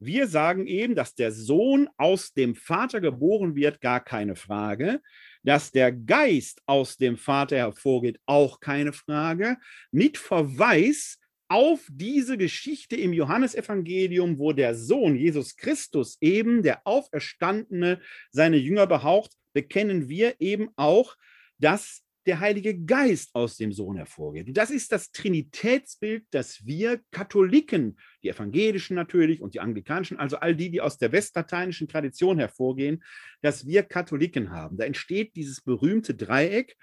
Wir 0.01 0.29
sagen 0.29 0.69
eben, 0.69 0.95
dass 0.95 1.15
der 1.17 1.33
Sohn 1.33 1.89
aus 1.97 2.33
dem 2.33 2.55
Vater 2.55 3.01
geboren 3.01 3.57
wird, 3.57 3.81
gar 3.81 3.99
keine 3.99 4.37
Frage. 4.37 5.01
Dass 5.43 5.73
der 5.73 5.91
Geist 5.91 6.63
aus 6.67 6.97
dem 6.97 7.17
Vater 7.17 7.57
hervorgeht, 7.57 8.21
auch 8.25 8.61
keine 8.61 8.93
Frage. 8.93 9.57
Mit 9.91 10.17
Verweis 10.17 11.19
auf 11.49 11.87
diese 11.91 12.37
Geschichte 12.37 12.97
im 12.97 13.13
Johannesevangelium, 13.13 14.39
wo 14.39 14.53
der 14.53 14.75
Sohn 14.75 15.17
Jesus 15.17 15.57
Christus 15.57 16.19
eben, 16.21 16.63
der 16.63 16.87
Auferstandene, 16.87 18.01
seine 18.31 18.57
Jünger 18.57 18.87
behaucht, 18.87 19.33
bekennen 19.53 20.09
wir 20.09 20.35
eben 20.41 20.69
auch, 20.77 21.17
dass 21.59 22.03
der 22.27 22.41
Heilige 22.41 22.79
Geist 22.79 23.35
aus 23.35 23.57
dem 23.57 23.73
Sohn 23.73 23.97
hervorgeht. 23.97 24.55
Das 24.55 24.71
ist 24.71 24.93
das 24.93 25.11
Trinitätsbild, 25.13 26.27
das 26.31 26.67
wir 26.67 27.01
Katholiken, 27.11 27.99
die 28.23 28.29
evangelischen 28.29 28.95
natürlich 28.95 29.41
und 29.41 29.55
die 29.55 29.61
anglikanischen, 29.61 30.19
also 30.19 30.37
all 30.37 30.55
die, 30.55 30.71
die 30.71 30.83
aus 30.83 30.99
der 30.99 31.11
westlateinischen 31.11 31.89
Tradition 31.89 32.39
hervorgehen, 32.39 33.03
dass 33.41 33.67
wir 33.67 33.83
Katholiken 33.83 34.51
haben. 34.51 34.77
Da 34.77 34.85
entsteht 34.85 35.37
dieses 35.37 35.63
berühmte 35.63 36.15
Dreieck, 36.15 36.77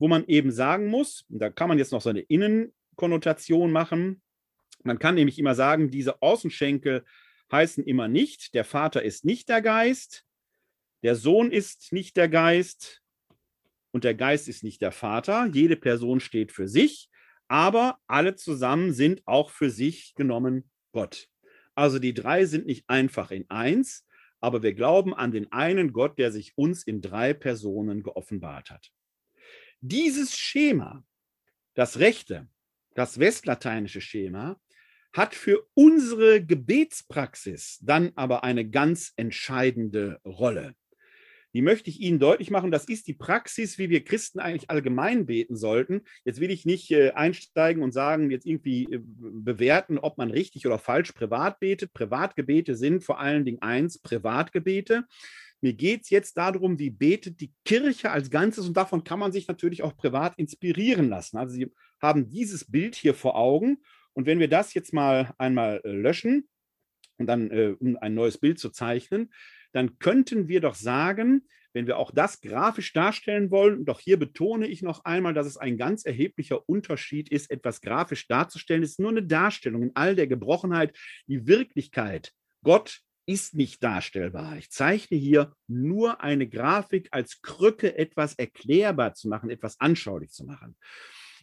wo 0.00 0.08
man 0.08 0.24
eben 0.26 0.50
sagen 0.50 0.88
muss, 0.88 1.24
da 1.28 1.48
kann 1.48 1.68
man 1.68 1.78
jetzt 1.78 1.92
noch 1.92 2.02
so 2.02 2.10
eine 2.10 2.20
Innenkonnotation 2.98 3.70
machen. 3.70 4.22
Man 4.82 4.98
kann 4.98 5.14
nämlich 5.14 5.38
immer 5.38 5.54
sagen, 5.54 5.90
diese 5.90 6.20
Außenschenkel 6.22 7.04
heißen 7.50 7.84
immer 7.84 8.08
nicht, 8.08 8.54
der 8.54 8.64
Vater 8.64 9.02
ist 9.02 9.24
nicht 9.24 9.48
der 9.48 9.62
Geist, 9.62 10.24
der 11.02 11.14
Sohn 11.14 11.50
ist 11.50 11.92
nicht 11.92 12.16
der 12.16 12.28
Geist, 12.28 13.02
und 13.90 14.04
der 14.04 14.14
Geist 14.14 14.48
ist 14.48 14.62
nicht 14.62 14.82
der 14.82 14.92
Vater. 14.92 15.46
Jede 15.46 15.74
Person 15.74 16.20
steht 16.20 16.52
für 16.52 16.68
sich, 16.68 17.08
aber 17.48 17.98
alle 18.06 18.36
zusammen 18.36 18.92
sind 18.92 19.26
auch 19.26 19.50
für 19.50 19.70
sich 19.70 20.14
genommen 20.14 20.70
Gott. 20.92 21.28
Also 21.74 21.98
die 21.98 22.12
drei 22.12 22.44
sind 22.44 22.66
nicht 22.66 22.84
einfach 22.88 23.30
in 23.30 23.48
eins, 23.48 24.06
aber 24.40 24.62
wir 24.62 24.74
glauben 24.74 25.14
an 25.14 25.32
den 25.32 25.50
einen 25.52 25.94
Gott, 25.94 26.18
der 26.18 26.30
sich 26.30 26.52
uns 26.56 26.82
in 26.82 27.00
drei 27.00 27.32
Personen 27.32 28.02
geoffenbart 28.02 28.70
hat. 28.70 28.92
Dieses 29.80 30.36
Schema, 30.36 31.02
das 31.74 31.98
rechte, 31.98 32.46
das 32.98 33.18
westlateinische 33.18 34.00
Schema, 34.00 34.60
hat 35.12 35.34
für 35.34 35.66
unsere 35.74 36.44
Gebetspraxis 36.44 37.78
dann 37.80 38.12
aber 38.14 38.44
eine 38.44 38.68
ganz 38.68 39.12
entscheidende 39.16 40.20
Rolle 40.24 40.74
die 41.54 41.62
möchte 41.62 41.88
ich 41.90 42.00
Ihnen 42.00 42.18
deutlich 42.18 42.50
machen. 42.50 42.70
Das 42.70 42.84
ist 42.84 43.06
die 43.06 43.14
Praxis, 43.14 43.78
wie 43.78 43.88
wir 43.88 44.04
Christen 44.04 44.38
eigentlich 44.38 44.70
allgemein 44.70 45.26
beten 45.26 45.56
sollten. 45.56 46.02
Jetzt 46.24 46.40
will 46.40 46.50
ich 46.50 46.66
nicht 46.66 46.90
äh, 46.90 47.12
einsteigen 47.12 47.82
und 47.82 47.92
sagen, 47.92 48.30
jetzt 48.30 48.46
irgendwie 48.46 48.84
äh, 48.84 49.00
bewerten, 49.02 49.98
ob 49.98 50.18
man 50.18 50.30
richtig 50.30 50.66
oder 50.66 50.78
falsch 50.78 51.12
privat 51.12 51.58
betet. 51.58 51.92
Privatgebete 51.94 52.76
sind 52.76 53.02
vor 53.02 53.18
allen 53.18 53.44
Dingen 53.44 53.62
eins, 53.62 53.98
Privatgebete. 53.98 55.04
Mir 55.60 55.72
geht 55.72 56.02
es 56.02 56.10
jetzt 56.10 56.36
darum, 56.36 56.78
wie 56.78 56.90
betet 56.90 57.40
die 57.40 57.52
Kirche 57.64 58.10
als 58.10 58.30
Ganzes 58.30 58.68
und 58.68 58.76
davon 58.76 59.02
kann 59.02 59.18
man 59.18 59.32
sich 59.32 59.48
natürlich 59.48 59.82
auch 59.82 59.96
privat 59.96 60.38
inspirieren 60.38 61.08
lassen. 61.08 61.38
Also 61.38 61.54
Sie 61.56 61.72
haben 62.00 62.28
dieses 62.28 62.70
Bild 62.70 62.94
hier 62.94 63.14
vor 63.14 63.36
Augen 63.36 63.78
und 64.18 64.26
wenn 64.26 64.40
wir 64.40 64.48
das 64.48 64.74
jetzt 64.74 64.92
mal 64.92 65.32
einmal 65.38 65.80
äh, 65.84 65.90
löschen 65.90 66.48
und 67.18 67.26
dann, 67.26 67.50
äh, 67.52 67.76
um 67.78 67.96
ein 67.98 68.14
neues 68.14 68.38
Bild 68.38 68.58
zu 68.58 68.70
zeichnen, 68.70 69.32
dann 69.72 70.00
könnten 70.00 70.48
wir 70.48 70.60
doch 70.60 70.74
sagen, 70.74 71.46
wenn 71.72 71.86
wir 71.86 71.98
auch 71.98 72.10
das 72.10 72.40
grafisch 72.40 72.92
darstellen 72.92 73.52
wollen, 73.52 73.84
doch 73.84 74.00
hier 74.00 74.18
betone 74.18 74.66
ich 74.66 74.82
noch 74.82 75.04
einmal, 75.04 75.34
dass 75.34 75.46
es 75.46 75.56
ein 75.56 75.76
ganz 75.76 76.04
erheblicher 76.04 76.68
Unterschied 76.68 77.28
ist, 77.28 77.48
etwas 77.50 77.80
grafisch 77.80 78.26
darzustellen. 78.26 78.82
Es 78.82 78.90
ist 78.90 79.00
nur 79.00 79.10
eine 79.10 79.22
Darstellung 79.22 79.82
in 79.84 79.90
all 79.94 80.16
der 80.16 80.26
Gebrochenheit. 80.26 80.98
Die 81.28 81.46
Wirklichkeit, 81.46 82.32
Gott 82.64 83.02
ist 83.26 83.54
nicht 83.54 83.84
darstellbar. 83.84 84.56
Ich 84.56 84.70
zeichne 84.70 85.16
hier 85.16 85.52
nur 85.68 86.22
eine 86.22 86.48
Grafik 86.48 87.08
als 87.12 87.40
Krücke, 87.42 87.96
etwas 87.96 88.34
erklärbar 88.34 89.14
zu 89.14 89.28
machen, 89.28 89.50
etwas 89.50 89.78
anschaulich 89.78 90.30
zu 90.30 90.44
machen. 90.44 90.76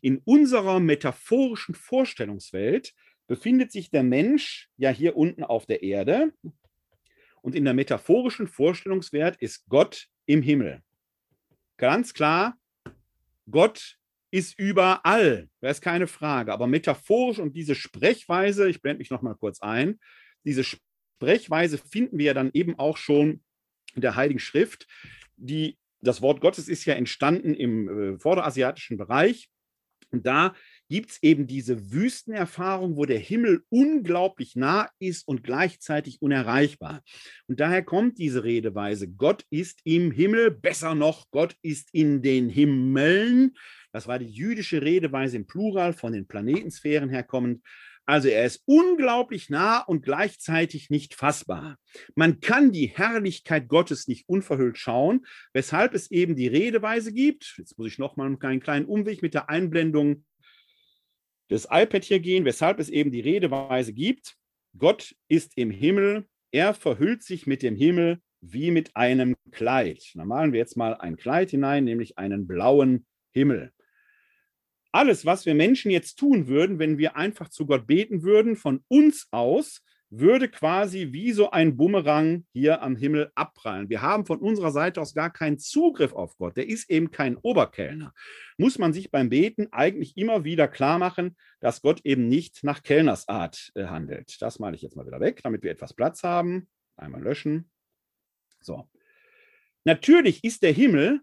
In 0.05 0.21
unserer 0.23 0.79
metaphorischen 0.79 1.73
Vorstellungswelt 1.73 2.93
befindet 3.25 3.71
sich 3.71 3.89
der 3.89 4.03
Mensch 4.03 4.69
ja 4.77 4.91
hier 4.91 5.17
unten 5.17 5.43
auf 5.43 5.65
der 5.65 5.81
Erde. 5.81 6.31
Und 7.41 7.55
in 7.55 7.65
der 7.65 7.73
metaphorischen 7.73 8.47
Vorstellungswert 8.47 9.37
ist 9.37 9.67
Gott 9.67 10.05
im 10.27 10.43
Himmel. 10.43 10.83
Ganz 11.77 12.13
klar, 12.13 12.55
Gott 13.49 13.97
ist 14.29 14.59
überall. 14.59 15.49
Das 15.61 15.77
ist 15.77 15.81
keine 15.81 16.05
Frage. 16.05 16.53
Aber 16.53 16.67
metaphorisch 16.67 17.39
und 17.39 17.55
diese 17.55 17.73
Sprechweise, 17.73 18.69
ich 18.69 18.83
blende 18.83 18.99
mich 18.99 19.09
noch 19.09 19.23
mal 19.23 19.33
kurz 19.33 19.59
ein, 19.59 19.99
diese 20.43 20.63
Sprechweise 20.63 21.79
finden 21.79 22.19
wir 22.19 22.35
dann 22.35 22.51
eben 22.53 22.77
auch 22.77 22.97
schon 22.97 23.43
in 23.95 24.01
der 24.01 24.15
Heiligen 24.15 24.37
Schrift. 24.39 24.85
Die, 25.35 25.79
das 25.99 26.21
Wort 26.21 26.41
Gottes 26.41 26.67
ist 26.67 26.85
ja 26.85 26.93
entstanden 26.93 27.55
im 27.55 27.89
äh, 28.13 28.19
vorderasiatischen 28.19 28.97
Bereich. 28.97 29.49
Und 30.11 30.25
da 30.25 30.55
gibt 30.87 31.11
es 31.11 31.23
eben 31.23 31.45
diese 31.45 31.91
Wüstenerfahrung, 31.91 32.95
wo 32.95 33.05
der 33.05 33.19
Himmel 33.19 33.63
unglaublich 33.69 34.55
nah 34.55 34.89
ist 34.99 35.27
und 35.27 35.43
gleichzeitig 35.43 36.21
unerreichbar. 36.21 37.01
Und 37.47 37.59
daher 37.59 37.83
kommt 37.83 38.17
diese 38.17 38.43
Redeweise, 38.43 39.09
Gott 39.09 39.43
ist 39.49 39.81
im 39.83 40.11
Himmel, 40.11 40.51
besser 40.51 40.95
noch, 40.95 41.29
Gott 41.31 41.55
ist 41.61 41.89
in 41.91 42.21
den 42.21 42.49
Himmeln. 42.49 43.55
Das 43.91 44.07
war 44.07 44.19
die 44.19 44.29
jüdische 44.29 44.81
Redeweise 44.81 45.37
im 45.37 45.47
Plural 45.47 45.93
von 45.93 46.13
den 46.13 46.27
Planetensphären 46.27 47.09
herkommend. 47.09 47.61
Also 48.05 48.27
er 48.27 48.45
ist 48.45 48.61
unglaublich 48.65 49.49
nah 49.49 49.79
und 49.79 50.03
gleichzeitig 50.03 50.89
nicht 50.89 51.15
fassbar. 51.15 51.77
Man 52.13 52.39
kann 52.39 52.71
die 52.71 52.87
Herrlichkeit 52.87 53.67
Gottes 53.67 54.07
nicht 54.07 54.29
unverhüllt 54.29 54.77
schauen, 54.77 55.25
weshalb 55.53 55.95
es 55.95 56.11
eben 56.11 56.35
die 56.35 56.47
Redeweise 56.47 57.11
gibt. 57.11 57.55
Jetzt 57.57 57.77
muss 57.77 57.87
ich 57.87 57.97
noch 57.97 58.15
mal 58.15 58.25
einen 58.25 58.59
kleinen 58.59 58.85
Umweg 58.85 59.21
mit 59.21 59.33
der 59.33 59.49
Einblendung 59.49 60.23
des 61.49 61.67
iPad 61.69 62.03
hier 62.03 62.19
gehen, 62.19 62.45
weshalb 62.45 62.79
es 62.79 62.89
eben 62.89 63.11
die 63.11 63.21
Redeweise 63.21 63.93
gibt. 63.93 64.35
Gott 64.77 65.15
ist 65.27 65.53
im 65.55 65.71
Himmel, 65.71 66.27
er 66.51 66.73
verhüllt 66.73 67.23
sich 67.23 67.47
mit 67.47 67.63
dem 67.63 67.75
Himmel 67.75 68.19
wie 68.41 68.71
mit 68.71 68.95
einem 68.95 69.35
Kleid. 69.51 70.11
Da 70.13 70.25
malen 70.25 70.53
wir 70.53 70.59
jetzt 70.59 70.77
mal 70.77 70.95
ein 70.95 71.17
Kleid 71.17 71.51
hinein, 71.51 71.85
nämlich 71.85 72.17
einen 72.17 72.45
blauen 72.45 73.05
Himmel. 73.31 73.71
Alles, 74.95 75.25
was 75.25 75.45
wir 75.45 75.55
Menschen 75.55 75.91
jetzt 75.91 76.15
tun 76.15 76.47
würden, 76.47 76.79
wenn 76.79 76.97
wir 76.97 77.17
einfach 77.17 77.49
zu 77.49 77.65
Gott 77.65 77.85
beten 77.85 78.23
würden, 78.23 78.55
von 78.55 78.81
uns 78.87 79.27
aus, 79.29 79.83
würde 80.09 80.47
quasi 80.47 81.11
wie 81.11 81.33
so 81.33 81.51
ein 81.51 81.75
Bumerang 81.75 82.45
hier 82.53 82.81
am 82.81 82.95
Himmel 82.95 83.29
abprallen. 83.35 83.89
Wir 83.89 84.01
haben 84.01 84.25
von 84.25 84.39
unserer 84.39 84.71
Seite 84.71 85.01
aus 85.01 85.13
gar 85.13 85.33
keinen 85.33 85.59
Zugriff 85.59 86.13
auf 86.13 86.37
Gott. 86.37 86.55
Der 86.55 86.69
ist 86.69 86.89
eben 86.89 87.11
kein 87.11 87.35
Oberkellner. 87.35 88.13
Muss 88.57 88.79
man 88.79 88.93
sich 88.93 89.11
beim 89.11 89.27
Beten 89.27 89.67
eigentlich 89.73 90.15
immer 90.15 90.45
wieder 90.45 90.69
klar 90.69 90.97
machen, 90.97 91.35
dass 91.59 91.81
Gott 91.81 91.99
eben 92.05 92.29
nicht 92.29 92.63
nach 92.63 92.81
Kellnersart 92.81 93.73
äh, 93.75 93.87
handelt. 93.87 94.41
Das 94.41 94.59
male 94.59 94.77
ich 94.77 94.81
jetzt 94.81 94.95
mal 94.95 95.05
wieder 95.05 95.19
weg, 95.19 95.41
damit 95.43 95.63
wir 95.63 95.71
etwas 95.71 95.93
Platz 95.93 96.23
haben. 96.23 96.69
Einmal 96.95 97.21
löschen. 97.21 97.69
So. 98.61 98.87
Natürlich 99.83 100.45
ist 100.45 100.63
der 100.63 100.71
Himmel 100.71 101.19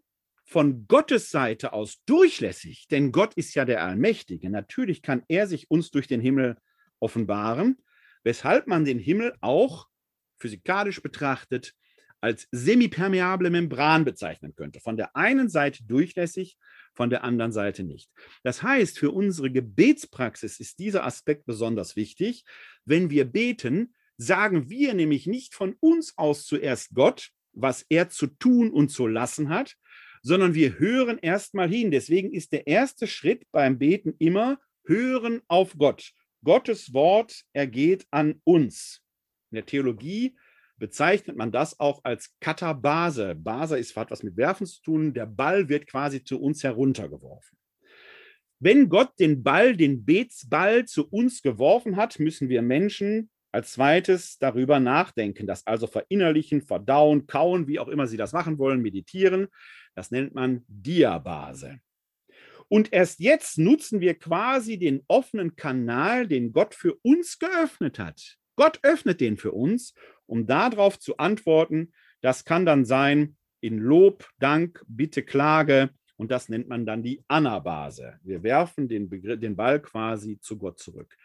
von 0.52 0.86
Gottes 0.86 1.30
Seite 1.30 1.72
aus 1.72 2.04
durchlässig, 2.04 2.86
denn 2.88 3.10
Gott 3.10 3.34
ist 3.34 3.54
ja 3.54 3.64
der 3.64 3.82
Allmächtige. 3.82 4.50
Natürlich 4.50 5.02
kann 5.02 5.24
er 5.28 5.46
sich 5.46 5.70
uns 5.70 5.90
durch 5.90 6.06
den 6.06 6.20
Himmel 6.20 6.56
offenbaren 7.00 7.76
weshalb 8.24 8.66
man 8.66 8.84
den 8.84 8.98
Himmel 8.98 9.34
auch 9.40 9.88
physikalisch 10.38 11.02
betrachtet 11.02 11.74
als 12.20 12.46
semipermeable 12.52 13.50
Membran 13.50 14.04
bezeichnen 14.04 14.54
könnte. 14.54 14.78
Von 14.78 14.96
der 14.96 15.16
einen 15.16 15.48
Seite 15.48 15.82
durchlässig, 15.84 16.56
von 16.94 17.10
der 17.10 17.24
anderen 17.24 17.50
Seite 17.50 17.82
nicht. 17.82 18.10
Das 18.44 18.62
heißt, 18.62 18.98
für 18.98 19.10
unsere 19.10 19.50
Gebetspraxis 19.50 20.60
ist 20.60 20.78
dieser 20.78 21.04
Aspekt 21.04 21.46
besonders 21.46 21.96
wichtig. 21.96 22.44
Wenn 22.84 23.10
wir 23.10 23.24
beten, 23.24 23.94
sagen 24.18 24.70
wir 24.70 24.94
nämlich 24.94 25.26
nicht 25.26 25.54
von 25.54 25.74
uns 25.80 26.16
aus 26.16 26.46
zuerst 26.46 26.94
Gott, 26.94 27.30
was 27.54 27.84
er 27.88 28.08
zu 28.08 28.28
tun 28.28 28.70
und 28.70 28.90
zu 28.90 29.08
lassen 29.08 29.48
hat, 29.48 29.76
sondern 30.22 30.54
wir 30.54 30.78
hören 30.78 31.18
erstmal 31.18 31.68
hin. 31.68 31.90
Deswegen 31.90 32.32
ist 32.32 32.52
der 32.52 32.66
erste 32.66 33.06
Schritt 33.06 33.44
beim 33.52 33.78
Beten 33.78 34.14
immer 34.18 34.58
hören 34.84 35.42
auf 35.48 35.76
Gott. 35.76 36.12
Gottes 36.44 36.92
Wort 36.94 37.42
ergeht 37.52 38.06
an 38.10 38.40
uns. 38.44 39.02
In 39.50 39.56
der 39.56 39.66
Theologie 39.66 40.36
bezeichnet 40.76 41.36
man 41.36 41.52
das 41.52 41.78
auch 41.78 42.00
als 42.04 42.34
Katabase. 42.40 43.34
Base 43.34 43.78
ist, 43.78 43.96
hat 43.96 44.10
was 44.10 44.22
mit 44.22 44.36
Werfen 44.36 44.66
zu 44.66 44.82
tun. 44.82 45.14
Der 45.14 45.26
Ball 45.26 45.68
wird 45.68 45.86
quasi 45.86 46.24
zu 46.24 46.40
uns 46.40 46.64
heruntergeworfen. 46.64 47.58
Wenn 48.58 48.88
Gott 48.88 49.10
den 49.18 49.42
Ball, 49.42 49.76
den 49.76 50.04
Betsball 50.04 50.84
zu 50.84 51.08
uns 51.08 51.42
geworfen 51.42 51.96
hat, 51.96 52.18
müssen 52.18 52.48
wir 52.48 52.62
Menschen 52.62 53.30
als 53.52 53.72
zweites 53.72 54.38
darüber 54.38 54.80
nachdenken, 54.80 55.46
das 55.46 55.66
also 55.66 55.86
verinnerlichen, 55.86 56.62
verdauen, 56.62 57.26
kauen, 57.26 57.68
wie 57.68 57.78
auch 57.78 57.88
immer 57.88 58.06
Sie 58.06 58.16
das 58.16 58.32
machen 58.32 58.58
wollen, 58.58 58.80
meditieren. 58.80 59.48
Das 59.94 60.10
nennt 60.10 60.34
man 60.34 60.64
Diabase. 60.68 61.80
Und 62.68 62.92
erst 62.92 63.20
jetzt 63.20 63.58
nutzen 63.58 64.00
wir 64.00 64.14
quasi 64.14 64.78
den 64.78 65.02
offenen 65.06 65.56
Kanal, 65.56 66.26
den 66.26 66.52
Gott 66.52 66.74
für 66.74 66.94
uns 67.02 67.38
geöffnet 67.38 67.98
hat, 67.98 68.38
Gott 68.56 68.80
öffnet 68.82 69.20
den 69.20 69.36
für 69.36 69.52
uns, 69.52 69.94
um 70.26 70.46
darauf 70.46 70.98
zu 70.98 71.16
antworten. 71.18 71.92
Das 72.20 72.44
kann 72.44 72.64
dann 72.64 72.84
sein 72.84 73.36
in 73.60 73.78
Lob, 73.78 74.28
Dank, 74.38 74.82
Bitte, 74.86 75.22
Klage. 75.22 75.90
Und 76.16 76.30
das 76.30 76.48
nennt 76.48 76.68
man 76.68 76.86
dann 76.86 77.02
die 77.02 77.24
Anabase. 77.28 78.18
Wir 78.22 78.42
werfen 78.42 78.88
den, 78.88 79.08
Begriff, 79.08 79.40
den 79.40 79.56
Ball 79.56 79.80
quasi 79.80 80.38
zu 80.40 80.56
Gott 80.56 80.78
zurück. 80.78 81.16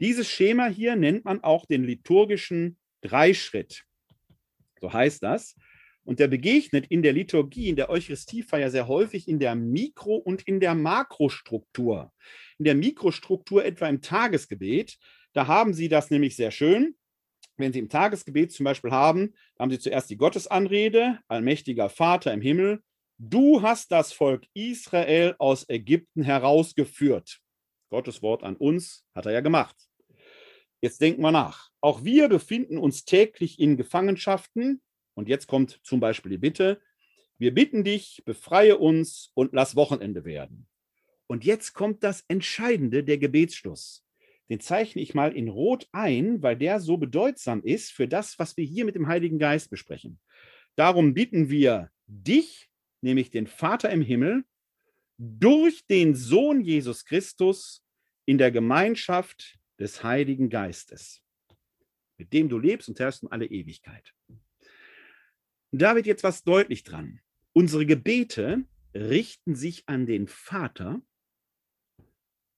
Dieses 0.00 0.28
Schema 0.28 0.66
hier 0.66 0.96
nennt 0.96 1.24
man 1.24 1.42
auch 1.42 1.66
den 1.66 1.84
liturgischen 1.84 2.76
Dreischritt. 3.00 3.84
So 4.80 4.92
heißt 4.92 5.22
das. 5.22 5.56
Und 6.04 6.18
der 6.20 6.28
begegnet 6.28 6.86
in 6.88 7.02
der 7.02 7.14
Liturgie, 7.14 7.68
in 7.68 7.76
der 7.76 7.88
Eucharistiefeier 7.88 8.70
sehr 8.70 8.88
häufig 8.88 9.26
in 9.26 9.38
der 9.38 9.54
Mikro- 9.54 10.16
und 10.16 10.42
in 10.42 10.60
der 10.60 10.74
Makrostruktur. 10.74 12.12
In 12.58 12.66
der 12.66 12.74
Mikrostruktur 12.74 13.64
etwa 13.64 13.88
im 13.88 14.02
Tagesgebet, 14.02 14.98
da 15.32 15.46
haben 15.46 15.72
Sie 15.72 15.88
das 15.88 16.10
nämlich 16.10 16.36
sehr 16.36 16.50
schön. 16.50 16.94
Wenn 17.56 17.72
Sie 17.72 17.78
im 17.78 17.88
Tagesgebet 17.88 18.52
zum 18.52 18.64
Beispiel 18.64 18.90
haben, 18.90 19.34
haben 19.58 19.70
Sie 19.70 19.78
zuerst 19.78 20.10
die 20.10 20.16
Gottesanrede, 20.16 21.20
allmächtiger 21.28 21.88
Vater 21.88 22.32
im 22.32 22.40
Himmel, 22.40 22.82
du 23.18 23.62
hast 23.62 23.90
das 23.92 24.12
Volk 24.12 24.44
Israel 24.54 25.34
aus 25.38 25.68
Ägypten 25.68 26.22
herausgeführt. 26.22 27.40
Gottes 27.90 28.22
Wort 28.22 28.42
an 28.42 28.56
uns 28.56 29.04
hat 29.14 29.26
er 29.26 29.32
ja 29.32 29.40
gemacht. 29.40 29.76
Jetzt 30.80 31.00
denken 31.00 31.22
wir 31.22 31.32
nach. 31.32 31.70
Auch 31.80 32.04
wir 32.04 32.28
befinden 32.28 32.76
uns 32.76 33.04
täglich 33.04 33.58
in 33.58 33.76
Gefangenschaften. 33.76 34.82
Und 35.14 35.28
jetzt 35.28 35.46
kommt 35.46 35.80
zum 35.82 36.00
Beispiel 36.00 36.30
die 36.30 36.38
Bitte, 36.38 36.80
wir 37.38 37.52
bitten 37.52 37.84
dich, 37.84 38.22
befreie 38.24 38.78
uns 38.78 39.30
und 39.34 39.52
lass 39.52 39.76
Wochenende 39.76 40.24
werden. 40.24 40.66
Und 41.26 41.44
jetzt 41.44 41.72
kommt 41.72 42.04
das 42.04 42.24
Entscheidende, 42.28 43.02
der 43.02 43.18
Gebetsschluss. 43.18 44.04
Den 44.50 44.60
zeichne 44.60 45.00
ich 45.00 45.14
mal 45.14 45.34
in 45.34 45.48
Rot 45.48 45.88
ein, 45.92 46.42
weil 46.42 46.56
der 46.56 46.80
so 46.80 46.96
bedeutsam 46.96 47.62
ist 47.62 47.92
für 47.92 48.06
das, 48.06 48.38
was 48.38 48.56
wir 48.56 48.64
hier 48.64 48.84
mit 48.84 48.94
dem 48.94 49.08
Heiligen 49.08 49.38
Geist 49.38 49.70
besprechen. 49.70 50.20
Darum 50.76 51.14
bitten 51.14 51.48
wir 51.48 51.90
dich, 52.06 52.68
nämlich 53.00 53.30
den 53.30 53.46
Vater 53.46 53.90
im 53.90 54.02
Himmel, 54.02 54.44
durch 55.16 55.86
den 55.86 56.14
Sohn 56.14 56.60
Jesus 56.60 57.04
Christus 57.04 57.84
in 58.26 58.38
der 58.38 58.50
Gemeinschaft 58.50 59.58
des 59.78 60.02
Heiligen 60.02 60.50
Geistes, 60.50 61.22
mit 62.18 62.32
dem 62.32 62.48
du 62.48 62.58
lebst 62.58 62.88
und 62.88 62.98
herrschst 62.98 63.22
in 63.22 63.30
alle 63.30 63.46
Ewigkeit. 63.46 64.12
Da 65.76 65.94
wird 65.96 66.06
jetzt 66.06 66.22
was 66.22 66.44
deutlich 66.44 66.84
dran. 66.84 67.20
Unsere 67.52 67.86
Gebete 67.86 68.64
richten 68.94 69.54
sich 69.54 69.88
an 69.88 70.06
den 70.06 70.28
Vater 70.28 71.02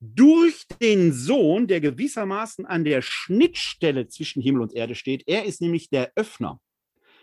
durch 0.01 0.67
den 0.81 1.13
Sohn, 1.13 1.67
der 1.67 1.81
gewissermaßen 1.81 2.67
an 2.67 2.85
der 2.85 3.01
Schnittstelle 3.03 4.09
zwischen 4.09 4.43
Himmel 4.43 4.63
und 4.63 4.75
Erde 4.75 4.95
steht. 4.95 5.25
Er 5.27 5.45
ist 5.45 5.61
nämlich 5.61 5.89
der 5.89 6.13
Öffner, 6.15 6.61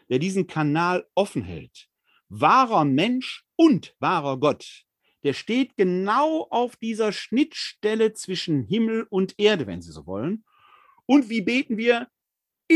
der 0.10 0.20
diesen 0.20 0.48
Kanal 0.48 1.06
offen 1.14 1.44
hält. 1.44 1.88
Wahrer 2.30 2.86
Mensch 2.86 3.46
und 3.56 3.96
wahrer 4.00 4.40
Gott 4.40 4.86
der 5.24 5.34
steht 5.34 5.78
genau 5.78 6.48
auf 6.50 6.76
dieser 6.76 7.12
Schnittstelle 7.12 8.14
zwischen 8.14 8.64
Himmel 8.64 9.08
und 9.10 9.36
Erde, 9.38 9.68
wenn 9.68 9.82
Sie 9.82 9.92
so 9.92 10.06
wollen. 10.06 10.44
Und 11.06 11.30
wie 11.30 11.42
beten 11.42 11.78
wir? 11.78 12.08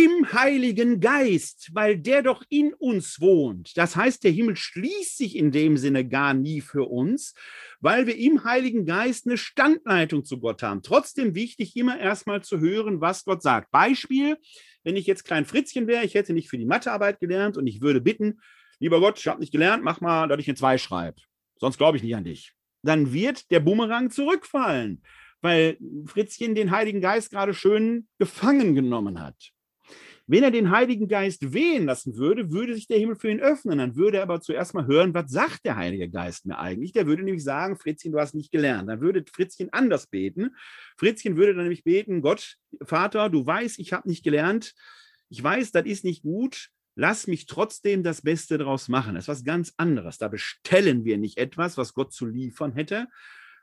Im 0.05 0.31
Heiligen 0.31 0.99
Geist, 0.99 1.71
weil 1.73 1.97
der 1.97 2.21
doch 2.21 2.43
in 2.49 2.75
uns 2.75 3.19
wohnt. 3.19 3.75
Das 3.77 3.95
heißt, 3.95 4.23
der 4.23 4.31
Himmel 4.31 4.55
schließt 4.55 5.17
sich 5.17 5.35
in 5.35 5.51
dem 5.51 5.75
Sinne 5.77 6.07
gar 6.07 6.35
nie 6.35 6.61
für 6.61 6.87
uns, 6.87 7.33
weil 7.79 8.05
wir 8.05 8.15
im 8.15 8.43
Heiligen 8.43 8.85
Geist 8.85 9.25
eine 9.25 9.37
Standleitung 9.37 10.23
zu 10.23 10.39
Gott 10.39 10.61
haben. 10.61 10.83
Trotzdem 10.83 11.33
wichtig, 11.33 11.75
immer 11.75 11.97
erstmal 11.97 12.43
zu 12.43 12.59
hören, 12.59 13.01
was 13.01 13.25
Gott 13.25 13.41
sagt. 13.41 13.71
Beispiel, 13.71 14.37
wenn 14.83 14.95
ich 14.95 15.07
jetzt 15.07 15.23
Klein 15.23 15.45
Fritzchen 15.45 15.87
wäre, 15.87 16.05
ich 16.05 16.13
hätte 16.13 16.33
nicht 16.33 16.49
für 16.49 16.59
die 16.59 16.65
Mathearbeit 16.65 17.19
gelernt 17.19 17.57
und 17.57 17.65
ich 17.65 17.81
würde 17.81 17.99
bitten, 17.99 18.39
lieber 18.79 18.99
Gott, 18.99 19.17
ich 19.17 19.27
habe 19.27 19.39
nicht 19.39 19.51
gelernt, 19.51 19.83
mach 19.83 19.99
mal, 19.99 20.27
dass 20.27 20.39
ich 20.39 20.47
eine 20.47 20.55
2 20.55 20.77
schreibe 20.77 21.21
sonst 21.59 21.77
glaube 21.77 21.97
ich 21.97 22.03
nicht 22.03 22.15
an 22.15 22.23
dich. 22.23 22.53
Dann 22.83 23.13
wird 23.13 23.49
der 23.51 23.59
Bumerang 23.59 24.11
zurückfallen, 24.11 25.01
weil 25.41 25.77
Fritzchen 26.05 26.55
den 26.55 26.71
Heiligen 26.71 27.01
Geist 27.01 27.31
gerade 27.31 27.53
schön 27.53 28.07
gefangen 28.19 28.75
genommen 28.75 29.19
hat. 29.19 29.51
Wenn 30.27 30.43
er 30.43 30.51
den 30.51 30.71
Heiligen 30.71 31.07
Geist 31.07 31.53
wehen 31.53 31.85
lassen 31.85 32.17
würde, 32.17 32.51
würde 32.51 32.75
sich 32.75 32.87
der 32.87 32.99
Himmel 32.99 33.15
für 33.15 33.29
ihn 33.29 33.39
öffnen. 33.39 33.77
Dann 33.77 33.95
würde 33.95 34.17
er 34.17 34.23
aber 34.23 34.41
zuerst 34.41 34.73
mal 34.73 34.85
hören, 34.85 35.13
was 35.13 35.31
sagt 35.31 35.65
der 35.65 35.77
Heilige 35.77 36.09
Geist 36.09 36.45
mir 36.45 36.59
eigentlich? 36.59 36.91
Der 36.91 37.07
würde 37.07 37.23
nämlich 37.23 37.43
sagen, 37.43 37.77
Fritzchen, 37.77 38.11
du 38.11 38.19
hast 38.19 38.35
nicht 38.35 38.51
gelernt. 38.51 38.89
Dann 38.89 38.99
würde 38.99 39.23
Fritzchen 39.31 39.71
anders 39.71 40.07
beten. 40.07 40.55
Fritzchen 40.97 41.37
würde 41.37 41.53
dann 41.53 41.63
nämlich 41.63 41.85
beten, 41.85 42.21
Gott, 42.21 42.57
Vater, 42.83 43.29
du 43.29 43.45
weißt, 43.45 43.79
ich 43.79 43.93
habe 43.93 44.07
nicht 44.09 44.23
gelernt. 44.23 44.73
Ich 45.29 45.41
weiß, 45.41 45.71
das 45.71 45.85
ist 45.85 46.03
nicht 46.03 46.23
gut 46.23 46.69
lass 46.97 47.27
mich 47.27 47.45
trotzdem 47.45 48.03
das 48.03 48.23
Beste 48.23 48.57
daraus 48.57 48.89
machen. 48.89 49.15
Das 49.15 49.25
ist 49.25 49.29
was 49.29 49.43
ganz 49.43 49.73
anderes. 49.77 50.17
Da 50.17 50.27
bestellen 50.27 51.05
wir 51.05 51.17
nicht 51.17 51.37
etwas, 51.37 51.77
was 51.77 51.93
Gott 51.93 52.11
zu 52.11 52.25
liefern 52.25 52.73
hätte, 52.73 53.07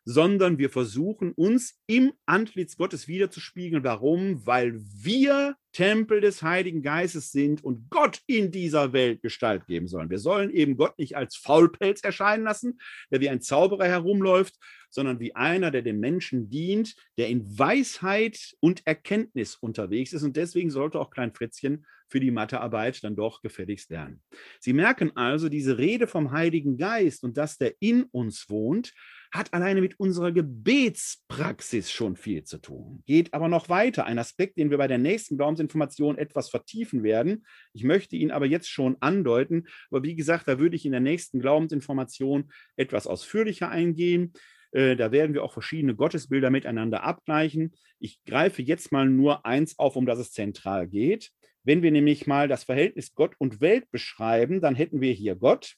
sondern 0.05 0.59
wir 0.59 0.70
versuchen 0.70 1.32
uns 1.32 1.80
im 1.86 2.12
Antlitz 2.26 2.76
Gottes 2.76 3.09
wiederzuspiegeln. 3.09 3.84
Warum? 3.84 4.46
Weil 4.46 4.74
wir 4.78 5.57
Tempel 5.72 6.20
des 6.20 6.42
Heiligen 6.42 6.82
Geistes 6.82 7.32
sind 7.32 7.64
und 7.64 7.90
Gott 7.90 8.20
in 8.26 8.52
dieser 8.52 8.92
Welt 8.92 9.22
Gestalt 9.22 9.66
geben 9.66 9.88
sollen. 9.88 10.11
Wir 10.11 10.18
sollen 10.18 10.50
eben 10.50 10.76
Gott 10.76 10.98
nicht 10.98 11.16
als 11.16 11.36
Faulpelz 11.36 12.02
erscheinen 12.02 12.44
lassen, 12.44 12.78
der 13.11 13.20
wie 13.20 13.28
ein 13.28 13.40
Zauberer 13.40 13.86
herumläuft, 13.86 14.55
sondern 14.90 15.18
wie 15.18 15.34
einer, 15.34 15.72
der 15.72 15.82
dem 15.82 15.98
Menschen 15.98 16.48
dient, 16.48 16.94
der 17.18 17.28
in 17.28 17.59
Weisheit 17.59 18.55
und 18.61 18.86
Erkenntnis 18.86 19.57
unterwegs 19.57 20.12
ist. 20.12 20.22
Und 20.22 20.36
deswegen 20.36 20.70
sollte 20.70 21.00
auch 21.00 21.11
Klein 21.11 21.34
Fritzchen 21.34 21.84
für 22.07 22.20
die 22.20 22.30
Mathearbeit 22.30 23.02
dann 23.02 23.16
doch 23.16 23.42
gefälligst 23.42 23.90
lernen. 23.90 24.22
Sie 24.61 24.72
merken 24.72 25.16
also, 25.16 25.48
diese 25.48 25.78
Rede 25.78 26.07
vom 26.07 26.30
Heiligen 26.30 26.76
Geist 26.76 27.24
und 27.24 27.36
dass 27.36 27.59
der 27.59 27.74
in 27.80 28.05
uns 28.05 28.48
wohnt, 28.48 28.92
hat 29.35 29.53
alleine 29.53 29.80
mit 29.80 29.99
unserer 29.99 30.30
Gebetspraxis 30.30 31.91
schon 31.91 32.14
viel 32.14 32.45
zu 32.45 32.59
tun. 32.59 33.03
Geht 33.05 33.35
aber 33.35 33.49
noch 33.49 33.68
weiter. 33.68 34.07
Ein 34.07 34.20
Aspekt, 34.20 34.57
den 34.59 34.70
wir 34.70 34.78
bei 34.78 34.87
der 34.87 34.99
nächsten 34.99 35.37
Glaubensinformation 35.37 36.16
etwas 36.16 36.51
vertiefen 36.51 37.03
werden. 37.03 37.45
Ich 37.72 37.82
möchte 37.82 38.14
ihn 38.14 38.30
aber 38.30 38.47
jetzt 38.47 38.70
schon 38.70 38.97
andeuten. 39.01 39.66
Aber 39.91 40.05
wie 40.05 40.14
gesagt, 40.14 40.47
da 40.47 40.61
würde 40.61 40.76
ich 40.76 40.87
in 40.87 40.93
der 40.93 41.01
nächsten 41.01 41.41
Glaubensinformation 41.41 42.49
etwas 42.76 43.09
ausführlicher 43.09 43.68
eingehen. 43.68 44.32
Äh, 44.70 44.95
da 44.95 45.11
werden 45.11 45.35
wir 45.35 45.43
auch 45.43 45.53
verschiedene 45.53 45.97
Gottesbilder 45.97 46.51
miteinander 46.51 47.03
abgleichen. 47.03 47.72
Ich 47.99 48.22
greife 48.24 48.62
jetzt 48.62 48.93
mal 48.93 49.09
nur 49.09 49.45
eins 49.45 49.80
auf, 49.80 49.97
um 49.97 50.07
das 50.07 50.20
es 50.20 50.30
zentral 50.30 50.87
geht. 50.87 51.32
Wenn 51.64 51.82
wir 51.82 51.91
nämlich 51.91 52.28
mal 52.28 52.47
das 52.47 52.62
Verhältnis 52.62 53.14
Gott 53.14 53.35
und 53.39 53.61
Welt 53.61 53.91
beschreiben, 53.91 54.61
dann 54.61 54.76
hätten 54.76 55.01
wir 55.01 55.12
hier 55.12 55.35
Gott, 55.35 55.74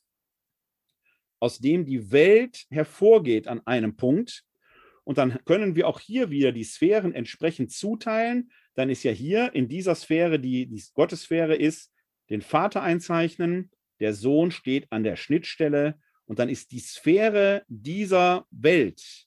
aus 1.40 1.58
dem 1.58 1.84
die 1.84 2.10
Welt 2.12 2.66
hervorgeht 2.70 3.48
an 3.48 3.60
einem 3.66 3.96
Punkt. 3.96 4.44
Und 5.04 5.18
dann 5.18 5.38
können 5.44 5.76
wir 5.76 5.86
auch 5.86 6.00
hier 6.00 6.30
wieder 6.30 6.52
die 6.52 6.64
Sphären 6.64 7.12
entsprechend 7.12 7.70
zuteilen. 7.72 8.50
Dann 8.74 8.90
ist 8.90 9.04
ja 9.04 9.12
hier 9.12 9.54
in 9.54 9.68
dieser 9.68 9.94
Sphäre, 9.94 10.40
die 10.40 10.66
die 10.66 10.82
Gottessphäre 10.94 11.54
ist, 11.54 11.92
den 12.28 12.42
Vater 12.42 12.82
einzeichnen. 12.82 13.70
Der 14.00 14.14
Sohn 14.14 14.50
steht 14.50 14.90
an 14.90 15.04
der 15.04 15.16
Schnittstelle. 15.16 15.98
Und 16.26 16.40
dann 16.40 16.48
ist 16.48 16.72
die 16.72 16.80
Sphäre 16.80 17.62
dieser 17.68 18.46
Welt, 18.50 19.26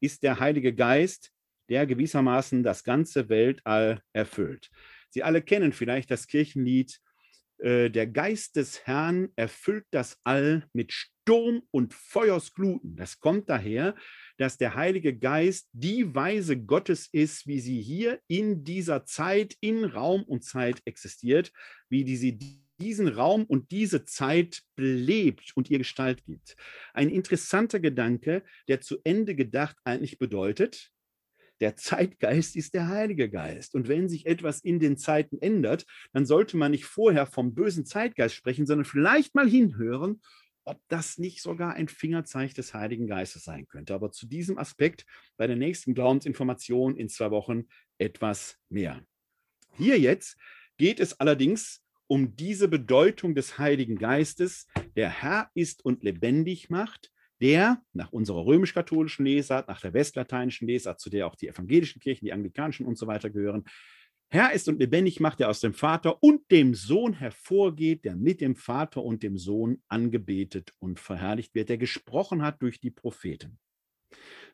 ist 0.00 0.22
der 0.22 0.38
Heilige 0.38 0.72
Geist, 0.72 1.32
der 1.68 1.86
gewissermaßen 1.86 2.62
das 2.62 2.84
ganze 2.84 3.28
Weltall 3.28 4.02
erfüllt. 4.12 4.70
Sie 5.10 5.22
alle 5.22 5.42
kennen 5.42 5.72
vielleicht 5.72 6.10
das 6.10 6.26
Kirchenlied, 6.26 7.00
der 7.62 8.06
Geist 8.08 8.56
des 8.56 8.86
Herrn 8.86 9.28
erfüllt 9.36 9.86
das 9.92 10.18
All 10.24 10.66
mit 10.72 10.92
Sturm 10.92 11.62
und 11.70 11.94
Feuersgluten. 11.94 12.96
Das 12.96 13.20
kommt 13.20 13.48
daher, 13.48 13.94
dass 14.36 14.58
der 14.58 14.74
Heilige 14.74 15.16
Geist 15.16 15.68
die 15.72 16.12
Weise 16.14 16.60
Gottes 16.60 17.08
ist, 17.12 17.46
wie 17.46 17.60
sie 17.60 17.80
hier 17.80 18.20
in 18.26 18.64
dieser 18.64 19.04
Zeit, 19.04 19.56
in 19.60 19.84
Raum 19.84 20.24
und 20.24 20.42
Zeit 20.42 20.82
existiert, 20.84 21.52
wie 21.88 22.02
die 22.02 22.16
sie 22.16 22.38
diesen 22.80 23.06
Raum 23.06 23.44
und 23.44 23.70
diese 23.70 24.04
Zeit 24.04 24.62
belebt 24.74 25.52
und 25.54 25.70
ihr 25.70 25.78
Gestalt 25.78 26.24
gibt. 26.24 26.56
Ein 26.92 27.10
interessanter 27.10 27.78
Gedanke, 27.78 28.42
der 28.66 28.80
zu 28.80 28.98
Ende 29.04 29.36
gedacht 29.36 29.76
eigentlich 29.84 30.18
bedeutet, 30.18 30.90
der 31.62 31.76
Zeitgeist 31.76 32.56
ist 32.56 32.74
der 32.74 32.88
Heilige 32.88 33.30
Geist. 33.30 33.76
Und 33.76 33.86
wenn 33.86 34.08
sich 34.08 34.26
etwas 34.26 34.60
in 34.60 34.80
den 34.80 34.96
Zeiten 34.96 35.38
ändert, 35.40 35.86
dann 36.12 36.26
sollte 36.26 36.56
man 36.56 36.72
nicht 36.72 36.86
vorher 36.86 37.24
vom 37.24 37.54
bösen 37.54 37.86
Zeitgeist 37.86 38.34
sprechen, 38.34 38.66
sondern 38.66 38.84
vielleicht 38.84 39.36
mal 39.36 39.48
hinhören, 39.48 40.20
ob 40.64 40.80
das 40.88 41.18
nicht 41.18 41.40
sogar 41.40 41.74
ein 41.74 41.86
Fingerzeig 41.86 42.52
des 42.54 42.74
Heiligen 42.74 43.06
Geistes 43.06 43.44
sein 43.44 43.68
könnte. 43.68 43.94
Aber 43.94 44.10
zu 44.10 44.26
diesem 44.26 44.58
Aspekt 44.58 45.06
bei 45.36 45.46
der 45.46 45.54
nächsten 45.54 45.94
Glaubensinformation 45.94 46.96
in 46.96 47.08
zwei 47.08 47.30
Wochen 47.30 47.68
etwas 47.96 48.58
mehr. 48.68 49.00
Hier 49.76 50.00
jetzt 50.00 50.36
geht 50.78 50.98
es 50.98 51.20
allerdings 51.20 51.84
um 52.08 52.34
diese 52.34 52.66
Bedeutung 52.66 53.36
des 53.36 53.58
Heiligen 53.58 53.98
Geistes, 53.98 54.66
der 54.96 55.10
Herr 55.10 55.48
ist 55.54 55.84
und 55.84 56.02
lebendig 56.02 56.70
macht, 56.70 57.11
der 57.42 57.82
nach 57.92 58.12
unserer 58.12 58.46
römisch-katholischen 58.46 59.26
Lesart, 59.26 59.68
nach 59.68 59.80
der 59.80 59.92
westlateinischen 59.92 60.68
Lesart, 60.68 61.00
zu 61.00 61.10
der 61.10 61.26
auch 61.26 61.34
die 61.34 61.48
evangelischen 61.48 62.00
Kirchen, 62.00 62.24
die 62.24 62.32
anglikanischen 62.32 62.86
und 62.86 62.96
so 62.96 63.06
weiter 63.06 63.30
gehören, 63.30 63.64
Herr 64.30 64.52
ist 64.52 64.66
und 64.66 64.78
lebendig 64.78 65.20
macht, 65.20 65.40
der 65.40 65.50
aus 65.50 65.60
dem 65.60 65.74
Vater 65.74 66.22
und 66.22 66.50
dem 66.50 66.72
Sohn 66.72 67.12
hervorgeht, 67.12 68.06
der 68.06 68.16
mit 68.16 68.40
dem 68.40 68.56
Vater 68.56 69.02
und 69.02 69.22
dem 69.22 69.36
Sohn 69.36 69.82
angebetet 69.88 70.72
und 70.78 70.98
verherrlicht 70.98 71.54
wird, 71.54 71.68
der 71.68 71.76
gesprochen 71.76 72.40
hat 72.40 72.62
durch 72.62 72.80
die 72.80 72.90
Propheten. 72.90 73.58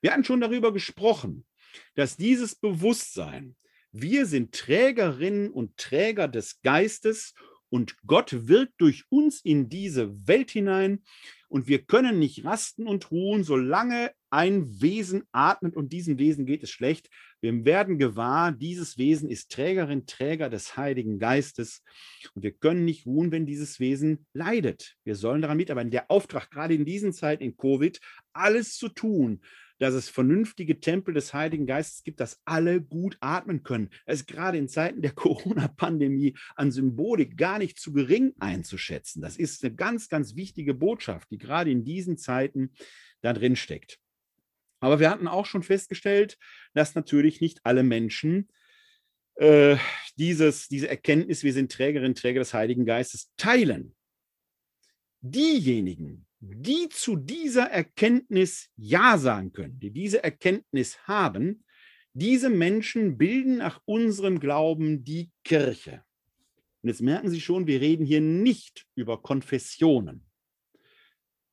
Wir 0.01 0.13
hatten 0.13 0.25
schon 0.25 0.41
darüber 0.41 0.73
gesprochen, 0.73 1.47
dass 1.95 2.17
dieses 2.17 2.57
Bewusstsein, 2.57 3.55
wir 3.93 4.27
sind 4.27 4.53
Trägerinnen 4.53 5.51
und 5.51 5.77
Träger 5.77 6.27
des 6.27 6.61
Geistes 6.63 7.35
und 7.71 7.97
Gott 8.07 8.49
wirkt 8.49 8.75
durch 8.81 9.05
uns 9.11 9.41
in 9.43 9.69
diese 9.69 10.27
Welt 10.27 10.51
hinein 10.51 11.03
und 11.49 11.67
wir 11.67 11.83
können 11.83 12.19
nicht 12.19 12.45
rasten 12.45 12.87
und 12.87 13.11
ruhen, 13.11 13.43
solange 13.43 14.11
ein 14.31 14.81
Wesen 14.83 15.25
atmet 15.33 15.75
und 15.75 15.93
diesem 15.93 16.19
Wesen 16.19 16.45
geht 16.45 16.63
es 16.63 16.71
schlecht. 16.71 17.09
Wir 17.41 17.65
werden 17.65 17.99
gewahr, 17.99 18.53
dieses 18.53 18.99
Wesen 18.99 19.31
ist 19.31 19.51
Trägerin, 19.51 20.07
Träger 20.07 20.51
des 20.51 20.77
Heiligen 20.77 21.19
Geistes 21.19 21.83
und 22.35 22.43
wir 22.43 22.53
können 22.53 22.85
nicht 22.85 23.07
ruhen, 23.07 23.33
wenn 23.33 23.47
dieses 23.47 23.81
Wesen 23.81 24.27
leidet. 24.35 24.97
Wir 25.05 25.15
sollen 25.15 25.41
daran 25.41 25.57
mitarbeiten. 25.57 25.91
Der 25.91 26.11
Auftrag, 26.11 26.51
gerade 26.51 26.75
in 26.75 26.85
diesen 26.85 27.13
Zeiten 27.13 27.43
in 27.43 27.57
Covid, 27.57 27.99
alles 28.33 28.77
zu 28.77 28.89
tun, 28.89 29.41
dass 29.79 29.95
es 29.95 30.09
vernünftige 30.09 30.81
Tempel 30.81 31.15
des 31.15 31.33
Heiligen 31.35 31.67
Geistes 31.67 32.03
gibt, 32.03 32.21
dass 32.21 32.41
alle 32.45 32.81
gut 32.81 33.17
atmen 33.21 33.63
können. 33.63 33.91
Das 34.07 34.21
ist 34.21 34.27
gerade 34.27 34.59
in 34.59 34.69
Zeiten 34.69 35.03
der 35.03 35.13
Corona-Pandemie 35.15 36.37
an 36.57 36.71
Symbolik 36.71 37.37
gar 37.37 37.59
nicht 37.59 37.79
zu 37.79 37.93
gering 37.93 38.35
einzuschätzen. 38.39 39.23
Das 39.23 39.37
ist 39.37 39.65
eine 39.65 39.75
ganz, 39.75 40.09
ganz 40.09 40.37
wichtige 40.37 40.75
Botschaft, 40.75 41.31
die 41.31 41.39
gerade 41.39 41.71
in 41.71 41.85
diesen 41.85 42.19
Zeiten 42.19 42.73
da 43.21 43.33
drin 43.33 43.57
steckt. 43.57 43.99
Aber 44.81 45.01
wir 45.01 45.11
hatten 45.11 45.27
auch 45.27 45.47
schon 45.47 45.63
festgestellt, 45.63 46.39
dass 46.73 46.95
natürlich 46.95 47.41
nicht 47.41 47.61
alle 47.65 47.83
Menschen 47.83 48.49
äh, 49.35 49.77
dieses, 50.17 50.69
diese 50.69 50.89
Erkenntnis, 50.89 51.43
wir 51.43 51.53
sind 51.53 51.73
Trägerin, 51.73 52.15
Träger 52.15 52.41
des 52.41 52.55
Heiligen 52.55 52.85
Geistes, 52.85 53.33
teilen. 53.37 53.95
Diejenigen, 55.21 56.28
die 56.41 56.89
zu 56.91 57.17
dieser 57.17 57.65
Erkenntnis 57.71 58.71
Ja 58.77 59.19
sagen 59.19 59.53
können, 59.53 59.79
die 59.81 59.91
diese 59.91 60.23
Erkenntnis 60.23 60.99
haben, 61.07 61.65
diese 62.13 62.49
Menschen 62.49 63.19
bilden 63.19 63.59
nach 63.59 63.81
unserem 63.85 64.41
Glauben 64.41 65.05
die 65.05 65.31
Kirche. 65.45 66.03
Und 66.83 66.91
jetzt 66.91 67.03
merken 67.03 67.29
Sie 67.29 67.41
schon, 67.41 67.67
wir 67.67 67.81
reden 67.81 68.07
hier 68.07 68.21
nicht 68.21 68.87
über 68.95 69.21
Konfessionen. 69.21 70.25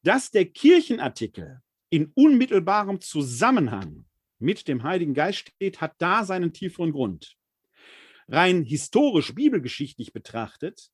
Dass 0.03 0.29
der 0.29 0.45
Kirchenartikel 0.45 1.61
in 1.89 2.11
unmittelbarem 2.13 3.01
Zusammenhang 3.01 4.05
mit 4.37 4.67
dem 4.67 4.83
Heiligen 4.83 5.13
Geist 5.13 5.39
steht, 5.39 5.81
hat 5.81 5.93
da 5.97 6.23
seinen 6.23 6.53
tieferen 6.53 6.91
Grund. 6.91 7.35
Rein 8.27 8.63
historisch, 8.63 9.33
bibelgeschichtlich 9.33 10.13
betrachtet, 10.13 10.89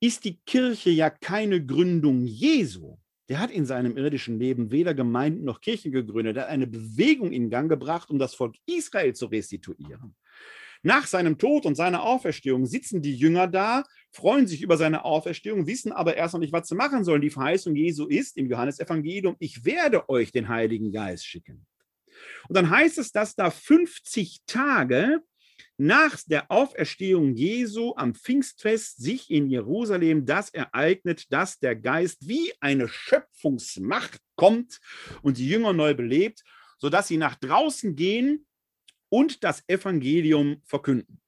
ist 0.00 0.24
die 0.24 0.38
Kirche 0.46 0.90
ja 0.90 1.10
keine 1.10 1.64
Gründung 1.64 2.24
Jesu, 2.26 2.98
der 3.28 3.40
hat 3.40 3.50
in 3.50 3.64
seinem 3.64 3.96
irdischen 3.96 4.38
Leben 4.38 4.70
weder 4.70 4.94
Gemeinden 4.94 5.44
noch 5.44 5.60
Kirchen 5.60 5.92
gegründet. 5.92 6.36
Er 6.36 6.42
hat 6.44 6.50
eine 6.50 6.66
Bewegung 6.66 7.32
in 7.32 7.50
Gang 7.50 7.68
gebracht, 7.68 8.10
um 8.10 8.18
das 8.18 8.34
Volk 8.34 8.56
Israel 8.66 9.14
zu 9.14 9.26
restituieren. 9.26 10.14
Nach 10.82 11.06
seinem 11.06 11.38
Tod 11.38 11.64
und 11.64 11.76
seiner 11.76 12.02
Auferstehung 12.02 12.66
sitzen 12.66 13.00
die 13.00 13.16
Jünger 13.16 13.46
da, 13.46 13.84
freuen 14.10 14.46
sich 14.46 14.60
über 14.60 14.76
seine 14.76 15.06
Auferstehung, 15.06 15.66
wissen 15.66 15.92
aber 15.92 16.14
erst 16.16 16.34
noch 16.34 16.40
nicht, 16.40 16.52
was 16.52 16.68
sie 16.68 16.74
machen 16.74 17.04
sollen. 17.04 17.22
Die 17.22 17.30
Verheißung 17.30 17.74
Jesu 17.74 18.06
ist 18.06 18.36
im 18.36 18.50
Johannesevangelium, 18.50 19.36
ich 19.38 19.64
werde 19.64 20.06
euch 20.10 20.30
den 20.30 20.48
Heiligen 20.48 20.92
Geist 20.92 21.24
schicken. 21.24 21.66
Und 22.48 22.56
dann 22.56 22.68
heißt 22.68 22.98
es, 22.98 23.12
dass 23.12 23.34
da 23.34 23.50
50 23.50 24.42
Tage 24.46 25.20
nach 25.76 26.18
der 26.26 26.50
Auferstehung 26.50 27.34
Jesu 27.34 27.94
am 27.96 28.14
Pfingstfest 28.14 28.98
sich 28.98 29.30
in 29.30 29.48
Jerusalem 29.48 30.24
das 30.24 30.50
ereignet, 30.50 31.32
dass 31.32 31.58
der 31.58 31.74
Geist 31.74 32.28
wie 32.28 32.52
eine 32.60 32.88
Schöpfungsmacht 32.88 34.20
kommt 34.36 34.80
und 35.22 35.38
die 35.38 35.48
Jünger 35.48 35.72
neu 35.72 35.94
belebt, 35.94 36.44
sodass 36.78 37.08
sie 37.08 37.16
nach 37.16 37.34
draußen 37.34 37.96
gehen 37.96 38.46
und 39.08 39.42
das 39.42 39.64
Evangelium 39.68 40.60
verkünden. 40.64 41.20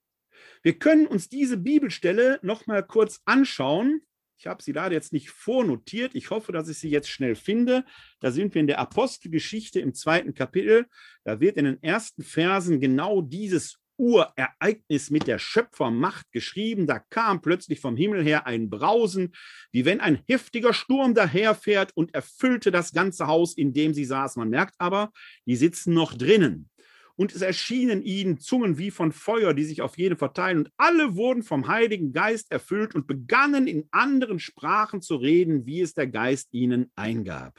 Wir 0.63 0.79
können 0.79 1.07
uns 1.07 1.29
diese 1.29 1.57
Bibelstelle 1.57 2.39
noch 2.43 2.67
mal 2.67 2.85
kurz 2.85 3.21
anschauen. 3.25 4.03
Ich 4.39 4.47
habe 4.47 4.63
sie 4.63 4.73
leider 4.73 4.95
jetzt 4.95 5.13
nicht 5.13 5.31
vornotiert. 5.31 6.15
Ich 6.15 6.31
hoffe, 6.31 6.53
dass 6.53 6.69
ich 6.69 6.79
sie 6.79 6.91
jetzt 6.91 7.09
schnell 7.09 7.35
finde. 7.35 7.85
Da 8.21 8.31
sind 8.31 8.55
wir 8.55 8.61
in 8.61 8.67
der 8.67 8.79
Apostelgeschichte 8.79 9.81
im 9.81 9.95
zweiten 9.95 10.35
Kapitel. 10.35 10.87
Da 11.25 11.41
wird 11.41 11.57
in 11.57 11.65
den 11.65 11.83
ersten 11.83 12.23
Versen 12.23 12.81
genau 12.81 13.23
dieses 13.23 13.79
Urereignis 13.99 15.11
mit 15.11 15.27
der 15.27 15.39
Schöpfermacht 15.39 16.31
geschrieben. 16.33 16.87
Da 16.87 16.99
kam 16.99 17.41
plötzlich 17.41 17.81
vom 17.81 17.97
Himmel 17.97 18.23
her 18.23 18.47
ein 18.47 18.71
Brausen, 18.71 19.33
wie 19.73 19.85
wenn 19.85 20.01
ein 20.01 20.23
heftiger 20.29 20.73
Sturm 20.73 21.15
daherfährt 21.15 21.93
und 21.95 22.15
erfüllte 22.15 22.71
das 22.71 22.93
ganze 22.93 23.27
Haus, 23.27 23.57
in 23.57 23.73
dem 23.73 23.95
sie 23.95 24.05
saßen. 24.05 24.41
Man 24.41 24.51
merkt 24.51 24.75
aber, 24.79 25.11
die 25.47 25.57
sitzen 25.57 25.95
noch 25.95 26.15
drinnen. 26.15 26.71
Und 27.19 27.35
es 27.35 27.41
erschienen 27.41 28.03
ihnen 28.03 28.39
Zungen 28.39 28.77
wie 28.77 28.91
von 28.91 29.11
Feuer, 29.11 29.55
die 29.55 29.65
sich 29.65 29.81
auf 29.81 29.97
jeden 29.97 30.19
verteilen. 30.19 30.59
Und 30.59 30.71
alle 30.77 31.17
wurden 31.17 31.43
vom 31.43 31.67
Heiligen 31.67 32.13
Geist 32.13 32.53
erfüllt 32.53 32.95
und 32.95 33.07
begannen 33.07 33.67
in 33.67 33.89
anderen 33.91 34.39
Sprachen 34.39 35.01
zu 35.01 35.17
reden, 35.17 35.65
wie 35.65 35.81
es 35.81 35.95
der 35.95 36.09
Geist 36.09 36.49
ihnen 36.53 36.93
eingab. 36.95 37.59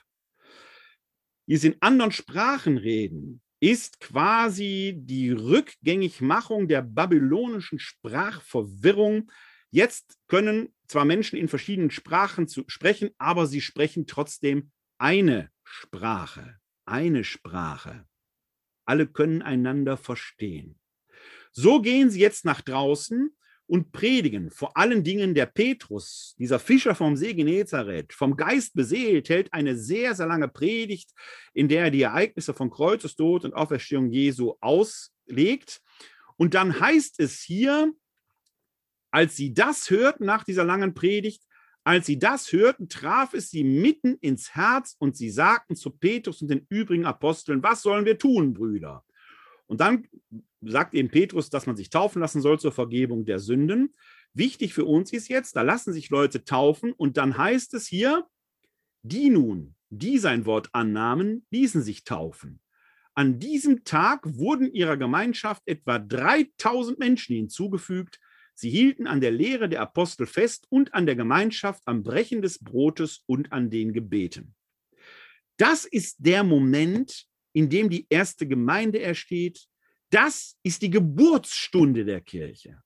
Dieses 1.47 1.63
in 1.63 1.75
anderen 1.79 2.11
Sprachen 2.11 2.77
reden 2.77 3.41
ist 3.59 3.99
quasi 3.99 4.95
die 4.97 5.31
Rückgängigmachung 5.31 6.67
der 6.67 6.81
babylonischen 6.81 7.79
Sprachverwirrung. 7.79 9.31
Jetzt 9.71 10.17
können 10.27 10.73
zwar 10.87 11.05
Menschen 11.05 11.37
in 11.37 11.47
verschiedenen 11.47 11.91
Sprachen 11.91 12.47
zu 12.47 12.63
sprechen, 12.67 13.09
aber 13.17 13.47
sie 13.47 13.61
sprechen 13.61 14.05
trotzdem 14.07 14.71
eine 14.97 15.51
Sprache. 15.63 16.59
Eine 16.85 17.23
Sprache. 17.23 18.07
Alle 18.85 19.07
können 19.07 19.41
einander 19.41 19.97
verstehen. 19.97 20.79
So 21.51 21.81
gehen 21.81 22.09
sie 22.09 22.21
jetzt 22.21 22.45
nach 22.45 22.61
draußen 22.61 23.36
und 23.67 23.91
predigen. 23.91 24.49
Vor 24.49 24.75
allen 24.77 25.03
Dingen 25.03 25.35
der 25.35 25.45
Petrus, 25.45 26.35
dieser 26.39 26.57
Fischer 26.57 26.95
vom 26.95 27.15
See 27.17 27.33
Genezareth, 27.33 28.13
vom 28.13 28.37
Geist 28.37 28.73
beseelt, 28.73 29.29
hält 29.29 29.53
eine 29.53 29.75
sehr, 29.75 30.15
sehr 30.15 30.25
lange 30.25 30.47
Predigt, 30.47 31.11
in 31.53 31.67
der 31.67 31.85
er 31.85 31.91
die 31.91 32.01
Ereignisse 32.01 32.53
von 32.53 32.69
Kreuzestod 32.69 33.45
und 33.45 33.53
Auferstehung 33.53 34.09
Jesu 34.09 34.55
auslegt. 34.61 35.81
Und 36.37 36.53
dann 36.53 36.79
heißt 36.79 37.19
es 37.19 37.41
hier, 37.41 37.93
als 39.11 39.35
sie 39.35 39.53
das 39.53 39.89
hörten 39.89 40.25
nach 40.25 40.43
dieser 40.43 40.63
langen 40.63 40.93
Predigt, 40.93 41.43
als 41.83 42.05
sie 42.05 42.19
das 42.19 42.51
hörten, 42.51 42.89
traf 42.89 43.33
es 43.33 43.49
sie 43.49 43.63
mitten 43.63 44.15
ins 44.15 44.55
Herz 44.55 44.95
und 44.99 45.15
sie 45.15 45.29
sagten 45.29 45.75
zu 45.75 45.91
Petrus 45.91 46.41
und 46.41 46.49
den 46.49 46.65
übrigen 46.69 47.05
Aposteln, 47.05 47.63
was 47.63 47.81
sollen 47.81 48.05
wir 48.05 48.17
tun, 48.17 48.53
Brüder? 48.53 49.05
Und 49.67 49.81
dann 49.81 50.07
sagt 50.61 50.93
eben 50.93 51.09
Petrus, 51.09 51.49
dass 51.49 51.67
man 51.67 51.75
sich 51.75 51.89
taufen 51.89 52.21
lassen 52.21 52.41
soll 52.41 52.59
zur 52.59 52.71
Vergebung 52.71 53.25
der 53.25 53.39
Sünden. 53.39 53.93
Wichtig 54.33 54.73
für 54.73 54.85
uns 54.85 55.13
ist 55.13 55.27
jetzt, 55.27 55.55
da 55.55 55.61
lassen 55.61 55.93
sich 55.93 56.09
Leute 56.09 56.43
taufen 56.43 56.93
und 56.93 57.17
dann 57.17 57.37
heißt 57.37 57.73
es 57.73 57.87
hier, 57.87 58.25
die 59.03 59.29
nun, 59.29 59.75
die 59.89 60.17
sein 60.17 60.45
Wort 60.45 60.69
annahmen, 60.73 61.45
ließen 61.51 61.81
sich 61.81 62.03
taufen. 62.03 62.59
An 63.13 63.39
diesem 63.39 63.83
Tag 63.83 64.21
wurden 64.23 64.71
ihrer 64.71 64.95
Gemeinschaft 64.95 65.63
etwa 65.65 65.97
3000 65.97 66.99
Menschen 66.99 67.35
hinzugefügt. 67.35 68.19
Sie 68.53 68.69
hielten 68.69 69.07
an 69.07 69.21
der 69.21 69.31
Lehre 69.31 69.69
der 69.69 69.81
Apostel 69.81 70.27
fest 70.27 70.67
und 70.69 70.93
an 70.93 71.05
der 71.05 71.15
Gemeinschaft, 71.15 71.81
am 71.85 72.03
Brechen 72.03 72.41
des 72.41 72.63
Brotes 72.63 73.23
und 73.25 73.51
an 73.51 73.69
den 73.69 73.93
Gebeten. 73.93 74.55
Das 75.57 75.85
ist 75.85 76.17
der 76.19 76.43
Moment, 76.43 77.26
in 77.57 77.71
dem 77.71 77.89
die 77.89 78.05
erste 78.07 78.47
Gemeinde 78.47 79.01
ersteht, 79.01 79.65
das 80.11 80.55
ist 80.61 80.83
die 80.83 80.91
Geburtsstunde 80.91 82.05
der 82.05 82.21
Kirche. 82.21 82.83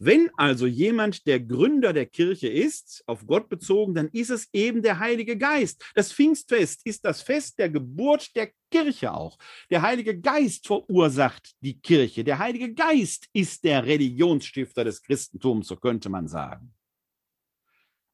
Wenn 0.00 0.30
also 0.36 0.66
jemand 0.66 1.28
der 1.28 1.38
Gründer 1.38 1.92
der 1.92 2.06
Kirche 2.06 2.48
ist, 2.48 3.04
auf 3.06 3.24
Gott 3.24 3.48
bezogen, 3.48 3.94
dann 3.94 4.08
ist 4.08 4.30
es 4.30 4.48
eben 4.52 4.82
der 4.82 4.98
Heilige 4.98 5.38
Geist. 5.38 5.84
Das 5.94 6.12
Pfingstfest 6.12 6.84
ist 6.84 7.04
das 7.04 7.22
Fest 7.22 7.60
der 7.60 7.70
Geburt 7.70 8.34
der 8.34 8.50
Kirche 8.72 9.12
auch. 9.12 9.38
Der 9.70 9.82
Heilige 9.82 10.18
Geist 10.18 10.66
verursacht 10.66 11.54
die 11.60 11.78
Kirche. 11.80 12.24
Der 12.24 12.40
Heilige 12.40 12.74
Geist 12.74 13.28
ist 13.32 13.62
der 13.62 13.86
Religionsstifter 13.86 14.82
des 14.82 15.02
Christentums, 15.04 15.68
so 15.68 15.76
könnte 15.76 16.08
man 16.08 16.26
sagen. 16.26 16.74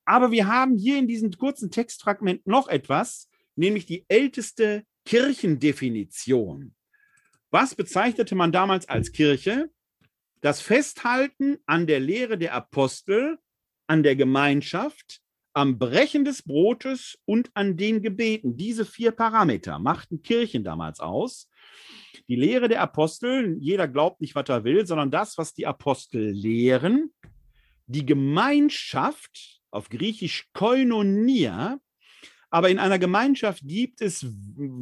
Aber 0.05 0.31
wir 0.31 0.47
haben 0.47 0.77
hier 0.77 0.99
in 0.99 1.09
diesem 1.09 1.31
kurzen 1.31 1.71
Textfragment 1.71 2.47
noch 2.47 2.69
etwas, 2.69 3.31
nämlich 3.55 3.87
die 3.87 4.05
älteste 4.09 4.85
Kirchendefinition. 5.07 6.75
Was 7.51 7.75
bezeichnete 7.75 8.35
man 8.35 8.53
damals 8.53 8.89
als 8.89 9.13
Kirche? 9.13 9.71
Das 10.43 10.61
Festhalten 10.61 11.57
an 11.65 11.87
der 11.87 12.01
Lehre 12.01 12.37
der 12.37 12.53
Apostel, 12.53 13.39
an 13.87 14.03
der 14.03 14.17
Gemeinschaft, 14.17 15.21
am 15.55 15.79
Brechen 15.79 16.27
des 16.27 16.43
Brotes 16.43 17.19
und 17.25 17.51
an 17.55 17.79
den 17.79 18.03
Gebeten. 18.03 18.59
Diese 18.59 18.85
vier 18.85 19.13
Parameter 19.13 19.79
machten 19.79 20.23
Kirchen 20.23 20.65
damals 20.65 21.01
aus. 21.01 21.49
Die 22.29 22.37
Lehre 22.37 22.69
der 22.69 22.83
Apostel, 22.83 23.57
jeder 23.61 23.89
glaubt 23.89 24.21
nicht, 24.21 24.35
was 24.35 24.49
er 24.49 24.65
will, 24.65 24.87
sondern 24.87 25.11
das, 25.11 25.39
was 25.39 25.55
die 25.55 25.67
Apostel 25.67 26.31
lehren, 26.31 27.15
die 27.87 28.05
Gemeinschaft, 28.05 29.63
auf 29.71 29.89
Griechisch 29.89 30.49
Koinonia, 30.53 31.79
aber 32.57 32.71
in 32.71 32.79
einer 32.79 32.99
Gemeinschaft 32.99 33.65
gibt 33.67 34.01
es 34.01 34.27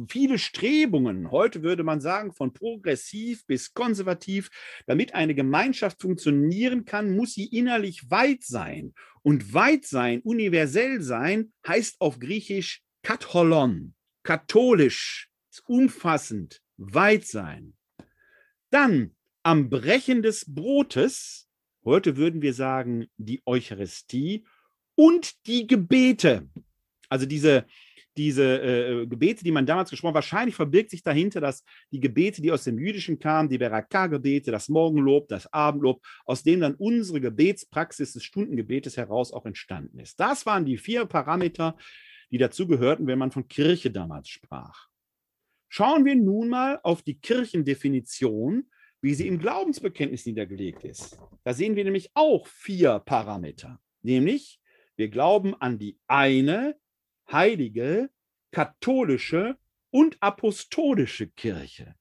viele 0.07 0.39
Strebungen, 0.39 1.29
heute 1.29 1.61
würde 1.61 1.83
man 1.83 1.99
sagen, 1.99 2.31
von 2.31 2.53
progressiv 2.53 3.45
bis 3.47 3.73
konservativ. 3.73 4.49
Damit 4.87 5.13
eine 5.13 5.35
Gemeinschaft 5.35 6.01
funktionieren 6.01 6.85
kann, 6.85 7.17
muss 7.17 7.33
sie 7.33 7.47
innerlich 7.47 8.09
weit 8.09 8.45
sein. 8.45 8.93
Und 9.23 9.53
weit 9.53 9.83
sein, 9.83 10.21
universell 10.21 11.01
sein, 11.01 11.51
heißt 11.67 11.99
auf 11.99 12.17
Griechisch 12.17 12.81
katholon, 13.03 13.93
katholisch, 14.23 15.29
umfassend, 15.67 16.61
weit 16.77 17.25
sein. 17.25 17.73
Dann 18.69 19.17
am 19.43 19.69
Brechen 19.69 20.21
des 20.21 20.45
Brotes, 20.47 21.49
heute 21.83 22.15
würden 22.15 22.41
wir 22.41 22.53
sagen 22.53 23.07
die 23.17 23.41
Eucharistie 23.45 24.45
und 24.95 25.45
die 25.45 25.67
Gebete. 25.67 26.47
Also 27.09 27.25
diese, 27.25 27.65
diese 28.17 28.61
äh, 28.61 29.07
Gebete, 29.07 29.43
die 29.43 29.51
man 29.51 29.65
damals 29.65 29.89
gesprochen 29.89 30.11
hat, 30.11 30.15
wahrscheinlich 30.15 30.55
verbirgt 30.55 30.91
sich 30.91 31.03
dahinter, 31.03 31.41
dass 31.41 31.63
die 31.91 31.99
Gebete, 31.99 32.41
die 32.41 32.51
aus 32.51 32.63
dem 32.63 32.79
Jüdischen 32.79 33.19
kamen, 33.19 33.49
die 33.49 33.57
Beraka-Gebete, 33.57 34.51
das 34.51 34.69
Morgenlob, 34.69 35.27
das 35.27 35.51
Abendlob, 35.51 36.01
aus 36.25 36.43
denen 36.43 36.61
dann 36.61 36.75
unsere 36.75 37.19
Gebetspraxis 37.19 38.13
des 38.13 38.23
Stundengebetes 38.23 38.97
heraus 38.97 39.33
auch 39.33 39.45
entstanden 39.45 39.99
ist. 39.99 40.19
Das 40.19 40.45
waren 40.45 40.65
die 40.65 40.77
vier 40.77 41.05
Parameter, 41.05 41.75
die 42.31 42.37
dazugehörten, 42.37 43.07
wenn 43.07 43.19
man 43.19 43.31
von 43.31 43.47
Kirche 43.47 43.91
damals 43.91 44.29
sprach. 44.29 44.87
Schauen 45.67 46.05
wir 46.05 46.15
nun 46.15 46.49
mal 46.49 46.79
auf 46.83 47.01
die 47.01 47.19
Kirchendefinition, 47.19 48.69
wie 49.01 49.13
sie 49.13 49.27
im 49.27 49.39
Glaubensbekenntnis 49.39 50.25
niedergelegt 50.25 50.83
ist. 50.83 51.19
Da 51.43 51.53
sehen 51.53 51.75
wir 51.75 51.83
nämlich 51.83 52.11
auch 52.13 52.47
vier 52.47 52.99
Parameter, 52.99 53.79
nämlich 54.01 54.59
wir 54.95 55.09
glauben 55.09 55.53
an 55.55 55.77
die 55.77 55.99
eine 56.07 56.75
heilige, 57.31 58.09
katholische 58.51 59.57
und 59.89 60.17
apostolische 60.21 61.27
Kirche. 61.27 61.95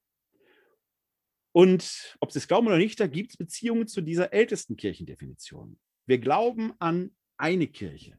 Und 1.53 2.17
ob 2.21 2.33
Sie 2.33 2.39
es 2.39 2.49
glauben 2.49 2.67
oder 2.67 2.79
nicht, 2.79 2.99
da 2.99 3.07
gibt 3.07 3.31
es 3.31 3.37
Beziehungen 3.37 3.87
zu 3.87 4.01
dieser 4.01 4.33
ältesten 4.33 4.77
Kirchendefinition. 4.77 5.79
Wir 6.07 6.19
glauben 6.19 6.73
an 6.81 7.15
eine 7.37 7.69
Kirche. 7.69 8.19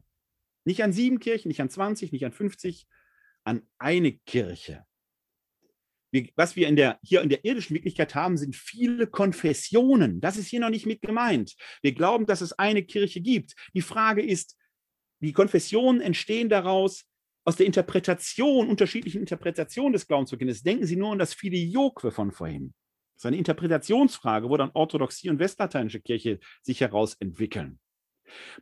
Nicht 0.63 0.81
an 0.81 0.93
sieben 0.93 1.19
Kirchen, 1.19 1.49
nicht 1.49 1.61
an 1.61 1.69
20, 1.69 2.11
nicht 2.11 2.25
an 2.25 2.31
50, 2.31 2.87
an 3.43 3.61
eine 3.77 4.13
Kirche. 4.13 4.85
Wir, 6.11 6.29
was 6.35 6.55
wir 6.55 6.69
in 6.69 6.77
der, 6.77 6.97
hier 7.03 7.21
in 7.21 7.29
der 7.29 7.43
irdischen 7.43 7.75
Wirklichkeit 7.75 8.15
haben, 8.15 8.37
sind 8.37 8.55
viele 8.55 9.05
Konfessionen. 9.05 10.21
Das 10.21 10.37
ist 10.37 10.47
hier 10.47 10.61
noch 10.61 10.69
nicht 10.69 10.85
mit 10.85 11.01
gemeint. 11.01 11.55
Wir 11.81 11.93
glauben, 11.93 12.25
dass 12.25 12.39
es 12.39 12.53
eine 12.53 12.83
Kirche 12.83 13.19
gibt. 13.19 13.53
Die 13.73 13.81
Frage 13.81 14.21
ist, 14.21 14.57
die 15.19 15.33
Konfessionen 15.33 16.01
entstehen 16.01 16.49
daraus, 16.49 17.05
aus 17.45 17.55
der 17.55 17.67
Interpretation, 17.67 18.67
unterschiedlichen 18.67 19.21
Interpretationen 19.21 19.93
des 19.93 20.07
Glaubensbekenntnisses. 20.07 20.63
Denken 20.63 20.85
Sie 20.85 20.95
nur 20.95 21.11
an 21.11 21.19
das 21.19 21.33
Filioque 21.33 22.11
von 22.11 22.31
vorhin. 22.31 22.73
Das 23.13 23.21
ist 23.21 23.25
eine 23.27 23.37
Interpretationsfrage, 23.37 24.49
wo 24.49 24.57
dann 24.57 24.71
Orthodoxie 24.73 25.29
und 25.29 25.39
westlateinische 25.39 26.01
Kirche 26.01 26.39
sich 26.63 26.81
herausentwickeln. 26.81 27.79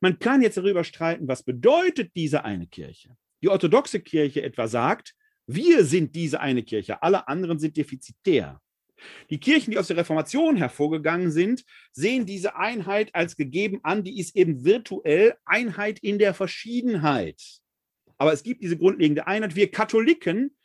Man 0.02 0.20
kann 0.20 0.42
jetzt 0.42 0.58
darüber 0.58 0.84
streiten, 0.84 1.28
was 1.28 1.44
bedeutet 1.44 2.12
diese 2.16 2.44
eine 2.44 2.68
Kirche. 2.68 3.16
Die 3.42 3.50
orthodoxe 3.50 4.02
Kirche 4.02 4.44
etwa 4.44 4.68
sagt, 4.68 5.16
wir 5.48 5.84
sind 5.86 6.16
diese 6.16 6.40
eine 6.40 6.64
Kirche, 6.64 7.02
alle 7.02 7.28
anderen 7.28 7.60
sind 7.60 7.76
defizitär. 7.78 8.62
Die 9.30 9.40
Kirchen, 9.40 9.72
die 9.72 9.78
aus 9.78 9.88
der 9.88 9.98
Reformation 9.98 10.58
hervorgegangen 10.58 11.32
sind, 11.32 11.64
sehen 11.92 12.26
diese 12.26 12.56
Einheit 12.56 13.14
als 13.14 13.36
gegeben 13.36 13.80
an, 13.84 14.04
die 14.04 14.20
ist 14.20 14.36
eben 14.36 14.64
virtuell 14.66 15.36
Einheit 15.46 16.00
in 16.00 16.20
der 16.20 16.34
Verschiedenheit. 16.34 17.42
Aber 18.18 18.34
es 18.34 18.44
gibt 18.44 18.62
diese 18.62 18.78
grundlegende 18.78 19.28
Einheit. 19.28 19.56
Wir 19.56 19.72
Katholiken 19.72 20.56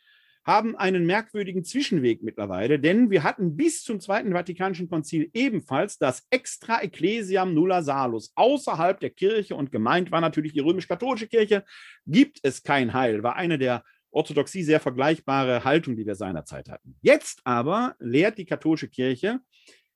haben 0.45 0.75
einen 0.75 1.05
merkwürdigen 1.05 1.63
Zwischenweg 1.63 2.23
mittlerweile, 2.23 2.79
denn 2.79 3.11
wir 3.11 3.23
hatten 3.23 3.55
bis 3.55 3.83
zum 3.83 3.99
Zweiten 3.99 4.31
Vatikanischen 4.31 4.89
Konzil 4.89 5.29
ebenfalls 5.33 5.97
das 5.97 6.25
Extra 6.29 6.81
Ecclesiam 6.81 7.53
Nulla 7.53 7.83
Salus. 7.83 8.31
Außerhalb 8.35 8.99
der 8.99 9.11
Kirche 9.11 9.55
und 9.55 9.71
gemeint 9.71 10.11
war 10.11 10.21
natürlich 10.21 10.53
die 10.53 10.61
römisch-katholische 10.61 11.27
Kirche, 11.27 11.65
gibt 12.07 12.39
es 12.41 12.63
kein 12.63 12.93
Heil, 12.93 13.21
war 13.21 13.35
eine 13.35 13.59
der 13.59 13.83
Orthodoxie 14.11 14.63
sehr 14.63 14.79
vergleichbare 14.79 15.63
Haltung, 15.63 15.95
die 15.95 16.05
wir 16.05 16.15
seinerzeit 16.15 16.69
hatten. 16.69 16.95
Jetzt 17.01 17.41
aber 17.43 17.95
lehrt 17.99 18.37
die 18.37 18.45
katholische 18.45 18.87
Kirche, 18.87 19.39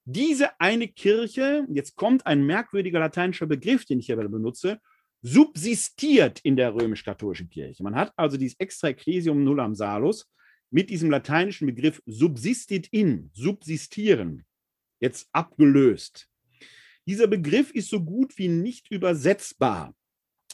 diese 0.05 0.59
eine 0.59 0.87
Kirche, 0.87 1.65
jetzt 1.69 1.95
kommt 1.95 2.25
ein 2.25 2.45
merkwürdiger 2.45 2.99
lateinischer 2.99 3.45
Begriff, 3.45 3.85
den 3.85 3.99
ich 3.99 4.07
hier 4.07 4.17
benutze, 4.17 4.79
subsistiert 5.21 6.41
in 6.41 6.57
der 6.57 6.75
römisch-katholischen 6.75 7.49
Kirche. 7.49 7.81
Man 7.83 7.95
hat 7.95 8.11
also 8.17 8.35
dieses 8.35 8.59
extra 8.59 8.89
Ecclesium 8.89 9.43
nullam 9.43 9.73
salus 9.73 10.29
mit 10.69 10.89
diesem 10.89 11.09
lateinischen 11.09 11.67
Begriff 11.67 12.01
subsistit 12.05 12.87
in, 12.91 13.31
subsistieren, 13.33 14.45
jetzt 14.99 15.29
abgelöst. 15.31 16.27
Dieser 17.05 17.27
Begriff 17.27 17.71
ist 17.71 17.89
so 17.89 18.03
gut 18.03 18.37
wie 18.37 18.49
nicht 18.49 18.91
übersetzbar. 18.91 19.95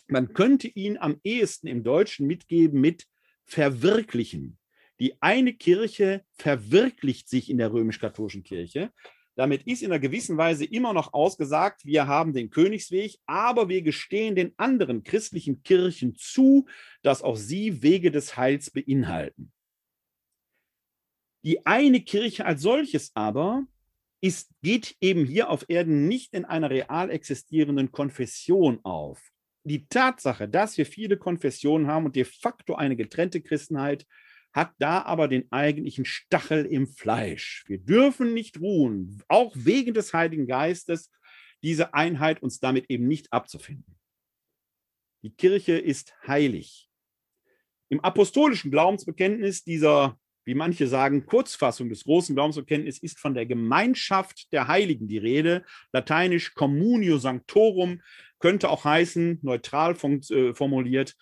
Man 0.07 0.33
könnte 0.33 0.67
ihn 0.67 0.97
am 0.97 1.19
ehesten 1.23 1.67
im 1.67 1.83
Deutschen 1.83 2.27
mitgeben 2.27 2.81
mit 2.81 3.05
verwirklichen. 3.49 4.57
Die 4.99 5.21
eine 5.21 5.53
Kirche 5.53 6.23
verwirklicht 6.33 7.29
sich 7.29 7.49
in 7.49 7.57
der 7.57 7.71
römisch-katholischen 7.71 8.43
Kirche. 8.43 8.91
Damit 9.35 9.63
ist 9.63 9.81
in 9.81 9.91
einer 9.91 9.99
gewissen 9.99 10.37
Weise 10.37 10.65
immer 10.65 10.93
noch 10.93 11.13
ausgesagt, 11.13 11.85
wir 11.85 12.07
haben 12.07 12.33
den 12.33 12.49
Königsweg, 12.49 13.17
aber 13.25 13.69
wir 13.69 13.81
gestehen 13.81 14.35
den 14.35 14.53
anderen 14.57 15.03
christlichen 15.03 15.63
Kirchen 15.63 16.15
zu, 16.15 16.67
dass 17.03 17.21
auch 17.21 17.37
sie 17.37 17.81
Wege 17.81 18.11
des 18.11 18.35
Heils 18.35 18.69
beinhalten. 18.69 19.53
Die 21.45 21.65
eine 21.65 22.01
Kirche 22.01 22.45
als 22.45 22.61
solches 22.61 23.11
aber 23.15 23.65
ist, 24.19 24.51
geht 24.61 24.97
eben 24.99 25.23
hier 25.23 25.49
auf 25.49 25.63
Erden 25.69 26.09
nicht 26.09 26.33
in 26.33 26.43
einer 26.43 26.69
real 26.69 27.09
existierenden 27.09 27.93
Konfession 27.93 28.81
auf 28.83 29.21
die 29.69 29.87
Tatsache, 29.87 30.49
dass 30.49 30.77
wir 30.77 30.85
viele 30.85 31.17
Konfessionen 31.17 31.87
haben 31.87 32.05
und 32.05 32.15
de 32.15 32.25
facto 32.25 32.75
eine 32.75 32.95
getrennte 32.95 33.41
Christenheit, 33.41 34.05
hat 34.51 34.73
da 34.79 35.03
aber 35.03 35.27
den 35.27 35.51
eigentlichen 35.51 36.05
Stachel 36.05 36.65
im 36.65 36.87
Fleisch. 36.87 37.63
Wir 37.67 37.77
dürfen 37.77 38.33
nicht 38.33 38.59
ruhen, 38.59 39.21
auch 39.27 39.53
wegen 39.55 39.93
des 39.93 40.13
Heiligen 40.13 40.47
Geistes, 40.47 41.11
diese 41.61 41.93
Einheit 41.93 42.41
uns 42.41 42.59
damit 42.59 42.89
eben 42.89 43.07
nicht 43.07 43.31
abzufinden. 43.31 43.97
Die 45.23 45.31
Kirche 45.31 45.77
ist 45.77 46.15
heilig. 46.25 46.89
Im 47.89 47.99
apostolischen 47.99 48.71
Glaubensbekenntnis 48.71 49.63
dieser, 49.63 50.17
wie 50.49 50.55
manche 50.55 50.87
sagen, 50.87 51.27
Kurzfassung 51.27 51.89
des 51.89 52.05
großen 52.05 52.33
Glaubensbekenntnisses 52.33 53.03
ist 53.03 53.19
von 53.19 53.35
der 53.35 53.45
Gemeinschaft 53.45 54.51
der 54.51 54.67
Heiligen 54.67 55.07
die 55.07 55.19
Rede, 55.19 55.63
lateinisch 55.93 56.55
Communio 56.55 57.19
Sanctorum, 57.19 58.01
könnte 58.39 58.69
auch 58.69 58.83
heißen, 58.83 59.37
neutral 59.43 59.95
äh, 60.31 60.55
formuliert, 60.55 61.15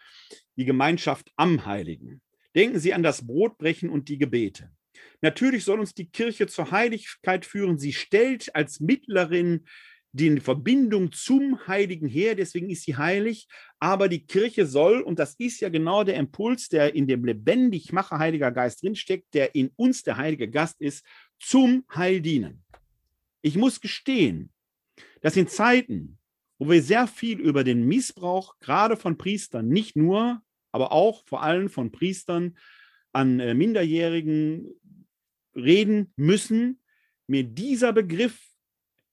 die 0.55 0.63
Gemeinschaft 0.63 1.29
am 1.35 1.65
Heiligen. 1.65 2.21
Denken 2.55 2.79
Sie 2.79 2.93
an 2.93 3.03
das 3.03 3.27
Brotbrechen 3.27 3.89
und 3.89 4.07
die 4.07 4.17
Gebete. 4.17 4.71
Natürlich 5.19 5.65
soll 5.65 5.81
uns 5.81 5.93
die 5.93 6.09
Kirche 6.09 6.47
zur 6.47 6.71
Heiligkeit 6.71 7.45
führen. 7.45 7.77
Sie 7.79 7.91
stellt 7.91 8.55
als 8.55 8.79
Mittlerin 8.79 9.65
die 10.17 10.39
Verbindung 10.39 11.11
zum 11.11 11.67
Heiligen 11.67 12.07
her, 12.07 12.35
deswegen 12.35 12.69
ist 12.69 12.83
sie 12.83 12.97
heilig. 12.97 13.47
Aber 13.79 14.09
die 14.09 14.25
Kirche 14.25 14.65
soll, 14.65 15.01
und 15.01 15.19
das 15.19 15.35
ist 15.35 15.61
ja 15.61 15.69
genau 15.69 16.03
der 16.03 16.15
Impuls, 16.15 16.69
der 16.69 16.95
in 16.95 17.07
dem 17.07 17.23
lebendig 17.23 17.93
Macher 17.93 18.19
Heiliger 18.19 18.51
Geist 18.51 18.81
drinsteckt, 18.81 19.33
der 19.33 19.55
in 19.55 19.69
uns 19.75 20.03
der 20.03 20.17
Heilige 20.17 20.49
Gast 20.49 20.81
ist, 20.81 21.05
zum 21.39 21.85
Heil 21.93 22.21
dienen. 22.21 22.63
Ich 23.41 23.55
muss 23.55 23.79
gestehen, 23.79 24.51
dass 25.21 25.37
in 25.37 25.47
Zeiten, 25.47 26.17
wo 26.57 26.69
wir 26.69 26.81
sehr 26.81 27.07
viel 27.07 27.39
über 27.39 27.63
den 27.63 27.87
Missbrauch 27.87 28.57
gerade 28.59 28.97
von 28.97 29.17
Priestern, 29.17 29.69
nicht 29.69 29.95
nur, 29.95 30.41
aber 30.71 30.91
auch 30.91 31.23
vor 31.25 31.43
allem 31.43 31.69
von 31.69 31.91
Priestern 31.91 32.57
an 33.13 33.39
äh, 33.39 33.53
Minderjährigen 33.53 34.73
reden 35.55 36.11
müssen, 36.15 36.81
mir 37.27 37.43
dieser 37.43 37.93
Begriff 37.93 38.39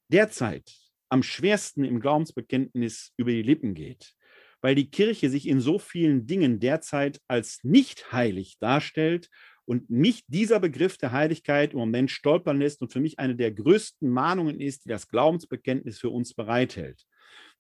derzeit 0.08 0.83
am 1.14 1.22
schwersten 1.22 1.84
im 1.84 2.00
Glaubensbekenntnis 2.00 3.12
über 3.16 3.30
die 3.30 3.42
Lippen 3.42 3.74
geht, 3.74 4.14
weil 4.60 4.74
die 4.74 4.90
Kirche 4.90 5.30
sich 5.30 5.46
in 5.46 5.60
so 5.60 5.78
vielen 5.78 6.26
Dingen 6.26 6.58
derzeit 6.58 7.20
als 7.28 7.60
nicht 7.62 8.10
heilig 8.10 8.56
darstellt 8.58 9.30
und 9.64 9.88
mich 9.88 10.24
dieser 10.26 10.58
Begriff 10.58 10.98
der 10.98 11.12
Heiligkeit 11.12 11.72
im 11.72 11.78
Moment 11.78 12.10
stolpern 12.10 12.58
lässt 12.58 12.82
und 12.82 12.92
für 12.92 12.98
mich 12.98 13.20
eine 13.20 13.36
der 13.36 13.52
größten 13.52 14.10
Mahnungen 14.10 14.60
ist, 14.60 14.86
die 14.86 14.88
das 14.88 15.06
Glaubensbekenntnis 15.06 16.00
für 16.00 16.10
uns 16.10 16.34
bereithält. 16.34 17.06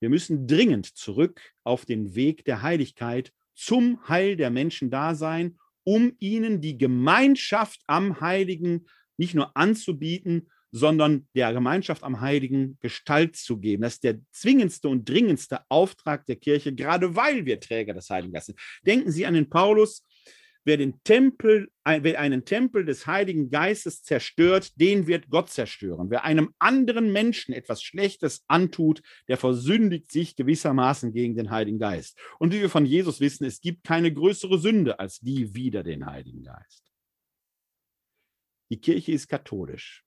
Wir 0.00 0.08
müssen 0.08 0.48
dringend 0.48 0.86
zurück 0.86 1.40
auf 1.62 1.86
den 1.86 2.16
Weg 2.16 2.44
der 2.44 2.62
Heiligkeit 2.62 3.32
zum 3.54 4.00
Heil 4.08 4.34
der 4.34 4.50
Menschen 4.50 4.90
da 4.90 5.14
sein, 5.14 5.60
um 5.84 6.16
ihnen 6.18 6.60
die 6.60 6.76
Gemeinschaft 6.76 7.82
am 7.86 8.20
Heiligen 8.20 8.86
nicht 9.16 9.36
nur 9.36 9.56
anzubieten, 9.56 10.50
sondern 10.76 11.28
der 11.36 11.52
Gemeinschaft 11.52 12.02
am 12.02 12.20
Heiligen 12.20 12.78
Gestalt 12.80 13.36
zu 13.36 13.58
geben. 13.58 13.82
Das 13.82 13.94
ist 13.94 14.04
der 14.04 14.18
zwingendste 14.32 14.88
und 14.88 15.08
dringendste 15.08 15.60
Auftrag 15.68 16.26
der 16.26 16.34
Kirche, 16.34 16.74
gerade 16.74 17.14
weil 17.14 17.46
wir 17.46 17.60
Träger 17.60 17.94
des 17.94 18.10
Heiligen 18.10 18.32
Geistes 18.32 18.56
sind. 18.56 18.84
Denken 18.84 19.12
Sie 19.12 19.24
an 19.24 19.34
den 19.34 19.48
Paulus, 19.48 20.04
wer 20.64 20.76
den 20.76 21.00
Tempel, 21.04 21.68
wer 21.84 22.18
einen 22.18 22.44
Tempel 22.44 22.84
des 22.84 23.06
Heiligen 23.06 23.50
Geistes 23.50 24.02
zerstört, 24.02 24.72
den 24.80 25.06
wird 25.06 25.30
Gott 25.30 25.48
zerstören. 25.48 26.10
Wer 26.10 26.24
einem 26.24 26.52
anderen 26.58 27.12
Menschen 27.12 27.54
etwas 27.54 27.80
Schlechtes 27.80 28.42
antut, 28.48 29.00
der 29.28 29.36
versündigt 29.36 30.10
sich 30.10 30.34
gewissermaßen 30.34 31.12
gegen 31.12 31.36
den 31.36 31.50
Heiligen 31.50 31.78
Geist. 31.78 32.18
Und 32.40 32.52
wie 32.52 32.60
wir 32.60 32.70
von 32.70 32.84
Jesus 32.84 33.20
wissen, 33.20 33.44
es 33.44 33.60
gibt 33.60 33.84
keine 33.84 34.12
größere 34.12 34.58
Sünde 34.58 34.98
als 34.98 35.20
die 35.20 35.54
wider 35.54 35.84
den 35.84 36.04
Heiligen 36.04 36.42
Geist. 36.42 36.92
Die 38.72 38.80
Kirche 38.80 39.12
ist 39.12 39.28
katholisch. 39.28 40.03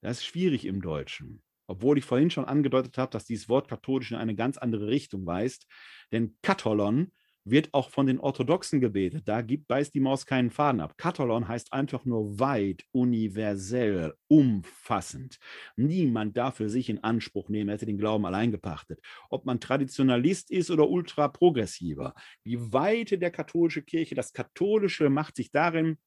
Das 0.00 0.18
ist 0.18 0.26
schwierig 0.26 0.64
im 0.64 0.80
Deutschen. 0.80 1.42
Obwohl 1.66 1.98
ich 1.98 2.04
vorhin 2.04 2.30
schon 2.30 2.46
angedeutet 2.46 2.96
habe, 2.98 3.10
dass 3.10 3.26
dieses 3.26 3.48
Wort 3.48 3.68
katholisch 3.68 4.10
in 4.12 4.16
eine 4.16 4.34
ganz 4.34 4.56
andere 4.56 4.86
Richtung 4.86 5.26
weist. 5.26 5.66
Denn 6.12 6.36
Katholon 6.42 7.12
wird 7.50 7.72
auch 7.72 7.90
von 7.90 8.06
den 8.06 8.20
Orthodoxen 8.20 8.80
gebetet. 8.80 9.26
Da 9.26 9.42
gibt, 9.42 9.68
beißt 9.68 9.94
die 9.94 10.00
Maus 10.00 10.26
keinen 10.26 10.50
Faden 10.50 10.80
ab. 10.80 10.96
Katholon 10.96 11.48
heißt 11.48 11.72
einfach 11.72 12.04
nur 12.04 12.38
weit, 12.38 12.84
universell, 12.92 14.14
umfassend. 14.28 15.38
Niemand 15.76 16.36
darf 16.36 16.56
für 16.56 16.68
sich 16.68 16.88
in 16.88 17.02
Anspruch 17.02 17.48
nehmen, 17.48 17.68
er 17.68 17.74
hätte 17.74 17.86
den 17.86 17.98
Glauben 17.98 18.26
allein 18.26 18.50
gepachtet. 18.50 19.00
Ob 19.30 19.46
man 19.46 19.60
Traditionalist 19.60 20.50
ist 20.50 20.70
oder 20.70 20.88
ultra-progressiver. 20.88 22.14
Die 22.44 22.72
Weite 22.72 23.18
der 23.18 23.30
katholischen 23.30 23.86
Kirche, 23.86 24.14
das 24.14 24.32
Katholische 24.32 25.10
macht 25.10 25.36
sich 25.36 25.50
darin 25.50 25.98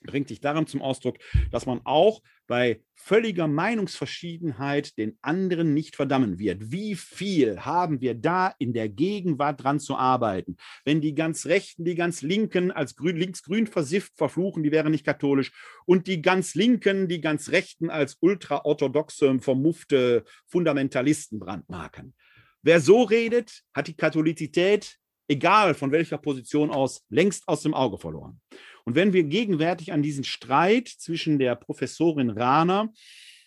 bringt 0.00 0.28
sich 0.28 0.40
daran 0.40 0.66
zum 0.66 0.82
Ausdruck, 0.82 1.18
dass 1.50 1.66
man 1.66 1.80
auch 1.84 2.22
bei 2.46 2.80
völliger 2.94 3.46
Meinungsverschiedenheit 3.46 4.96
den 4.96 5.18
anderen 5.22 5.74
nicht 5.74 5.96
verdammen 5.96 6.38
wird. 6.38 6.72
Wie 6.72 6.94
viel 6.94 7.60
haben 7.60 8.00
wir 8.00 8.14
da 8.14 8.54
in 8.58 8.72
der 8.72 8.88
Gegenwart 8.88 9.62
dran 9.62 9.80
zu 9.80 9.96
arbeiten? 9.96 10.56
Wenn 10.84 11.00
die 11.00 11.14
ganz 11.14 11.46
Rechten, 11.46 11.84
die 11.84 11.94
ganz 11.94 12.22
Linken 12.22 12.70
als 12.70 12.96
grün, 12.96 13.16
linksgrün 13.16 13.66
versifft 13.66 14.16
verfluchen, 14.16 14.62
die 14.62 14.72
wären 14.72 14.92
nicht 14.92 15.04
katholisch, 15.04 15.52
und 15.84 16.06
die 16.06 16.22
ganz 16.22 16.54
Linken, 16.54 17.08
die 17.08 17.20
ganz 17.20 17.50
Rechten 17.50 17.90
als 17.90 18.16
ultraorthodoxe, 18.20 19.38
vermuffte 19.40 20.24
Fundamentalisten 20.46 21.38
brandmarken. 21.38 22.14
Wer 22.62 22.80
so 22.80 23.02
redet, 23.02 23.62
hat 23.72 23.86
die 23.86 23.96
Katholizität, 23.96 24.98
egal 25.28 25.74
von 25.74 25.92
welcher 25.92 26.18
Position 26.18 26.70
aus, 26.70 27.04
längst 27.10 27.46
aus 27.46 27.62
dem 27.62 27.74
Auge 27.74 27.98
verloren. 27.98 28.40
Und 28.84 28.94
wenn 28.94 29.12
wir 29.12 29.24
gegenwärtig 29.24 29.92
an 29.92 30.02
diesen 30.02 30.24
Streit 30.24 30.88
zwischen 30.88 31.38
der 31.38 31.54
Professorin 31.54 32.30
Rahner 32.30 32.92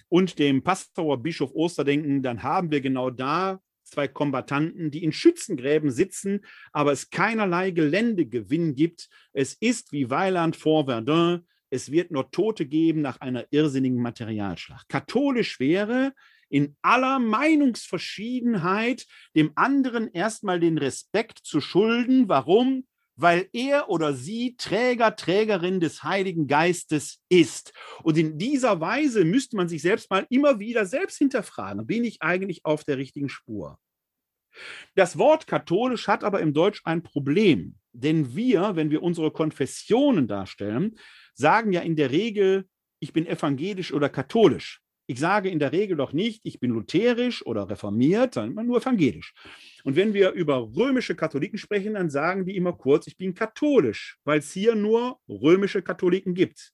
und 0.07 0.37
dem 0.39 0.63
Pastor 0.63 1.17
Bischof 1.17 1.51
Oster 1.53 1.83
denken, 1.83 2.21
dann 2.21 2.43
haben 2.43 2.71
wir 2.71 2.81
genau 2.81 3.09
da 3.09 3.59
zwei 3.83 4.07
Kombattanten, 4.07 4.91
die 4.91 5.03
in 5.03 5.11
Schützengräben 5.11 5.91
sitzen, 5.91 6.45
aber 6.71 6.91
es 6.91 7.09
keinerlei 7.09 7.71
Geländegewinn 7.71 8.75
gibt. 8.75 9.09
Es 9.33 9.53
ist 9.55 9.91
wie 9.91 10.09
Weiland 10.09 10.55
vor 10.55 10.85
Verdun, 10.85 11.45
es 11.69 11.91
wird 11.91 12.11
nur 12.11 12.29
Tote 12.31 12.65
geben 12.65 13.01
nach 13.01 13.19
einer 13.21 13.45
irrsinnigen 13.49 14.01
Materialschlacht. 14.01 14.89
Katholisch 14.89 15.59
wäre, 15.59 16.13
in 16.51 16.75
aller 16.81 17.19
Meinungsverschiedenheit 17.19 19.05
dem 19.35 19.51
anderen 19.55 20.09
erstmal 20.11 20.59
den 20.59 20.77
Respekt 20.77 21.39
zu 21.43 21.61
schulden. 21.61 22.29
Warum? 22.29 22.85
weil 23.21 23.49
er 23.53 23.89
oder 23.89 24.13
sie 24.13 24.55
Träger, 24.57 25.15
Trägerin 25.15 25.79
des 25.79 26.03
Heiligen 26.03 26.47
Geistes 26.47 27.19
ist. 27.29 27.71
Und 28.03 28.17
in 28.17 28.39
dieser 28.39 28.81
Weise 28.81 29.25
müsste 29.25 29.57
man 29.57 29.69
sich 29.69 29.81
selbst 29.81 30.09
mal 30.09 30.25
immer 30.29 30.59
wieder 30.59 30.85
selbst 30.85 31.17
hinterfragen, 31.17 31.85
bin 31.85 32.03
ich 32.03 32.21
eigentlich 32.21 32.65
auf 32.65 32.83
der 32.83 32.97
richtigen 32.97 33.29
Spur? 33.29 33.77
Das 34.95 35.17
Wort 35.17 35.47
katholisch 35.47 36.07
hat 36.07 36.23
aber 36.23 36.41
im 36.41 36.53
Deutsch 36.53 36.81
ein 36.83 37.03
Problem, 37.03 37.75
denn 37.93 38.35
wir, 38.35 38.75
wenn 38.75 38.91
wir 38.91 39.03
unsere 39.03 39.31
Konfessionen 39.31 40.27
darstellen, 40.27 40.97
sagen 41.33 41.71
ja 41.71 41.81
in 41.81 41.95
der 41.95 42.11
Regel, 42.11 42.67
ich 42.99 43.13
bin 43.13 43.25
evangelisch 43.25 43.93
oder 43.93 44.09
katholisch. 44.09 44.80
Ich 45.11 45.19
sage 45.19 45.49
in 45.49 45.59
der 45.59 45.73
Regel 45.73 45.97
doch 45.97 46.13
nicht, 46.13 46.39
ich 46.45 46.61
bin 46.61 46.71
lutherisch 46.71 47.45
oder 47.45 47.69
reformiert, 47.69 48.35
sondern 48.35 48.65
nur 48.65 48.77
evangelisch. 48.77 49.33
Und 49.83 49.97
wenn 49.97 50.13
wir 50.13 50.31
über 50.31 50.71
römische 50.73 51.15
Katholiken 51.15 51.59
sprechen, 51.59 51.95
dann 51.95 52.09
sagen 52.09 52.45
die 52.45 52.55
immer 52.55 52.71
kurz, 52.71 53.07
ich 53.07 53.17
bin 53.17 53.33
katholisch, 53.33 54.17
weil 54.23 54.39
es 54.39 54.53
hier 54.53 54.73
nur 54.73 55.19
römische 55.27 55.81
Katholiken 55.81 56.33
gibt. 56.33 56.71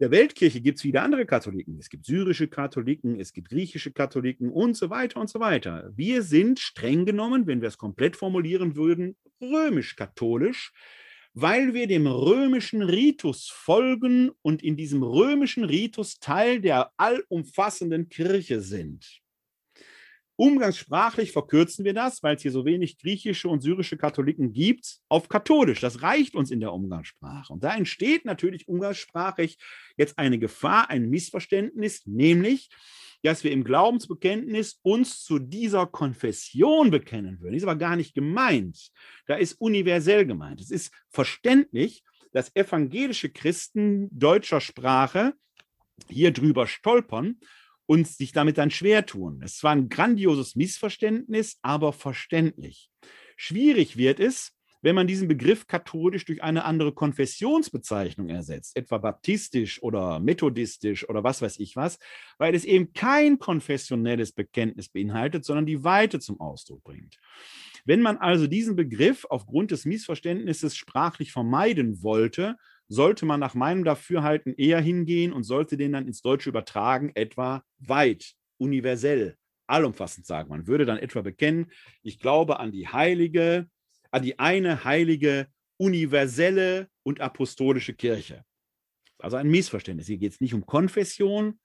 Der 0.00 0.10
Weltkirche 0.10 0.62
gibt 0.62 0.78
es 0.78 0.84
wieder 0.84 1.02
andere 1.02 1.26
Katholiken. 1.26 1.78
Es 1.78 1.90
gibt 1.90 2.06
syrische 2.06 2.48
Katholiken, 2.48 3.20
es 3.20 3.34
gibt 3.34 3.50
griechische 3.50 3.92
Katholiken 3.92 4.48
und 4.48 4.74
so 4.74 4.88
weiter 4.88 5.20
und 5.20 5.28
so 5.28 5.38
weiter. 5.38 5.92
Wir 5.94 6.22
sind 6.22 6.60
streng 6.60 7.04
genommen, 7.04 7.46
wenn 7.46 7.60
wir 7.60 7.68
es 7.68 7.76
komplett 7.76 8.16
formulieren 8.16 8.74
würden, 8.74 9.18
römisch-katholisch, 9.38 10.72
weil 11.34 11.74
wir 11.74 11.86
dem 11.86 12.06
römischen 12.06 12.82
Ritus 12.82 13.48
folgen 13.48 14.30
und 14.42 14.62
in 14.62 14.76
diesem 14.76 15.02
römischen 15.02 15.64
Ritus 15.64 16.18
Teil 16.18 16.60
der 16.60 16.92
allumfassenden 16.96 18.08
Kirche 18.08 18.60
sind. 18.60 19.22
Umgangssprachlich 20.36 21.30
verkürzen 21.30 21.84
wir 21.84 21.94
das, 21.94 22.22
weil 22.22 22.36
es 22.36 22.42
hier 22.42 22.50
so 22.50 22.64
wenig 22.64 22.98
griechische 22.98 23.48
und 23.48 23.60
syrische 23.60 23.96
Katholiken 23.96 24.52
gibt, 24.52 24.98
auf 25.08 25.28
katholisch. 25.28 25.80
Das 25.80 26.02
reicht 26.02 26.34
uns 26.34 26.50
in 26.50 26.60
der 26.60 26.72
Umgangssprache. 26.72 27.52
Und 27.52 27.62
da 27.62 27.76
entsteht 27.76 28.24
natürlich 28.24 28.66
umgangssprachlich 28.66 29.58
jetzt 29.96 30.18
eine 30.18 30.38
Gefahr, 30.38 30.90
ein 30.90 31.10
Missverständnis, 31.10 32.06
nämlich, 32.06 32.70
dass 33.22 33.44
wir 33.44 33.52
im 33.52 33.64
Glaubensbekenntnis 33.64 34.80
uns 34.82 35.22
zu 35.24 35.38
dieser 35.38 35.86
Konfession 35.86 36.90
bekennen 36.90 37.40
würden. 37.40 37.54
Das 37.54 37.62
ist 37.62 37.68
aber 37.68 37.78
gar 37.78 37.96
nicht 37.96 38.14
gemeint. 38.14 38.90
Da 39.26 39.36
ist 39.36 39.54
universell 39.60 40.26
gemeint. 40.26 40.60
Es 40.60 40.70
ist 40.70 40.92
verständlich, 41.08 42.02
dass 42.32 42.54
evangelische 42.54 43.30
Christen 43.30 44.08
deutscher 44.10 44.60
Sprache 44.60 45.34
hier 46.08 46.32
drüber 46.32 46.66
stolpern 46.66 47.38
und 47.86 48.08
sich 48.08 48.32
damit 48.32 48.58
dann 48.58 48.70
schwer 48.70 49.06
tun. 49.06 49.40
Es 49.42 49.62
war 49.62 49.72
ein 49.72 49.88
grandioses 49.88 50.56
Missverständnis, 50.56 51.58
aber 51.62 51.92
verständlich. 51.92 52.90
Schwierig 53.36 53.96
wird 53.96 54.20
es, 54.20 54.52
wenn 54.82 54.96
man 54.96 55.06
diesen 55.06 55.28
Begriff 55.28 55.66
katholisch 55.66 56.24
durch 56.24 56.42
eine 56.42 56.64
andere 56.64 56.92
Konfessionsbezeichnung 56.92 58.28
ersetzt, 58.28 58.76
etwa 58.76 58.98
baptistisch 58.98 59.82
oder 59.82 60.20
methodistisch 60.20 61.08
oder 61.08 61.24
was 61.24 61.40
weiß 61.40 61.58
ich 61.60 61.76
was, 61.76 61.98
weil 62.38 62.54
es 62.54 62.64
eben 62.64 62.92
kein 62.92 63.38
konfessionelles 63.38 64.32
Bekenntnis 64.32 64.88
beinhaltet, 64.88 65.44
sondern 65.44 65.66
die 65.66 65.84
Weite 65.84 66.18
zum 66.20 66.40
Ausdruck 66.40 66.82
bringt. 66.82 67.18
Wenn 67.84 68.02
man 68.02 68.18
also 68.18 68.46
diesen 68.46 68.76
Begriff 68.76 69.24
aufgrund 69.28 69.70
des 69.70 69.84
Missverständnisses 69.84 70.76
sprachlich 70.76 71.32
vermeiden 71.32 72.02
wollte, 72.02 72.56
sollte 72.88 73.24
man 73.24 73.40
nach 73.40 73.54
meinem 73.54 73.84
Dafürhalten 73.84 74.54
eher 74.54 74.80
hingehen 74.80 75.32
und 75.32 75.44
sollte 75.44 75.76
den 75.76 75.92
dann 75.92 76.06
ins 76.06 76.22
Deutsche 76.22 76.50
übertragen, 76.50 77.10
etwa 77.14 77.64
weit, 77.78 78.34
universell, 78.58 79.36
allumfassend 79.66 80.26
sagen. 80.26 80.50
Man 80.50 80.66
würde 80.66 80.84
dann 80.84 80.98
etwa 80.98 81.22
bekennen, 81.22 81.70
ich 82.02 82.18
glaube 82.18 82.60
an 82.60 82.70
die 82.70 82.88
heilige 82.88 83.68
an 84.12 84.22
die 84.22 84.38
eine 84.38 84.84
heilige, 84.84 85.48
universelle 85.78 86.88
und 87.02 87.20
apostolische 87.20 87.94
Kirche. 87.94 88.44
Also 89.18 89.36
ein 89.36 89.50
Missverständnis. 89.50 90.06
Hier 90.06 90.18
geht 90.18 90.32
es 90.32 90.40
nicht 90.40 90.54
um 90.54 90.66
Konfession, 90.66 91.58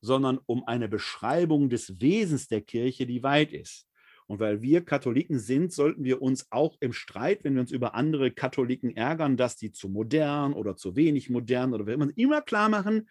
sondern 0.00 0.38
um 0.46 0.64
eine 0.66 0.88
Beschreibung 0.88 1.70
des 1.70 2.00
Wesens 2.00 2.48
der 2.48 2.60
Kirche, 2.60 3.06
die 3.06 3.22
weit 3.22 3.52
ist. 3.52 3.86
Und 4.26 4.40
weil 4.40 4.62
wir 4.62 4.84
Katholiken 4.84 5.38
sind, 5.38 5.72
sollten 5.72 6.04
wir 6.04 6.22
uns 6.22 6.50
auch 6.50 6.76
im 6.80 6.92
Streit, 6.92 7.44
wenn 7.44 7.54
wir 7.54 7.60
uns 7.60 7.72
über 7.72 7.94
andere 7.94 8.30
Katholiken 8.30 8.96
ärgern, 8.96 9.36
dass 9.36 9.56
die 9.56 9.70
zu 9.70 9.88
modern 9.88 10.54
oder 10.54 10.76
zu 10.76 10.96
wenig 10.96 11.28
modern 11.30 11.74
oder 11.74 11.92
immer, 11.92 12.08
immer 12.16 12.40
klar 12.40 12.70
machen, 12.70 13.08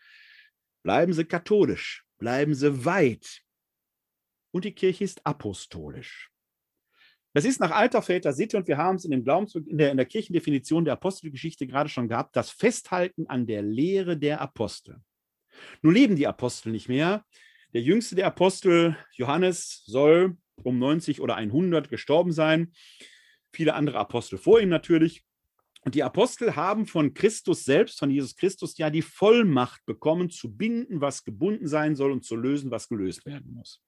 bleiben 0.83 1.13
sie 1.13 1.25
katholisch, 1.25 2.03
bleiben 2.17 2.55
sie 2.55 2.83
weit. 2.83 3.41
Und 4.51 4.65
die 4.65 4.73
Kirche 4.73 5.03
ist 5.03 5.25
apostolisch. 5.25 6.32
Das 7.33 7.45
ist 7.45 7.59
nach 7.59 7.71
alter 7.71 8.01
Väter 8.03 8.31
Sitte 8.31 8.57
und 8.57 8.67
wir 8.67 8.77
haben 8.77 8.95
es 8.95 9.05
in, 9.05 9.11
dem 9.11 9.23
Glaubens 9.23 9.55
in, 9.55 9.77
der, 9.77 9.89
in 9.91 9.97
der 9.97 10.05
Kirchendefinition 10.05 10.85
der 10.85 10.93
Apostelgeschichte 10.93 11.65
gerade 11.65 11.89
schon 11.89 12.07
gehabt, 12.07 12.35
das 12.35 12.51
Festhalten 12.51 13.25
an 13.27 13.47
der 13.47 13.63
Lehre 13.63 14.17
der 14.17 14.39
Apostel. 14.39 15.01
Nun 15.81 15.93
leben 15.93 16.15
die 16.15 16.27
Apostel 16.27 16.71
nicht 16.71 16.89
mehr. 16.89 17.25
Der 17.73 17.81
jüngste 17.81 18.15
der 18.15 18.27
Apostel, 18.27 18.95
Johannes, 19.13 19.83
soll 19.85 20.37
um 20.63 20.77
90 20.77 21.21
oder 21.21 21.35
100 21.35 21.89
gestorben 21.89 22.31
sein. 22.31 22.71
Viele 23.51 23.73
andere 23.73 23.97
Apostel 23.97 24.37
vor 24.37 24.59
ihm 24.59 24.69
natürlich. 24.69 25.23
Und 25.85 25.95
die 25.95 26.03
Apostel 26.03 26.55
haben 26.55 26.85
von 26.85 27.13
Christus 27.13 27.65
selbst, 27.65 27.99
von 27.99 28.09
Jesus 28.09 28.35
Christus, 28.35 28.77
ja 28.77 28.89
die 28.89 29.01
Vollmacht 29.01 29.85
bekommen, 29.85 30.29
zu 30.29 30.55
binden, 30.55 31.01
was 31.01 31.23
gebunden 31.23 31.67
sein 31.67 31.95
soll 31.95 32.11
und 32.11 32.23
zu 32.23 32.35
lösen, 32.35 32.71
was 32.71 32.87
gelöst 32.87 33.25
werden 33.25 33.53
muss. 33.53 33.81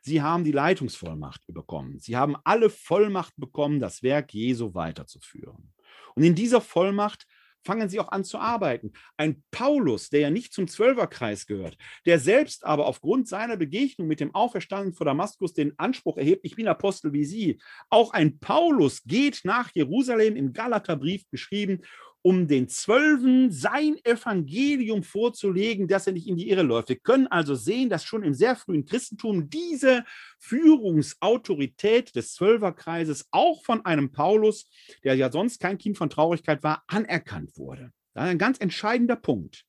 Sie 0.00 0.22
haben 0.22 0.44
die 0.44 0.52
Leitungsvollmacht 0.52 1.42
bekommen. 1.48 1.98
Sie 1.98 2.16
haben 2.16 2.36
alle 2.44 2.70
Vollmacht 2.70 3.34
bekommen, 3.36 3.80
das 3.80 4.02
Werk 4.02 4.32
Jesu 4.32 4.74
weiterzuführen. 4.74 5.72
Und 6.14 6.22
in 6.22 6.34
dieser 6.34 6.60
Vollmacht 6.60 7.26
fangen 7.64 7.88
sie 7.88 8.00
auch 8.00 8.08
an 8.08 8.24
zu 8.24 8.38
arbeiten. 8.38 8.92
Ein 9.16 9.42
Paulus, 9.50 10.10
der 10.10 10.20
ja 10.20 10.30
nicht 10.30 10.52
zum 10.52 10.68
Zwölferkreis 10.68 11.46
gehört, 11.46 11.76
der 12.06 12.18
selbst 12.18 12.64
aber 12.64 12.86
aufgrund 12.86 13.28
seiner 13.28 13.56
Begegnung 13.56 14.08
mit 14.08 14.20
dem 14.20 14.34
Auferstandenen 14.34 14.94
vor 14.94 15.06
Damaskus 15.06 15.52
den 15.52 15.78
Anspruch 15.78 16.16
erhebt, 16.16 16.44
ich 16.44 16.56
bin 16.56 16.68
Apostel 16.68 17.12
wie 17.12 17.24
Sie. 17.24 17.60
Auch 17.88 18.12
ein 18.12 18.38
Paulus 18.38 19.02
geht 19.04 19.40
nach 19.44 19.70
Jerusalem 19.74 20.36
im 20.36 20.52
Galaterbrief 20.52 21.28
geschrieben 21.30 21.82
um 22.22 22.46
den 22.46 22.68
Zwölfen 22.68 23.50
sein 23.50 23.96
Evangelium 24.04 25.02
vorzulegen, 25.02 25.88
dass 25.88 26.06
er 26.06 26.12
nicht 26.12 26.26
in 26.26 26.36
die 26.36 26.50
Irre 26.50 26.62
läuft. 26.62 26.90
Wir 26.90 26.98
können 26.98 27.26
also 27.28 27.54
sehen, 27.54 27.88
dass 27.88 28.04
schon 28.04 28.22
im 28.22 28.34
sehr 28.34 28.56
frühen 28.56 28.84
Christentum 28.84 29.48
diese 29.48 30.04
Führungsautorität 30.38 32.14
des 32.14 32.34
Zwölferkreises 32.34 33.26
auch 33.30 33.62
von 33.64 33.84
einem 33.86 34.12
Paulus, 34.12 34.68
der 35.02 35.14
ja 35.14 35.32
sonst 35.32 35.60
kein 35.60 35.78
Kind 35.78 35.96
von 35.96 36.10
Traurigkeit 36.10 36.62
war, 36.62 36.84
anerkannt 36.86 37.56
wurde. 37.56 37.92
Das 38.12 38.24
ist 38.24 38.30
ein 38.30 38.38
ganz 38.38 38.58
entscheidender 38.60 39.16
Punkt. 39.16 39.64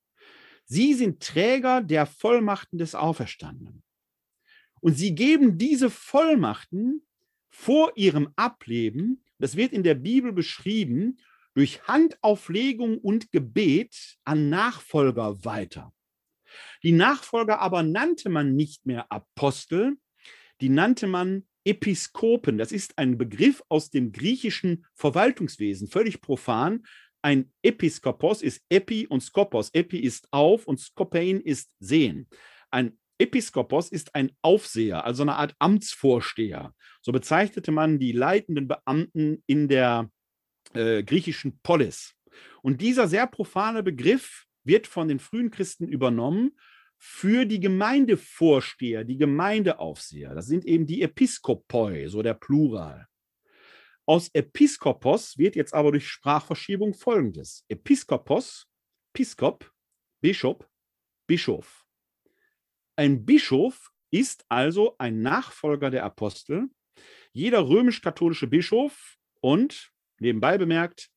Sie 0.64 0.94
sind 0.94 1.20
Träger 1.20 1.80
der 1.80 2.06
Vollmachten 2.06 2.78
des 2.78 2.94
Auferstandenen. 2.94 3.82
Und 4.80 4.94
sie 4.94 5.14
geben 5.14 5.58
diese 5.58 5.90
Vollmachten 5.90 7.02
vor 7.48 7.92
ihrem 7.94 8.28
Ableben, 8.36 9.22
das 9.38 9.56
wird 9.56 9.72
in 9.72 9.82
der 9.82 9.94
Bibel 9.94 10.32
beschrieben, 10.32 11.18
durch 11.54 11.82
Handauflegung 11.84 12.98
und 12.98 13.30
Gebet 13.32 14.16
an 14.24 14.48
Nachfolger 14.48 15.44
weiter. 15.44 15.92
Die 16.82 16.92
Nachfolger 16.92 17.60
aber 17.60 17.82
nannte 17.82 18.28
man 18.28 18.54
nicht 18.54 18.86
mehr 18.86 19.10
Apostel, 19.10 19.96
die 20.60 20.68
nannte 20.68 21.06
man 21.06 21.46
Episkopen. 21.64 22.58
Das 22.58 22.72
ist 22.72 22.98
ein 22.98 23.18
Begriff 23.18 23.62
aus 23.68 23.90
dem 23.90 24.12
griechischen 24.12 24.84
Verwaltungswesen, 24.94 25.88
völlig 25.88 26.20
profan. 26.20 26.84
Ein 27.22 27.52
Episkopos 27.62 28.42
ist 28.42 28.62
Epi 28.68 29.06
und 29.06 29.22
Skopos. 29.22 29.70
Epi 29.72 29.98
ist 29.98 30.26
auf 30.32 30.66
und 30.66 30.80
Skopein 30.80 31.40
ist 31.40 31.70
sehen. 31.78 32.28
Ein 32.70 32.98
Episkopos 33.18 33.90
ist 33.90 34.14
ein 34.14 34.32
Aufseher, 34.42 35.04
also 35.04 35.22
eine 35.22 35.36
Art 35.36 35.54
Amtsvorsteher. 35.60 36.74
So 37.00 37.12
bezeichnete 37.12 37.70
man 37.70 38.00
die 38.00 38.12
leitenden 38.12 38.66
Beamten 38.66 39.44
in 39.46 39.68
der 39.68 40.10
äh, 40.74 41.02
griechischen 41.02 41.58
Polis. 41.62 42.14
Und 42.62 42.80
dieser 42.80 43.08
sehr 43.08 43.26
profane 43.26 43.82
Begriff 43.82 44.46
wird 44.64 44.86
von 44.86 45.08
den 45.08 45.18
frühen 45.18 45.50
Christen 45.50 45.88
übernommen 45.88 46.52
für 46.98 47.44
die 47.44 47.58
Gemeindevorsteher, 47.58 49.04
die 49.04 49.16
Gemeindeaufseher. 49.16 50.34
Das 50.34 50.46
sind 50.46 50.64
eben 50.64 50.86
die 50.86 51.02
Episkopoi, 51.02 52.06
so 52.08 52.22
der 52.22 52.34
Plural. 52.34 53.08
Aus 54.06 54.30
Episkopos 54.32 55.38
wird 55.38 55.56
jetzt 55.56 55.74
aber 55.74 55.90
durch 55.92 56.08
Sprachverschiebung 56.08 56.94
folgendes: 56.94 57.64
Episkopos, 57.68 58.68
Piskop, 59.12 59.70
Bischof, 60.20 60.68
Bischof. 61.26 61.84
Ein 62.96 63.24
Bischof 63.24 63.90
ist 64.10 64.44
also 64.48 64.96
ein 64.98 65.22
Nachfolger 65.22 65.90
der 65.90 66.04
Apostel. 66.04 66.68
Jeder 67.32 67.66
römisch-katholische 67.66 68.46
Bischof 68.46 69.16
und 69.40 69.91
Nebenbei 70.22 70.56
bemerkt, 70.56 71.10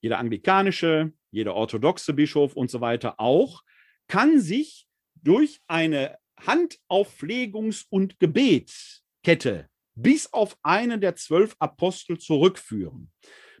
jeder 0.00 0.18
anglikanische, 0.18 1.12
jeder 1.32 1.54
orthodoxe 1.56 2.12
Bischof 2.12 2.54
und 2.54 2.70
so 2.70 2.80
weiter 2.80 3.18
auch, 3.18 3.62
kann 4.06 4.40
sich 4.40 4.86
durch 5.16 5.60
eine 5.66 6.16
Handauflegungs- 6.40 7.86
und 7.90 8.20
Gebetskette 8.20 9.68
bis 9.96 10.32
auf 10.32 10.56
einen 10.62 11.00
der 11.00 11.16
zwölf 11.16 11.56
Apostel 11.58 12.18
zurückführen. 12.18 13.10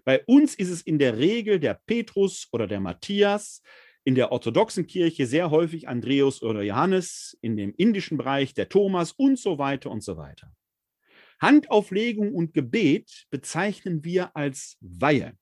Bei 0.04 0.22
uns 0.24 0.54
ist 0.54 0.70
es 0.70 0.82
in 0.82 1.00
der 1.00 1.18
Regel 1.18 1.58
der 1.58 1.80
Petrus 1.84 2.46
oder 2.52 2.68
der 2.68 2.78
Matthias, 2.80 3.62
in 4.04 4.14
der 4.14 4.30
orthodoxen 4.30 4.86
Kirche 4.86 5.26
sehr 5.26 5.50
häufig 5.50 5.88
Andreas 5.88 6.42
oder 6.42 6.62
Johannes, 6.62 7.36
in 7.42 7.56
dem 7.56 7.74
indischen 7.76 8.16
Bereich 8.16 8.54
der 8.54 8.68
Thomas 8.68 9.10
und 9.10 9.36
so 9.36 9.58
weiter 9.58 9.90
und 9.90 10.04
so 10.04 10.16
weiter. 10.16 10.54
Handauflegung 11.40 12.34
und 12.34 12.52
Gebet 12.52 13.26
bezeichnen 13.30 14.04
wir 14.04 14.36
als 14.36 14.76
Weihe. 14.80 15.34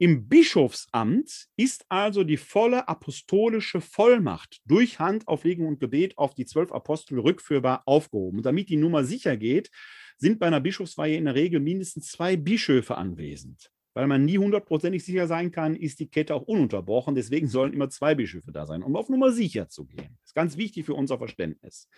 Im 0.00 0.28
Bischofsamt 0.28 1.48
ist 1.56 1.84
also 1.88 2.22
die 2.22 2.36
volle 2.36 2.86
apostolische 2.88 3.80
Vollmacht 3.80 4.60
durch 4.64 5.00
Handauflegung 5.00 5.66
und 5.66 5.80
Gebet 5.80 6.16
auf 6.16 6.34
die 6.34 6.46
zwölf 6.46 6.70
Apostel 6.70 7.18
rückführbar 7.18 7.82
aufgehoben. 7.84 8.38
Und 8.38 8.46
damit 8.46 8.68
die 8.68 8.76
Nummer 8.76 9.02
sicher 9.02 9.36
geht, 9.36 9.70
sind 10.16 10.38
bei 10.38 10.46
einer 10.46 10.60
Bischofsweihe 10.60 11.16
in 11.16 11.24
der 11.24 11.34
Regel 11.34 11.58
mindestens 11.58 12.12
zwei 12.12 12.36
Bischöfe 12.36 12.96
anwesend. 12.96 13.72
Weil 13.94 14.06
man 14.06 14.24
nie 14.24 14.38
hundertprozentig 14.38 15.04
sicher 15.04 15.26
sein 15.26 15.50
kann, 15.50 15.74
ist 15.74 15.98
die 15.98 16.08
Kette 16.08 16.32
auch 16.36 16.42
ununterbrochen. 16.42 17.16
Deswegen 17.16 17.48
sollen 17.48 17.72
immer 17.72 17.90
zwei 17.90 18.14
Bischöfe 18.14 18.52
da 18.52 18.66
sein, 18.66 18.84
um 18.84 18.94
auf 18.94 19.08
Nummer 19.08 19.32
sicher 19.32 19.68
zu 19.68 19.86
gehen. 19.86 20.16
Das 20.20 20.30
ist 20.30 20.34
ganz 20.34 20.56
wichtig 20.56 20.86
für 20.86 20.94
unser 20.94 21.18
Verständnis. 21.18 21.88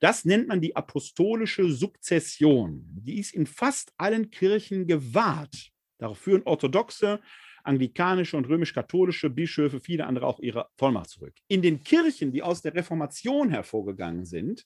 Das 0.00 0.24
nennt 0.24 0.48
man 0.48 0.60
die 0.60 0.76
apostolische 0.76 1.70
Sukzession. 1.70 2.84
Die 3.02 3.18
ist 3.18 3.34
in 3.34 3.46
fast 3.46 3.92
allen 3.96 4.30
Kirchen 4.30 4.86
gewahrt. 4.86 5.70
Darauf 5.98 6.18
führen 6.18 6.42
orthodoxe, 6.44 7.20
anglikanische 7.64 8.36
und 8.36 8.48
römisch-katholische 8.48 9.30
Bischöfe, 9.30 9.80
viele 9.80 10.06
andere 10.06 10.26
auch 10.26 10.40
ihre 10.40 10.68
Vollmacht 10.76 11.10
zurück. 11.10 11.34
In 11.48 11.62
den 11.62 11.82
Kirchen, 11.82 12.32
die 12.32 12.42
aus 12.42 12.62
der 12.62 12.74
Reformation 12.74 13.50
hervorgegangen 13.50 14.24
sind, 14.24 14.64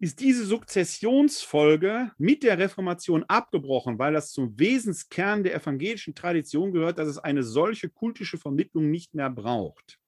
ist 0.00 0.20
diese 0.20 0.44
Sukzessionsfolge 0.44 2.12
mit 2.18 2.44
der 2.44 2.58
Reformation 2.58 3.24
abgebrochen, 3.24 3.98
weil 3.98 4.12
das 4.12 4.30
zum 4.30 4.58
Wesenskern 4.58 5.42
der 5.42 5.54
evangelischen 5.54 6.14
Tradition 6.14 6.72
gehört, 6.72 6.98
dass 6.98 7.08
es 7.08 7.18
eine 7.18 7.42
solche 7.42 7.88
kultische 7.88 8.38
Vermittlung 8.38 8.90
nicht 8.90 9.14
mehr 9.14 9.30
braucht. 9.30 9.98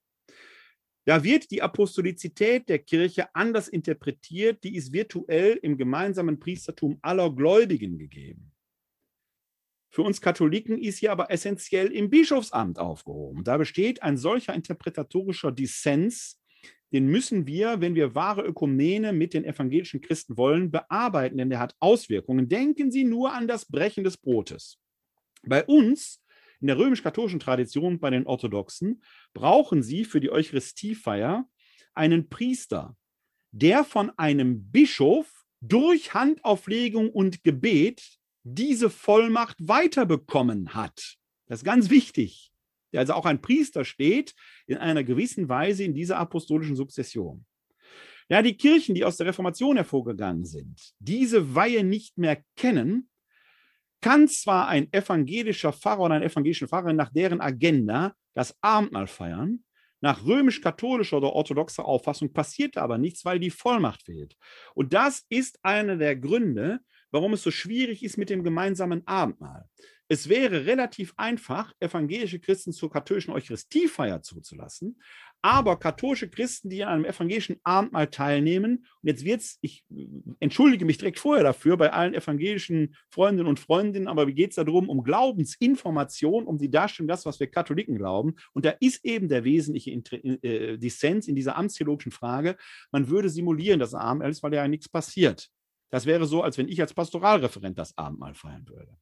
Da 1.11 1.25
wird 1.25 1.51
die 1.51 1.61
Apostolizität 1.61 2.69
der 2.69 2.79
Kirche 2.79 3.35
anders 3.35 3.67
interpretiert, 3.67 4.63
die 4.63 4.77
ist 4.77 4.93
virtuell 4.93 5.59
im 5.61 5.75
gemeinsamen 5.75 6.39
Priestertum 6.39 6.99
aller 7.01 7.35
Gläubigen 7.35 7.97
gegeben. 7.97 8.53
Für 9.89 10.03
uns 10.03 10.21
Katholiken 10.21 10.77
ist 10.77 10.99
sie 10.99 11.09
aber 11.09 11.29
essentiell 11.29 11.91
im 11.91 12.09
Bischofsamt 12.09 12.79
aufgehoben. 12.79 13.43
Da 13.43 13.57
besteht 13.57 14.01
ein 14.01 14.15
solcher 14.15 14.53
interpretatorischer 14.53 15.51
Dissens, 15.51 16.39
den 16.93 17.07
müssen 17.07 17.45
wir, 17.45 17.81
wenn 17.81 17.93
wir 17.93 18.15
wahre 18.15 18.43
Ökumene 18.43 19.11
mit 19.11 19.33
den 19.33 19.43
evangelischen 19.43 19.99
Christen 19.99 20.37
wollen, 20.37 20.71
bearbeiten, 20.71 21.39
denn 21.39 21.49
der 21.49 21.59
hat 21.59 21.75
Auswirkungen. 21.81 22.47
Denken 22.47 22.89
Sie 22.89 23.03
nur 23.03 23.33
an 23.33 23.49
das 23.49 23.65
Brechen 23.65 24.05
des 24.05 24.15
Brotes. 24.15 24.79
Bei 25.43 25.65
uns 25.65 26.20
in 26.61 26.67
der 26.67 26.77
römisch-katholischen 26.77 27.39
Tradition 27.39 27.99
bei 27.99 28.09
den 28.09 28.25
Orthodoxen 28.25 29.03
brauchen 29.33 29.83
sie 29.83 30.05
für 30.05 30.21
die 30.21 30.31
Eucharistiefeier 30.31 31.49
einen 31.93 32.29
Priester, 32.29 32.95
der 33.51 33.83
von 33.83 34.11
einem 34.17 34.71
Bischof 34.71 35.43
durch 35.59 36.13
Handauflegung 36.13 37.09
und 37.09 37.43
Gebet 37.43 38.17
diese 38.43 38.89
Vollmacht 38.89 39.57
weiterbekommen 39.59 40.73
hat. 40.73 41.17
Das 41.47 41.59
ist 41.59 41.65
ganz 41.65 41.89
wichtig. 41.89 42.51
Also 42.93 43.13
auch 43.13 43.25
ein 43.25 43.41
Priester 43.41 43.85
steht 43.85 44.33
in 44.67 44.77
einer 44.77 45.03
gewissen 45.03 45.49
Weise 45.49 45.83
in 45.83 45.93
dieser 45.93 46.17
apostolischen 46.17 46.75
Sukzession. 46.75 47.45
Ja, 48.29 48.41
die 48.41 48.55
Kirchen, 48.55 48.95
die 48.95 49.03
aus 49.03 49.17
der 49.17 49.27
Reformation 49.27 49.75
hervorgegangen 49.75 50.45
sind, 50.45 50.93
diese 50.99 51.53
Weihe 51.53 51.83
nicht 51.83 52.17
mehr 52.17 52.43
kennen, 52.55 53.09
kann 54.01 54.27
zwar 54.27 54.67
ein 54.67 54.91
evangelischer 54.91 55.73
Pfarrer 55.73 56.01
oder 56.01 56.15
eine 56.15 56.25
evangelische 56.25 56.67
Pfarrerin 56.67 56.95
nach 56.95 57.09
deren 57.09 57.41
Agenda 57.41 58.13
das 58.33 58.57
Abendmahl 58.61 59.07
feiern, 59.07 59.63
nach 60.01 60.25
römisch-katholischer 60.25 61.17
oder 61.17 61.33
orthodoxer 61.33 61.85
Auffassung 61.85 62.33
passiert 62.33 62.77
aber 62.77 62.97
nichts, 62.97 63.23
weil 63.23 63.39
die 63.39 63.51
Vollmacht 63.51 64.03
fehlt. 64.03 64.35
Und 64.73 64.93
das 64.93 65.25
ist 65.29 65.59
einer 65.63 65.95
der 65.95 66.15
Gründe, 66.15 66.79
warum 67.11 67.33
es 67.33 67.43
so 67.43 67.51
schwierig 67.51 68.03
ist 68.03 68.17
mit 68.17 68.29
dem 68.29 68.43
gemeinsamen 68.43 69.05
Abendmahl. 69.05 69.69
Es 70.11 70.27
wäre 70.27 70.65
relativ 70.65 71.13
einfach, 71.15 71.71
evangelische 71.79 72.41
Christen 72.41 72.73
zur 72.73 72.91
katholischen 72.91 73.31
Eucharistiefeier 73.31 74.21
zuzulassen, 74.21 75.01
aber 75.41 75.79
katholische 75.79 76.29
Christen, 76.29 76.69
die 76.69 76.83
an 76.83 76.89
einem 76.89 77.05
evangelischen 77.05 77.61
Abendmahl 77.63 78.07
teilnehmen, 78.07 78.85
und 79.01 79.07
jetzt 79.07 79.23
wird 79.23 79.39
es, 79.39 79.57
ich 79.61 79.85
entschuldige 80.41 80.83
mich 80.83 80.97
direkt 80.97 81.17
vorher 81.17 81.45
dafür 81.45 81.77
bei 81.77 81.93
allen 81.93 82.13
evangelischen 82.13 82.93
Freundinnen 83.09 83.47
und 83.47 83.61
Freundinnen, 83.61 84.09
aber 84.09 84.27
wie 84.27 84.33
geht 84.33 84.49
es 84.49 84.57
darum, 84.57 84.89
um 84.89 85.01
Glaubensinformation, 85.01 86.45
um 86.45 86.57
die 86.57 86.69
Darstellung 86.69 87.07
das, 87.07 87.25
was 87.25 87.39
wir 87.39 87.47
Katholiken 87.47 87.95
glauben. 87.95 88.35
Und 88.51 88.65
da 88.65 88.71
ist 88.81 89.05
eben 89.05 89.29
der 89.29 89.45
wesentliche 89.45 89.91
äh, 89.91 90.77
Dissens 90.77 91.29
in 91.29 91.37
dieser 91.37 91.55
amtstheologischen 91.55 92.11
Frage, 92.11 92.57
man 92.91 93.07
würde 93.07 93.29
simulieren, 93.29 93.79
dass 93.79 93.93
Abendmahl 93.93 94.29
ist, 94.29 94.43
weil 94.43 94.53
ja 94.53 94.67
nichts 94.67 94.89
passiert. 94.89 95.47
Das 95.89 96.05
wäre 96.05 96.25
so, 96.25 96.43
als 96.43 96.57
wenn 96.57 96.67
ich 96.67 96.81
als 96.81 96.93
Pastoralreferent 96.93 97.77
das 97.77 97.97
Abendmahl 97.97 98.33
feiern 98.33 98.67
würde. 98.67 98.97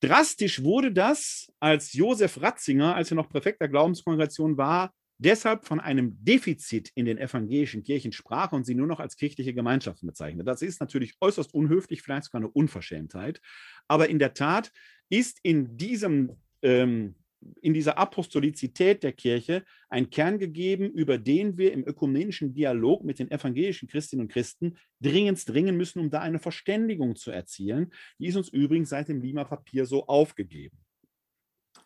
Drastisch 0.00 0.62
wurde 0.62 0.92
das, 0.92 1.52
als 1.60 1.92
Josef 1.92 2.40
Ratzinger, 2.40 2.94
als 2.94 3.10
er 3.10 3.16
noch 3.16 3.28
Präfekt 3.28 3.60
der 3.60 3.68
Glaubenskongregation 3.68 4.56
war, 4.56 4.94
deshalb 5.18 5.66
von 5.66 5.78
einem 5.78 6.16
Defizit 6.24 6.90
in 6.94 7.04
den 7.04 7.18
evangelischen 7.18 7.82
Kirchen 7.82 8.12
sprach 8.12 8.52
und 8.52 8.64
sie 8.64 8.74
nur 8.74 8.86
noch 8.86 9.00
als 9.00 9.16
kirchliche 9.16 9.52
Gemeinschaften 9.52 10.06
bezeichnet. 10.06 10.48
Das 10.48 10.62
ist 10.62 10.80
natürlich 10.80 11.14
äußerst 11.20 11.52
unhöflich, 11.52 12.00
vielleicht 12.00 12.24
sogar 12.24 12.40
eine 12.40 12.50
Unverschämtheit. 12.50 13.40
Aber 13.88 14.08
in 14.08 14.18
der 14.18 14.32
Tat 14.32 14.72
ist 15.10 15.38
in 15.42 15.76
diesem 15.76 16.36
ähm, 16.62 17.16
in 17.62 17.74
dieser 17.74 17.98
Apostolizität 17.98 19.02
der 19.02 19.12
Kirche 19.12 19.64
einen 19.88 20.10
Kern 20.10 20.38
gegeben, 20.38 20.90
über 20.90 21.18
den 21.18 21.56
wir 21.56 21.72
im 21.72 21.86
ökumenischen 21.86 22.52
Dialog 22.52 23.04
mit 23.04 23.18
den 23.18 23.30
evangelischen 23.30 23.88
Christinnen 23.88 24.26
und 24.26 24.32
Christen 24.32 24.76
dringend 25.00 25.48
dringen 25.48 25.76
müssen, 25.76 26.00
um 26.00 26.10
da 26.10 26.20
eine 26.20 26.38
Verständigung 26.38 27.16
zu 27.16 27.30
erzielen. 27.30 27.92
Die 28.18 28.26
ist 28.26 28.36
uns 28.36 28.48
übrigens 28.48 28.90
seit 28.90 29.08
dem 29.08 29.20
Lima 29.20 29.44
Papier 29.44 29.86
so 29.86 30.06
aufgegeben. 30.06 30.78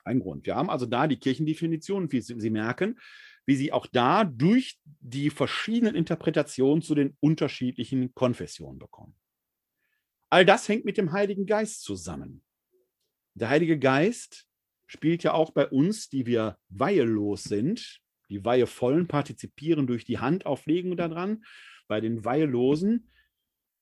Ein 0.04 0.20
Grund. 0.20 0.46
Wir 0.46 0.56
haben 0.56 0.70
also 0.70 0.86
da 0.86 1.06
die 1.06 1.18
Kirchendefinition. 1.18 2.08
Sie 2.10 2.50
merken, 2.50 2.98
wie 3.46 3.56
sie 3.56 3.72
auch 3.72 3.86
da 3.86 4.24
durch 4.24 4.78
die 5.00 5.30
verschiedenen 5.30 5.94
Interpretationen 5.94 6.82
zu 6.82 6.94
den 6.94 7.16
unterschiedlichen 7.20 8.14
Konfessionen 8.14 8.78
bekommen. 8.78 9.14
All 10.30 10.44
das 10.44 10.68
hängt 10.68 10.84
mit 10.84 10.98
dem 10.98 11.12
Heiligen 11.12 11.46
Geist 11.46 11.82
zusammen. 11.82 12.42
Der 13.34 13.48
Heilige 13.48 13.78
Geist 13.78 14.46
spielt 14.86 15.22
ja 15.22 15.32
auch 15.32 15.50
bei 15.50 15.68
uns, 15.68 16.08
die 16.08 16.26
wir 16.26 16.58
weihelos 16.68 17.44
sind. 17.44 18.00
Die 18.30 18.44
Weihevollen 18.44 19.06
partizipieren 19.06 19.86
durch 19.86 20.04
die 20.04 20.18
Handauflegung 20.18 20.96
daran. 20.96 21.44
Bei 21.88 22.00
den 22.00 22.24
Weihelosen, 22.24 23.10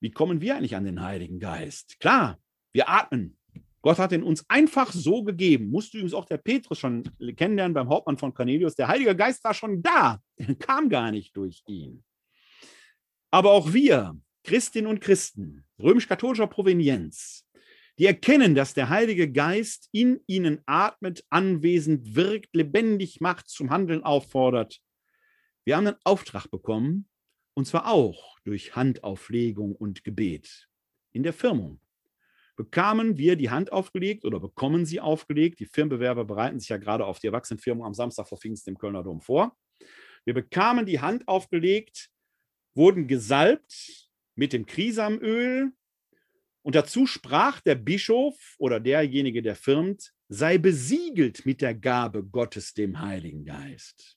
wie 0.00 0.10
kommen 0.10 0.40
wir 0.40 0.56
eigentlich 0.56 0.74
an 0.74 0.84
den 0.84 1.02
Heiligen 1.02 1.38
Geist? 1.38 2.00
Klar, 2.00 2.38
wir 2.72 2.88
atmen. 2.88 3.38
Gott 3.82 3.98
hat 3.98 4.12
ihn 4.12 4.22
uns 4.22 4.48
einfach 4.48 4.92
so 4.92 5.24
gegeben. 5.24 5.70
Musste 5.70 5.98
übrigens 5.98 6.14
auch 6.14 6.24
der 6.24 6.38
Petrus 6.38 6.78
schon 6.78 7.02
kennenlernen 7.36 7.74
beim 7.74 7.88
Hauptmann 7.88 8.16
von 8.16 8.32
Cornelius. 8.32 8.76
Der 8.76 8.88
Heilige 8.88 9.14
Geist 9.16 9.42
war 9.44 9.54
schon 9.54 9.82
da. 9.82 10.20
Er 10.36 10.54
kam 10.54 10.88
gar 10.88 11.10
nicht 11.10 11.36
durch 11.36 11.62
ihn. 11.66 12.04
Aber 13.30 13.50
auch 13.50 13.72
wir, 13.72 14.16
Christinnen 14.44 14.90
und 14.90 15.00
Christen, 15.00 15.64
römisch-katholischer 15.80 16.46
Provenienz, 16.46 17.44
die 18.02 18.06
erkennen, 18.06 18.56
dass 18.56 18.74
der 18.74 18.88
Heilige 18.88 19.30
Geist 19.30 19.88
in 19.92 20.18
ihnen 20.26 20.60
atmet, 20.66 21.24
anwesend 21.30 22.16
wirkt, 22.16 22.52
lebendig 22.52 23.20
macht, 23.20 23.48
zum 23.48 23.70
Handeln 23.70 24.02
auffordert. 24.02 24.80
Wir 25.64 25.76
haben 25.76 25.86
einen 25.86 26.00
Auftrag 26.02 26.50
bekommen, 26.50 27.08
und 27.54 27.68
zwar 27.68 27.88
auch 27.88 28.40
durch 28.40 28.74
Handauflegung 28.74 29.76
und 29.76 30.02
Gebet. 30.02 30.68
In 31.12 31.22
der 31.22 31.32
Firmung 31.32 31.78
bekamen 32.56 33.18
wir 33.18 33.36
die 33.36 33.50
Hand 33.50 33.70
aufgelegt 33.70 34.24
oder 34.24 34.40
bekommen 34.40 34.84
sie 34.84 34.98
aufgelegt. 34.98 35.60
Die 35.60 35.66
Firmenbewerber 35.66 36.24
bereiten 36.24 36.58
sich 36.58 36.70
ja 36.70 36.78
gerade 36.78 37.06
auf 37.06 37.20
die 37.20 37.28
Erwachsenenfirmung 37.28 37.86
am 37.86 37.94
Samstag 37.94 38.26
vor 38.26 38.38
Pfingsten 38.38 38.70
im 38.70 38.78
Kölner 38.78 39.04
Dom 39.04 39.20
vor. 39.20 39.56
Wir 40.24 40.34
bekamen 40.34 40.86
die 40.86 40.98
Hand 40.98 41.28
aufgelegt, 41.28 42.10
wurden 42.74 43.06
gesalbt 43.06 44.10
mit 44.34 44.52
dem 44.52 44.66
Krisamöl, 44.66 45.72
und 46.62 46.74
dazu 46.74 47.06
sprach 47.06 47.60
der 47.60 47.74
Bischof 47.74 48.54
oder 48.58 48.78
derjenige, 48.78 49.42
der 49.42 49.56
firmt, 49.56 50.12
sei 50.28 50.58
besiegelt 50.58 51.44
mit 51.44 51.60
der 51.60 51.74
Gabe 51.74 52.22
Gottes, 52.24 52.72
dem 52.72 53.00
Heiligen 53.00 53.44
Geist. 53.44 54.16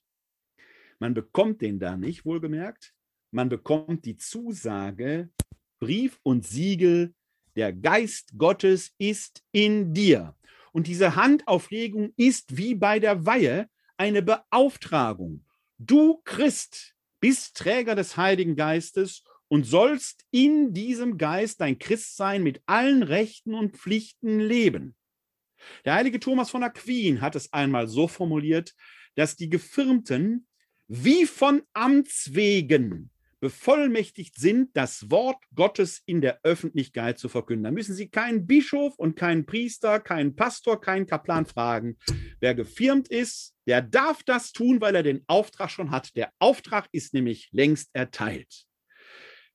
Man 0.98 1.12
bekommt 1.12 1.60
den 1.60 1.78
da 1.78 1.96
nicht, 1.96 2.24
wohlgemerkt. 2.24 2.94
Man 3.32 3.48
bekommt 3.48 4.04
die 4.04 4.16
Zusage, 4.16 5.30
Brief 5.78 6.18
und 6.22 6.46
Siegel, 6.46 7.14
der 7.56 7.72
Geist 7.72 8.32
Gottes 8.38 8.94
ist 8.98 9.42
in 9.52 9.92
dir. 9.92 10.36
Und 10.72 10.86
diese 10.86 11.16
Handauflegung 11.16 12.12
ist 12.16 12.56
wie 12.56 12.74
bei 12.74 13.00
der 13.00 13.26
Weihe 13.26 13.68
eine 13.96 14.22
Beauftragung. 14.22 15.44
Du 15.78 16.20
Christ 16.24 16.94
bist 17.18 17.56
Träger 17.56 17.94
des 17.94 18.16
Heiligen 18.16 18.56
Geistes 18.56 19.22
und 19.48 19.64
sollst 19.64 20.24
in 20.30 20.72
diesem 20.72 21.18
Geist 21.18 21.60
dein 21.60 21.78
Christsein 21.78 22.42
mit 22.42 22.60
allen 22.66 23.02
Rechten 23.02 23.54
und 23.54 23.76
Pflichten 23.76 24.40
leben. 24.40 24.94
Der 25.84 25.94
heilige 25.94 26.20
Thomas 26.20 26.50
von 26.50 26.62
Aquin 26.62 27.20
hat 27.20 27.36
es 27.36 27.52
einmal 27.52 27.88
so 27.88 28.08
formuliert, 28.08 28.74
dass 29.14 29.36
die 29.36 29.48
Gefirmten 29.48 30.46
wie 30.88 31.26
von 31.26 31.62
Amts 31.72 32.34
wegen 32.34 33.10
bevollmächtigt 33.40 34.36
sind, 34.36 34.76
das 34.76 35.10
Wort 35.10 35.42
Gottes 35.54 36.02
in 36.06 36.20
der 36.20 36.40
Öffentlichkeit 36.42 37.18
zu 37.18 37.28
verkünden. 37.28 37.64
Da 37.64 37.70
müssen 37.70 37.94
Sie 37.94 38.08
keinen 38.08 38.46
Bischof 38.46 38.94
und 38.96 39.14
keinen 39.14 39.46
Priester, 39.46 40.00
keinen 40.00 40.34
Pastor, 40.34 40.80
keinen 40.80 41.06
Kaplan 41.06 41.46
fragen. 41.46 41.96
Wer 42.40 42.54
gefirmt 42.54 43.08
ist, 43.08 43.54
der 43.66 43.82
darf 43.82 44.22
das 44.22 44.52
tun, 44.52 44.80
weil 44.80 44.94
er 44.94 45.02
den 45.02 45.22
Auftrag 45.26 45.70
schon 45.70 45.90
hat. 45.90 46.16
Der 46.16 46.32
Auftrag 46.38 46.88
ist 46.92 47.14
nämlich 47.14 47.48
längst 47.52 47.90
erteilt. 47.92 48.65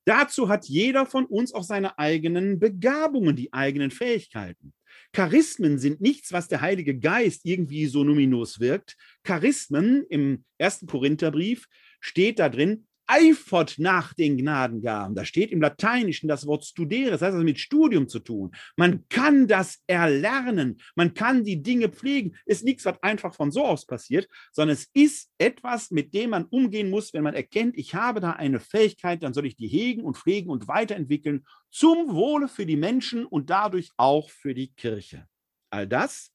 Dazu 0.05 0.49
hat 0.49 0.65
jeder 0.65 1.05
von 1.05 1.25
uns 1.25 1.53
auch 1.53 1.63
seine 1.63 1.99
eigenen 1.99 2.59
Begabungen, 2.59 3.35
die 3.35 3.53
eigenen 3.53 3.91
Fähigkeiten. 3.91 4.73
Charismen 5.13 5.77
sind 5.77 6.01
nichts, 6.01 6.31
was 6.31 6.47
der 6.47 6.61
Heilige 6.61 6.97
Geist 6.97 7.45
irgendwie 7.45 7.85
so 7.85 8.03
numinos 8.03 8.59
wirkt. 8.59 8.97
Charismen 9.23 10.05
im 10.09 10.43
ersten 10.57 10.87
Korintherbrief 10.87 11.67
steht 11.99 12.39
da 12.39 12.49
drin, 12.49 12.87
eifert 13.11 13.75
nach 13.77 14.13
den 14.13 14.38
Gnadengaben. 14.38 15.15
Da 15.15 15.25
steht 15.25 15.51
im 15.51 15.61
Lateinischen 15.61 16.29
das 16.29 16.47
Wort 16.47 16.63
studere, 16.63 17.11
das 17.11 17.21
heißt 17.21 17.33
also 17.33 17.43
mit 17.43 17.59
Studium 17.59 18.07
zu 18.07 18.19
tun. 18.19 18.51
Man 18.77 19.07
kann 19.09 19.47
das 19.47 19.83
erlernen, 19.85 20.79
man 20.95 21.13
kann 21.13 21.43
die 21.43 21.61
Dinge 21.61 21.89
pflegen. 21.89 22.38
Es 22.45 22.59
ist 22.59 22.63
nichts, 22.63 22.85
was 22.85 23.03
einfach 23.03 23.33
von 23.33 23.51
so 23.51 23.65
aus 23.65 23.85
passiert, 23.85 24.29
sondern 24.53 24.75
es 24.75 24.89
ist 24.93 25.29
etwas, 25.38 25.91
mit 25.91 26.13
dem 26.13 26.29
man 26.29 26.45
umgehen 26.45 26.89
muss, 26.89 27.13
wenn 27.13 27.23
man 27.23 27.33
erkennt, 27.33 27.77
ich 27.77 27.95
habe 27.95 28.21
da 28.21 28.31
eine 28.31 28.61
Fähigkeit, 28.61 29.21
dann 29.23 29.33
soll 29.33 29.45
ich 29.45 29.57
die 29.57 29.67
hegen 29.67 30.03
und 30.03 30.17
pflegen 30.17 30.49
und 30.49 30.69
weiterentwickeln 30.69 31.45
zum 31.69 32.13
Wohle 32.13 32.47
für 32.47 32.65
die 32.65 32.77
Menschen 32.77 33.25
und 33.25 33.49
dadurch 33.49 33.91
auch 33.97 34.29
für 34.29 34.53
die 34.53 34.73
Kirche. 34.73 35.27
All 35.69 35.85
das, 35.85 36.33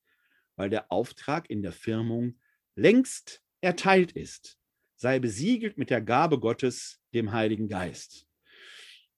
weil 0.56 0.68
der 0.68 0.92
Auftrag 0.92 1.48
in 1.48 1.62
der 1.62 1.72
Firmung 1.72 2.38
längst 2.74 3.42
erteilt 3.62 4.12
ist 4.12 4.58
sei 4.96 5.18
besiegelt 5.18 5.78
mit 5.78 5.90
der 5.90 6.00
Gabe 6.00 6.38
Gottes, 6.40 7.00
dem 7.14 7.32
Heiligen 7.32 7.68
Geist. 7.68 8.26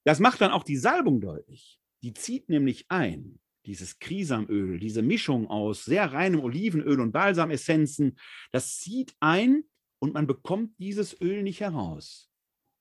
Das 0.05 0.20
macht 0.20 0.40
dann 0.40 0.52
auch 0.52 0.64
die 0.64 0.76
Salbung 0.76 1.20
deutlich. 1.20 1.78
Die 2.02 2.12
zieht 2.12 2.48
nämlich 2.48 2.86
ein, 2.88 3.40
dieses 3.66 3.98
Krisamöl, 3.98 4.78
diese 4.78 5.02
Mischung 5.02 5.48
aus 5.48 5.84
sehr 5.84 6.12
reinem 6.12 6.40
Olivenöl 6.40 7.00
und 7.00 7.12
Balsamessenzen, 7.12 8.18
das 8.52 8.78
zieht 8.78 9.14
ein 9.20 9.64
und 9.98 10.14
man 10.14 10.26
bekommt 10.26 10.78
dieses 10.78 11.20
Öl 11.20 11.42
nicht 11.42 11.60
heraus. 11.60 12.30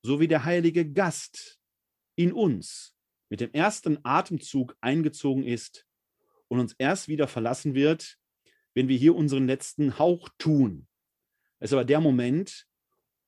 So 0.04 0.20
wie 0.20 0.28
der 0.28 0.46
heilige 0.46 0.90
Gast 0.90 1.60
in 2.16 2.32
uns 2.32 2.96
mit 3.30 3.42
dem 3.42 3.52
ersten 3.52 4.00
Atemzug 4.04 4.78
eingezogen 4.80 5.44
ist 5.44 5.86
und 6.48 6.60
uns 6.60 6.74
erst 6.78 7.08
wieder 7.08 7.28
verlassen 7.28 7.74
wird, 7.74 8.18
wenn 8.74 8.88
wir 8.88 8.98
hier 8.98 9.16
unseren 9.16 9.48
letzten 9.48 10.00
Hauch 10.00 10.30
tun. 10.38 10.88
Es 11.60 11.72
ist 11.72 11.74
aber 11.74 11.86
der 11.86 12.00
Moment, 12.00 12.67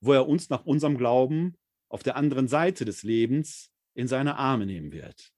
wo 0.01 0.13
er 0.13 0.27
uns 0.27 0.49
nach 0.49 0.65
unserem 0.65 0.97
Glauben 0.97 1.57
auf 1.89 2.03
der 2.03 2.15
anderen 2.15 2.47
Seite 2.47 2.85
des 2.85 3.03
Lebens 3.03 3.71
in 3.95 4.07
seine 4.07 4.37
Arme 4.37 4.65
nehmen 4.65 4.91
wird. 4.91 5.33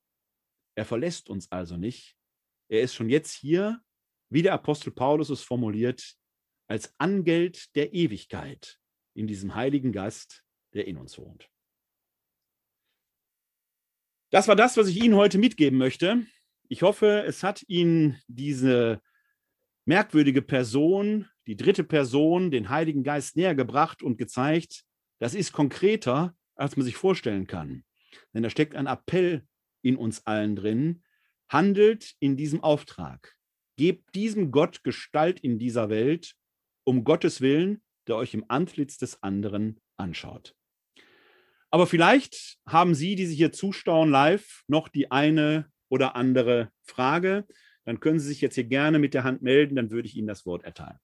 Er 0.75 0.85
verlässt 0.85 1.29
uns 1.29 1.51
also 1.51 1.77
nicht. 1.77 2.17
Er 2.69 2.81
ist 2.81 2.93
schon 2.93 3.09
jetzt 3.09 3.33
hier, 3.33 3.81
wie 4.29 4.41
der 4.41 4.53
Apostel 4.53 4.91
Paulus 4.91 5.29
es 5.29 5.41
formuliert, 5.41 6.15
als 6.67 6.93
Angeld 6.99 7.75
der 7.75 7.93
Ewigkeit 7.93 8.79
in 9.13 9.27
diesem 9.27 9.55
heiligen 9.55 9.91
Gast, 9.91 10.43
der 10.73 10.88
in 10.88 10.97
uns 10.97 11.17
wohnt. 11.17 11.49
Das 14.31 14.47
war 14.47 14.55
das, 14.55 14.77
was 14.77 14.88
ich 14.88 15.03
Ihnen 15.03 15.15
heute 15.15 15.38
mitgeben 15.38 15.77
möchte. 15.77 16.25
Ich 16.69 16.83
hoffe, 16.83 17.23
es 17.25 17.43
hat 17.43 17.65
Ihnen 17.67 18.21
diese 18.27 19.01
merkwürdige 19.85 20.41
Person 20.41 21.27
die 21.47 21.55
dritte 21.55 21.84
Person, 21.84 22.51
den 22.51 22.69
Heiligen 22.69 23.03
Geist 23.03 23.35
näher 23.35 23.55
gebracht 23.55 24.03
und 24.03 24.18
gezeigt, 24.18 24.84
das 25.19 25.34
ist 25.34 25.51
konkreter, 25.51 26.35
als 26.55 26.77
man 26.77 26.85
sich 26.85 26.95
vorstellen 26.95 27.47
kann. 27.47 27.84
Denn 28.34 28.43
da 28.43 28.49
steckt 28.49 28.76
ein 28.76 28.88
Appell 28.88 29.45
in 29.81 29.95
uns 29.95 30.26
allen 30.26 30.55
drin, 30.55 31.03
handelt 31.49 32.15
in 32.19 32.38
diesem 32.38 32.63
Auftrag. 32.63 33.35
Gebt 33.77 34.15
diesem 34.15 34.51
Gott 34.51 34.84
Gestalt 34.84 35.39
in 35.39 35.57
dieser 35.57 35.89
Welt, 35.89 36.35
um 36.84 37.03
Gottes 37.03 37.41
Willen, 37.41 37.81
der 38.07 38.15
euch 38.15 38.34
im 38.34 38.45
Antlitz 38.47 38.97
des 38.97 39.22
anderen 39.23 39.80
anschaut. 39.97 40.55
Aber 41.69 41.88
vielleicht 41.88 42.57
haben 42.68 42.93
Sie, 42.93 43.15
die 43.15 43.26
sich 43.26 43.38
hier 43.38 43.51
zustauen 43.51 44.09
live, 44.09 44.63
noch 44.68 44.89
die 44.89 45.09
eine 45.09 45.72
oder 45.89 46.15
andere 46.15 46.72
Frage. 46.84 47.45
Dann 47.85 47.99
können 47.99 48.19
Sie 48.19 48.27
sich 48.27 48.41
jetzt 48.41 48.55
hier 48.55 48.65
gerne 48.65 48.99
mit 48.99 49.13
der 49.13 49.23
Hand 49.23 49.41
melden, 49.41 49.76
dann 49.76 49.89
würde 49.89 50.07
ich 50.07 50.15
Ihnen 50.15 50.27
das 50.27 50.45
Wort 50.45 50.63
erteilen. 50.63 50.99